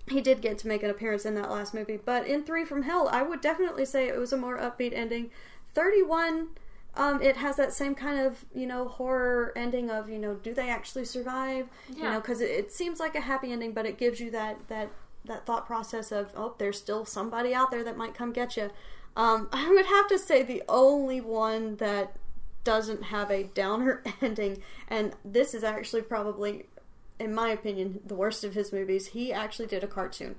he 0.08 0.20
did 0.20 0.40
get 0.40 0.58
to 0.58 0.68
make 0.68 0.82
an 0.82 0.90
appearance 0.90 1.24
in 1.24 1.34
that 1.34 1.50
last 1.50 1.74
movie, 1.74 1.98
but 2.02 2.26
in 2.26 2.44
Three 2.44 2.64
from 2.64 2.82
Hell, 2.82 3.08
I 3.10 3.22
would 3.22 3.40
definitely 3.40 3.84
say 3.84 4.08
it 4.08 4.18
was 4.18 4.32
a 4.32 4.36
more 4.36 4.58
upbeat 4.58 4.92
ending. 4.94 5.30
Thirty-one, 5.74 6.48
um, 6.94 7.20
it 7.20 7.36
has 7.36 7.56
that 7.56 7.72
same 7.72 7.94
kind 7.94 8.20
of 8.20 8.44
you 8.54 8.66
know 8.66 8.88
horror 8.88 9.52
ending 9.56 9.90
of 9.90 10.08
you 10.08 10.18
know 10.18 10.34
do 10.34 10.54
they 10.54 10.68
actually 10.68 11.04
survive? 11.04 11.68
You 11.94 12.04
know, 12.04 12.20
because 12.20 12.40
it, 12.40 12.50
it 12.50 12.72
seems 12.72 13.00
like 13.00 13.14
a 13.14 13.20
happy 13.20 13.52
ending, 13.52 13.72
but 13.72 13.86
it 13.86 13.98
gives 13.98 14.20
you 14.20 14.30
that 14.30 14.68
that 14.68 14.90
that 15.24 15.44
thought 15.44 15.66
process 15.66 16.12
of 16.12 16.30
oh, 16.36 16.54
there's 16.58 16.78
still 16.78 17.04
somebody 17.04 17.52
out 17.52 17.70
there 17.70 17.84
that 17.84 17.96
might 17.96 18.14
come 18.14 18.32
get 18.32 18.56
you. 18.56 18.70
Um, 19.16 19.48
I 19.52 19.68
would 19.70 19.86
have 19.86 20.08
to 20.08 20.18
say 20.18 20.42
the 20.42 20.62
only 20.68 21.20
one 21.20 21.76
that 21.76 22.16
doesn't 22.64 23.04
have 23.04 23.30
a 23.30 23.44
downer 23.44 24.02
ending, 24.20 24.62
and 24.88 25.14
this 25.24 25.54
is 25.54 25.64
actually 25.64 26.02
probably, 26.02 26.66
in 27.18 27.34
my 27.34 27.48
opinion, 27.50 28.00
the 28.06 28.14
worst 28.14 28.44
of 28.44 28.54
his 28.54 28.72
movies. 28.72 29.08
He 29.08 29.32
actually 29.32 29.66
did 29.66 29.82
a 29.84 29.86
cartoon 29.86 30.36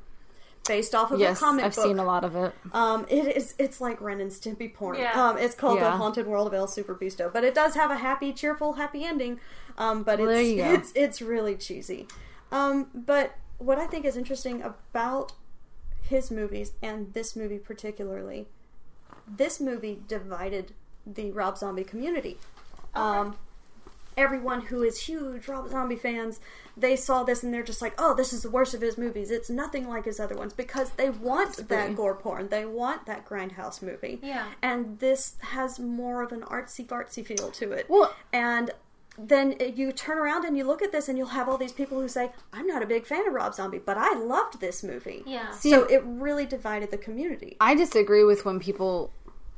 based 0.67 0.93
off 0.93 1.11
of 1.11 1.19
Yes, 1.19 1.37
a 1.37 1.39
comic 1.39 1.65
I've 1.65 1.75
book. 1.75 1.85
seen 1.85 1.97
a 1.97 2.03
lot 2.03 2.23
of 2.25 2.35
it. 2.35 2.53
Um, 2.73 3.05
it 3.09 3.35
is 3.37 3.55
it's 3.57 3.79
like 3.79 4.01
Ren 4.01 4.19
and 4.19 4.31
Stimpy 4.31 4.73
porn. 4.73 4.97
Yeah. 4.99 5.29
Um, 5.29 5.37
it's 5.37 5.55
called 5.55 5.79
Yeah. 5.79 5.85
The 5.91 5.97
Haunted 5.97 6.27
World 6.27 6.47
of 6.47 6.53
El 6.53 6.67
Super 6.67 6.93
Beasto, 6.93 7.31
but 7.31 7.43
it 7.43 7.55
does 7.55 7.75
have 7.75 7.89
a 7.89 7.95
happy, 7.95 8.33
cheerful, 8.33 8.73
happy 8.73 9.03
ending. 9.05 9.39
Um, 9.77 10.03
but 10.03 10.19
Well, 10.19 10.29
it's 10.29 10.35
there 10.37 10.43
you 10.43 10.55
go. 10.57 10.71
it's 10.73 10.91
it's 10.95 11.21
really 11.21 11.55
cheesy. 11.55 12.07
Um, 12.51 12.87
but 12.93 13.35
what 13.59 13.77
I 13.79 13.87
think 13.87 14.05
is 14.05 14.15
interesting 14.17 14.61
about 14.61 15.31
his 16.03 16.31
movies 16.31 16.73
and 16.81 17.13
this 17.13 17.35
movie 17.35 17.59
particularly, 17.59 18.47
this 19.27 19.59
movie 19.59 19.99
divided 20.07 20.73
the 21.05 21.31
Rob 21.31 21.57
Zombie 21.57 21.83
community. 21.83 22.37
Um, 22.95 23.35
everyone 24.15 24.61
who 24.61 24.83
is 24.83 25.01
huge 25.01 25.47
Rob 25.47 25.69
Zombie 25.69 25.95
fans, 25.95 26.39
they 26.79 26.95
saw 26.95 27.23
this 27.23 27.41
and 27.43 27.53
they're 27.53 27.63
just 27.63 27.81
like, 27.81 27.93
"Oh, 27.97 28.13
this 28.13 28.31
is 28.31 28.43
the 28.43 28.49
worst 28.51 28.73
of 28.73 28.81
his 28.81 28.97
movies. 28.97 29.31
It's 29.31 29.49
nothing 29.49 29.87
like 29.87 30.05
his 30.05 30.19
other 30.19 30.35
ones." 30.35 30.53
Because 30.53 30.91
they 30.91 31.09
want 31.09 31.67
that 31.69 31.95
gore 31.95 32.15
porn, 32.15 32.49
they 32.49 32.65
want 32.65 33.05
that 33.07 33.25
grindhouse 33.27 33.81
movie, 33.81 34.19
Yeah. 34.21 34.45
And 34.61 34.99
this 34.99 35.35
has 35.39 35.79
more 35.79 36.21
of 36.21 36.31
an 36.31 36.41
artsy 36.41 36.85
fartsy 36.85 37.25
feel 37.25 37.49
to 37.51 37.71
it. 37.71 37.87
Well- 37.89 38.13
and 38.31 38.71
then 39.19 39.55
you 39.75 39.91
turn 39.91 40.19
around 40.19 40.45
and 40.45 40.55
you 40.55 40.63
look 40.63 40.83
at 40.83 40.91
this 40.91 41.09
and 41.09 41.17
you'll 41.17 41.27
have 41.29 41.49
all 41.49 41.57
these 41.57 41.71
people 41.71 41.99
who 41.99 42.07
say, 42.07 42.31
"I'm 42.53 42.67
not 42.67 42.83
a 42.83 42.85
big 42.85 43.07
fan 43.07 43.27
of 43.27 43.33
Rob 43.33 43.55
Zombie, 43.55 43.79
but 43.79 43.97
I 43.97 44.13
loved 44.13 44.59
this 44.59 44.83
movie." 44.83 45.23
Yeah. 45.25 45.49
so 45.51 45.85
it 45.85 46.03
really 46.05 46.45
divided 46.45 46.91
the 46.91 46.99
community. 46.99 47.57
I 47.59 47.73
disagree 47.73 48.23
with 48.23 48.45
when 48.45 48.59
people, 48.59 49.11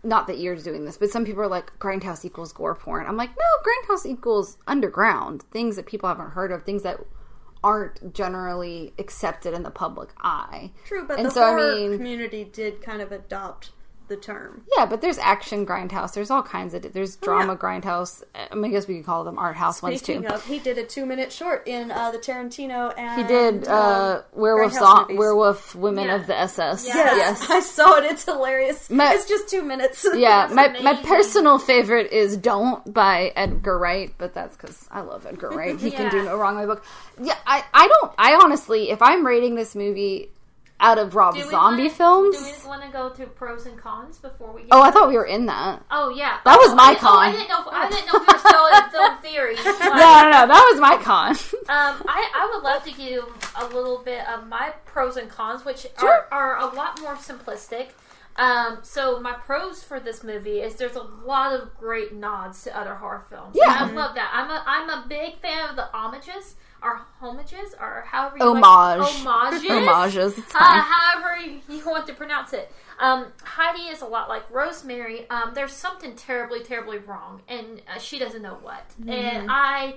not 0.04 0.28
that 0.28 0.40
you're 0.40 0.56
doing 0.56 0.86
this, 0.86 0.98
but 0.98 1.10
some 1.10 1.26
people 1.26 1.42
are 1.42 1.48
like, 1.48 1.78
grindhouse 1.80 2.24
equals 2.24 2.54
gore 2.54 2.76
porn. 2.76 3.06
I'm 3.08 3.18
like, 3.18 3.32
no, 3.32 3.96
grindhouse 3.96 4.06
equals 4.06 4.58
underground, 4.68 5.44
things 5.52 5.76
that 5.76 5.86
people 5.86 6.08
haven't 6.10 6.32
heard 6.32 6.52
of, 6.52 6.64
things 6.64 6.84
that 6.84 7.00
aren't 7.64 8.14
generally 8.14 8.94
accepted 8.98 9.54
in 9.54 9.64
the 9.64 9.72
public 9.72 10.10
eye. 10.22 10.72
True, 10.86 11.06
but 11.06 11.18
And 11.18 11.26
the 11.28 11.32
so, 11.32 11.44
I 11.44 11.48
horror 11.50 11.76
mean- 11.76 11.98
community 11.98 12.46
did 12.46 12.82
kind 12.82 13.02
of 13.02 13.12
adopt 13.12 13.72
the 14.10 14.18
term. 14.18 14.64
Yeah, 14.77 14.86
but 14.86 15.02
there's 15.02 15.18
action 15.19 15.65
grindhouse. 15.65 16.14
There's 16.14 16.30
all 16.30 16.44
kinds 16.44 16.73
of. 16.73 16.91
There's 16.91 17.15
drama 17.15 17.53
yeah. 17.53 17.60
grindhouse. 17.60 18.23
I, 18.36 18.53
mean, 18.56 18.65
I 18.65 18.69
guess 18.69 18.88
we 18.88 18.98
could 18.98 19.06
call 19.06 19.23
them 19.23 19.38
art 19.40 19.56
house 19.56 19.81
ones 19.81 20.02
too. 20.02 20.26
Of, 20.27 20.45
he 20.45 20.60
did 20.60 20.77
a 20.77 20.84
two-minute 20.84 21.31
short 21.31 21.68
in 21.68 21.91
uh, 21.91 22.11
the 22.11 22.18
Tarantino 22.18 22.94
and 22.98 23.22
He 23.22 23.27
did 23.27 23.68
uh, 23.68 24.22
um, 24.34 24.40
werewolf 24.40 24.73
song, 24.73 25.15
werewolf 25.15 25.76
women 25.76 26.07
Yeah. 26.07 26.15
of 26.15 26.27
the 26.27 26.38
SS. 26.38 26.86
Yes. 26.86 27.18
Yes, 27.18 27.49
I 27.49 27.60
saw 27.61 27.98
it. 27.98 28.06
It's 28.06 28.26
hilarious. 28.26 28.90
My- 28.90 29.14
it's 29.14 29.27
just 29.27 29.49
two 29.49 29.61
minutes. 29.61 30.06
Yeah, 30.19 30.49
my 30.52 30.68
my 30.81 30.95
personal 31.03 31.60
favorite 31.60 32.11
is 32.11 32.36
"Don't" 32.36 32.94
by 32.94 33.31
Edgar 33.36 33.77
Wright, 33.77 34.14
but 34.18 34.34
that's 34.34 34.57
because 34.57 34.88
I 34.91 35.02
love 35.02 35.26
Edgar 35.26 35.49
Wright. 35.49 35.80
He 35.90 35.91
can 35.91 36.11
do 36.11 36.23
no 36.23 36.36
wrong 36.36 36.56
in 36.56 36.61
my 36.61 36.65
book. 36.65 36.84
Yeah, 37.22 37.36
I 37.45 37.64
I 37.73 37.88
don't. 37.88 38.11
I 38.18 38.40
honestly, 38.44 38.90
if 38.90 39.02
I'm 39.02 39.26
rating 39.26 39.56
this 39.56 39.76
movie 39.76 40.30
out 40.82 40.98
of 40.98 41.14
Rob 41.16 41.36
Do 41.36 41.42
Zombie 41.50 41.84
wanna, 41.84 41.90
films, 41.90 42.38
Do 42.38 42.44
we 42.64 42.68
want 42.68 42.84
to 42.84 42.90
go 42.90 43.10
through 43.10 43.28
pros 43.28 43.66
and 43.66 43.78
cons 43.78 44.18
before 44.18 44.54
we? 44.54 44.62
Get 44.62 44.70
oh, 44.72 44.82
I 44.82 44.92
thought 44.92 45.10
we 45.10 45.16
were 45.18 45.26
in 45.26 45.46
that. 45.48 45.84
Oh 45.92 46.10
yeah, 46.10 46.40
That 46.46 46.56
was 46.58 46.72
Oh, 46.72 46.76
my 46.76 46.84
I, 46.84 46.88
oh, 46.88 46.92
I 46.92 46.96
con. 46.96 47.32
didn't 47.34 47.50
know. 47.50 47.64
I 47.72 47.90
didn't 47.90 48.06
know 48.06 48.20
if 48.20 48.28
we 48.28 48.34
were 48.34 48.40
still 48.40 48.66
in 48.68 48.90
film 48.92 49.18
theory. 49.22 49.56
Like, 49.80 49.80
No, 49.96 50.22
no, 50.24 50.30
no, 50.32 50.48
that 50.48 50.70
was 50.72 50.80
my 50.80 50.98
con. 51.02 51.32
Um, 51.32 52.04
I, 52.08 52.32
I 52.36 52.52
would 52.54 52.64
love 52.64 52.84
to 52.86 52.90
give 52.92 53.00
you 53.00 53.34
a 53.58 53.66
little 53.68 54.00
bit 54.04 54.28
of 54.28 54.48
my 54.48 54.74
pros 54.86 55.18
and 55.18 55.30
cons, 55.30 55.66
which 55.66 55.86
Sure. 56.00 56.28
are, 56.32 56.58
are 56.58 56.58
a 56.72 56.74
lot 56.76 57.00
more 57.02 57.16
simplistic. 57.16 57.90
Um, 58.36 58.80
so 58.84 59.20
my 59.20 59.34
pros 59.34 59.84
for 59.84 60.00
this 60.00 60.24
movie 60.24 60.62
is 60.62 60.76
there's 60.76 60.96
a 60.96 61.02
lot 61.04 61.54
of 61.60 61.76
great 61.78 62.14
nods 62.14 62.64
to 62.64 62.78
other 62.80 62.96
horror 62.96 63.26
films. 63.30 63.54
Yeah. 63.54 63.66
I 63.68 63.92
love 63.92 64.16
that. 64.16 64.32
I'm 64.34 64.50
a 64.50 64.64
I'm 64.66 64.90
a 64.90 65.06
big 65.10 65.40
fan 65.42 65.70
of 65.70 65.76
the 65.76 65.90
homages 65.92 66.56
or 66.82 67.02
homages 67.20 67.74
or 67.80 68.04
however 68.08 68.38
you 68.38 68.44
Homage. 68.46 69.00
like 69.00 69.12
homages. 69.12 69.68
Homages, 69.70 70.38
it's 70.38 70.56
Uh, 70.56 70.60
however 70.82 71.38
you 71.68 71.82
want 71.86 72.08
to 72.08 72.14
pronounce 72.14 72.54
it. 72.54 72.72
Um, 73.00 73.28
Heidi 73.44 73.84
is 73.90 74.02
a 74.02 74.06
lot 74.06 74.30
like 74.30 74.44
Rosemary. 74.52 75.30
Um, 75.30 75.54
there's 75.54 75.72
something 75.74 76.16
terribly, 76.16 76.62
terribly 76.64 76.98
wrong, 76.98 77.42
and 77.48 77.82
uh, 77.94 78.00
she 78.00 78.20
doesn't 78.20 78.42
know 78.42 78.58
what. 78.62 78.88
Mm-hmm. 79.00 79.10
And 79.10 79.48
I, 79.50 79.96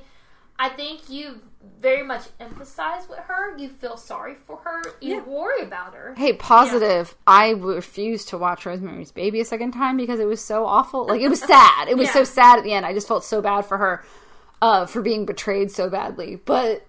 I 0.58 0.68
think 0.70 1.08
you 1.10 1.40
very 1.80 2.02
much 2.04 2.22
empathize 2.40 3.08
with 3.08 3.18
her. 3.20 3.56
You 3.56 3.68
feel 3.68 3.96
sorry 3.96 4.34
for 4.34 4.56
her. 4.58 4.82
You 5.00 5.16
Yeah. 5.16 5.22
worry 5.22 5.62
about 5.62 5.94
her. 5.94 6.14
Hey, 6.16 6.32
positive. 6.32 7.14
I 7.26 7.50
refused 7.50 8.28
to 8.30 8.38
watch 8.38 8.66
Rosemary's 8.66 9.12
Baby 9.12 9.40
a 9.40 9.44
second 9.44 9.72
time 9.72 9.96
because 9.96 10.18
it 10.20 10.26
was 10.26 10.40
so 10.44 10.66
awful. 10.66 11.06
Like 11.06 11.20
it 11.20 11.28
was 11.28 11.40
sad. 11.54 11.88
It 11.88 11.96
was 11.96 12.08
Yeah. 12.08 12.12
so 12.14 12.24
sad 12.24 12.58
at 12.58 12.64
the 12.64 12.72
end. 12.72 12.84
I 12.86 12.92
just 12.92 13.06
felt 13.08 13.24
so 13.24 13.40
bad 13.40 13.64
for 13.64 13.78
her 13.78 14.04
uh, 14.62 14.86
for 14.86 15.02
being 15.02 15.26
betrayed 15.26 15.70
so 15.70 15.90
badly. 15.90 16.36
But 16.36 16.86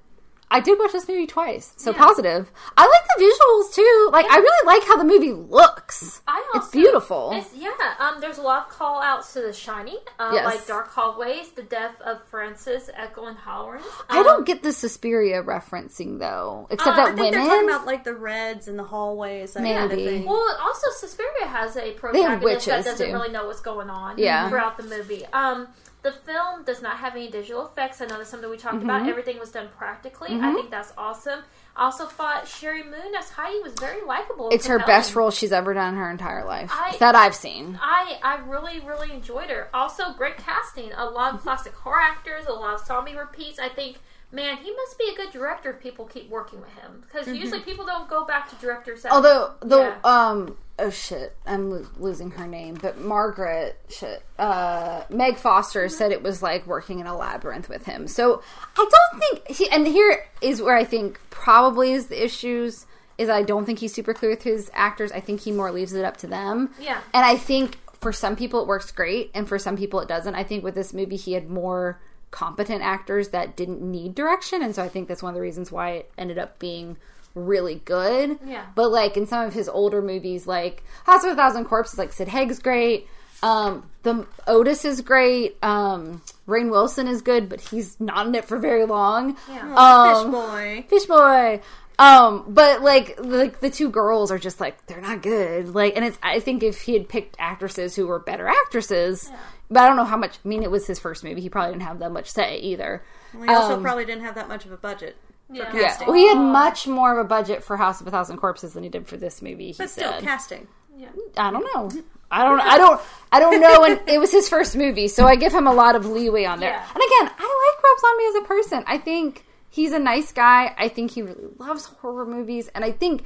I 0.52 0.60
did 0.60 0.78
watch 0.78 0.92
this 0.92 1.08
movie 1.08 1.26
twice, 1.26 1.74
so 1.78 1.90
Yeah. 1.90 1.98
positive. 1.98 2.52
I 2.78 2.84
like 2.86 3.04
the 3.18 3.24
visuals 3.26 3.74
too. 3.74 4.10
Like 4.14 4.28
I 4.30 4.38
really 4.38 4.68
like 4.68 4.88
how 4.88 4.98
the 4.98 5.04
movie 5.04 5.34
looks. 5.34 6.22
I 6.28 6.44
also, 6.54 6.60
it's 6.60 6.68
beautiful. 6.72 7.32
It's, 7.34 7.56
yeah, 7.56 7.72
um, 7.98 8.22
there's 8.22 8.38
a 8.38 8.44
lot 8.44 8.68
of 8.68 8.70
call 8.70 9.02
outs 9.02 9.34
to 9.34 9.42
The 9.42 9.52
Shining, 9.52 9.98
uh, 10.20 10.30
Yes. 10.32 10.46
like 10.46 10.68
Dark 10.68 10.90
Hallways, 10.92 11.50
the 11.54 11.64
death 11.64 12.00
of 12.02 12.24
Francis 12.28 12.88
Eklund 12.96 13.38
Hallorann. 13.40 13.82
I 14.12 14.22
don't 14.22 14.46
get 14.46 14.62
the 14.62 14.72
Suspiria 14.72 15.42
referencing 15.42 16.20
though, 16.20 16.68
except 16.70 17.00
Uh, 17.00 17.02
I 17.02 17.04
I 17.06 17.10
that 17.10 17.16
think 17.18 17.32
they're 17.34 17.42
women. 17.42 17.56
talking 17.56 17.70
about 17.70 17.86
like 17.88 18.04
the 18.04 18.14
reds 18.14 18.68
and 18.68 18.78
the 18.78 18.84
hallways, 18.84 19.54
that 19.54 19.64
kind 19.64 19.92
of 19.92 19.98
Maybe. 19.98 20.06
thing. 20.20 20.26
Well, 20.28 20.56
also 20.62 20.88
Suspiria 20.92 21.48
has 21.48 21.76
a 21.78 21.80
They 21.80 21.88
have 21.94 21.98
protagonist 21.98 22.66
that 22.68 22.86
doesn't 22.86 23.08
too. 23.08 23.12
really 23.14 23.32
know 23.32 23.48
what's 23.48 23.62
going 23.62 23.90
on 23.90 24.20
Yeah. 24.20 24.50
throughout 24.50 24.78
the 24.78 24.84
movie. 24.84 25.26
Um, 25.34 25.70
the 26.04 26.12
film 26.12 26.64
does 26.66 26.82
not 26.82 26.98
have 26.98 27.16
any 27.16 27.30
digital 27.32 27.66
effects. 27.66 28.02
I 28.02 28.06
know 28.06 28.18
that's 28.18 28.30
something 28.30 28.50
we 28.50 28.58
talked 28.58 28.76
Mm-hmm. 28.76 28.90
about. 28.90 29.08
Everything 29.10 29.40
was 29.40 29.52
done 29.52 29.70
practically. 29.78 30.30
I 30.40 30.54
think 30.54 30.70
that's 30.70 30.92
awesome. 30.98 31.40
Also 31.76 32.06
thought 32.06 32.46
Sheri 32.46 32.84
Moon 32.86 33.16
as 33.18 33.30
Heidi 33.32 33.60
was 33.64 33.74
very 33.74 34.04
likable. 34.06 34.50
it's 34.52 34.68
her 34.68 34.78
best 34.80 35.16
role 35.16 35.32
she's 35.32 35.52
ever 35.52 35.74
done 35.74 35.94
in 35.96 36.00
her 36.00 36.12
entire 36.12 36.46
life 36.46 36.70
I- 36.74 36.96
that 37.00 37.16
I've 37.16 37.34
seen. 37.34 37.80
I, 37.82 38.20
I 38.22 38.36
really, 38.48 38.80
really 38.82 39.12
enjoyed 39.12 39.50
her. 39.50 39.70
Also, 39.74 40.14
great 40.14 40.38
casting. 40.38 40.92
A 40.94 41.06
lot 41.06 41.34
of 41.34 41.42
classic 41.42 41.74
horror 41.74 42.02
actors, 42.02 42.46
a 42.48 42.54
lot 42.54 42.76
of 42.80 42.86
zombie 42.86 43.16
repeats. 43.16 43.58
I 43.58 43.70
think, 43.70 43.98
man, 44.34 44.58
he 44.58 44.72
must 44.76 44.98
be 44.98 45.10
a 45.14 45.16
good 45.16 45.32
director 45.32 45.70
if 45.72 45.80
people 45.80 46.06
keep 46.06 46.30
working 46.30 46.60
with 46.60 46.72
him. 46.74 47.04
Because 47.06 47.28
usually 47.28 47.62
people 47.62 47.86
don't 47.86 48.10
go 48.10 48.26
back 48.26 48.50
to 48.50 48.56
directors. 48.58 49.04
That, 49.04 49.12
Although 49.14 49.52
the 49.62 49.78
Yeah. 49.80 49.96
um 50.04 50.58
oh 50.80 50.90
shit, 50.90 51.36
I'm 51.46 51.70
lo- 51.70 51.86
losing 52.00 52.32
her 52.32 52.48
name, 52.48 52.74
but 52.82 53.00
Margaret 53.00 53.80
shit. 53.90 54.24
Uh, 54.40 55.04
Meg 55.10 55.38
Foster 55.38 55.88
said 55.88 56.12
it 56.12 56.24
was 56.24 56.42
like 56.42 56.66
working 56.66 57.00
in 57.00 57.06
a 57.08 57.16
labyrinth 57.16 57.70
with 57.70 57.86
him. 57.86 58.08
So 58.08 58.42
I 58.76 58.90
don't 59.12 59.20
think 59.20 59.48
he. 59.56 59.70
And 59.70 59.86
here 59.88 60.26
is 60.42 60.62
where 60.62 60.76
I 60.76 60.84
think 60.84 61.20
probably 61.30 61.94
is 61.94 62.08
the 62.08 62.24
issues. 62.24 62.86
Is 63.20 63.30
I 63.30 63.44
don't 63.44 63.66
think 63.66 63.78
he's 63.78 63.94
super 63.94 64.16
clear 64.16 64.32
with 64.32 64.42
his 64.42 64.72
actors. 64.74 65.12
I 65.12 65.20
think 65.20 65.42
he 65.42 65.52
more 65.52 65.72
leaves 65.72 65.94
it 65.94 66.04
up 66.04 66.18
to 66.18 66.28
them. 66.28 66.74
Yeah. 66.80 67.00
And 67.14 67.24
I 67.24 67.38
think 67.38 67.78
for 68.02 68.12
some 68.12 68.36
people 68.36 68.60
it 68.62 68.68
works 68.68 68.92
great, 68.92 69.30
and 69.36 69.48
for 69.48 69.60
some 69.60 69.78
people 69.78 70.00
it 70.00 70.08
doesn't. 70.08 70.34
I 70.34 70.44
think 70.44 70.64
with 70.64 70.74
this 70.74 70.92
movie 70.94 71.16
he 71.16 71.34
had 71.34 71.48
more 71.50 72.02
competent 72.34 72.82
actors 72.82 73.30
that 73.30 73.56
didn't 73.56 73.80
need 73.80 74.16
direction, 74.16 74.62
and 74.62 74.76
so 74.76 74.84
I 74.84 74.90
think 74.90 75.08
that's 75.08 75.24
one 75.24 75.30
of 75.30 75.36
the 75.36 75.42
reasons 75.42 75.72
why 75.72 75.92
it 75.92 76.12
ended 76.18 76.40
up 76.40 76.60
being 76.60 76.98
really 77.36 77.76
good. 77.76 78.40
Yeah. 78.46 78.66
But 78.76 78.92
like 78.92 79.16
in 79.16 79.28
some 79.28 79.46
of 79.46 79.54
his 79.54 79.70
older 79.70 80.02
movies, 80.02 80.46
like 80.48 80.84
House 81.06 81.24
of 81.24 81.32
a 81.32 81.36
Thousand 81.36 81.66
Corpses, 81.66 81.98
like 81.98 82.12
Sid 82.12 82.28
Haig's 82.28 82.60
great. 82.60 83.08
Um, 83.44 83.90
the 84.04 84.26
Otis 84.48 84.84
is 84.84 85.02
great. 85.02 85.58
Um, 85.64 86.22
Rainn 86.48 86.72
Wilson 86.72 87.08
is 87.08 87.22
good, 87.22 87.50
but 87.50 87.62
he's 87.62 88.00
not 88.00 88.26
in 88.26 88.36
it 88.36 88.46
for 88.46 88.58
very 88.58 88.86
long. 88.86 89.38
Yeah. 89.50 89.76
Um, 89.76 90.26
Fish 90.26 90.32
boy. 90.32 90.86
Fish 90.90 91.06
boy. 91.06 91.62
Um, 92.00 92.46
but 92.48 92.82
like 92.82 93.20
like 93.20 93.60
the 93.60 93.70
two 93.70 93.90
girls 93.90 94.32
are 94.32 94.40
just 94.40 94.60
like 94.60 94.84
they're 94.88 95.02
not 95.02 95.22
good. 95.22 95.76
Like, 95.76 95.96
and 95.96 96.04
it's 96.04 96.18
I 96.24 96.40
think 96.40 96.64
if 96.64 96.82
he 96.82 96.94
had 96.94 97.08
picked 97.08 97.36
actresses 97.38 97.96
who 97.96 98.08
were 98.08 98.20
better 98.20 98.48
actresses, 98.48 99.30
but 99.74 99.84
I 99.84 99.88
don't 99.88 99.98
know 99.98 100.06
how 100.06 100.18
much. 100.18 100.38
I 100.44 100.48
mean, 100.48 100.64
it 100.64 100.72
was 100.72 100.88
his 100.88 101.00
first 101.00 101.24
movie. 101.24 101.42
He 101.42 101.50
probably 101.50 101.74
didn't 101.74 101.84
have 101.88 102.00
that 102.00 102.12
much 102.12 102.30
say 102.32 102.58
either. 102.60 103.04
He 103.34 103.48
also 103.48 103.76
Um, 103.76 103.82
probably 103.84 104.06
didn't 104.06 104.24
have 104.24 104.36
that 104.36 104.48
much 104.48 104.66
of 104.66 104.72
a 104.72 104.78
budget 104.78 105.18
for 105.48 105.54
Yeah. 105.56 105.76
Yeah, 105.76 105.98
well, 106.06 106.14
he 106.14 106.28
had 106.28 106.38
much 106.38 106.88
more 106.88 107.12
of 107.20 107.26
a 107.26 107.28
budget 107.28 107.64
for 107.64 107.76
House 107.78 108.00
of 108.02 108.08
a 108.08 108.12
Thousand 108.12 108.38
Corpses 108.38 108.74
than 108.74 108.84
he 108.84 108.90
did 108.90 109.08
for 109.08 109.18
this 109.18 109.42
movie. 109.42 109.68
He 109.72 109.76
but 109.78 109.90
still, 109.90 110.12
said. 110.14 110.24
casting. 110.24 110.68
Yeah, 110.96 111.10
I 111.38 111.52
don't 111.52 111.66
know. 111.74 111.90
I 112.32 112.44
don't. 112.44 112.60
I 112.62 112.78
don't. 112.78 113.02
I 113.32 113.40
don't 113.40 113.60
know. 113.62 113.84
And 113.84 114.00
it 114.08 114.20
was 114.20 114.32
his 114.32 114.48
first 114.50 114.76
movie, 114.76 115.08
so 115.08 115.26
I 115.26 115.36
give 115.36 115.54
him 115.54 115.68
a 115.68 115.74
lot 115.74 115.96
of 115.96 116.06
leeway 116.06 116.46
on 116.46 116.60
there. 116.60 116.70
Yeah. 116.72 116.80
And 116.88 116.98
again, 116.98 117.36
I 117.38 117.74
like 117.74 117.84
Rob 117.84 118.00
Zombie 118.00 118.26
as 118.26 118.36
a 118.36 118.48
person. 118.48 118.84
I 118.88 118.98
think 119.00 119.46
he's 119.70 119.92
a 119.92 120.00
nice 120.00 120.32
guy. 120.32 120.74
I 120.78 120.88
think 120.88 121.12
he 121.12 121.22
really 121.24 121.46
loves 121.58 121.86
horror 121.86 122.26
movies, 122.26 122.70
and 122.74 122.84
I 122.86 122.92
think 122.92 123.24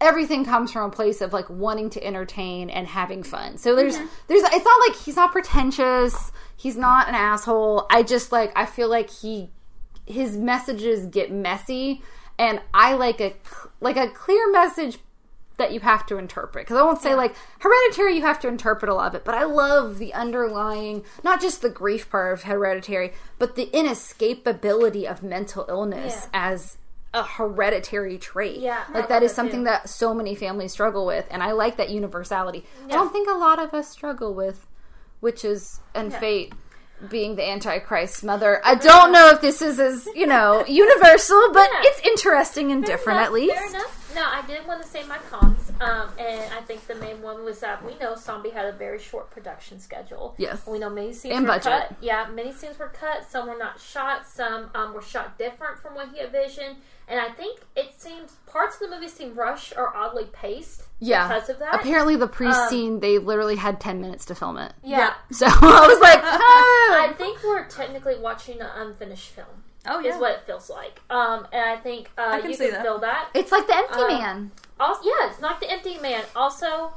everything 0.00 0.44
comes 0.44 0.72
from 0.72 0.90
a 0.90 0.92
place 0.92 1.20
of 1.20 1.32
like 1.32 1.48
wanting 1.48 1.90
to 1.90 2.04
entertain 2.04 2.70
and 2.70 2.86
having 2.86 3.22
fun. 3.22 3.58
So 3.58 3.74
there's 3.74 3.96
mm-hmm. 3.96 4.06
there's 4.28 4.42
it's 4.42 4.64
not 4.64 4.88
like 4.88 4.96
he's 5.00 5.16
not 5.16 5.32
pretentious. 5.32 6.32
He's 6.56 6.76
not 6.76 7.08
an 7.08 7.14
asshole. 7.14 7.86
I 7.90 8.02
just 8.02 8.32
like 8.32 8.52
I 8.56 8.66
feel 8.66 8.88
like 8.88 9.10
he 9.10 9.50
his 10.06 10.36
messages 10.36 11.06
get 11.06 11.32
messy 11.32 12.02
and 12.38 12.60
I 12.72 12.94
like 12.94 13.20
a 13.20 13.34
like 13.80 13.96
a 13.96 14.08
clear 14.08 14.50
message 14.50 14.98
that 15.58 15.72
you 15.72 15.80
have 15.80 16.04
to 16.06 16.18
interpret 16.18 16.66
because 16.66 16.76
I 16.76 16.82
won't 16.82 17.00
say 17.00 17.14
like 17.14 17.34
hereditary 17.60 18.16
you 18.16 18.22
have 18.22 18.38
to 18.40 18.48
interpret 18.48 18.90
a 18.90 18.94
lot 18.94 19.08
of 19.08 19.14
it 19.14 19.24
but 19.24 19.34
I 19.34 19.44
love 19.44 19.98
the 19.98 20.12
underlying 20.12 21.02
not 21.24 21.40
just 21.40 21.62
the 21.62 21.70
grief 21.70 22.10
part 22.10 22.34
of 22.34 22.42
hereditary 22.42 23.14
but 23.38 23.56
the 23.56 23.66
inescapability 23.72 25.04
of 25.10 25.22
mental 25.22 25.64
illness 25.68 26.28
Yeah. 26.32 26.50
as 26.52 26.76
a 27.16 27.22
hereditary 27.24 28.18
trait 28.18 28.58
Yeah, 28.60 28.84
like 28.92 29.08
that 29.08 29.22
is 29.22 29.32
something 29.32 29.60
too. 29.60 29.64
that 29.64 29.88
so 29.88 30.12
many 30.14 30.34
families 30.34 30.72
struggle 30.72 31.06
with 31.06 31.26
and 31.30 31.42
I 31.42 31.52
like 31.52 31.76
that 31.78 31.90
universality 31.90 32.64
I 32.86 32.92
don't 32.92 33.12
think 33.12 33.28
a 33.28 33.32
lot 33.34 33.58
of 33.58 33.72
us 33.74 33.88
struggle 33.88 34.34
with 34.34 34.66
witches 35.20 35.80
and 35.94 36.12
fate 36.14 36.52
being 37.10 37.36
the 37.36 37.46
antichrist's 37.46 38.22
mother 38.22 38.60
i 38.64 38.74
don't 38.74 39.12
know 39.12 39.28
if 39.28 39.42
this 39.42 39.60
is 39.60 39.78
as 39.78 40.08
you 40.14 40.26
know 40.26 40.64
universal 40.68 41.50
but 41.52 41.68
Yeah. 41.72 41.80
it's 41.84 42.00
interesting 42.06 42.72
and 42.72 42.86
Fair 42.86 42.96
different 42.96 43.18
enough, 43.18 43.26
at 43.26 43.32
least 43.34 43.54
Fair 43.54 43.68
enough. 43.68 44.02
No, 44.14 44.22
I 44.24 44.40
did 44.46 44.66
want 44.66 44.80
to 44.82 44.88
say 44.88 45.02
my 45.04 45.18
cons. 45.30 45.70
Um, 45.78 46.08
and 46.18 46.50
I 46.54 46.62
think 46.62 46.86
the 46.86 46.94
main 46.94 47.20
one 47.20 47.44
was 47.44 47.60
that 47.60 47.84
we 47.84 47.98
know 47.98 48.14
Zombie 48.16 48.48
had 48.48 48.64
a 48.64 48.72
very 48.72 48.98
short 48.98 49.30
production 49.30 49.78
schedule. 49.78 50.34
Yes. 50.38 50.66
We 50.66 50.78
know 50.78 50.88
many 50.88 51.12
scenes 51.12 51.34
And 51.36 51.42
were 51.44 51.48
budget. 51.52 51.64
cut. 51.88 51.96
Yeah, 52.00 52.26
many 52.34 52.50
scenes 52.54 52.78
were 52.78 52.88
cut. 52.88 53.30
Some 53.30 53.46
were 53.46 53.58
not 53.58 53.78
shot. 53.78 54.26
Some 54.26 54.70
um, 54.74 54.94
were 54.94 55.02
shot 55.02 55.36
different 55.36 55.78
from 55.80 55.94
what 55.96 56.08
he 56.14 56.20
envisioned. 56.22 56.76
And 57.08 57.20
I 57.20 57.30
think 57.30 57.60
it 57.76 58.00
seems 58.00 58.32
parts 58.46 58.80
of 58.80 58.88
the 58.90 58.96
movie 58.96 59.08
seem 59.08 59.34
rushed 59.34 59.74
or 59.76 59.96
oddly 59.96 60.24
paced 60.32 60.82
Yeah. 60.98 61.28
because 61.28 61.48
of 61.48 61.58
that. 61.60 61.74
Apparently, 61.76 62.16
the 62.16 62.26
pre 62.26 62.48
Um, 62.48 62.68
scene 62.68 63.00
they 63.00 63.18
literally 63.18 63.56
had 63.56 63.80
ten 63.80 64.00
minutes 64.00 64.24
to 64.26 64.34
film 64.34 64.58
it. 64.58 64.72
yeah. 64.82 65.14
So 65.30 65.46
I 65.48 65.86
was 65.86 66.00
like, 66.00 66.20
ah. 66.24 67.04
I 67.08 67.12
think 67.16 67.38
we're 67.44 67.64
technically 67.66 68.18
watching 68.18 68.60
an 68.60 68.68
unfinished 68.74 69.28
film. 69.30 69.46
Oh 69.88 70.00
yeah, 70.00 70.14
Is 70.14 70.20
what 70.20 70.32
it 70.32 70.40
feels 70.46 70.68
like. 70.68 71.00
Um, 71.10 71.46
and 71.52 71.62
I 71.62 71.76
think 71.76 72.10
uh, 72.18 72.22
I 72.32 72.40
can 72.40 72.50
you 72.50 72.56
see 72.56 72.64
can 72.64 72.72
that. 72.74 72.82
feel 72.82 72.98
that. 72.98 73.28
it's 73.34 73.52
like 73.52 73.68
the 73.68 73.76
Empty 73.76 74.00
Uh, 74.00 74.08
Man. 74.08 74.50
Also, 74.80 75.00
yeah, 75.04 75.30
it's 75.30 75.40
not 75.40 75.60
the 75.60 75.70
empty 75.70 75.96
man. 76.00 76.24
Also, 76.34 76.92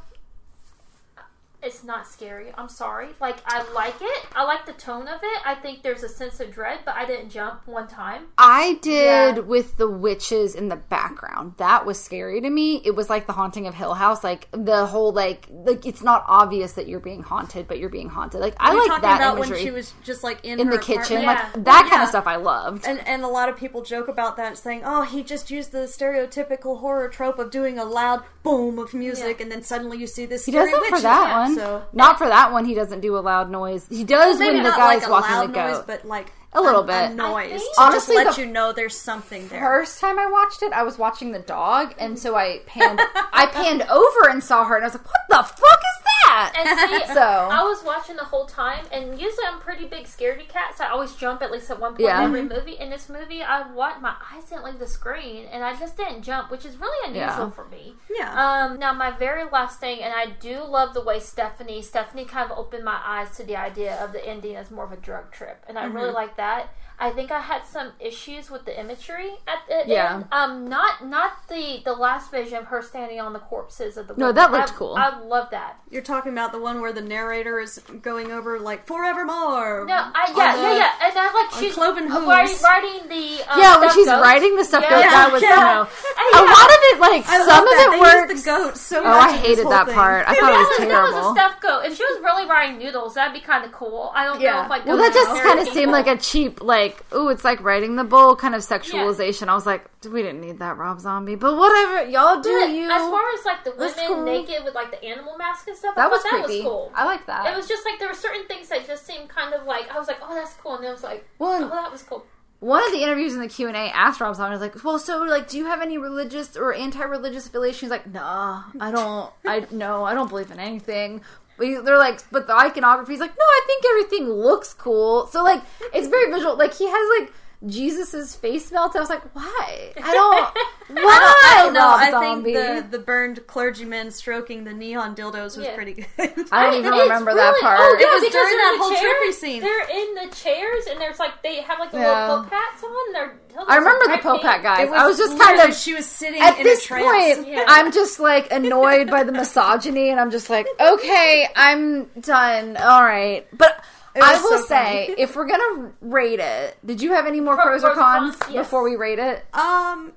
it's 1.61 1.84
not 1.84 2.07
scary. 2.07 2.53
I'm 2.57 2.69
sorry. 2.69 3.10
Like 3.19 3.38
I 3.45 3.69
like 3.73 3.95
it. 4.02 4.26
I 4.36 4.44
like 4.45 4.65
the 4.65 4.73
tone 4.73 5.07
of 5.07 5.19
it. 5.22 5.41
I 5.45 5.56
think 5.56 5.84
there's 5.84 6.03
a 6.03 6.10
sense 6.10 6.40
of 6.40 6.52
dread, 6.52 6.80
but 6.86 6.95
I 6.95 7.06
didn't 7.06 7.30
jump 7.31 7.68
one 7.68 7.88
time. 7.88 8.27
I 8.38 8.80
did 8.81 9.36
Yeah. 9.36 9.40
with 9.41 9.76
the 9.77 9.90
witches 9.90 10.56
in 10.56 10.69
the 10.69 10.77
background. 10.77 11.56
That 11.57 11.86
was 11.86 12.02
scary 12.02 12.40
to 12.41 12.49
me. 12.49 12.81
It 12.86 12.91
was 12.95 13.10
like 13.10 13.27
the 13.27 13.34
haunting 13.34 13.68
of 13.68 13.73
Hill 13.73 13.94
House. 13.94 14.23
Like 14.23 14.48
the 14.52 14.86
whole 14.86 15.11
like 15.11 15.48
like 15.52 15.86
it's 15.86 16.02
not 16.02 16.23
obvious 16.27 16.73
that 16.73 16.88
you're 16.88 16.99
being 17.02 17.23
haunted, 17.23 17.68
but 17.68 17.77
you're 17.80 17.90
being 17.90 18.10
haunted. 18.10 18.40
Like 18.40 18.56
I 18.60 18.73
like 18.73 19.02
that 19.02 19.18
about 19.19 19.36
imagery 19.38 19.56
when 19.57 19.65
she 19.65 19.72
was 19.72 19.94
just 20.03 20.23
like 20.23 20.44
in, 20.45 20.60
in 20.61 20.68
her 20.68 20.73
the 20.77 20.80
kitchen. 20.80 21.22
Yeah. 21.22 21.27
Like 21.53 21.65
that 21.65 21.88
kind 21.90 22.03
of 22.03 22.10
stuff 22.10 22.26
I 22.27 22.38
loved. 22.38 22.86
And 22.88 23.06
and 23.07 23.23
a 23.23 23.27
lot 23.27 23.49
of 23.49 23.57
people 23.57 23.81
joke 23.81 24.07
about 24.07 24.38
that, 24.38 24.57
saying, 24.57 24.84
"Oh, 24.86 25.02
he 25.02 25.23
just 25.23 25.52
used 25.52 25.72
the 25.73 25.80
stereotypical 25.80 26.80
horror 26.80 27.10
trope 27.10 27.40
of 27.40 27.52
doing 27.52 27.77
a 27.77 27.84
loud 27.86 28.23
boom 28.44 28.80
of 28.80 28.94
music, 28.94 29.38
Yeah. 29.40 29.44
and 29.44 29.52
then 29.52 29.64
suddenly 29.64 29.98
you 29.98 30.07
see 30.07 30.26
this 30.26 30.45
he 30.45 30.52
scary 30.52 30.72
does 30.72 30.80
that 30.81 30.90
for 30.90 31.02
that 31.02 31.27
Yeah, 31.30 31.48
one. 31.49 31.57
So 31.57 31.84
Not 31.93 32.17
for 32.17 32.27
that 32.27 32.51
one. 32.51 32.65
He 32.65 32.73
doesn't 32.73 33.01
do 33.01 33.17
a 33.17 33.19
loud 33.19 33.49
noise. 33.51 33.88
He 33.89 34.03
does 34.03 34.39
maybe 34.39 34.55
when 34.55 34.63
the 34.63 34.69
guy's 34.71 35.01
like 35.03 35.11
walking 35.11 35.47
the 35.51 35.53
goat. 35.53 35.71
noise, 35.73 35.84
but 35.85 36.05
like 36.05 36.31
A 36.53 36.61
little 36.61 36.81
a, 36.81 36.88
bit. 36.88 37.11
a 37.11 37.13
noise 37.13 37.61
to 37.61 37.81
Honestly, 37.81 38.15
just 38.15 38.38
let 38.38 38.45
you 38.45 38.51
know 38.51 38.71
there's 38.73 38.97
something 38.97 39.47
there. 39.49 39.59
First 39.61 39.99
time 39.99 40.17
I 40.17 40.26
watched 40.27 40.63
it, 40.63 40.73
I 40.73 40.84
was 40.84 40.97
watching 40.97 41.31
the 41.31 41.39
dog, 41.39 41.93
and 41.99 42.17
so 42.17 42.35
I 42.35 42.61
panned. 42.65 42.99
I 43.34 43.45
panned 43.47 43.84
over 43.84 44.30
and 44.30 44.43
saw 44.43 44.65
her, 44.65 44.76
and 44.76 44.84
I 44.84 44.88
was 44.88 44.95
like, 44.95 45.05
"What 45.05 45.21
the 45.30 45.43
fuck 45.43 45.80
is 45.80 46.03
that?" 46.03 46.19
And 46.56 46.80
see, 46.80 47.07
So- 47.14 47.22
I 47.22 47.64
was 47.64 47.84
watching 47.84 48.15
the 48.15 48.23
whole 48.23 48.45
time, 48.45 48.85
and 48.91 49.19
usually 49.19 49.45
I'm 49.47 49.60
pretty 49.60 49.85
big 49.85 50.06
scaredy 50.06 50.47
cat, 50.47 50.77
so 50.77 50.84
I 50.84 50.89
always 50.89 51.15
jump 51.15 51.41
at 51.41 51.51
least 51.51 51.69
at 51.72 51.80
one 51.80 51.91
point 51.93 52.01
Yeah. 52.01 52.19
in 52.19 52.26
every 52.26 52.43
movie. 52.43 52.77
In 52.77 52.89
this 52.89 53.10
movie, 53.10 53.41
I 53.43 53.64
what 53.72 54.01
my 54.01 54.15
eyes 54.34 54.43
didn't 54.45 54.64
leave 54.65 54.80
the 54.80 54.88
screen, 54.88 55.45
and 55.51 55.64
I 55.64 55.76
just 55.76 55.97
didn't 55.97 56.22
jump, 56.23 56.51
which 56.51 56.65
is 56.65 56.77
really 56.77 56.97
unusual 57.10 57.45
Yeah. 57.45 57.49
for 57.51 57.65
me. 57.65 57.95
Yeah. 58.10 58.31
Um, 58.34 58.80
now 58.80 58.93
my 58.93 59.11
very 59.11 59.45
last 59.49 59.80
thing, 59.80 60.01
and 60.01 60.14
I 60.14 60.27
do 60.39 60.64
love 60.64 60.93
the 60.93 61.01
way 61.03 61.19
Stephanie 61.19 61.81
Stephanie 61.81 62.26
kind 62.26 62.51
of 62.51 62.57
opened 62.57 62.84
my 62.84 62.99
eyes 63.03 63.35
to 63.38 63.43
the 63.43 63.56
idea 63.56 63.95
of 64.03 64.11
the 64.11 64.26
ending 64.26 64.56
as 64.56 64.69
more 64.72 64.85
of 64.85 64.91
a 64.91 64.97
drug 64.97 65.31
trip, 65.31 65.64
and 65.68 65.77
I 65.77 65.85
Mm-hmm. 65.85 65.95
really 65.95 66.11
like 66.11 66.35
that. 66.38 66.69
I 67.01 67.11
think 67.11 67.31
I 67.31 67.39
had 67.39 67.65
some 67.65 67.93
issues 68.01 68.51
with 68.51 68.65
the 68.65 68.77
imagery 68.77 69.31
at 69.47 69.60
the 69.69 69.84
Yeah. 69.93 70.15
end. 70.15 70.26
Um, 70.34 70.68
not 70.68 71.06
not 71.06 71.47
the 71.47 71.81
the 71.85 71.93
last 71.93 72.30
vision 72.30 72.57
of 72.57 72.65
her 72.65 72.81
standing 72.81 73.22
on 73.22 73.31
the 73.31 73.39
corpses 73.39 73.95
of 73.95 74.07
the 74.07 74.15
No, 74.18 74.26
women. 74.27 74.35
that 74.35 74.51
looked 74.51 74.72
I- 74.73 74.76
cool. 74.76 74.95
I 74.97 75.18
love 75.18 75.49
that. 75.51 75.80
You're 75.89 76.01
talking 76.01 76.19
about 76.28 76.52
the 76.52 76.60
one 76.60 76.82
where 76.82 76.91
the 76.91 77.02
narrator 77.02 77.60
is 77.60 77.80
going 78.02 78.32
over 78.32 78.60
like 78.60 78.86
forevermore. 78.86 79.86
No, 79.88 79.94
I 79.94 80.34
yeah 80.36 80.56
the- 80.56 80.62
yeah 80.62 80.76
yeah, 80.78 80.91
and 81.08 81.14
I 81.18 81.34
like 81.34 81.60
she's 81.64 81.74
cloven 81.74 82.08
hooves. 82.08 82.28
writing, 82.28 82.58
writing 82.64 83.08
the 83.10 83.44
um, 83.52 83.60
yeah, 83.60 83.80
when 83.80 83.90
she's 83.91 84.06
goats. 84.06 84.22
writing 84.22 84.56
the 84.56 84.64
stuff, 84.66 84.84
Yeah. 84.84 84.90
goat, 84.90 85.10
that 85.10 85.32
was 85.32 85.41
Yeah. 85.41 85.50
you 85.50 85.56
know, 85.56 85.82
And 86.20 86.30
a 86.36 86.52
lot 86.52 86.70
of 86.70 86.80
it. 86.91 87.00
Like 87.00 87.24
I 87.30 87.38
some 87.46 87.64
of 87.64 87.70
that. 87.70 87.86
it 87.88 87.91
they 87.91 88.00
works. 88.00 88.32
Used 88.34 88.46
the 88.46 88.50
goat 88.52 88.78
so 88.78 89.00
oh, 89.00 89.04
much 89.04 89.30
I 89.30 89.38
hated 89.38 89.68
that 89.70 89.86
thing. 89.86 89.96
part. 89.96 90.28
I 90.28 90.34
If 90.34 90.40
thought 90.40 90.54
it 90.54 90.58
was 90.58 90.68
was, 90.68 90.78
that 90.78 91.02
was 91.04 91.10
a 91.10 91.14
terrible. 91.14 91.34
stuffed 91.36 91.62
goat. 91.62 91.82
If 91.86 91.98
she 91.98 92.04
was 92.04 92.20
really 92.24 92.46
writing 92.48 92.78
noodles, 92.80 93.14
that'd 93.14 93.34
be 93.34 93.40
kind 93.40 93.64
of 93.64 93.72
cool. 93.72 94.12
I 94.14 94.26
don't 94.26 94.41
know 94.41 94.64
if 94.64 94.70
like 94.70 94.86
Well, 94.86 94.98
that 94.98 95.14
just 95.14 95.41
kind 95.44 95.60
of 95.60 95.68
seemed 95.70 95.91
like 95.91 96.08
a 96.08 96.18
cheap, 96.18 96.62
like, 96.62 97.04
ooh, 97.14 97.30
it's 97.30 97.44
like 97.44 97.62
writing 97.64 97.96
the 97.96 98.04
bull 98.04 98.36
kind 98.36 98.54
of 98.56 98.62
sexualization. 98.62 99.48
I 99.48 99.56
was 99.56 99.66
like, 99.66 99.86
we 100.10 100.22
didn't 100.22 100.41
need 100.41 100.60
that, 100.60 100.78
Rob 100.78 101.00
Zombie. 101.00 101.36
But 101.36 101.56
whatever, 101.58 102.04
y'all 102.10 102.41
do 102.41 102.52
But 102.60 102.70
you. 102.72 102.90
As 102.90 103.02
far 103.10 103.24
as 103.38 103.46
like 103.46 103.64
the 103.64 103.72
women 103.78 104.26
naked 104.26 104.64
with 104.64 104.76
like 104.76 104.91
the 104.91 105.04
animal 105.04 105.38
mask 105.38 105.68
and 105.68 105.78
stuff, 105.78 105.94
I 105.98 106.08
that 106.10 106.15
was 106.15 106.23
that 106.23 106.44
creepy. 106.45 106.60
was 106.60 106.64
cool. 106.64 106.91
I 106.95 107.06
like 107.06 107.26
that. 107.27 107.52
It 107.52 107.56
was 107.56 107.68
just 107.68 107.86
like 107.86 107.99
there 107.99 108.07
were 108.07 108.14
certain 108.14 108.45
things 108.48 108.69
that 108.69 108.86
just 108.88 109.06
seemed 109.06 109.30
kind 109.30 109.53
of 109.53 109.65
like 109.65 109.90
I 109.94 109.98
was 109.99 110.07
like, 110.07 110.18
oh, 110.22 110.34
that's 110.36 110.53
cool, 110.56 110.76
and 110.76 110.84
then 110.84 110.90
I 110.90 110.94
was 110.94 111.03
like, 111.03 111.27
Well, 111.40 111.64
oh, 111.64 111.69
that 111.69 111.91
was 111.91 112.03
cool. 112.03 112.26
one 112.60 112.84
of 112.86 112.91
the 112.91 113.02
interviews 113.03 113.34
in 113.34 113.40
the 113.41 113.48
Q 113.48 113.68
and 113.68 113.77
A 113.77 113.95
asked 113.95 114.19
Rob 114.19 114.36
Zombie, 114.36 114.52
was 114.52 114.61
like, 114.61 114.84
"Well, 114.84 114.99
so 114.99 115.18
like, 115.23 115.48
do 115.48 115.57
you 115.57 115.65
have 115.65 115.81
any 115.81 115.98
religious 115.98 116.57
or 116.57 116.73
anti-religious 116.73 117.48
affiliation?" 117.48 117.86
He's 117.88 117.91
like, 117.91 118.11
"Nah, 118.11 118.64
I 118.80 118.91
don't. 118.91 119.31
I 119.45 119.65
no, 119.72 120.03
I 120.03 120.14
don't 120.14 120.27
believe 120.30 120.52
in 120.52 120.60
anything." 120.60 121.22
They're 121.57 121.98
like, 121.98 122.19
but 122.31 122.48
the 122.48 122.53
iconography 122.56 123.14
is 123.15 123.19
like, 123.19 123.31
no, 123.38 123.44
I 123.44 123.61
think 123.68 123.84
everything 123.91 124.30
looks 124.30 124.73
cool. 124.73 125.27
So 125.27 125.44
like, 125.44 125.61
it's 125.94 126.07
very 126.07 126.31
visual. 126.31 126.56
Like 126.57 126.73
he 126.73 126.86
has 126.88 127.19
like 127.19 127.34
Jesus's 127.68 128.36
face 128.36 128.72
melts. 128.72 128.95
I 128.95 128.99
was 129.02 129.10
like, 129.10 129.23
why? 129.36 129.91
I 130.02 130.14
don't. 130.14 131.03
Why? 131.03 131.36
I 131.45 131.64
don't 131.65 131.73
know. 131.73 131.80
Rob 131.81 131.99
I 131.99 132.19
think 132.41 132.45
the 132.45 132.98
the 132.98 133.03
burned 133.03 133.45
clergyman 133.48 134.11
stroking 134.11 134.64
the 134.64 134.73
neon 134.73 135.14
dildos 135.15 135.57
was 135.57 135.60
Yeah. 135.60 135.76
pretty 135.76 135.94
good. 135.94 136.07
I 136.18 136.64
don't 136.72 136.80
even 136.80 136.94
It's 136.94 137.03
remember 137.03 137.34
that 137.36 137.56
part. 137.60 137.77
Oh, 137.81 137.98
yeah, 137.99 138.06
It 138.07 138.23
was 138.23 138.31
during 138.31 138.57
that 138.57 138.77
whole 138.80 138.95
chair- 138.95 139.14
trippy 139.14 139.34
scene. 139.34 139.61
They're 139.61 139.90
in 139.90 140.15
the 140.15 140.36
chairs, 140.36 140.86
and 140.90 140.99
there's 141.02 141.19
like 141.19 141.44
they 141.44 141.61
have 141.61 141.80
like 141.80 141.91
the 141.91 141.98
Yeah. 141.99 142.27
little 142.30 142.44
pope 142.45 142.53
hats 142.53 142.84
on. 142.84 143.14
They're 143.14 143.36
I 143.68 143.76
remember 143.76 144.06
the 144.06 144.10
bright 144.10 144.22
Pope. 144.23 144.41
Hat 144.41 144.64
guys. 144.64 144.88
It 144.88 144.94
I 144.94 145.06
was 145.06 145.18
just 145.18 145.31
kind 145.38 145.57
literally- 145.57 145.72
of 145.72 145.77
she 145.77 145.94
was 145.94 146.06
sitting 146.06 146.41
at 146.41 146.57
in 146.60 146.64
this 146.64 146.86
a 146.86 146.90
point, 146.94 147.48
Yeah. 147.48 147.65
I'm 147.68 147.91
just 147.91 148.19
like 148.22 148.52
annoyed 148.53 149.10
by 149.11 149.23
the 149.23 149.31
misogyny, 149.44 150.11
and 150.11 150.19
I'm 150.19 150.31
just 150.31 150.49
like, 150.49 150.65
okay, 150.80 151.49
I'm 151.57 152.06
done. 152.22 152.77
All 152.77 153.03
right, 153.03 153.45
but 153.52 153.72
It 153.72 153.84
I 154.24 154.41
will 154.41 154.60
so 154.60 154.66
say, 154.66 155.14
if 155.18 155.36
we're 155.36 155.48
gonna 155.48 155.91
rate 156.02 156.40
it, 156.40 156.78
did 156.86 157.02
you 157.02 157.14
have 157.14 157.26
any 157.28 157.40
more 157.41 157.56
Pro- 157.56 157.66
pros 157.66 157.84
or 157.84 157.88
pros 157.94 157.98
or 157.98 158.02
cons, 158.02 158.36
cons? 158.38 158.54
Yes. 158.54 158.66
before 158.66 158.84
we 158.84 158.96
rate 158.96 159.20
it? 159.20 159.46
Um, 159.54 160.14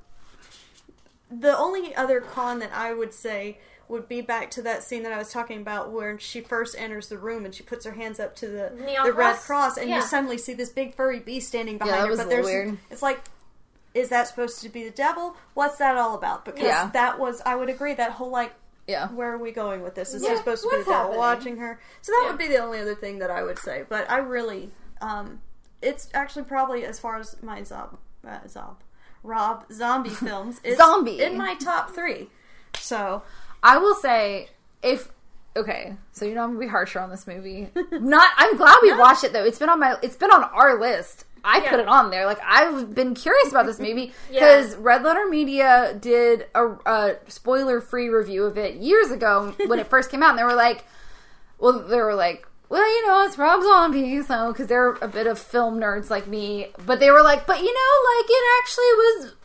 the 1.30 1.56
only 1.56 1.94
other 1.94 2.20
con 2.20 2.58
that 2.60 2.70
I 2.74 2.92
would 2.92 3.14
say 3.14 3.58
would 3.88 4.08
be 4.08 4.20
back 4.20 4.50
to 4.52 4.62
that 4.62 4.82
scene 4.82 5.02
that 5.02 5.12
I 5.12 5.18
was 5.18 5.30
talking 5.32 5.60
about 5.60 5.90
where 5.90 6.18
she 6.18 6.40
first 6.40 6.74
enters 6.78 7.08
the 7.08 7.18
room 7.18 7.44
and 7.44 7.54
she 7.54 7.62
puts 7.62 7.84
her 7.84 7.92
hands 7.92 8.20
up 8.20 8.34
to 8.36 8.46
the 8.48 8.72
Neon 8.84 9.06
the 9.06 9.12
red 9.12 9.32
cross? 9.36 9.46
cross 9.46 9.76
and 9.76 9.88
Yeah. 9.88 9.96
you 9.96 10.02
suddenly 10.02 10.38
see 10.38 10.54
this 10.54 10.70
big 10.70 10.94
furry 10.94 11.18
beast 11.20 11.48
standing 11.48 11.78
behind 11.78 11.94
that 11.94 12.04
her 12.04 12.10
was 12.10 12.18
but 12.20 12.26
a 12.26 12.30
there's 12.30 12.46
weird. 12.46 12.78
it's 12.90 13.02
like 13.02 13.20
is 13.94 14.08
that 14.08 14.28
supposed 14.28 14.62
to 14.62 14.68
be 14.70 14.84
the 14.84 14.90
devil 14.90 15.36
what's 15.54 15.76
that 15.78 15.96
all 15.98 16.14
about 16.14 16.44
because 16.46 16.62
Yeah. 16.64 16.88
that 16.94 17.18
was 17.18 17.42
I 17.44 17.54
would 17.54 17.68
agree 17.68 17.92
that 17.94 18.12
whole 18.12 18.30
like 18.30 18.54
Yeah, 18.86 19.08
where 19.08 19.32
are 19.32 19.38
we 19.38 19.52
going 19.52 19.82
with 19.82 19.94
this 19.94 20.12
is 20.12 20.22
Yeah, 20.22 20.30
there 20.30 20.36
supposed 20.38 20.62
to 20.64 20.68
be 20.70 20.82
the 20.84 20.92
happening? 20.92 21.18
watching 21.18 21.56
her 21.58 21.80
so 22.00 22.12
that 22.12 22.22
Yeah. 22.24 22.30
would 22.30 22.38
be 22.38 22.48
the 22.48 22.58
only 22.58 22.80
other 22.80 22.94
thing 22.94 23.18
that 23.20 23.30
I 23.30 23.42
would 23.42 23.58
say 23.58 23.84
but 23.88 24.10
I 24.10 24.18
really 24.18 24.70
um 25.00 25.40
it's 25.80 26.08
actually 26.14 26.44
probably 26.44 26.84
as 26.84 26.98
far 26.98 27.18
as 27.18 27.36
my 27.42 27.60
zob 27.62 27.96
uh, 28.26 28.38
zob 28.46 28.76
Rob 29.22 29.64
zombie 29.72 30.10
films 30.28 30.60
is 30.64 30.76
Zombie. 30.78 31.20
in 31.20 31.38
my 31.38 31.54
top 31.54 31.90
three 31.90 32.28
so 32.78 33.22
I 33.62 33.78
will 33.78 33.94
say 33.94 34.48
if. 34.82 35.08
Okay, 35.54 35.94
so 36.12 36.24
you 36.24 36.34
know 36.34 36.42
I'm 36.44 36.50
gonna 36.54 36.60
be 36.60 36.66
harsher 36.66 36.98
on 36.98 37.10
this 37.10 37.26
movie. 37.26 37.68
Not, 37.92 38.30
I'm 38.38 38.56
glad 38.56 38.74
we 38.80 38.90
watched 38.98 39.22
it 39.22 39.34
though. 39.34 39.44
It's 39.44 39.58
been 39.58 39.68
on 39.68 39.78
my, 39.78 39.96
it's 40.02 40.16
been 40.16 40.30
on 40.32 40.42
our 40.44 40.80
list. 40.80 41.26
I 41.44 41.58
Yeah. 41.62 41.70
put 41.70 41.80
it 41.80 41.88
on 41.88 42.10
there. 42.10 42.26
Like 42.26 42.38
I've 42.44 42.94
been 42.94 43.14
curious 43.14 43.50
about 43.50 43.66
this 43.66 43.78
movie 43.78 44.12
Yeah. 44.30 44.40
because 44.40 44.76
Red 44.76 45.02
Letter 45.02 45.26
Media 45.28 45.96
did 46.00 46.46
a, 46.54 46.66
a 46.86 47.16
spoiler-free 47.28 48.08
review 48.08 48.44
of 48.44 48.56
it 48.58 48.76
years 48.76 49.10
ago 49.10 49.54
when 49.66 49.78
it 49.78 49.88
first 49.88 50.10
came 50.10 50.22
out, 50.22 50.30
and 50.30 50.38
they 50.38 50.44
were 50.44 50.54
like, 50.54 50.84
"Well, 51.58 51.80
they 51.80 52.00
were 52.00 52.14
like." 52.14 52.46
Well, 52.68 52.88
you 52.88 53.06
know, 53.06 53.22
it's 53.26 53.36
Rob 53.36 53.62
Zombie, 53.62 54.22
so 54.22 54.48
because 54.50 54.66
they're 54.66 54.92
a 55.02 55.06
bit 55.08 55.26
of 55.26 55.38
film 55.38 55.78
nerds 55.78 56.08
like 56.08 56.26
me, 56.26 56.68
but 56.86 57.00
they 57.00 57.10
were 57.10 57.20
like, 57.22 57.46
but 57.46 57.58
you 57.60 57.66
know, 57.66 58.16
like 58.16 58.26
it 58.30 58.44
actually 58.62 58.92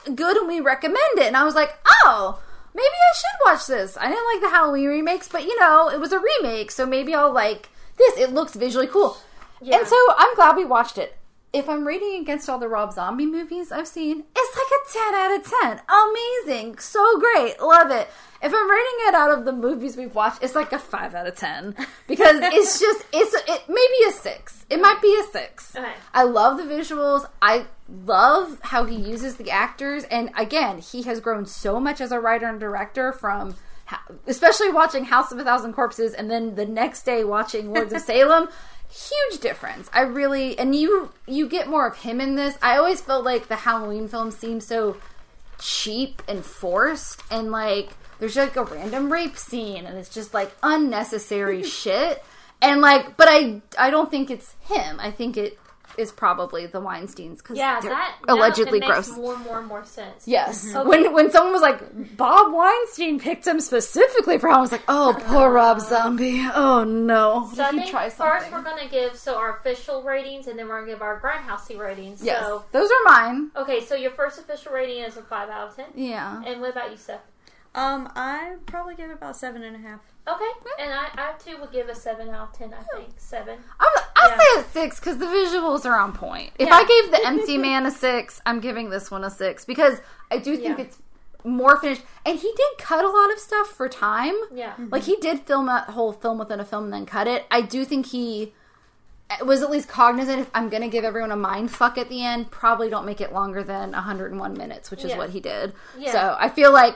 was 0.10 0.16
good 0.16 0.38
and 0.38 0.48
we 0.48 0.62
recommend 0.62 1.18
it. 1.18 1.26
And 1.26 1.36
I 1.36 1.44
was 1.44 1.54
like, 1.54 1.78
oh, 2.06 2.40
maybe 2.74 2.88
I 2.88 3.14
should 3.18 3.46
watch 3.52 3.68
this. 3.68 3.98
I 3.98 4.08
didn't 4.08 4.24
like 4.34 4.40
the 4.40 4.56
Halloween 4.56 4.88
remakes, 4.88 5.28
but 5.28 5.44
you 5.44 5.60
know, 5.60 5.90
it 5.90 6.00
was 6.00 6.14
a 6.14 6.22
remake, 6.22 6.72
so 6.72 6.86
maybe 6.86 7.14
I'll 7.14 7.34
like 7.34 7.68
this. 7.98 8.18
It 8.18 8.32
looks 8.32 8.54
visually 8.56 8.88
cool. 8.88 9.18
Yeah. 9.60 9.80
And 9.80 9.88
so 9.88 9.98
I'm 10.18 10.34
glad 10.36 10.56
we 10.56 10.64
watched 10.64 10.98
it. 10.98 11.18
If 11.54 11.70
I'm 11.70 11.88
rating 11.88 12.22
against 12.22 12.50
all 12.50 12.60
the 12.60 12.68
Rob 12.68 12.94
Zombie 12.94 13.26
movies 13.26 13.72
I've 13.72 13.88
seen, 13.88 14.26
it's 14.36 14.58
like 14.58 14.80
a 14.80 14.94
10 14.94 15.16
out 15.16 15.40
of 15.40 15.62
10. 15.62 15.82
Amazing. 15.90 16.78
So 16.80 17.20
great. 17.20 17.60
Love 17.62 17.90
it. 17.90 18.10
If 18.42 18.54
I'm 18.54 18.70
rating 18.70 19.08
it 19.08 19.16
out 19.16 19.32
of 19.32 19.46
the 19.46 19.54
movies 19.54 19.98
we've 19.98 20.14
watched, 20.14 20.44
it's 20.44 20.56
like 20.56 20.72
a 20.74 20.80
5 20.80 21.16
out 21.16 21.28
of 21.28 21.36
10. 21.36 21.76
Because 22.08 22.38
it's 22.42 22.80
just, 22.80 23.06
it's 23.12 23.34
it 23.34 23.64
maybe 23.68 24.10
a 24.10 24.12
6. 24.12 24.66
It 24.70 24.80
might 24.80 25.02
be 25.02 25.20
a 25.20 25.24
6. 25.32 25.76
Okay. 25.76 25.92
I 26.14 26.24
love 26.24 26.58
the 26.58 26.64
visuals. 26.64 27.28
I 27.42 27.66
love 28.06 28.60
how 28.64 28.86
he 28.86 28.96
uses 28.96 29.36
the 29.36 29.52
actors. 29.52 30.04
And 30.06 30.32
again, 30.38 30.80
he 30.80 31.04
has 31.04 31.20
grown 31.20 31.46
so 31.46 31.80
much 31.80 32.00
as 32.00 32.12
a 32.12 32.20
writer 32.20 32.48
and 32.48 32.60
director 32.60 33.12
from 33.12 33.56
especially 34.26 34.72
watching 34.72 35.06
House 35.06 35.32
of 35.32 35.40
a 35.40 35.44
Thousand 35.44 35.74
Corpses 35.74 36.14
and 36.14 36.30
then 36.30 36.56
the 36.56 36.66
next 36.66 37.04
day 37.04 37.24
watching 37.24 37.72
Lords 37.72 37.94
of 37.94 38.02
Salem. 38.04 38.50
Huge 38.90 39.42
difference. 39.42 39.90
I 39.94 40.02
really 40.02 40.58
and 40.58 40.76
you 40.76 41.12
you 41.28 41.48
get 41.48 41.68
more 41.68 41.88
of 41.88 41.98
him 41.98 42.22
in 42.22 42.36
this. 42.36 42.58
I 42.62 42.78
always 42.78 43.02
felt 43.02 43.26
like 43.26 43.48
the 43.48 43.56
Halloween 43.56 44.08
film 44.08 44.32
seemed 44.32 44.64
so 44.64 44.98
cheap 45.60 46.22
and 46.28 46.46
forced 46.46 47.22
and 47.32 47.52
like 47.52 47.90
there's 48.20 48.36
like 48.36 48.56
a 48.56 48.64
random 48.64 49.12
rape 49.12 49.38
scene 49.38 49.86
and 49.86 49.98
it's 49.98 50.10
just 50.10 50.34
like 50.34 50.56
unnecessary 50.64 51.64
shit 51.78 52.24
and 52.62 52.82
like 52.82 53.18
but 53.18 53.28
i 53.28 53.62
i 53.78 53.90
don't 53.90 54.12
think 54.12 54.30
it's 54.30 54.54
him 54.62 55.00
i 55.00 55.10
think 55.10 55.38
it 55.38 55.58
is 55.98 56.12
probably 56.12 56.66
the 56.68 56.80
weinsteins 56.82 57.38
because 57.38 57.58
Yeah, 57.58 57.80
they're 57.80 57.90
that 57.92 58.18
now 58.28 58.36
allegedly 58.36 58.78
it 58.80 58.82
makes 58.82 59.08
gross 59.08 59.18
More 59.18 59.34
and 59.36 59.44
more 59.46 59.60
and 59.60 59.68
more 59.68 59.84
sense. 59.86 60.28
Yes. 60.28 60.74
Okay. 60.76 60.88
When 60.88 61.14
when 61.14 61.32
someone 61.32 61.54
was 61.54 61.62
like, 61.62 62.16
Bob 62.18 62.54
Weinstein 62.54 63.20
picked 63.20 63.46
him 63.48 63.60
specifically 63.60 64.38
for 64.38 64.50
how 64.50 64.58
I 64.58 64.62
was 64.62 64.72
like, 64.72 64.84
oh, 64.88 65.16
poor 65.26 65.52
Rob 65.52 65.80
Zombie. 65.82 66.42
Oh 66.54 66.84
no. 66.84 67.50
So 67.54 67.64
I 67.64 67.72
Did 67.72 67.74
he 67.76 67.80
think 67.82 67.92
try 67.92 68.10
first 68.10 68.52
we're 68.52 68.62
gonna 68.64 68.90
give 68.90 69.16
so 69.16 69.36
our 69.38 69.58
official 69.58 70.04
ratings, 70.04 70.48
and 70.48 70.58
then 70.58 70.68
we're 70.68 70.80
gonna 70.82 70.92
give 70.94 71.02
our 71.02 71.20
grindhousey 71.20 71.78
ratings. 71.80 72.24
Yes. 72.24 72.44
So 72.46 72.66
Those 72.72 72.90
are 72.90 73.04
mine. 73.12 73.52
okay, 73.56 73.84
so 73.84 73.96
your 73.96 74.12
first 74.12 74.40
official 74.40 74.72
rating 74.74 75.04
is 75.04 75.18
a 75.18 75.22
five 75.24 75.50
out 75.50 75.70
of 75.70 75.76
ten. 75.76 75.86
Yeah. 75.96 76.42
And 76.46 76.62
what 76.62 76.72
about 76.72 76.92
you, 76.92 76.98
Steph? 76.98 77.22
Um, 77.76 78.10
I 78.16 78.56
probably 78.66 78.96
give 78.96 79.10
it 79.12 79.14
about 79.14 79.36
seven 79.36 79.62
and 79.62 79.76
a 79.76 79.80
half. 79.80 80.00
Okay, 80.28 80.50
and 80.80 80.92
I, 80.92 81.10
I 81.16 81.34
too 81.38 81.58
would 81.60 81.72
give 81.72 81.90
a 81.90 81.96
seven 81.96 82.30
out 82.30 82.50
of 82.50 82.54
ten. 82.58 82.74
I 82.74 82.82
think 82.98 83.10
seven. 83.18 83.60
I'll, 83.80 84.07
I'll 84.18 84.30
Yeah. 84.32 84.38
say 84.38 84.60
a 84.62 84.64
six 84.72 85.00
because 85.00 85.18
the 85.18 85.26
visuals 85.26 85.86
are 85.86 85.98
on 86.00 86.14
point. 86.14 86.52
If 86.60 86.68
Yeah. 86.68 86.76
I 86.76 86.84
gave 86.86 87.12
the 87.12 87.22
Empty 87.26 87.58
Man 87.58 87.86
a 87.86 87.92
six, 87.92 88.42
I'm 88.46 88.60
giving 88.60 88.90
this 88.90 89.10
one 89.12 89.24
a 89.24 89.30
six 89.30 89.64
because 89.66 90.00
I 90.32 90.38
do 90.40 90.56
think 90.58 90.78
Yeah. 90.80 90.86
it's 90.86 90.98
more 91.44 91.78
finished. 91.78 92.02
And 92.26 92.38
he 92.38 92.52
did 92.56 92.78
cut 92.80 93.06
a 93.06 93.10
lot 93.10 93.32
of 93.32 93.40
stuff 93.40 93.68
for 93.70 93.88
time. 93.88 94.36
Yeah. 94.52 94.74
Like 94.92 95.04
he 95.04 95.16
did 95.18 95.42
film 95.42 95.70
a 95.70 95.82
whole 95.82 96.12
film 96.12 96.40
within 96.40 96.60
a 96.60 96.66
film 96.66 96.86
and 96.86 96.94
then 96.94 97.06
cut 97.06 97.28
it. 97.28 97.46
I 97.52 97.62
do 97.62 97.86
think 97.86 98.08
he 98.08 98.54
was 99.46 99.62
at 99.62 99.70
least 99.70 99.90
cognizant 99.90 100.40
if 100.40 100.50
I'm 100.54 100.70
going 100.70 100.82
to 100.84 100.88
give 100.88 101.04
everyone 101.04 101.32
a 101.32 101.36
mind 101.36 101.70
fuck 101.70 101.98
at 101.98 102.08
the 102.10 102.24
end, 102.24 102.50
probably 102.50 102.90
don't 102.90 103.06
make 103.06 103.20
it 103.20 103.34
longer 103.34 103.62
than 103.62 103.92
101 103.92 104.54
minutes, 104.58 104.90
which 104.90 105.04
is 105.04 105.14
what 105.16 105.32
he 105.32 105.40
did. 105.42 105.74
So 106.12 106.36
I 106.40 106.48
feel 106.50 106.72
like, 106.72 106.96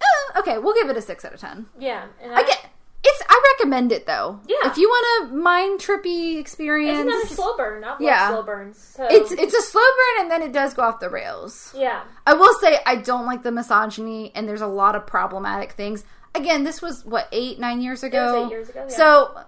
eh, 0.00 0.38
okay, 0.38 0.58
we'll 0.58 0.74
give 0.74 0.88
it 0.88 0.96
a 0.96 1.02
6 1.02 1.24
out 1.24 1.34
of 1.34 1.40
10. 1.40 1.66
Yeah, 1.78 2.04
and 2.22 2.32
I, 2.32 2.36
I 2.38 2.42
get 2.44 2.70
it's 3.06 3.22
I 3.28 3.40
recommend 3.64 3.92
it 3.92 4.06
though. 4.06 4.40
Yeah. 4.46 4.56
If 4.70 4.76
you 4.76 4.88
want 4.88 5.32
a 5.32 5.34
mind 5.34 5.80
trippy 5.80 6.38
experience. 6.38 6.98
it's 7.00 7.06
another 7.06 7.26
slow 7.26 7.56
burn. 7.56 7.84
I've 7.84 8.00
Yeah. 8.00 8.28
slow 8.28 8.42
burns. 8.42 8.78
So 8.78 9.06
it's 9.10 9.32
it's 9.32 9.54
a 9.54 9.62
slow 9.62 9.82
burn 9.82 10.22
and 10.22 10.30
then 10.30 10.42
it 10.42 10.52
does 10.52 10.74
go 10.74 10.82
off 10.82 11.00
the 11.00 11.10
rails. 11.10 11.72
yeah, 11.76 12.02
I 12.26 12.34
will 12.34 12.54
say 12.60 12.78
I 12.86 12.96
don't 12.96 13.26
like 13.26 13.42
the 13.42 13.52
misogyny 13.52 14.32
and 14.34 14.48
there's 14.48 14.60
a 14.60 14.66
lot 14.66 14.94
of 14.94 15.06
problematic 15.06 15.72
things. 15.72 16.04
Again, 16.34 16.64
this 16.64 16.82
was 16.82 17.04
what 17.04 17.28
eight 17.32 17.58
nine 17.60 17.80
years 17.80 18.02
ago. 18.02 18.46
eight 18.46 18.50
years 18.50 18.68
ago, 18.68 18.86
yeah. 18.88 18.96
So 18.96 19.46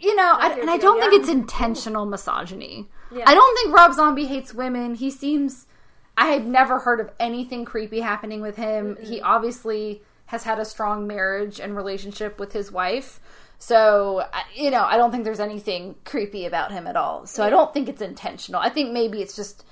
you 0.00 0.16
know, 0.16 0.36
I, 0.38 0.58
and 0.58 0.70
I 0.70 0.78
don't 0.78 0.98
ago, 0.98 1.00
think 1.00 1.12
yeah. 1.12 1.20
it's 1.20 1.28
intentional 1.28 2.06
misogyny. 2.06 2.88
Yeah. 3.10 3.24
I 3.26 3.34
don't 3.34 3.56
think 3.58 3.74
Rob 3.74 3.92
Zombie 3.94 4.26
hates 4.26 4.54
women. 4.54 4.94
He 4.94 5.10
seems. 5.10 5.66
I 6.14 6.26
have 6.28 6.44
never 6.44 6.80
heard 6.80 7.00
of 7.00 7.10
anything 7.18 7.64
creepy 7.64 8.00
happening 8.00 8.42
with 8.42 8.56
him. 8.56 8.98
He 9.00 9.22
obviously 9.22 10.02
has 10.26 10.44
had 10.44 10.58
a 10.58 10.64
strong 10.64 11.06
marriage 11.06 11.58
and 11.58 11.74
relationship 11.74 12.38
with 12.38 12.52
his 12.52 12.70
wife. 12.70 13.18
So, 13.62 14.24
you 14.54 14.72
know, 14.72 14.82
I 14.82 14.96
don't 14.96 15.12
think 15.12 15.22
there's 15.22 15.38
anything 15.38 15.94
creepy 16.04 16.46
about 16.46 16.72
him 16.72 16.88
at 16.88 16.96
all. 16.96 17.26
So, 17.26 17.44
I 17.44 17.50
don't 17.50 17.72
think 17.72 17.88
it's 17.88 18.02
intentional. 18.02 18.60
I 18.60 18.70
think 18.70 18.92
maybe 18.92 19.22
it's 19.22 19.36
just 19.36 19.64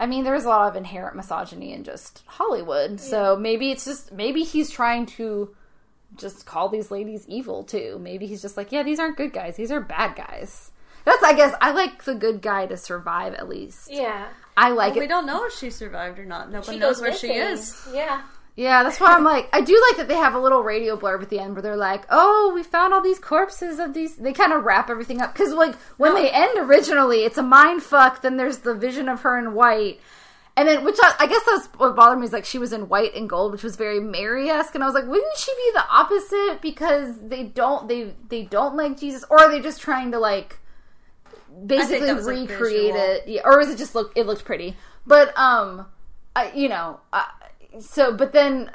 I 0.00 0.06
mean, 0.06 0.24
there's 0.24 0.44
a 0.44 0.48
lot 0.48 0.68
of 0.68 0.76
inherent 0.76 1.16
misogyny 1.16 1.72
in 1.72 1.82
just 1.82 2.22
Hollywood. 2.26 3.00
So 3.00 3.36
maybe 3.36 3.70
it's 3.70 3.84
just 3.84 4.12
maybe 4.12 4.44
he's 4.44 4.70
trying 4.70 5.06
to 5.06 5.54
just 6.16 6.46
call 6.46 6.68
these 6.68 6.90
ladies 6.90 7.26
evil 7.26 7.64
too. 7.64 7.98
Maybe 8.00 8.26
he's 8.26 8.40
just 8.40 8.56
like, 8.56 8.70
yeah, 8.70 8.82
these 8.82 9.00
aren't 9.00 9.16
good 9.16 9.32
guys. 9.32 9.56
These 9.56 9.72
are 9.72 9.80
bad 9.80 10.14
guys. 10.16 10.70
That's 11.04 11.22
I 11.22 11.32
guess 11.32 11.54
I 11.60 11.72
like 11.72 12.04
the 12.04 12.14
good 12.14 12.42
guy 12.42 12.66
to 12.66 12.76
survive 12.76 13.34
at 13.34 13.48
least. 13.48 13.90
yeah. 13.90 14.28
I 14.56 14.70
like 14.70 14.94
We 14.94 15.00
it. 15.00 15.02
We 15.04 15.06
don't 15.06 15.26
know 15.26 15.46
if 15.46 15.52
she 15.54 15.70
survived 15.70 16.18
or 16.18 16.24
not. 16.24 16.50
Nobody 16.50 16.72
She 16.72 16.78
knows 16.80 17.00
where 17.00 17.14
she 17.14 17.28
is. 17.28 17.88
Yeah, 17.94 18.22
Yeah, 18.58 18.82
that's 18.82 18.98
why 18.98 19.14
I'm 19.14 19.22
like 19.22 19.48
I 19.52 19.60
do 19.60 19.80
like 19.88 19.98
that 19.98 20.08
they 20.08 20.16
have 20.16 20.34
a 20.34 20.40
little 20.40 20.64
radio 20.64 20.96
blurb 20.96 21.22
at 21.22 21.30
the 21.30 21.38
end 21.38 21.52
where 21.54 21.62
they're 21.62 21.76
like, 21.76 22.04
"Oh, 22.10 22.50
we 22.52 22.64
found 22.64 22.92
all 22.92 23.00
these 23.00 23.20
corpses 23.20 23.78
of 23.78 23.94
these." 23.94 24.16
They 24.16 24.32
kind 24.32 24.52
of 24.52 24.64
wrap 24.64 24.90
everything 24.90 25.20
up 25.20 25.32
because 25.32 25.52
like 25.54 25.76
when 25.96 26.14
No. 26.14 26.20
they 26.20 26.28
end 26.28 26.58
originally, 26.58 27.18
it's 27.18 27.38
a 27.38 27.42
mind 27.44 27.84
fuck. 27.84 28.20
Then 28.20 28.36
there's 28.36 28.58
the 28.58 28.74
vision 28.74 29.08
of 29.08 29.20
her 29.20 29.38
in 29.38 29.54
white. 29.54 30.00
And 30.56 30.66
then, 30.66 30.84
which 30.84 30.96
I, 31.00 31.14
I 31.20 31.26
guess 31.28 31.42
that's 31.46 31.66
what 31.78 31.94
bothered 31.94 32.18
me 32.18 32.24
is 32.26 32.32
like 32.32 32.44
she 32.44 32.58
was 32.58 32.72
in 32.72 32.88
white 32.88 33.14
and 33.14 33.28
gold, 33.28 33.52
which 33.52 33.62
was 33.62 33.76
very 33.76 34.00
Mary 34.00 34.48
esque, 34.50 34.74
and 34.74 34.82
I 34.82 34.88
was 34.88 34.94
like, 34.94 35.06
wouldn't 35.06 35.36
she 35.36 35.52
be 35.52 35.70
the 35.74 35.84
opposite 35.88 36.58
because 36.60 37.14
they 37.20 37.44
don't 37.44 37.86
they 37.86 38.12
they 38.28 38.42
don't 38.42 38.74
like 38.76 38.98
Jesus, 38.98 39.24
or 39.30 39.38
are 39.40 39.48
they 39.52 39.60
just 39.60 39.80
trying 39.80 40.10
to 40.10 40.18
like 40.18 40.58
basically 41.64 42.06
that 42.06 42.16
was 42.16 42.26
a 42.26 42.30
recreate 42.30 42.92
visual. 42.92 42.96
it, 42.96 43.28
yeah, 43.28 43.42
or 43.44 43.60
is 43.60 43.70
it 43.70 43.78
just 43.78 43.94
look 43.94 44.12
it 44.16 44.26
looked 44.26 44.44
pretty? 44.44 44.76
But 45.06 45.32
um, 45.38 45.86
I, 46.34 46.50
you 46.52 46.68
know, 46.68 46.98
I, 47.12 47.30
so 47.80 48.12
but 48.12 48.32
then 48.32 48.70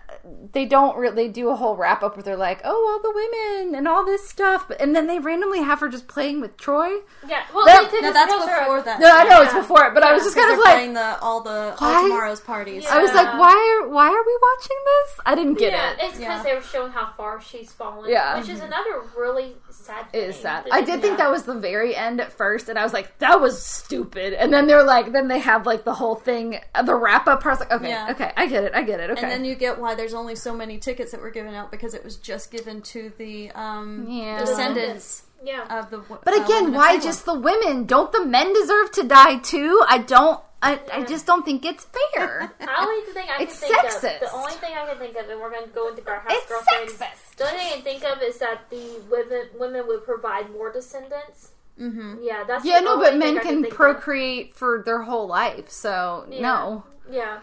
they 0.53 0.65
don't 0.65 0.95
really 0.97 1.27
do 1.27 1.49
a 1.49 1.55
whole 1.55 1.75
wrap 1.75 2.01
up 2.01 2.15
where 2.15 2.23
they're 2.23 2.37
like, 2.37 2.61
oh, 2.63 2.71
all 2.89 3.01
the 3.01 3.11
women 3.13 3.75
and 3.75 3.87
all 3.89 4.05
this 4.05 4.27
stuff, 4.29 4.71
and 4.79 4.95
then 4.95 5.07
they 5.07 5.19
randomly 5.19 5.59
have 5.61 5.79
her 5.81 5.89
just 5.89 6.07
playing 6.07 6.39
with 6.39 6.55
Troy. 6.55 6.89
yeah. 7.27 7.43
Well, 7.53 7.65
That- 7.65 7.91
they 7.91 7.97
did 7.97 8.03
No, 8.03 8.13
that's 8.13 8.33
poster- 8.33 8.59
before 8.59 8.81
that. 8.83 8.99
No, 9.01 9.07
I 9.13 9.23
know 9.25 9.41
it's 9.41 9.53
before 9.53 9.83
it, 9.85 9.93
but 9.93 10.01
I 10.03 10.13
was 10.13 10.23
just 10.23 10.35
kind 10.37 10.49
of 10.49 10.55
they're 10.57 10.63
like, 10.65 10.73
playing 10.75 10.93
the 10.93 11.19
all 11.19 11.41
the 11.41 11.75
Why? 11.77 11.93
all 11.95 12.03
tomorrow's 12.03 12.39
parties. 12.39 12.83
Yeah. 12.83 12.95
I 12.95 13.01
was 13.01 13.13
like, 13.13 13.33
why 13.37 13.81
are 13.83 13.89
why 13.89 14.07
are 14.07 14.23
we 14.25 14.37
watching 14.41 14.77
this? 14.85 15.19
I 15.25 15.35
didn't 15.35 15.55
get 15.59 15.71
yeah, 15.73 15.91
it. 15.91 15.97
it's 16.01 16.17
because 16.17 16.37
Yeah. 16.37 16.43
they 16.43 16.55
were 16.55 16.61
showing 16.61 16.91
how 16.93 17.11
far 17.17 17.41
she's 17.41 17.71
fallen. 17.73 18.09
Yeah. 18.09 18.37
which 18.39 18.47
is 18.49 18.61
another 18.61 19.01
really 19.17 19.55
sad. 19.71 20.05
It 20.13 20.23
is 20.29 20.35
sad. 20.37 20.67
I 20.71 20.81
did 20.81 21.01
do. 21.01 21.07
think 21.07 21.17
that 21.17 21.31
was 21.31 21.43
the 21.43 21.55
very 21.59 21.95
end 21.95 22.21
at 22.21 22.31
first, 22.31 22.69
and 22.69 22.79
I 22.79 22.83
was 22.83 22.93
like, 22.93 23.17
that 23.19 23.41
was 23.41 23.61
stupid. 23.61 24.33
And 24.33 24.53
then 24.53 24.67
they're 24.67 24.83
like, 24.83 25.11
then 25.11 25.27
they 25.27 25.39
have 25.39 25.65
like 25.65 25.83
the 25.83 25.93
whole 25.95 26.15
thing, 26.15 26.59
uh, 26.73 26.81
the 26.83 26.95
wrap 26.95 27.27
up 27.27 27.43
part. 27.43 27.59
Like, 27.59 27.71
okay, 27.73 27.89
Yeah. 27.89 28.07
okay, 28.11 28.31
I 28.37 28.47
get 28.47 28.63
it, 28.63 28.71
I 28.73 28.83
get 28.83 28.99
it. 29.01 29.09
Okay, 29.11 29.21
And 29.21 29.29
then 29.31 29.43
you 29.45 29.55
get 29.55 29.79
why 29.79 29.95
there's 29.95 30.12
only 30.13 30.35
so 30.35 30.53
many 30.53 30.77
tickets 30.77 31.11
that 31.11 31.21
were 31.21 31.31
given 31.31 31.53
out 31.53 31.71
because 31.71 31.93
it 31.93 32.03
was 32.03 32.17
just 32.17 32.51
given 32.51 32.81
to 32.83 33.11
the 33.17 33.51
um, 33.51 34.05
Yeah. 34.09 34.39
descendants 34.39 35.23
Yeah, 35.43 35.79
of 35.79 35.89
the. 35.89 35.97
But 35.99 36.35
again, 36.43 36.73
why 36.73 36.99
just 36.99 37.25
the 37.25 37.33
women? 37.33 37.85
Don't 37.85 38.11
the 38.11 38.25
men 38.25 38.53
deserve 38.53 38.91
to 38.93 39.03
die 39.03 39.39
too? 39.39 39.83
I 39.87 39.97
don't. 39.99 40.39
I, 40.61 40.79
I 40.93 41.03
just 41.03 41.25
don't 41.25 41.43
think 41.43 41.65
it's 41.65 41.85
fair. 42.13 42.53
the 42.59 42.81
only 42.81 43.11
thing 43.11 43.27
I 43.29 43.39
can 43.39 43.47
It's 43.47 43.59
think 43.59 43.75
sexist. 43.75 44.15
of, 44.15 44.19
the 44.21 44.31
only 44.33 44.53
thing 44.53 44.71
I 44.73 44.87
can 44.87 44.97
think 44.97 45.17
of, 45.17 45.27
and 45.29 45.41
we're 45.41 45.49
going 45.51 45.65
to 45.65 45.69
go 45.71 45.89
into 45.89 46.07
our 46.09 46.19
house 46.21 46.31
It's 46.31 46.47
girlfriends. 46.49 46.93
sexist. 46.93 47.35
The 47.35 47.43
only 47.43 47.57
thing 47.57 47.67
I 47.67 47.73
can 47.75 47.81
think 47.83 48.03
of 48.05 48.21
is 48.21 48.37
that 48.37 48.69
the 48.69 49.01
women 49.11 49.49
women 49.59 49.87
would 49.87 50.05
provide 50.05 50.49
more 50.53 50.71
descendants. 50.71 51.49
Mm-hmm. 51.77 52.15
Yeah, 52.21 52.43
that's 52.47 52.63
yeah, 52.63 52.79
the 52.79 52.85
no, 52.85 52.93
only 52.93 53.05
but 53.07 53.09
thing 53.11 53.19
men 53.19 53.37
I 53.39 53.41
can 53.41 53.61
think 53.61 53.73
of. 53.73 53.77
procreate 53.77 54.53
for 54.53 54.83
their 54.85 55.01
whole 55.01 55.27
life, 55.27 55.69
so 55.69 56.25
Yeah. 56.29 56.41
no, 56.41 56.83
Yeah, 57.11 57.39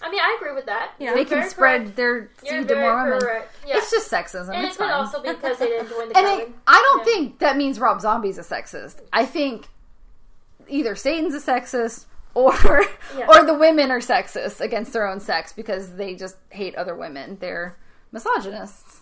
I 0.00 0.10
mean, 0.10 0.20
I 0.20 0.36
agree 0.40 0.54
with 0.54 0.66
that. 0.66 0.92
Yeah. 1.00 1.12
they 1.14 1.24
can 1.24 1.48
spread 1.50 1.80
correct. 1.82 1.96
their 1.96 2.16
You're 2.44 2.60
seed 2.60 2.68
to 2.68 2.74
very 2.74 2.80
more 2.88 3.04
women. 3.04 3.20
correct. 3.20 3.56
Yeah, 3.66 3.78
It's 3.78 3.90
just 3.90 4.08
sexism. 4.10 4.54
and 4.54 4.64
it's 4.64 4.76
it 4.76 4.78
could 4.78 4.84
fine. 4.86 4.92
also 4.92 5.20
be 5.22 5.32
because 5.32 5.58
they 5.58 5.66
didn't 5.66 5.88
join 5.88 6.08
the 6.08 6.16
And 6.18 6.26
coven. 6.26 6.40
it, 6.46 6.52
I 6.68 6.80
don't 6.80 6.98
Yeah. 7.00 7.04
think 7.14 7.38
that 7.40 7.56
means 7.56 7.80
Rob 7.80 8.00
Zombie's 8.00 8.38
a 8.38 8.42
sexist. 8.42 9.00
I 9.12 9.26
think 9.26 9.66
either 10.68 10.94
Satan's 10.94 11.34
a 11.34 11.40
sexist 11.40 12.04
or 12.34 12.52
Yeah. 13.18 13.26
or 13.28 13.44
the 13.44 13.54
women 13.54 13.90
are 13.90 13.98
sexist 14.00 14.60
against 14.60 14.92
their 14.92 15.06
own 15.08 15.18
sex 15.18 15.52
because 15.52 15.96
they 15.96 16.14
just 16.14 16.36
hate 16.50 16.76
other 16.76 16.94
women. 16.94 17.38
They're 17.40 17.76
misogynists. 18.12 19.00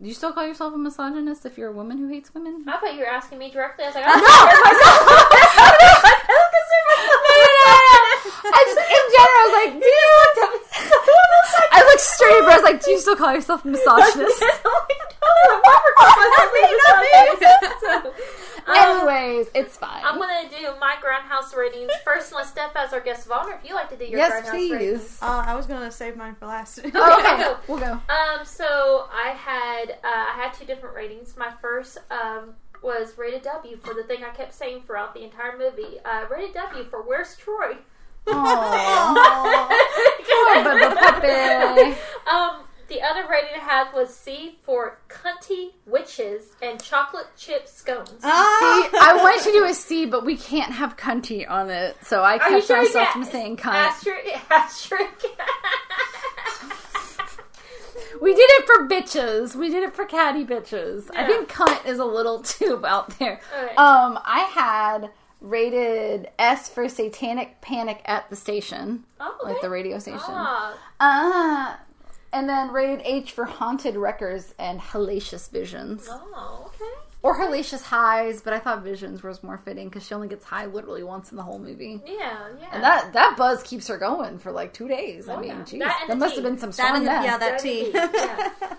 Do 0.00 0.06
you 0.06 0.14
still 0.14 0.32
call 0.32 0.46
yourself 0.46 0.74
a 0.74 0.78
misogynist 0.78 1.44
if 1.46 1.56
you're 1.58 1.70
a 1.70 1.72
woman 1.72 1.98
who 1.98 2.06
hates 2.08 2.32
women? 2.32 2.64
I 2.68 2.76
thought 2.78 2.92
you 2.94 3.00
were 3.00 3.06
asking 3.08 3.38
me 3.38 3.50
directly. 3.50 3.84
I 3.84 3.88
was 3.88 3.94
like, 3.96 4.04
No, 4.06 4.22
I 8.44 8.50
I 8.50 8.62
just 8.64 8.78
in 9.18 9.26
general 9.26 9.38
I 9.38 9.44
was 9.44 9.54
like, 9.58 9.72
do 9.82 9.88
you? 9.88 10.08
I 11.72 11.82
looked 11.82 12.00
straight 12.00 12.30
at 12.30 12.44
her. 12.44 12.50
I 12.50 12.54
was 12.54 12.62
like, 12.64 12.84
do 12.84 12.90
you 12.90 12.98
still 12.98 13.16
call 13.16 13.34
yourself 13.34 13.64
a 13.64 13.68
misogynist? 13.68 14.42
Anyways, 18.68 19.48
it's 19.54 19.76
fine. 19.76 20.04
I'm 20.04 20.18
gonna 20.18 20.48
do 20.48 20.68
my 20.78 20.96
groundhouse 21.02 21.56
ratings 21.56 21.90
first. 22.04 22.32
Unless 22.32 22.50
Steph 22.50 22.76
as 22.76 22.92
our 22.92 23.00
guest 23.00 23.26
of 23.26 23.32
honor, 23.32 23.58
if 23.62 23.68
you 23.68 23.74
like 23.74 23.88
to 23.90 23.96
do 23.96 24.04
your 24.04 24.18
yes, 24.18 24.44
groundhouse 24.44 24.52
ratings. 24.52 25.00
please. 25.00 25.18
Uh, 25.22 25.44
I 25.46 25.54
was 25.54 25.66
gonna 25.66 25.90
save 25.90 26.16
mine 26.16 26.34
for 26.34 26.46
last. 26.46 26.80
Oh, 26.84 27.18
okay, 27.18 27.42
go. 27.42 27.56
we'll 27.66 27.78
go. 27.78 27.92
Um, 27.92 28.44
so 28.44 29.08
I 29.12 29.30
had 29.30 29.92
uh, 29.92 29.96
I 30.04 30.32
had 30.36 30.52
two 30.52 30.66
different 30.66 30.94
ratings. 30.94 31.34
My 31.36 31.52
first 31.62 31.98
um, 32.10 32.54
was 32.82 33.16
rated 33.16 33.42
W 33.42 33.76
for 33.78 33.94
the 33.94 34.02
thing 34.02 34.22
I 34.22 34.30
kept 34.30 34.54
saying 34.54 34.82
throughout 34.86 35.14
the 35.14 35.24
entire 35.24 35.56
movie. 35.56 35.98
Uh, 36.04 36.26
rated 36.30 36.54
W 36.54 36.84
for 36.84 37.02
Where's 37.02 37.36
Troy? 37.36 37.76
Aww. 38.32 39.68
Poor 40.28 40.64
Bubba 40.64 40.96
puppy. 40.96 41.96
um, 42.30 42.64
the 42.88 43.02
other 43.02 43.26
rating 43.28 43.50
I 43.54 43.58
had 43.60 43.92
was 43.92 44.14
C 44.14 44.58
for 44.62 44.98
cunty 45.08 45.72
witches 45.86 46.52
and 46.62 46.82
chocolate 46.82 47.26
chip 47.36 47.68
scones. 47.68 48.20
Ah! 48.22 48.88
See, 48.90 48.98
I 48.98 49.14
want 49.16 49.36
you 49.44 49.52
to 49.52 49.58
do 49.58 49.64
a 49.64 49.74
C, 49.74 50.06
but 50.06 50.24
we 50.24 50.36
can't 50.36 50.72
have 50.72 50.96
cunty 50.96 51.48
on 51.48 51.68
it, 51.70 51.96
so 52.02 52.22
I 52.22 52.36
Are 52.36 52.38
kept 52.38 52.66
sure 52.66 52.82
myself 52.82 53.08
from 53.10 53.24
saying 53.24 53.56
cunt. 53.58 53.74
asterisk? 53.74 54.50
asterisk? 54.50 55.24
We 58.20 58.34
did 58.34 58.50
it 58.50 58.66
for 58.66 58.88
bitches. 58.88 59.54
We 59.54 59.68
did 59.70 59.84
it 59.84 59.94
for 59.94 60.04
catty 60.04 60.44
bitches. 60.44 61.08
I 61.14 61.24
think 61.26 61.48
cunt 61.48 61.86
is 61.86 62.00
a 62.00 62.04
little 62.04 62.40
too 62.42 62.84
out 62.84 63.16
there. 63.18 63.40
Okay. 63.56 63.74
Um, 63.76 64.18
I 64.24 64.40
had 64.50 65.10
rated 65.40 66.28
S 66.38 66.68
for 66.68 66.88
Satanic 66.88 67.60
Panic 67.60 68.02
at 68.04 68.28
the 68.30 68.36
station, 68.36 69.04
Oh, 69.20 69.36
like 69.44 69.60
the 69.60 69.70
radio 69.70 69.98
station. 69.98 70.20
Ah, 70.28 70.74
Uh, 71.00 71.76
and 72.32 72.48
then 72.48 72.72
rated 72.72 73.00
H 73.04 73.32
for 73.32 73.44
Haunted 73.44 73.96
Records 73.96 74.54
and 74.58 74.80
Hellacious 74.80 75.50
Visions. 75.50 76.08
oh, 76.10 76.64
okay. 76.66 76.90
Or 77.22 77.36
Hellacious 77.36 77.82
Highs, 77.82 78.40
but 78.42 78.52
I 78.52 78.58
thought 78.60 78.82
Visions 78.82 79.22
was 79.24 79.42
more 79.42 79.58
fitting 79.58 79.88
because 79.88 80.06
she 80.06 80.14
only 80.14 80.28
gets 80.28 80.44
high 80.44 80.66
literally 80.66 81.02
once 81.02 81.30
in 81.32 81.36
the 81.36 81.42
whole 81.42 81.58
movie. 81.58 82.00
Yeah, 82.06 82.46
yeah. 82.60 82.68
And 82.72 82.82
that 82.82 83.12
that 83.14 83.34
buzz 83.36 83.62
keeps 83.64 83.88
her 83.88 83.96
going 83.98 84.38
for 84.38 84.52
like 84.52 84.72
two 84.72 84.86
days. 84.86 85.28
I 85.28 85.34
Oh, 85.34 85.40
mean, 85.40 85.48
yeah. 85.50 85.62
geez, 85.64 85.80
That 85.80 86.06
and 86.10 86.20
must 86.20 86.34
tea. 86.36 86.42
have 86.42 86.50
been 86.50 86.58
some 86.58 86.70
That 86.70 86.74
strong 86.74 86.96
and 86.96 87.06
the, 87.06 87.10
meth. 87.10 87.24
yeah, 87.24 87.38
that 87.38 87.50
That 87.52 87.60
tea. 87.60 87.92
and 87.92 88.12
the 88.14 88.66
tea, 88.68 88.76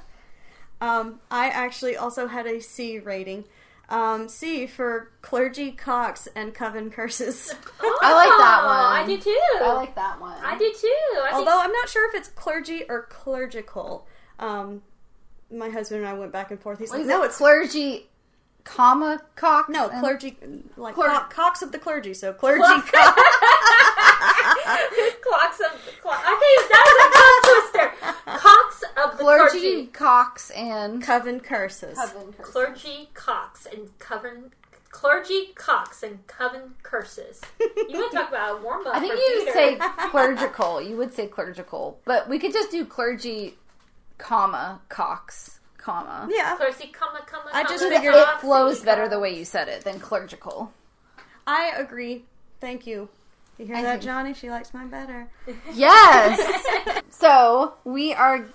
um, 0.82 1.20
I 1.30 1.50
actually 1.50 1.98
also 1.98 2.28
had 2.28 2.48
a 2.48 2.62
C 2.62 3.00
rating. 3.00 3.44
Um, 3.90 4.30
C 4.30 4.68
for 4.68 5.12
clergy 5.24 5.72
cocks 5.72 6.28
and 6.36 6.54
coven 6.54 6.92
curses. 6.92 7.54
I 7.82 8.14
like 8.14 8.28
that 8.30 8.64
one. 8.64 9.04
I 9.04 9.04
do 9.08 9.18
too. 9.18 9.64
I 9.64 9.74
like 9.74 9.96
that 9.96 10.22
one. 10.22 10.38
I 10.44 10.56
do 10.60 10.72
too. 10.80 10.88
I 11.24 11.30
think 11.30 11.34
Although 11.34 11.60
I'm 11.60 11.72
not 11.72 11.90
sure 11.90 12.08
if 12.08 12.14
it's 12.16 12.30
clergy 12.30 12.84
or 12.88 13.08
clerical. 13.10 14.08
Um, 14.38 14.84
my 15.52 15.70
husband 15.70 16.02
and 16.02 16.10
I 16.10 16.14
went 16.14 16.32
back 16.32 16.52
and 16.52 16.62
forth. 16.62 16.78
He's 16.78 16.92
What 16.92 17.00
like, 17.00 17.08
no, 17.08 17.24
it's 17.24 17.38
clergy, 17.38 18.08
comma 18.64 19.22
cock. 19.36 19.70
no 19.70 19.90
clergy, 19.90 20.38
like 20.78 20.94
Cler- 20.94 21.08
cock, 21.08 21.34
cocks 21.34 21.62
of 21.64 21.72
the 21.72 21.80
clergy. 21.80 22.14
So 22.14 22.32
clergy 22.42 22.62
cock. 22.62 23.18
clocks 25.22 25.60
of 25.60 25.86
the 25.86 25.92
clock. 26.02 26.20
Okay, 26.20 26.56
that 26.70 26.84
was 26.86 26.98
a 27.06 27.10
tongue 27.18 27.42
twister. 27.46 28.40
Cocks 28.40 28.84
of 28.98 29.18
the 29.18 29.24
clergy, 29.24 29.60
clergy. 29.60 29.86
cocks, 29.88 30.52
and 30.52 31.02
coven 31.02 31.40
curses. 31.40 31.98
Clergy 32.42 33.10
cocks 33.14 33.66
and 33.72 33.98
coven. 34.00 34.52
Clergy 34.92 35.50
cocks 35.56 36.04
and 36.04 36.26
coven 36.28 36.74
curses. 36.84 37.42
You 37.60 37.68
want 37.94 38.12
to 38.12 38.18
talk 38.18 38.30
about 38.30 38.60
a 38.60 38.62
warm 38.64 38.86
up? 38.88 38.96
I 38.96 39.00
think 39.00 39.14
for 39.14 39.20
you 39.20 39.40
Peter. 39.40 39.52
say 39.54 39.78
clerical. 40.10 40.82
You 40.82 40.98
would 40.98 41.14
say 41.14 41.28
clerical, 41.28 42.00
but 42.06 42.28
we 42.28 42.40
could 42.40 42.52
just 42.54 42.72
do 42.72 42.86
clergy, 42.86 43.56
comma 44.18 44.82
cox, 44.90 45.60
comma. 45.78 46.28
Yeah, 46.32 46.56
clergy, 46.58 46.88
comma, 46.88 47.22
comma, 47.28 47.52
I 47.54 47.64
just 47.64 47.84
It, 47.84 47.94
figured 47.94 48.16
cocks, 48.16 48.42
flows 48.42 48.82
better 48.82 49.08
the 49.08 49.20
way 49.20 49.36
you 49.38 49.46
said 49.46 49.68
it 49.70 49.84
than 49.84 50.00
clerical. 50.00 50.74
I 51.46 51.72
agree. 51.78 52.26
Thank 52.60 52.86
you. 52.88 53.10
You 53.60 53.66
hear 53.66 53.76
I 53.76 53.82
that, 53.84 53.92
think- 53.94 54.04
Johnny? 54.04 54.34
She 54.34 54.50
likes 54.50 54.74
mine 54.74 54.90
better. 54.90 55.30
Yes. 55.74 57.02
so 57.10 57.74
we 57.84 58.14
are. 58.14 58.46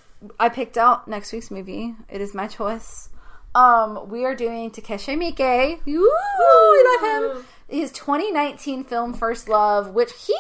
I 0.41 0.49
picked 0.49 0.79
out 0.79 1.07
next 1.07 1.33
week's 1.33 1.51
movie. 1.51 1.95
It 2.09 2.21
is 2.21 2.35
my 2.35 2.47
choice. 2.49 3.11
Um, 3.55 4.09
we 4.09 4.25
are 4.25 4.35
doing 4.35 4.71
Takashi 4.71 5.15
Miike. 5.17 5.85
Woo, 5.87 5.93
we 5.93 7.09
love 7.23 7.37
him. 7.37 7.47
His 7.69 7.93
2019 7.93 8.85
film 8.85 9.15
First 9.15 9.49
Love, 9.49 9.91
which 9.91 10.11
he's 10.27 10.37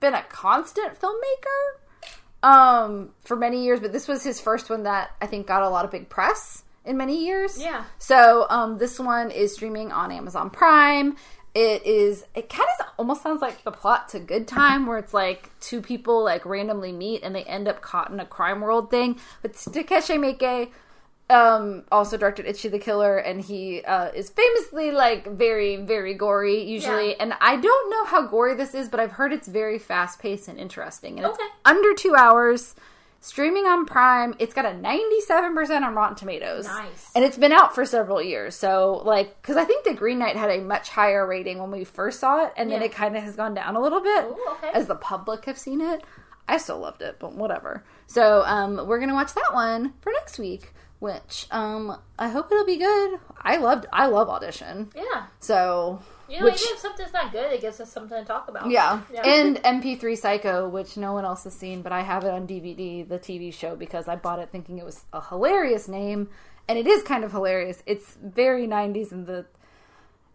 been 0.00 0.14
a 0.14 0.22
constant 0.22 0.98
filmmaker 0.98 1.80
um 2.42 3.10
for 3.24 3.34
many 3.36 3.64
years, 3.64 3.80
but 3.80 3.92
this 3.92 4.06
was 4.06 4.22
his 4.22 4.40
first 4.40 4.70
one 4.70 4.84
that 4.84 5.10
I 5.20 5.26
think 5.26 5.46
got 5.46 5.62
a 5.62 5.68
lot 5.68 5.84
of 5.84 5.90
big 5.90 6.08
press 6.08 6.62
in 6.84 6.96
many 6.96 7.24
years. 7.26 7.58
Yeah. 7.60 7.84
So 7.98 8.46
um 8.50 8.78
this 8.78 9.00
one 9.00 9.30
is 9.30 9.54
streaming 9.54 9.90
on 9.90 10.12
Amazon 10.12 10.50
Prime. 10.50 11.16
It 11.56 11.86
is 11.86 12.26
it 12.34 12.50
kind 12.50 12.68
of 12.78 12.86
almost 12.98 13.22
sounds 13.22 13.40
like 13.40 13.64
the 13.64 13.70
plot 13.72 14.10
to 14.10 14.18
Good 14.20 14.46
Time 14.46 14.84
where 14.86 14.98
it's 14.98 15.14
like 15.14 15.48
two 15.58 15.80
people 15.80 16.22
like 16.22 16.44
randomly 16.44 16.92
meet 16.92 17.22
and 17.22 17.34
they 17.34 17.44
end 17.44 17.66
up 17.66 17.80
caught 17.80 18.10
in 18.10 18.20
a 18.20 18.26
crime 18.26 18.60
world 18.60 18.90
thing. 18.90 19.18
But 19.40 19.52
Takashi 19.54 20.18
Miike 20.18 20.68
um 21.30 21.82
also 21.90 22.16
directed 22.18 22.46
Ichi 22.46 22.68
the 22.68 22.78
Killer 22.78 23.16
and 23.16 23.40
he 23.40 23.82
uh 23.82 24.10
is 24.12 24.28
famously 24.28 24.90
like 24.92 25.26
very 25.26 25.76
very 25.76 26.12
gory 26.14 26.62
usually 26.62 27.10
Yeah. 27.10 27.16
and 27.20 27.32
I 27.40 27.56
don't 27.56 27.90
know 27.90 28.04
how 28.04 28.26
gory 28.26 28.54
this 28.54 28.74
is 28.74 28.88
but 28.90 29.00
I've 29.00 29.12
heard 29.12 29.32
it's 29.32 29.48
very 29.48 29.78
fast 29.78 30.20
paced 30.20 30.46
and 30.48 30.58
interesting 30.58 31.16
and 31.18 31.26
Okay. 31.26 31.42
it's 31.42 31.54
under 31.64 31.94
2 31.94 32.14
hours 32.14 32.74
streaming 33.26 33.66
on 33.66 33.86
Prime 33.86 34.34
it's 34.38 34.54
got 34.54 34.64
a 34.64 34.70
97% 34.70 35.82
on 35.82 35.94
Rotten 35.94 36.16
Tomatoes 36.16 36.66
Nice. 36.66 37.10
and 37.14 37.24
it's 37.24 37.36
been 37.36 37.52
out 37.52 37.74
for 37.74 37.84
several 37.84 38.22
years 38.22 38.54
so 38.54 39.02
like 39.04 39.42
cuz 39.42 39.56
I 39.56 39.64
think 39.64 39.84
the 39.84 39.94
Green 39.94 40.18
Knight 40.18 40.36
had 40.36 40.50
a 40.50 40.60
much 40.60 40.90
higher 40.90 41.26
rating 41.26 41.58
when 41.58 41.70
we 41.70 41.84
first 41.84 42.20
saw 42.20 42.44
it 42.44 42.52
and 42.56 42.70
then 42.70 42.82
it 42.82 42.92
kind 42.92 43.16
of 43.16 43.22
has 43.22 43.34
gone 43.36 43.54
down 43.54 43.74
a 43.76 43.80
little 43.80 44.00
bit 44.00 44.24
Ooh, 44.24 44.38
okay. 44.52 44.70
as 44.72 44.86
the 44.86 44.94
public 44.94 45.44
have 45.46 45.58
seen 45.58 45.80
it 45.80 46.02
I 46.48 46.58
still 46.58 46.78
loved 46.78 47.02
it, 47.02 47.16
but 47.18 47.34
whatever. 47.34 47.82
So 48.06 48.44
um, 48.46 48.86
we're 48.86 49.00
gonna 49.00 49.14
watch 49.14 49.34
that 49.34 49.50
one 49.52 49.94
for 50.00 50.12
next 50.12 50.38
week, 50.38 50.72
which 51.00 51.46
um, 51.50 51.98
I 52.18 52.28
hope 52.28 52.52
it'll 52.52 52.64
be 52.64 52.76
good. 52.76 53.18
I 53.42 53.56
loved, 53.56 53.86
I 53.92 54.06
love 54.06 54.28
audition. 54.28 54.90
Yeah. 54.94 55.26
So 55.40 56.00
You 56.28 56.40
know, 56.40 56.46
which 56.46 56.60
even 56.62 56.74
if 56.74 56.78
something's 56.80 57.12
not 57.12 57.32
good, 57.32 57.52
it 57.52 57.60
gives 57.60 57.80
us 57.80 57.92
something 57.92 58.18
to 58.18 58.24
talk 58.24 58.48
about. 58.48 58.70
yeah. 58.70 59.00
Yeah. 59.12 59.22
and 59.26 59.56
MPD 59.62 60.16
Psycho, 60.18 60.68
which 60.68 60.96
no 60.96 61.12
one 61.12 61.24
else 61.24 61.44
has 61.44 61.54
seen, 61.54 61.82
but 61.82 61.92
I 61.92 62.02
have 62.02 62.24
it 62.24 62.30
on 62.30 62.46
DVD, 62.46 63.08
the 63.08 63.18
TV 63.18 63.52
show, 63.52 63.76
because 63.76 64.08
I 64.08 64.16
bought 64.16 64.38
it 64.38 64.50
thinking 64.50 64.78
it 64.78 64.84
was 64.84 65.04
a 65.12 65.20
hilarious 65.20 65.88
name, 65.88 66.28
and 66.68 66.78
it 66.78 66.86
is 66.86 67.02
kind 67.02 67.22
of 67.24 67.32
hilarious. 67.32 67.82
It's 67.86 68.16
very 68.22 68.66
90s, 68.66 69.12
and 69.12 69.26
the 69.26 69.46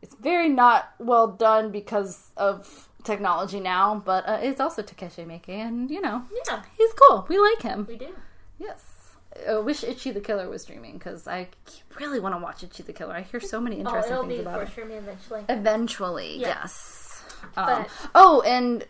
it's 0.02 0.16
very 0.16 0.50
not 0.50 0.94
well 0.98 1.28
done 1.28 1.72
because 1.72 2.32
of 2.36 2.90
technology 3.04 3.60
now, 3.60 4.02
but 4.04 4.28
uh, 4.28 4.40
it's 4.42 4.60
also 4.60 4.82
Takashi 4.82 5.26
Miike, 5.26 5.50
and 5.50 5.92
you 5.92 6.02
know 6.02 6.24
Yeah, 6.48 6.64
he's 6.78 6.94
cool. 6.94 7.26
We 7.30 7.38
like 7.38 7.62
him. 7.62 7.86
we 7.88 7.98
do. 7.98 8.16
Yes. 8.60 8.91
I 9.50 9.58
wish 9.60 9.84
Ichi 9.84 10.12
the 10.12 10.20
Killer 10.22 10.50
was 10.50 10.62
streaming 10.64 10.94
because 10.94 11.28
I 11.28 11.48
really 12.00 12.20
want 12.20 12.36
to 12.36 12.40
watch 12.40 12.64
Ichi 12.64 12.84
the 12.84 12.94
Killer. 12.94 13.14
I 13.16 13.22
hear 13.22 13.40
so 13.40 13.60
many 13.62 13.78
Oh, 13.78 13.80
interesting 13.80 14.14
it'll 14.14 14.28
things 14.28 14.42
about 14.42 14.62
it. 14.62 14.70
streaming 14.70 14.98
eventually. 14.98 15.46
Eventually, 15.50 16.38
Yeah. 16.38 16.48
yes. 16.64 17.24
Um, 17.58 17.86
oh, 18.14 18.42
and 18.42 18.86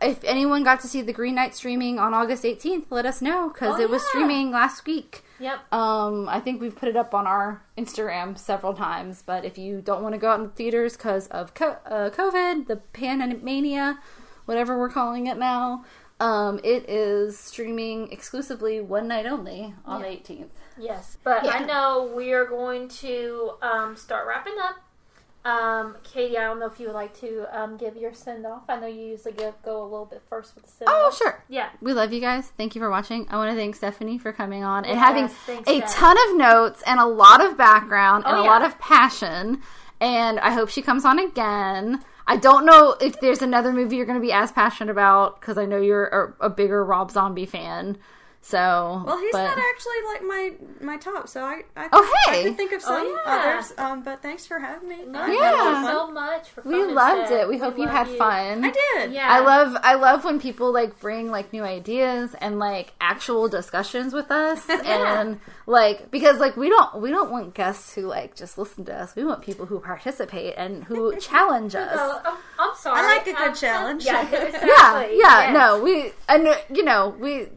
if 0.00 0.22
anyone 0.24 0.62
got 0.62 0.80
to 0.80 0.86
see 0.88 1.02
the 1.02 1.12
Green 1.12 1.34
Knight 1.34 1.54
streaming 1.54 1.98
on 1.98 2.14
August 2.14 2.44
18th, 2.44 2.86
let 2.90 3.04
us 3.06 3.20
know 3.20 3.48
because 3.48 3.76
Oh, 3.78 3.82
it 3.82 3.90
was 3.90 4.02
yeah. 4.02 4.08
streaming 4.08 4.50
last 4.50 4.86
week. 4.86 5.24
Yep. 5.38 5.72
Um, 5.72 6.28
I 6.28 6.38
think 6.40 6.60
we've 6.60 6.76
put 6.76 6.88
it 6.88 6.96
up 6.96 7.14
on 7.14 7.26
our 7.26 7.62
Instagram 7.78 8.36
several 8.38 8.74
times, 8.74 9.22
but 9.24 9.44
if 9.44 9.56
you 9.58 9.80
don't 9.80 10.02
want 10.02 10.14
to 10.14 10.18
go 10.18 10.30
out 10.30 10.38
in 10.40 10.46
the 10.46 10.52
theaters 10.52 10.96
because 10.96 11.26
of 11.28 11.54
co- 11.54 11.78
uh, 11.86 12.10
COVID, 12.10 12.66
the 12.66 12.80
Panamania, 12.92 13.98
whatever 14.44 14.78
we're 14.78 14.90
calling 14.90 15.26
it 15.26 15.38
now, 15.38 15.84
um, 16.20 16.60
it 16.62 16.88
is 16.88 17.38
streaming 17.38 18.12
exclusively 18.12 18.80
one 18.80 19.08
night 19.08 19.26
only 19.26 19.74
on 19.84 20.00
Yeah. 20.00 20.06
the 20.10 20.12
18th. 20.16 20.48
Yes, 20.78 21.16
but 21.24 21.44
Yeah. 21.44 21.50
I 21.52 21.64
know 21.64 22.12
we 22.14 22.32
are 22.32 22.44
going 22.46 22.88
to 22.88 23.52
um, 23.62 23.96
start 23.96 24.26
wrapping 24.28 24.54
up. 24.62 24.76
Um, 25.42 25.96
Katie, 26.04 26.36
I 26.36 26.42
don't 26.42 26.60
know 26.60 26.66
if 26.66 26.78
you 26.78 26.86
would 26.88 26.94
like 26.94 27.18
to 27.20 27.46
um, 27.58 27.78
give 27.78 27.96
your 27.96 28.12
send 28.12 28.44
off. 28.44 28.64
I 28.68 28.78
know 28.78 28.86
you 28.86 29.00
usually 29.06 29.32
give, 29.32 29.54
go 29.64 29.82
a 29.82 29.84
little 29.84 30.04
bit 30.04 30.20
first 30.28 30.54
with 30.54 30.64
the 30.66 30.70
send 30.70 30.88
off. 30.88 30.94
Oh, 30.96 31.10
sure. 31.16 31.42
Yeah. 31.48 31.70
We 31.80 31.94
love 31.94 32.12
you 32.12 32.20
guys. 32.20 32.48
Thank 32.58 32.74
you 32.74 32.80
for 32.82 32.90
watching. 32.90 33.26
I 33.30 33.36
want 33.38 33.50
to 33.50 33.56
thank 33.56 33.74
Stephanie 33.74 34.18
for 34.18 34.32
coming 34.34 34.62
on 34.64 34.84
and 34.84 34.96
Yes, 34.98 35.06
having 35.06 35.28
thanks, 35.28 35.70
a 35.70 35.78
Steph. 35.78 35.94
ton 35.94 36.16
of 36.28 36.36
notes 36.36 36.82
and 36.86 37.00
a 37.00 37.06
lot 37.06 37.42
of 37.42 37.56
background 37.56 38.24
and 38.26 38.36
Oh, 38.36 38.40
a 38.40 38.44
yeah. 38.44 38.50
lot 38.50 38.62
of 38.62 38.78
passion. 38.78 39.62
And 39.98 40.38
I 40.40 40.50
hope 40.52 40.68
she 40.68 40.82
comes 40.82 41.06
on 41.06 41.18
again. 41.18 42.04
I 42.30 42.36
don't 42.36 42.64
know 42.64 42.94
if 43.00 43.18
there's 43.18 43.42
another 43.42 43.72
movie 43.72 43.96
you're 43.96 44.06
going 44.06 44.20
to 44.20 44.24
be 44.24 44.30
as 44.30 44.52
passionate 44.52 44.92
about 44.92 45.40
because 45.40 45.58
I 45.58 45.64
know 45.64 45.78
you're 45.78 46.36
a, 46.40 46.46
a 46.46 46.48
bigger 46.48 46.84
Rob 46.84 47.10
Zombie 47.10 47.44
fan. 47.44 47.98
So, 48.42 49.02
Well, 49.06 49.18
he's 49.18 49.32
but- 49.32 49.44
not 49.44 49.58
actually 49.58 50.02
like 50.12 50.22
my 50.22 50.52
my 50.80 50.96
top, 50.96 51.28
so 51.28 51.42
I 51.42 51.62
I, 51.76 51.88
Oh, 51.92 52.14
I 52.28 52.30
hey. 52.32 52.42
can 52.44 52.54
think 52.54 52.72
of 52.72 52.80
some 52.80 52.94
Oh, 53.06 53.22
yeah. 53.26 53.32
others. 53.34 53.72
Um, 53.76 54.02
but 54.02 54.22
thanks 54.22 54.46
for 54.46 54.58
having 54.58 54.88
me. 54.88 55.04
No, 55.06 55.20
I 55.20 55.26
thank 55.26 55.42
had 55.42 55.52
a 55.52 55.56
you 55.56 55.62
lot 55.62 55.66
of 55.68 55.82
fun. 55.82 55.92
so 55.94 56.10
much 56.10 56.48
for 56.50 56.62
we 56.64 56.84
loved 56.86 57.26
Steph. 57.26 57.42
it. 57.42 57.48
We 57.48 57.58
hope 57.58 57.76
you 57.76 57.84
love 57.84 57.94
had 57.94 58.08
fun. 58.16 58.64
I 58.64 58.70
did. 58.70 59.12
Yeah. 59.12 59.28
I 59.30 59.40
love 59.40 59.76
I 59.82 59.94
love 59.96 60.24
when 60.24 60.40
people 60.40 60.72
like 60.72 60.98
bring 61.00 61.30
like 61.30 61.52
new 61.52 61.62
ideas 61.62 62.34
and 62.40 62.58
like 62.58 62.94
actual 62.98 63.46
discussions 63.48 64.14
with 64.14 64.30
us 64.30 64.66
and 64.70 65.38
like 65.66 66.10
because 66.10 66.38
like 66.38 66.56
we 66.56 66.70
don't 66.70 67.00
we 67.02 67.10
don't 67.10 67.30
want 67.30 67.52
guests 67.52 67.94
who 67.94 68.02
like 68.06 68.34
just 68.36 68.56
listen 68.56 68.86
to 68.86 68.94
us. 68.94 69.14
We 69.14 69.22
want 69.24 69.42
people 69.42 69.66
who 69.66 69.80
participate 69.80 70.54
and 70.56 70.84
who 70.84 71.14
challenge 71.20 71.74
us. 71.74 71.92
Oh, 71.94 72.22
I'm, 72.24 72.36
I'm 72.70 72.74
sorry. 72.76 73.00
I 73.00 73.02
like 73.16 73.22
a 73.26 73.32
good 73.32 73.36
I'm- 73.36 73.54
challenge. 73.54 74.04
Yeah, 74.06 74.22
exactly. 74.32 74.68
yeah, 74.68 75.00
yeah, 75.02 75.52
yes. 75.52 75.52
no, 75.54 75.82
we 75.84 76.12
and 76.26 76.48
you 76.74 76.84
know, 76.84 77.14
we 77.20 77.48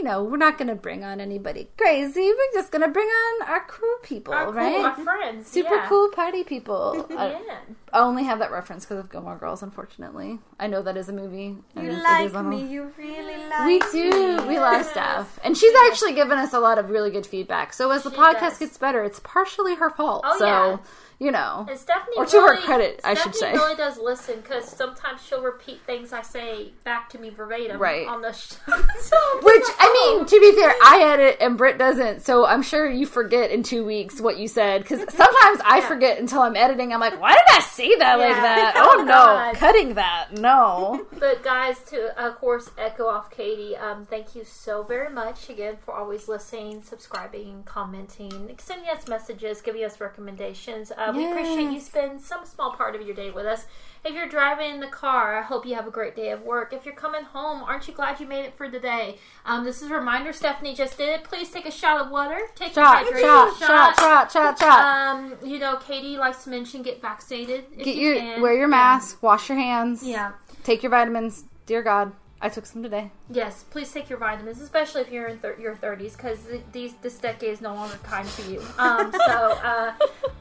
you 0.00 0.04
know, 0.06 0.24
we're 0.24 0.38
not 0.38 0.56
gonna 0.56 0.74
bring 0.74 1.04
on 1.04 1.20
anybody 1.20 1.68
crazy. 1.76 2.22
We're 2.22 2.52
just 2.54 2.72
gonna 2.72 2.88
bring 2.88 3.06
on 3.06 3.48
our 3.48 3.64
cool 3.68 3.96
people, 4.02 4.32
Our 4.32 4.46
cool, 4.46 4.54
right? 4.54 4.76
our 4.86 4.94
friends. 4.94 5.46
Super 5.46 5.74
yeah. 5.74 5.86
cool 5.90 6.08
party 6.08 6.42
people. 6.42 7.06
I, 7.10 7.14
uh, 7.26 7.38
Yeah. 7.46 7.56
I 7.92 7.98
only 8.00 8.24
have 8.24 8.38
that 8.38 8.50
reference 8.50 8.86
because 8.86 8.98
of 8.98 9.10
Gilmore 9.12 9.36
Girls, 9.36 9.62
unfortunately. 9.62 10.38
I 10.58 10.68
know 10.68 10.80
that 10.80 10.96
is 10.96 11.10
a 11.10 11.12
movie. 11.12 11.56
You 11.76 11.90
like 11.92 12.26
is 12.28 12.34
on 12.34 12.46
a- 12.46 12.48
me, 12.48 12.66
you 12.66 12.90
really 12.96 13.36
like 13.48 13.66
We 13.66 13.78
me. 13.78 14.10
do. 14.10 14.42
We 14.48 14.58
love 14.58 14.86
Steph. 14.86 15.38
And 15.44 15.54
she's 15.54 15.74
actually 15.88 16.14
given 16.14 16.38
us 16.38 16.54
a 16.54 16.60
lot 16.60 16.78
of 16.78 16.88
really 16.88 17.10
good 17.10 17.26
feedback. 17.26 17.74
So 17.74 17.90
as 17.90 18.02
the 18.04 18.10
She 18.10 18.16
podcast 18.16 18.40
does. 18.40 18.58
gets 18.58 18.78
better, 18.78 19.04
it's 19.04 19.20
partially 19.20 19.74
her 19.74 19.90
fault. 19.90 20.22
Oh, 20.24 20.38
so, 20.38 20.46
yeah. 20.46 20.76
You 21.20 21.30
know. 21.30 21.66
And 21.68 21.78
Stephanie, 21.78 22.16
Or 22.16 22.26
to 22.26 22.36
her 22.40 22.50
really, 22.52 22.62
credit, 22.62 23.00
I 23.04 23.14
should 23.14 23.34
Stephanie 23.34 23.58
say. 23.58 23.62
really 23.64 23.76
does 23.76 23.98
listen 23.98 24.40
because 24.40 24.64
sometimes 24.66 25.22
she'll 25.24 25.42
repeat 25.42 25.80
things 25.86 26.12
I 26.12 26.22
say 26.22 26.72
back 26.82 27.08
to 27.10 27.18
me 27.18 27.28
verbatim 27.30 27.78
Right. 27.78 28.08
on 28.08 28.22
the 28.22 28.32
show. 28.32 28.56
So 29.00 29.16
Which 29.42 29.62
like, 29.62 29.76
I 29.78 29.86
mean, 30.14 30.22
oh. 30.22 30.24
to 30.24 30.40
be 30.40 30.52
fair, 30.52 30.74
I 30.82 31.02
edit 31.12 31.36
and 31.40 31.56
Britt 31.56 31.78
doesn't, 31.78 32.22
so 32.22 32.46
I'm 32.46 32.62
sure 32.62 32.88
you 32.90 33.06
forget 33.06 33.50
in 33.50 33.62
two 33.62 33.84
weeks 33.84 34.20
what 34.20 34.38
you 34.38 34.48
said. 34.48 34.82
Because 34.82 35.00
sometimes 35.14 35.60
I 35.64 35.78
Yeah. 35.80 35.88
forget 35.88 36.18
until 36.18 36.40
I'm 36.42 36.56
editing. 36.56 36.92
I'm 36.92 37.00
like, 37.00 37.20
why 37.20 37.32
did 37.32 37.42
I 37.50 37.60
say 37.60 37.94
that 37.96 38.18
like 38.18 38.34
that? 38.36 38.74
Oh, 38.76 38.96
Oh 38.98 39.02
no, 39.02 39.12
God. 39.12 39.54
cutting 39.56 39.94
that. 39.94 40.32
No. 40.38 41.06
But 41.18 41.42
guys, 41.44 41.78
to 41.90 42.18
of 42.22 42.36
course 42.38 42.70
echo 42.78 43.06
off 43.06 43.30
Katie, 43.30 43.76
um, 43.76 44.06
thank 44.06 44.34
you 44.34 44.42
so 44.44 44.82
very 44.82 45.10
much 45.12 45.48
again 45.50 45.76
for 45.84 45.94
always 45.94 46.28
listening, 46.28 46.82
subscribing, 46.82 47.62
commenting, 47.64 48.54
sending 48.58 48.88
us 48.88 49.06
messages, 49.06 49.60
giving 49.60 49.84
us 49.84 50.00
recommendations. 50.00 50.92
Uh, 51.14 51.18
We 51.18 51.30
appreciate 51.30 51.70
you 51.72 51.80
spend 51.80 52.20
some 52.20 52.44
small 52.44 52.72
part 52.72 52.94
of 52.94 53.02
your 53.02 53.14
day 53.14 53.30
with 53.30 53.46
us. 53.46 53.66
If 54.02 54.14
you're 54.14 54.28
driving 54.28 54.70
in 54.74 54.80
the 54.80 54.86
car, 54.86 55.36
I 55.36 55.42
hope 55.42 55.66
you 55.66 55.74
have 55.74 55.86
a 55.86 55.90
great 55.90 56.16
day 56.16 56.30
of 56.30 56.40
work. 56.42 56.72
If 56.72 56.86
you're 56.86 56.94
coming 56.94 57.22
home, 57.22 57.62
aren't 57.62 57.86
you 57.86 57.92
glad 57.92 58.18
you 58.18 58.26
made 58.26 58.46
it 58.46 58.54
for 58.54 58.66
the 58.68 58.80
day? 58.80 59.18
Um, 59.44 59.64
this 59.64 59.82
is 59.82 59.90
a 59.90 59.94
reminder. 59.94 60.32
Stephanie 60.32 60.74
just 60.74 60.96
did 60.96 61.10
it. 61.10 61.24
Please 61.24 61.50
take 61.50 61.66
a 61.66 61.70
shot 61.70 62.00
of 62.00 62.10
water. 62.10 62.38
Take 62.54 62.72
Shot, 62.72 63.04
your 63.10 63.18
shot, 63.20 63.56
shot, 63.58 63.98
shot, 63.98 64.32
shot, 64.32 64.58
shot. 64.58 64.80
Um, 64.80 65.34
you 65.44 65.58
know, 65.58 65.76
Katie 65.76 66.16
likes 66.16 66.44
to 66.44 66.50
mention 66.50 66.80
get 66.82 67.02
vaccinated. 67.02 67.64
If 67.76 67.84
Get 67.84 67.96
you 67.96 68.08
your 68.08 68.16
can. 68.16 68.40
wear 68.40 68.52
your 68.54 68.62
Yeah. 68.62 68.66
mask, 68.68 69.22
wash 69.22 69.50
your 69.50 69.58
hands, 69.58 70.02
Yeah. 70.02 70.32
take 70.64 70.82
your 70.82 70.90
vitamins. 70.90 71.44
Dear 71.66 71.82
God, 71.82 72.12
I 72.42 72.48
took 72.48 72.64
some 72.64 72.82
today. 72.82 73.10
Yes, 73.30 73.64
please 73.68 73.92
take 73.92 74.08
your 74.08 74.18
vitamins, 74.18 74.60
especially 74.62 75.02
if 75.02 75.12
you're 75.12 75.26
in 75.28 75.38
thir- 75.38 75.58
your 75.60 75.76
30s, 75.76 76.16
because 76.16 76.38
these 76.72 76.94
this 77.02 77.18
decade 77.18 77.50
is 77.50 77.60
no 77.60 77.74
longer 77.74 77.98
kind 78.02 78.26
for 78.26 78.50
you. 78.50 78.60
Um, 78.78 79.12
so, 79.26 79.58
uh, 79.62 79.92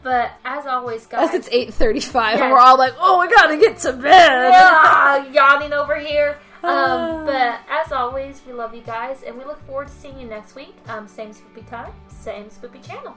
but 0.01 0.31
as 0.45 0.65
always, 0.65 1.05
guys, 1.07 1.29
As 1.29 1.35
it's 1.35 1.49
eight 1.51 1.73
thirty-five, 1.73 2.35
and 2.35 2.43
Yes. 2.45 2.51
we're 2.53 2.59
all 2.59 2.77
like, 2.77 2.93
"Oh, 2.99 3.19
we 3.19 3.27
gotta 3.27 3.57
get 3.57 3.77
to 3.79 3.91
bed." 3.93 4.51
Ah, 4.53 5.27
yawning 5.31 5.73
over 5.73 5.95
here. 5.97 6.37
Um, 6.61 7.25
but 7.25 7.59
as 7.69 7.91
always, 7.93 8.41
we 8.45 8.51
love 8.51 8.75
you 8.75 8.81
guys, 8.81 9.23
and 9.23 9.37
we 9.37 9.45
look 9.45 9.65
forward 9.65 9.87
to 9.87 9.93
seeing 9.93 10.19
you 10.19 10.27
next 10.27 10.55
week. 10.55 10.75
Um, 10.89 11.07
same 11.07 11.31
spoopy 11.31 11.65
time, 11.69 11.93
same 12.09 12.49
spoopy 12.49 12.85
channel. 12.85 13.15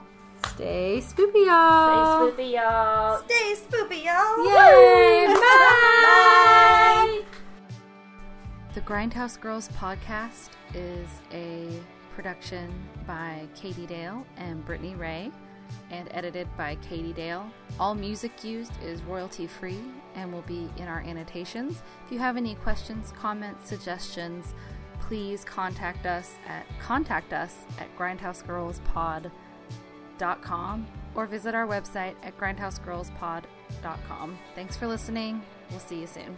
Stay 0.55 1.01
spoopy, 1.01 1.45
y'all. 1.45 2.31
Stay 2.31 2.43
spoopy, 2.43 2.53
y'all. 2.53 3.17
Stay 3.27 3.55
spoopy, 3.55 4.03
y'all. 4.05 4.45
Yay! 4.45 5.27
Bye. 5.33 7.21
The 8.73 8.81
Grindhouse 8.81 9.39
Girls 9.39 9.69
podcast 9.77 10.49
is 10.73 11.07
a 11.31 11.67
production 12.15 12.73
by 13.05 13.47
Katie 13.53 13.85
Dale 13.85 14.25
and 14.37 14.65
Brittany 14.65 14.95
Ray 14.95 15.29
and 15.91 16.07
edited 16.09 16.47
by 16.57 16.73
Katie 16.77 17.13
Dale. 17.13 17.45
All 17.79 17.93
music 17.93 18.43
used 18.43 18.71
is 18.83 19.03
royalty 19.03 19.45
free 19.45 19.81
and 20.15 20.33
will 20.33 20.41
be 20.41 20.71
in 20.77 20.87
our 20.87 21.01
annotations. 21.01 21.83
If 22.03 22.11
you 22.11 22.17
have 22.17 22.35
any 22.35 22.55
questions, 22.55 23.13
comments, 23.15 23.69
suggestions, 23.69 24.55
please 25.01 25.45
contact 25.45 26.07
us 26.07 26.31
at 26.47 26.65
contact 26.79 27.31
us 27.31 27.67
at 27.77 27.95
grindhousegirlspod.com 27.95 30.87
or 31.13 31.27
visit 31.27 31.53
our 31.53 31.67
website 31.67 32.15
at 32.23 32.35
grindhousegirlspod.com. 32.39 34.39
Thanks 34.55 34.75
for 34.75 34.87
listening. 34.87 35.43
We'll 35.69 35.79
see 35.79 35.99
you 35.99 36.07
soon. 36.07 36.35